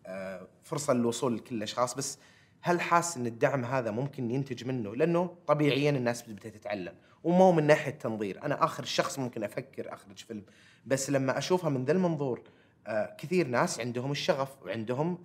آه، 0.07 0.49
فرصة 0.63 0.93
للوصول 0.93 1.37
لكل 1.37 1.57
الأشخاص 1.57 1.95
بس 1.95 2.19
هل 2.61 2.81
حاس 2.81 3.17
إن 3.17 3.27
الدعم 3.27 3.65
هذا 3.65 3.91
ممكن 3.91 4.31
ينتج 4.31 4.65
منه؟ 4.65 4.97
لأنه 4.97 5.37
طبيعيا 5.47 5.91
الناس 5.91 6.23
بدات 6.23 6.47
تتعلم. 6.47 6.95
ومو 7.25 7.53
من 7.53 7.67
ناحية 7.67 7.91
تنظير. 7.91 8.45
أنا 8.45 8.65
آخر 8.65 8.83
الشخص 8.83 9.19
ممكن 9.19 9.45
أفكر 9.45 9.95
أخرج 9.95 10.19
فيلم. 10.19 10.43
بس 10.87 11.11
لما 11.11 11.39
أشوفها 11.39 11.71
من 11.71 11.85
ذا 11.85 11.93
المنظور 11.93 12.43
آه 12.87 13.17
كثير 13.19 13.47
ناس 13.47 13.81
عندهم 13.81 14.11
الشغف 14.11 14.63
وعندهم 14.63 15.19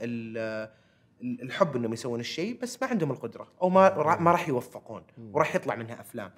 الحب 1.22 1.76
إنهم 1.76 1.94
يسوون 1.94 2.20
الشيء 2.20 2.60
بس 2.62 2.82
ما 2.82 2.88
عندهم 2.88 3.12
القدرة 3.12 3.48
أو 3.62 3.70
ما 3.70 4.18
ما 4.18 4.32
راح 4.32 4.50
يوفقون 4.50 5.04
وراح 5.32 5.56
يطلع 5.56 5.76
منها 5.76 6.02
أفلام. 6.02 6.32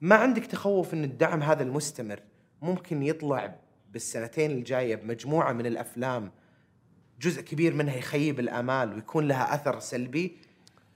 ما 0.00 0.14
عندك 0.14 0.46
تخوف 0.46 0.94
إن 0.94 1.04
الدعم 1.04 1.42
هذا 1.42 1.62
المستمر 1.62 2.20
ممكن 2.62 3.02
يطلع 3.02 3.56
بالسنتين 3.90 4.50
الجاية 4.50 4.96
بمجموعة 4.96 5.52
من 5.52 5.66
الأفلام 5.66 6.32
جزء 7.20 7.42
كبير 7.42 7.74
منها 7.74 7.96
يخيب 7.96 8.40
الأمال 8.40 8.92
ويكون 8.94 9.28
لها 9.28 9.54
أثر 9.54 9.78
سلبي؟ 9.78 10.36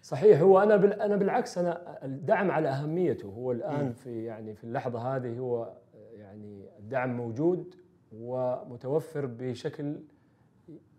صحيح 0.03 0.41
هو 0.41 0.63
أنا 0.63 0.77
بال 0.77 0.93
أنا 0.93 1.17
بالعكس 1.17 1.59
أنا 1.59 2.05
الدعم 2.05 2.51
على 2.51 2.69
أهميته. 2.69 3.27
هو 3.29 3.53
الآن 3.53 3.93
في 3.93 4.25
يعني 4.25 4.55
في 4.55 4.65
اللحظة 4.65 5.17
هذه 5.17 5.39
هو 5.39 5.73
يعني 6.15 6.69
الدعم 6.79 7.17
موجود 7.17 7.75
ومتوفر 8.13 9.27
بشكل 9.27 10.01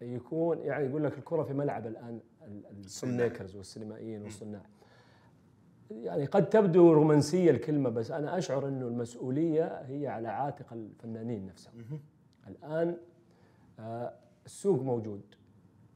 يكون 0.01 0.59
يعني 0.59 0.85
يقول 0.85 1.03
لك 1.03 1.17
الكرة 1.17 1.43
في 1.43 1.53
ملعب 1.53 1.87
الآن 1.87 2.19
السنيكرز 2.79 3.55
والسينمائيين 3.55 4.21
والصناع. 4.21 4.61
يعني 5.91 6.25
قد 6.25 6.49
تبدو 6.49 6.93
رومانسية 6.93 7.51
الكلمة 7.51 7.89
بس 7.89 8.11
أنا 8.11 8.37
أشعر 8.37 8.67
إنه 8.67 8.87
المسؤولية 8.87 9.81
هي 9.81 10.07
على 10.07 10.27
عاتق 10.27 10.73
الفنانين 10.73 11.45
نفسهم. 11.45 11.73
الآن 12.47 12.97
آه، 13.79 14.13
السوق 14.49 14.81
موجود. 14.81 15.21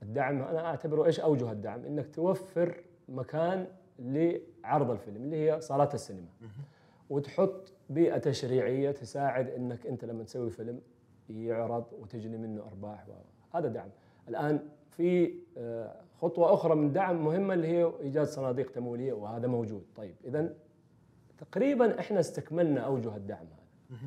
الدعم 0.04 0.42
أنا 0.42 0.66
أعتبره 0.66 1.06
إيش 1.06 1.20
أوجه 1.20 1.52
الدعم؟ 1.52 1.86
إنك 1.86 2.16
توفر 2.16 2.84
مكان 3.10 3.68
لعرض 4.00 4.92
الفيلم 4.92 5.24
اللي 5.24 5.36
هي 5.36 5.62
صالات 5.62 5.94
السينما. 5.94 6.28
وتحط 7.10 7.74
بيئة 7.90 8.18
تشريعية 8.18 8.92
تساعد 8.92 9.50
إنك 9.50 9.88
أنت 9.88 10.06
لما 10.06 10.24
تسوي 10.24 10.50
فيلم 10.50 10.82
يعرض 11.30 11.86
وتجني 12.00 12.38
منه 12.38 12.64
أرباح. 12.64 13.08
هذا 13.56 13.68
دعم. 13.68 13.90
الآن 14.30 14.60
في 14.90 15.34
آه، 15.58 15.96
خطوة 16.22 16.54
أخرى 16.54 16.76
من 16.76 16.94
دعم 16.94 17.26
مهمة 17.26 17.54
اللي 17.54 17.68
هي 17.68 17.92
إيجاد 18.02 18.28
صناديق 18.28 18.72
تمويلية 18.72 19.14
وهذا 19.14 19.48
موجود. 19.48 19.86
طيب 19.96 20.16
اذا 20.26 20.54
تقريبا 21.38 22.00
إحنا 22.00 22.20
استكملنا 22.20 22.82
أوجه 22.82 23.16
الدعم 23.16 23.46
هذا. 23.46 24.00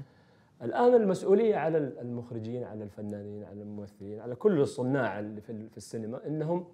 الآن 0.62 0.94
المسؤولية 0.94 1.56
على 1.56 1.78
المخرجين 1.78 2.64
على 2.64 2.84
الفنانين 2.84 3.44
على 3.44 3.62
الممثلين 3.62 4.20
على 4.20 4.34
كل 4.34 4.60
الصناع 4.60 5.18
اللي 5.18 5.40
في 5.40 5.76
السينما 5.76 6.26
إنهم 6.26 6.66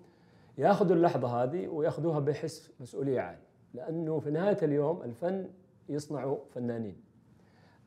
ياخذوا 0.59 0.96
اللحظة 0.96 1.42
هذه 1.42 1.68
وياخذوها 1.68 2.18
بحس 2.18 2.72
مسؤولية 2.80 3.20
عالية. 3.20 3.46
لأنه 3.74 4.18
في 4.18 4.30
نهاية 4.30 4.59
اليوم 4.62 5.02
الفن 5.02 5.48
يصنع 5.88 6.36
فنانين. 6.54 6.96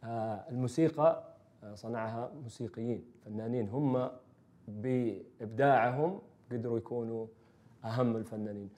آه، 0.04 0.46
الموسيقى 0.50 1.24
آه، 1.64 1.76
صنعها 1.76 2.32
موسيقيين 2.44 3.06
فنانين. 3.26 3.70
هم 3.70 4.10
بإبداعهم 4.68 6.22
قدروا 6.52 6.78
يكونوا 6.78 7.28
أهم 7.86 8.16
الفنانين. 8.16 8.70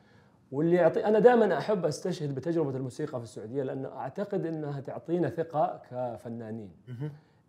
واللي 0.52 0.76
يعطي 0.76 1.06
أنا 1.06 1.20
دائما 1.20 1.58
أحب 1.58 1.86
أستشهد 1.86 2.36
بتجربة 2.36 2.78
الموسيقى 2.78 3.18
في 3.20 3.24
السعودية 3.24 3.64
لأنه 3.64 3.88
أعتقد 3.88 4.46
إنها 4.46 4.80
تعطينا 4.82 5.30
ثقة 5.30 5.82
كفنانين. 5.92 6.72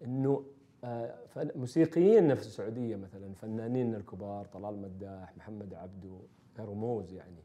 إنه 0.05 0.45
آه، 0.85 1.15
موسيقيين 1.37 2.35
في 2.35 2.41
السعودية 2.41 2.97
مثلا 2.97 3.35
فنانين 3.35 3.95
الكبار 3.95 4.47
طلال 4.47 4.83
مداح 4.83 5.37
محمد 5.37 5.75
عبدو 5.75 6.19
كرموز 6.57 7.13
يعني. 7.13 7.37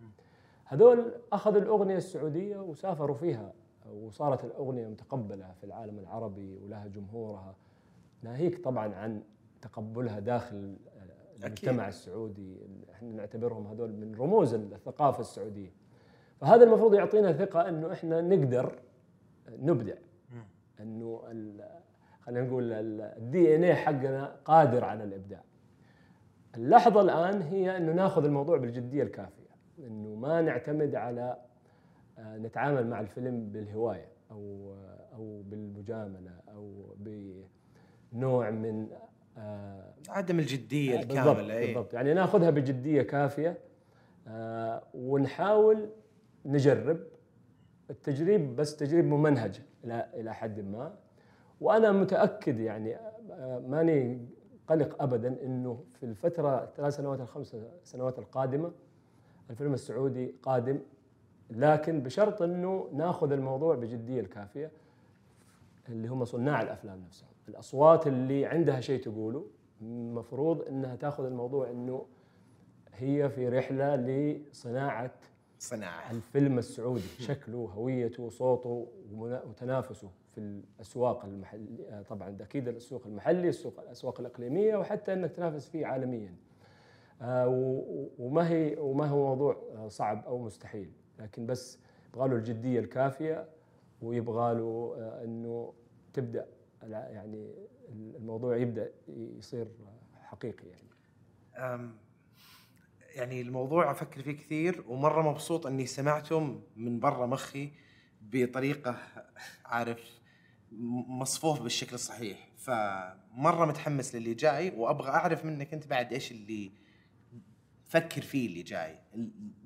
هذول 0.66 1.12
أخذوا 1.34 1.62
الأغنية 1.62 1.98
السعودية 1.98 2.58
وسافروا 2.58 3.16
فيها 3.16 3.54
وصارت 3.94 4.44
الأغنية 4.46 4.88
متقبلة 4.88 5.52
في 5.60 5.64
العالم 5.64 6.00
العربي 6.00 6.58
ولها 6.58 6.88
جمهورها. 6.88 7.56
ناهيك 8.22 8.64
طبعا 8.64 8.96
عن 8.96 9.22
تقبلها 9.62 10.20
داخل 10.20 10.76
المجتمع 11.44 11.88
السعودي 11.88 12.58
إحنا 12.92 13.10
نعتبرهم 13.10 13.68
هذول 13.68 13.92
من 13.94 14.16
رموز 14.16 14.54
الثقافة 14.54 15.22
السعودية. 15.22 15.74
فهذا 16.42 16.64
المفروض 16.64 16.94
يعطينا 16.94 17.34
ثقة 17.34 17.70
إنه 17.70 17.92
إحنا 17.92 18.22
نقدر 18.22 18.80
نبدع. 19.50 19.96
إنه 20.80 21.22
خلينا 22.22 22.48
نقول 22.48 22.74
الدي 22.74 23.56
إن 23.56 23.64
اي 23.64 23.76
حقنا 23.76 24.36
قادر 24.46 24.86
على 24.86 25.04
الإبداع. 25.04 25.44
اللحظة 26.58 27.02
الآن 27.02 27.42
هي 27.42 27.78
إنه 27.78 27.94
ناخذ 27.94 28.26
الموضوع 28.26 28.58
بالجدية 28.58 29.04
الكافية. 29.04 29.44
إنه 29.80 30.16
ما 30.16 30.42
نعتمد 30.42 30.96
على 30.96 31.38
آه، 32.18 32.38
نتعامل 32.38 32.88
مع 32.88 33.00
الفيلم 33.00 33.50
بالهواية 33.50 34.08
أو 34.32 34.74
أو 35.16 35.42
بالمجاملة 35.42 36.32
أو 36.56 36.96
بنوع 38.14 38.50
من 38.50 38.88
آه 39.38 39.94
عدم 40.10 40.40
الجدية 40.40 41.00
الكاملة 41.00 41.34
بالضبط, 41.34 41.50
أيه؟ 41.52 41.66
بالضبط. 41.74 41.94
يعني 41.94 42.14
ناخذها 42.14 42.50
بجدية 42.50 43.02
كافية 43.02 43.58
آه 44.28 44.84
ونحاول 44.94 45.90
نجرب 46.46 47.00
التجريب 47.90 48.56
بس 48.56 48.76
تجريب 48.76 49.06
ممنهج 49.06 49.62
إلى 49.84 50.10
إلى 50.14 50.34
حد 50.34 50.60
ما. 50.60 50.96
وأنا 51.62 51.92
متأكد 51.92 52.60
يعني 52.60 52.96
آه 52.96 53.60
ماني 53.68 54.26
قلق 54.68 55.04
ابدا 55.04 55.44
إنه 55.46 55.84
في 56.00 56.06
الفترة 56.06 56.64
الثلاث 56.64 56.96
سنوات 56.96 57.20
الخمس 57.22 57.58
سنوات 57.84 58.20
القادمة 58.20 58.72
الفيلم 59.50 59.74
السعودي 59.74 60.36
قادم. 60.44 60.80
لكن 61.50 62.00
بشرط 62.04 62.42
إنه 62.42 62.90
ناخذ 62.94 63.32
الموضوع 63.32 63.76
بجدية 63.76 64.20
الكافية 64.20 64.72
اللي 65.90 66.08
هم 66.08 66.26
صناع 66.26 66.62
الأفلام 66.62 67.04
نفسهم. 67.06 67.30
الأصوات 67.48 68.08
اللي 68.08 68.46
عندها 68.46 68.82
شيء 68.82 69.02
تقوله 69.02 69.46
المفروض 69.82 70.62
إنها 70.68 70.96
تأخذ 70.96 71.26
الموضوع 71.26 71.70
إنه 71.70 72.06
هي 72.94 73.30
في 73.30 73.50
رحلة 73.50 73.96
لصناعة 73.96 75.12
صناعة. 75.60 76.12
الفيلم 76.12 76.58
السعودي 76.58 77.02
شكله 77.20 77.58
هويته 77.58 78.30
صوته 78.30 78.88
وتنافسه 79.14 80.10
في 80.30 80.38
الأسواق 80.38 81.26
المحليه 81.26 82.02
طبعا 82.10 82.38
أكيد 82.42 82.68
السوق 82.68 83.08
المحلي 83.08 83.50
السوق 83.50 83.80
الأسواق 83.80 84.20
الإقليمية 84.20 84.76
وحتى 84.76 85.14
إنك 85.14 85.32
تنافس 85.32 85.70
فيه 85.70 85.86
عالميا. 85.86 86.36
آه، 87.22 87.48
وما 88.20 88.50
هي 88.50 88.76
وما 88.80 89.06
هو 89.06 89.28
موضوع 89.28 89.58
صعب 89.88 90.26
أو 90.26 90.40
مستحيل. 90.40 90.92
لكن 91.20 91.46
بس 91.46 91.80
يبغى 92.14 92.28
له 92.30 92.36
الجدية 92.36 92.80
الكافية 92.80 93.48
ويبغى 94.02 94.54
له 94.54 94.96
آه، 94.98 95.24
إنه 95.24 95.74
تبدأ 96.14 96.46
يعني 96.90 97.54
الموضوع 97.90 98.58
يبدأ 98.58 98.92
يصير 99.08 99.68
حقيقي 100.24 100.68
يعني. 100.68 100.90
يعني 103.16 103.42
الموضوع 103.42 103.92
أفكر 103.92 104.22
فيه 104.22 104.32
كثير 104.32 104.84
ومرة 104.88 105.22
مبسوط 105.32 105.68
إني 105.68 105.86
سمعته 105.86 106.62
من 106.76 107.00
برا 107.00 107.26
مخي 107.26 107.72
بطريقة 108.22 108.98
عارف 109.66 110.22
مصفوف 111.08 111.62
بالشكل 111.62 111.96
الصحيح. 111.96 112.50
فمرة 112.58 113.66
متحمس 113.66 114.16
للي 114.16 114.34
جاي 114.34 114.74
وأبغى 114.78 115.10
أعرف 115.10 115.46
منك 115.46 115.74
أنت 115.74 115.88
بعد 115.88 116.14
إيش 116.14 116.32
اللي 116.32 116.72
فكر 117.86 118.22
فيه 118.22 118.48
اللي 118.48 118.62
جاي 118.62 119.00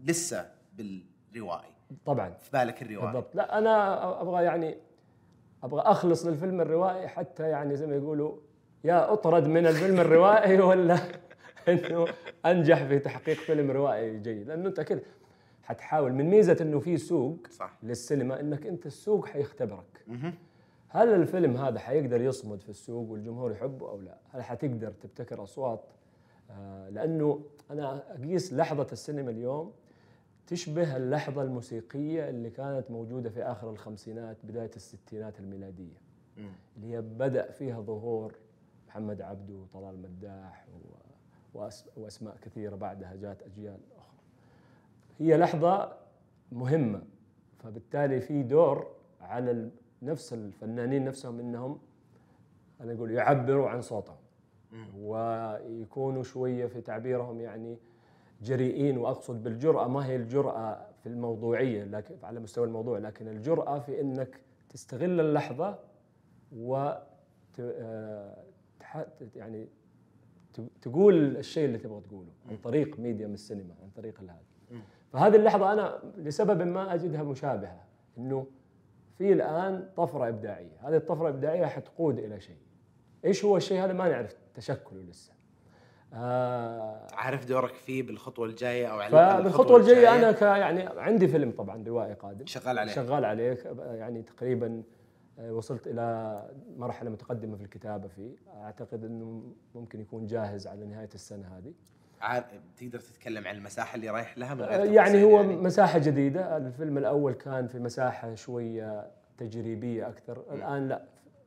لسه 0.03 0.51
بالروائي 0.73 1.73
طبعا. 2.05 2.29
في 2.29 2.51
بالك 2.51 2.81
الروائي 2.81 3.11
بالضبط. 3.11 3.35
لا 3.35 3.57
أنا 3.57 4.21
أبغى 4.21 4.43
يعني 4.43 4.77
أبغى 5.63 5.81
أخلص 5.81 6.25
للفيلم 6.25 6.61
الروائي 6.61 7.07
حتى 7.07 7.49
يعني 7.49 7.75
زي 7.75 7.87
ما 7.87 7.95
يقولوا 7.95 8.35
يا 8.83 9.13
أطرد 9.13 9.47
من 9.47 9.67
الفيلم 9.67 9.99
الروائي 9.99 10.61
ولا 10.69 10.97
إنه 11.67 12.07
أنجح 12.45 12.83
في 12.83 12.99
تحقيق 12.99 13.35
فيلم 13.35 13.71
روائي 13.71 14.19
جيد 14.19 14.47
لأنه 14.47 14.67
أنت 14.67 14.81
كذا 14.81 15.01
حتحاول 15.63 16.13
من 16.13 16.25
ميزة 16.29 16.57
إنه 16.61 16.79
في 16.79 16.97
سوق 16.97 17.47
صح. 17.49 17.77
للسينما 17.83 18.39
إنك 18.39 18.67
أنت 18.67 18.85
السوق 18.85 19.25
حيختبرك 19.25 20.05
هل 20.89 21.09
الفيلم 21.09 21.57
هذا 21.57 21.79
حيقدر 21.79 22.21
يصمد 22.21 22.61
في 22.61 22.69
السوق 22.69 23.09
والجمهور 23.09 23.51
يحبه 23.51 23.89
أو 23.89 24.01
لا؟ 24.01 24.17
هل 24.31 24.43
حتقدر 24.43 24.91
تبتكر 24.91 25.43
أصوات؟ 25.43 25.83
آه 26.51 26.89
لأنه 26.89 27.41
أنا 27.71 28.03
أقيس 28.13 28.53
لحظة 28.53 28.87
السينما 28.91 29.31
اليوم 29.31 29.73
تشبه 30.47 30.97
اللحظة 30.97 31.41
الموسيقية 31.41 32.29
اللي 32.29 32.49
كانت 32.49 32.91
موجودة 32.91 33.29
في 33.29 33.43
آخر 33.43 33.69
الخمسينات 33.69 34.37
بداية 34.43 34.71
الستينات 34.75 35.39
الميلادية. 35.39 35.97
اللي 36.77 36.93
هي 36.93 37.01
بدأ 37.01 37.51
فيها 37.51 37.81
ظهور 37.81 38.33
محمد 38.87 39.21
عبده 39.21 39.53
وطلال 39.53 40.01
مداح 40.01 40.65
وأسماء 41.97 42.37
كثيرة 42.41 42.75
بعدها 42.75 43.15
جات 43.15 43.41
أجيال 43.43 43.79
أخرى. 43.97 44.15
هي 45.19 45.37
لحظة 45.37 45.93
مهمة 46.51 47.01
فبالتالي 47.63 48.19
في 48.21 48.43
دور 48.43 48.87
على 49.21 49.69
نفس 50.01 50.33
الفنانين 50.33 51.05
نفسهم 51.05 51.39
إنهم 51.39 51.79
أنا 52.81 52.93
أقول 52.93 53.11
يعبروا 53.11 53.69
عن 53.69 53.81
صوتهم 53.81 54.17
ويكونوا 54.97 56.23
شوية 56.23 56.65
في 56.65 56.81
تعبيرهم 56.81 57.41
يعني 57.41 57.77
جريئين 58.41 58.97
وأقصد 58.97 59.43
بالجرأة 59.43 59.87
ما 59.87 60.05
هي 60.05 60.15
الجرأة 60.15 60.87
في 61.03 61.09
الموضوعية 61.09 61.83
لكن 61.83 62.15
على 62.23 62.39
مستوى 62.39 62.67
الموضوع 62.67 62.97
لكن 62.97 63.27
الجرأة 63.27 63.79
في 63.79 64.01
إنك 64.01 64.39
تستغل 64.69 65.19
اللحظة 65.19 65.79
و 66.55 66.93
آه، 67.59 68.43
يعني 69.35 69.67
تقول 70.81 71.37
الشيء 71.37 71.65
اللي 71.65 71.77
تبغى 71.77 72.01
تقوله 72.01 72.31
عن 72.49 72.57
طريق 72.57 72.99
ميديم 72.99 73.33
السينما 73.33 73.75
عن 73.83 73.89
طريق 73.89 74.19
هذا 74.19 74.35
فهذه 75.13 75.35
اللحظة 75.35 75.73
أنا 75.73 75.99
لسبب 76.17 76.61
ما 76.61 76.93
أجدها 76.93 77.23
مشابهة 77.23 77.83
إنه 78.17 78.47
في 79.17 79.33
الآن 79.33 79.89
طفرة 79.97 80.27
إبداعية. 80.27 80.77
هذه 80.79 80.95
الطفرة 80.95 81.29
الإبداعية 81.29 81.65
حتقود 81.65 82.19
إلى 82.19 82.39
شيء. 82.39 82.57
إيش 83.25 83.45
هو 83.45 83.57
الشيء 83.57 83.83
هذا؟ 83.83 83.93
ما 83.93 84.09
نعرف. 84.09 84.35
تشكله 84.55 85.01
لسه. 85.01 85.33
آه. 86.13 87.07
عارف 87.13 87.45
دورك 87.45 87.73
فيه 87.73 88.03
بالخطوة 88.03 88.45
الجاية 88.47 88.87
أو 88.87 88.99
على 88.99 89.43
بالخطوه 89.43 89.77
الجاية 89.77 90.15
أنا 90.15 90.31
ك 90.31 90.41
يعني 90.41 90.81
عندي 90.81 91.27
فيلم 91.27 91.51
طبعا 91.51 91.83
روائي 91.87 92.13
قادم. 92.13 92.45
شغال 92.45 92.79
عليه. 92.79 92.91
شغال 92.91 93.25
عليه. 93.25 93.57
يعني 93.79 94.21
تقريبا 94.21 94.83
آه، 95.39 95.53
وصلت 95.53 95.87
إلى 95.87 96.43
مرحلة 96.77 97.09
متقدمة 97.09 97.55
في 97.55 97.63
الكتابة 97.63 98.07
فيه. 98.07 98.35
أعتقد 98.63 99.05
إنه 99.05 99.43
ممكن 99.75 99.99
يكون 100.01 100.25
جاهز 100.25 100.67
على 100.67 100.85
نهاية 100.85 101.09
السنة 101.15 101.57
هذه. 101.57 101.73
تقدر 102.77 102.99
تتكلم 102.99 103.47
عن 103.47 103.55
المساحة 103.55 103.95
اللي 103.95 104.09
رايح 104.09 104.37
لها 104.37 104.53
من 104.53 104.61
غير 104.61 104.93
يعني 104.93 105.23
هو 105.23 105.41
يعني. 105.41 105.55
مساحة 105.55 105.99
جديدة. 105.99 106.57
الفيلم 106.57 106.97
الأول 106.97 107.33
كان 107.33 107.67
في 107.67 107.79
مساحة 107.79 108.35
شوية 108.35 109.07
تجريبية 109.37 110.07
أكثر. 110.09 110.43
الآن 110.51 110.87
لا 110.87 111.03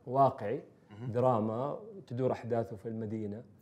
واقعي. 0.06 0.60
دراما 1.08 1.78
تدور 2.06 2.32
أحداثه 2.32 2.76
في 2.76 2.86
المدينة. 2.88 3.36
آه 3.36 3.59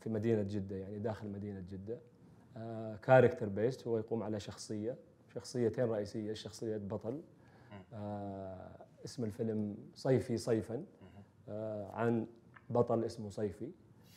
في 0.00 0.08
مدينة 0.10 0.42
جدة 0.42 0.76
يعني 0.76 0.98
داخل 0.98 1.28
مدينة 1.28 1.64
جدة. 1.72 1.98
آه 2.56 2.96
character 2.96 3.48
based 3.48 3.86
هو 3.86 3.98
يقوم 3.98 4.22
على 4.22 4.40
شخصية 4.40 4.96
شخصيتين 5.34 5.84
رئيسية 5.84 6.32
شخصية 6.32 6.76
بطل. 6.76 7.20
آه 7.94 8.70
اسم 9.04 9.24
الفيلم 9.24 9.76
صيفي 9.94 10.36
صيفا. 10.36 10.84
آه 11.48 11.90
عن 11.92 12.26
بطل 12.70 13.04
اسمه 13.04 13.30
صيفي 13.30 13.70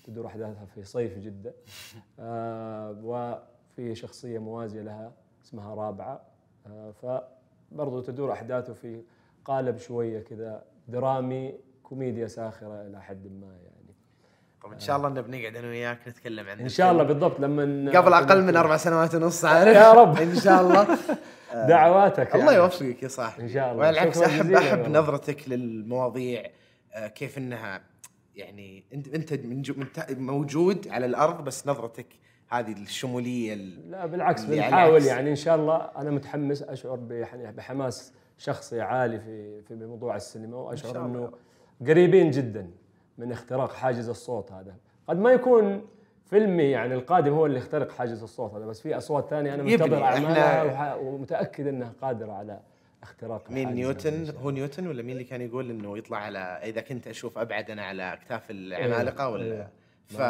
تدور 0.04 0.26
أحداثها 0.28 0.66
في 0.66 0.84
صيف 0.84 1.18
جدة. 1.20 1.54
آه 2.20 2.92
وفي 3.04 3.96
شخصية 3.96 4.40
موازية 4.40 4.82
لها 4.82 5.14
اسمها 5.44 5.76
رابعة. 5.76 6.22
آه 6.68 6.92
فبرضه 6.92 8.02
تدور 8.02 8.32
أحداثه 8.32 8.74
في 8.74 9.04
قالب 9.46 9.78
شوية 9.78 10.20
كذا 10.20 10.66
درامي 10.88 11.60
كوميديا 11.84 12.28
ساخرة 12.28 12.88
إلى 12.88 13.02
حد 13.02 13.28
ما 13.28 13.48
يعني. 13.48 13.73
طب 14.64 14.72
إن 14.72 14.80
شاء 14.80 14.98
الله 14.98 15.08
انه 15.08 15.22
بنقعد 15.22 15.56
أنا 15.56 15.68
وياك 15.68 16.08
نتكلم 16.08 16.48
عن 16.48 16.60
إن 16.60 16.70
شاء 16.70 16.92
الله 16.92 17.04
بالضبط 17.04 17.40
لما 17.40 17.92
قبل 18.00 18.14
أقل 18.14 18.44
من 18.44 18.56
أربع 18.56 18.78
سنوات 18.78 19.16
ونص 19.16 19.46
عارف. 19.46 19.76
يا 19.76 19.94
رب. 19.94 20.18
إن 20.22 20.36
شاء 20.36 20.62
الله. 20.62 20.98
دعواتك 21.68 22.36
الله 22.36 22.52
يعني. 22.52 22.64
يوفقك 22.64 23.04
يا 23.04 23.08
صاحبي. 23.08 23.44
إن 23.44 23.50
شاء 23.50 23.72
الله. 23.72 23.88
والعكس 23.88 24.22
احب 24.22 24.52
أحب 24.52 24.90
نظرتك 24.90 25.50
للمواضيع 25.50 26.44
آه، 26.94 27.08
كيف 27.08 27.38
إنها 27.38 27.82
يعني 28.36 28.84
انت 28.94 29.08
أنت 29.08 29.34
من 29.34 29.64
موجود 30.10 30.88
على 30.88 31.06
الأرض 31.06 31.44
بس 31.44 31.68
نظرتك 31.68 32.08
هذه 32.50 32.72
الشمولية 32.72 33.56
لا 33.90 34.06
بالعكس 34.06 34.46
بنحاول 34.46 35.04
يعني. 35.04 35.30
إن 35.30 35.36
شاء 35.36 35.56
الله 35.56 35.76
أنا 35.76 36.12
متحمس 36.12 36.62
أشعر 36.62 36.96
بحماس 37.32 38.14
شخصي 38.38 38.82
عالي 38.82 39.20
في 39.20 39.62
في 39.62 39.76
موضوع 39.76 40.16
السينما 40.16 40.58
وأشعر 40.58 41.06
إنه 41.06 41.32
قريبين 41.88 42.32
جدا. 42.32 42.70
من 43.18 43.32
اختراق 43.32 43.74
حاجز 43.74 44.10
الصوت 44.10 44.52
هذا. 44.52 44.76
قد 45.08 45.20
ما 45.20 45.32
يكون 45.32 45.82
فيلمي 46.34 46.64
يعني 46.64 46.94
القادم 46.94 47.34
هو 47.34 47.46
اللي 47.46 47.58
يخترق 47.58 47.92
حاجز 47.92 48.24
الصوت 48.24 48.54
هذا 48.54 48.66
بس 48.66 48.82
في 48.82 48.98
أصوات 48.98 49.30
ثانية 49.30 49.54
أنا 49.54 49.64
منتظر 49.64 50.04
اعمالها 50.04 50.96
ومتأكد 50.96 51.68
إنها 51.68 51.94
قادرة 52.02 52.32
على 52.32 52.60
اختراق 53.04 53.52
مين 53.52 53.74
نيوتن؟ 53.74 54.34
هو 54.44 54.50
نيوتن 54.50 54.88
ولا 54.88 55.02
مين 55.02 55.12
اللي 55.12 55.24
كان 55.24 55.42
يقول 55.42 55.70
إنه 55.70 55.98
يطلع 55.98 56.18
على 56.18 56.40
إذا 56.64 56.82
كنت 56.82 57.08
أشوف 57.08 57.38
ابعد 57.38 57.72
أنا 57.72 57.82
على 57.82 58.14
اكتاف 58.14 58.44
العمالقة 58.50 59.30
ولا؟ 59.30 59.44
إيه. 59.44 59.70
ف 60.08 60.22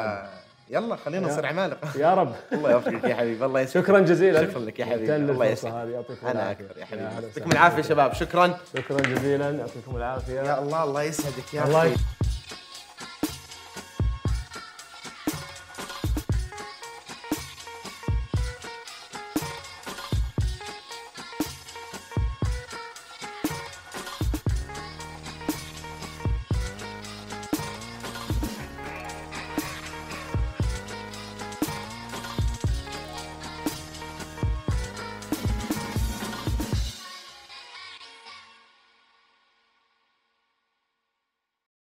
يلا 0.70 0.96
خلينا 0.96 1.28
نصير 1.28 1.46
عمالقة. 1.46 1.98
يا 1.98 2.14
رب. 2.14 2.36
الله 2.54 2.72
يوفقك 2.72 3.04
يا 3.04 3.16
حبيبي 3.16 3.46
الله 3.46 3.60
يسعدك. 3.60 3.86
شكرا 3.86 4.00
جزيلا. 4.00 4.50
شكرا 4.50 4.60
لك 4.60 4.80
يا 4.80 4.86
حبيبي. 4.86 5.16
الله 5.16 5.46
يسعدك. 5.46 6.06
أنا 6.24 6.52
أكثر 6.52 6.78
يا 6.78 6.86
حبيبي. 6.86 7.04
يعطيكم 7.04 7.52
العافية 7.52 7.82
شباب. 7.82 8.14
شكرا. 8.14 8.58
شكرا 8.78 9.02
جزيلا 9.02 9.50
يعطيكم 9.50 9.96
العافية. 9.96 10.34
يا 10.34 10.60
الله 10.60 10.84
الله 10.84 11.04
يسعدك 11.04 11.54
يا 11.54 11.64
الله 11.64 11.96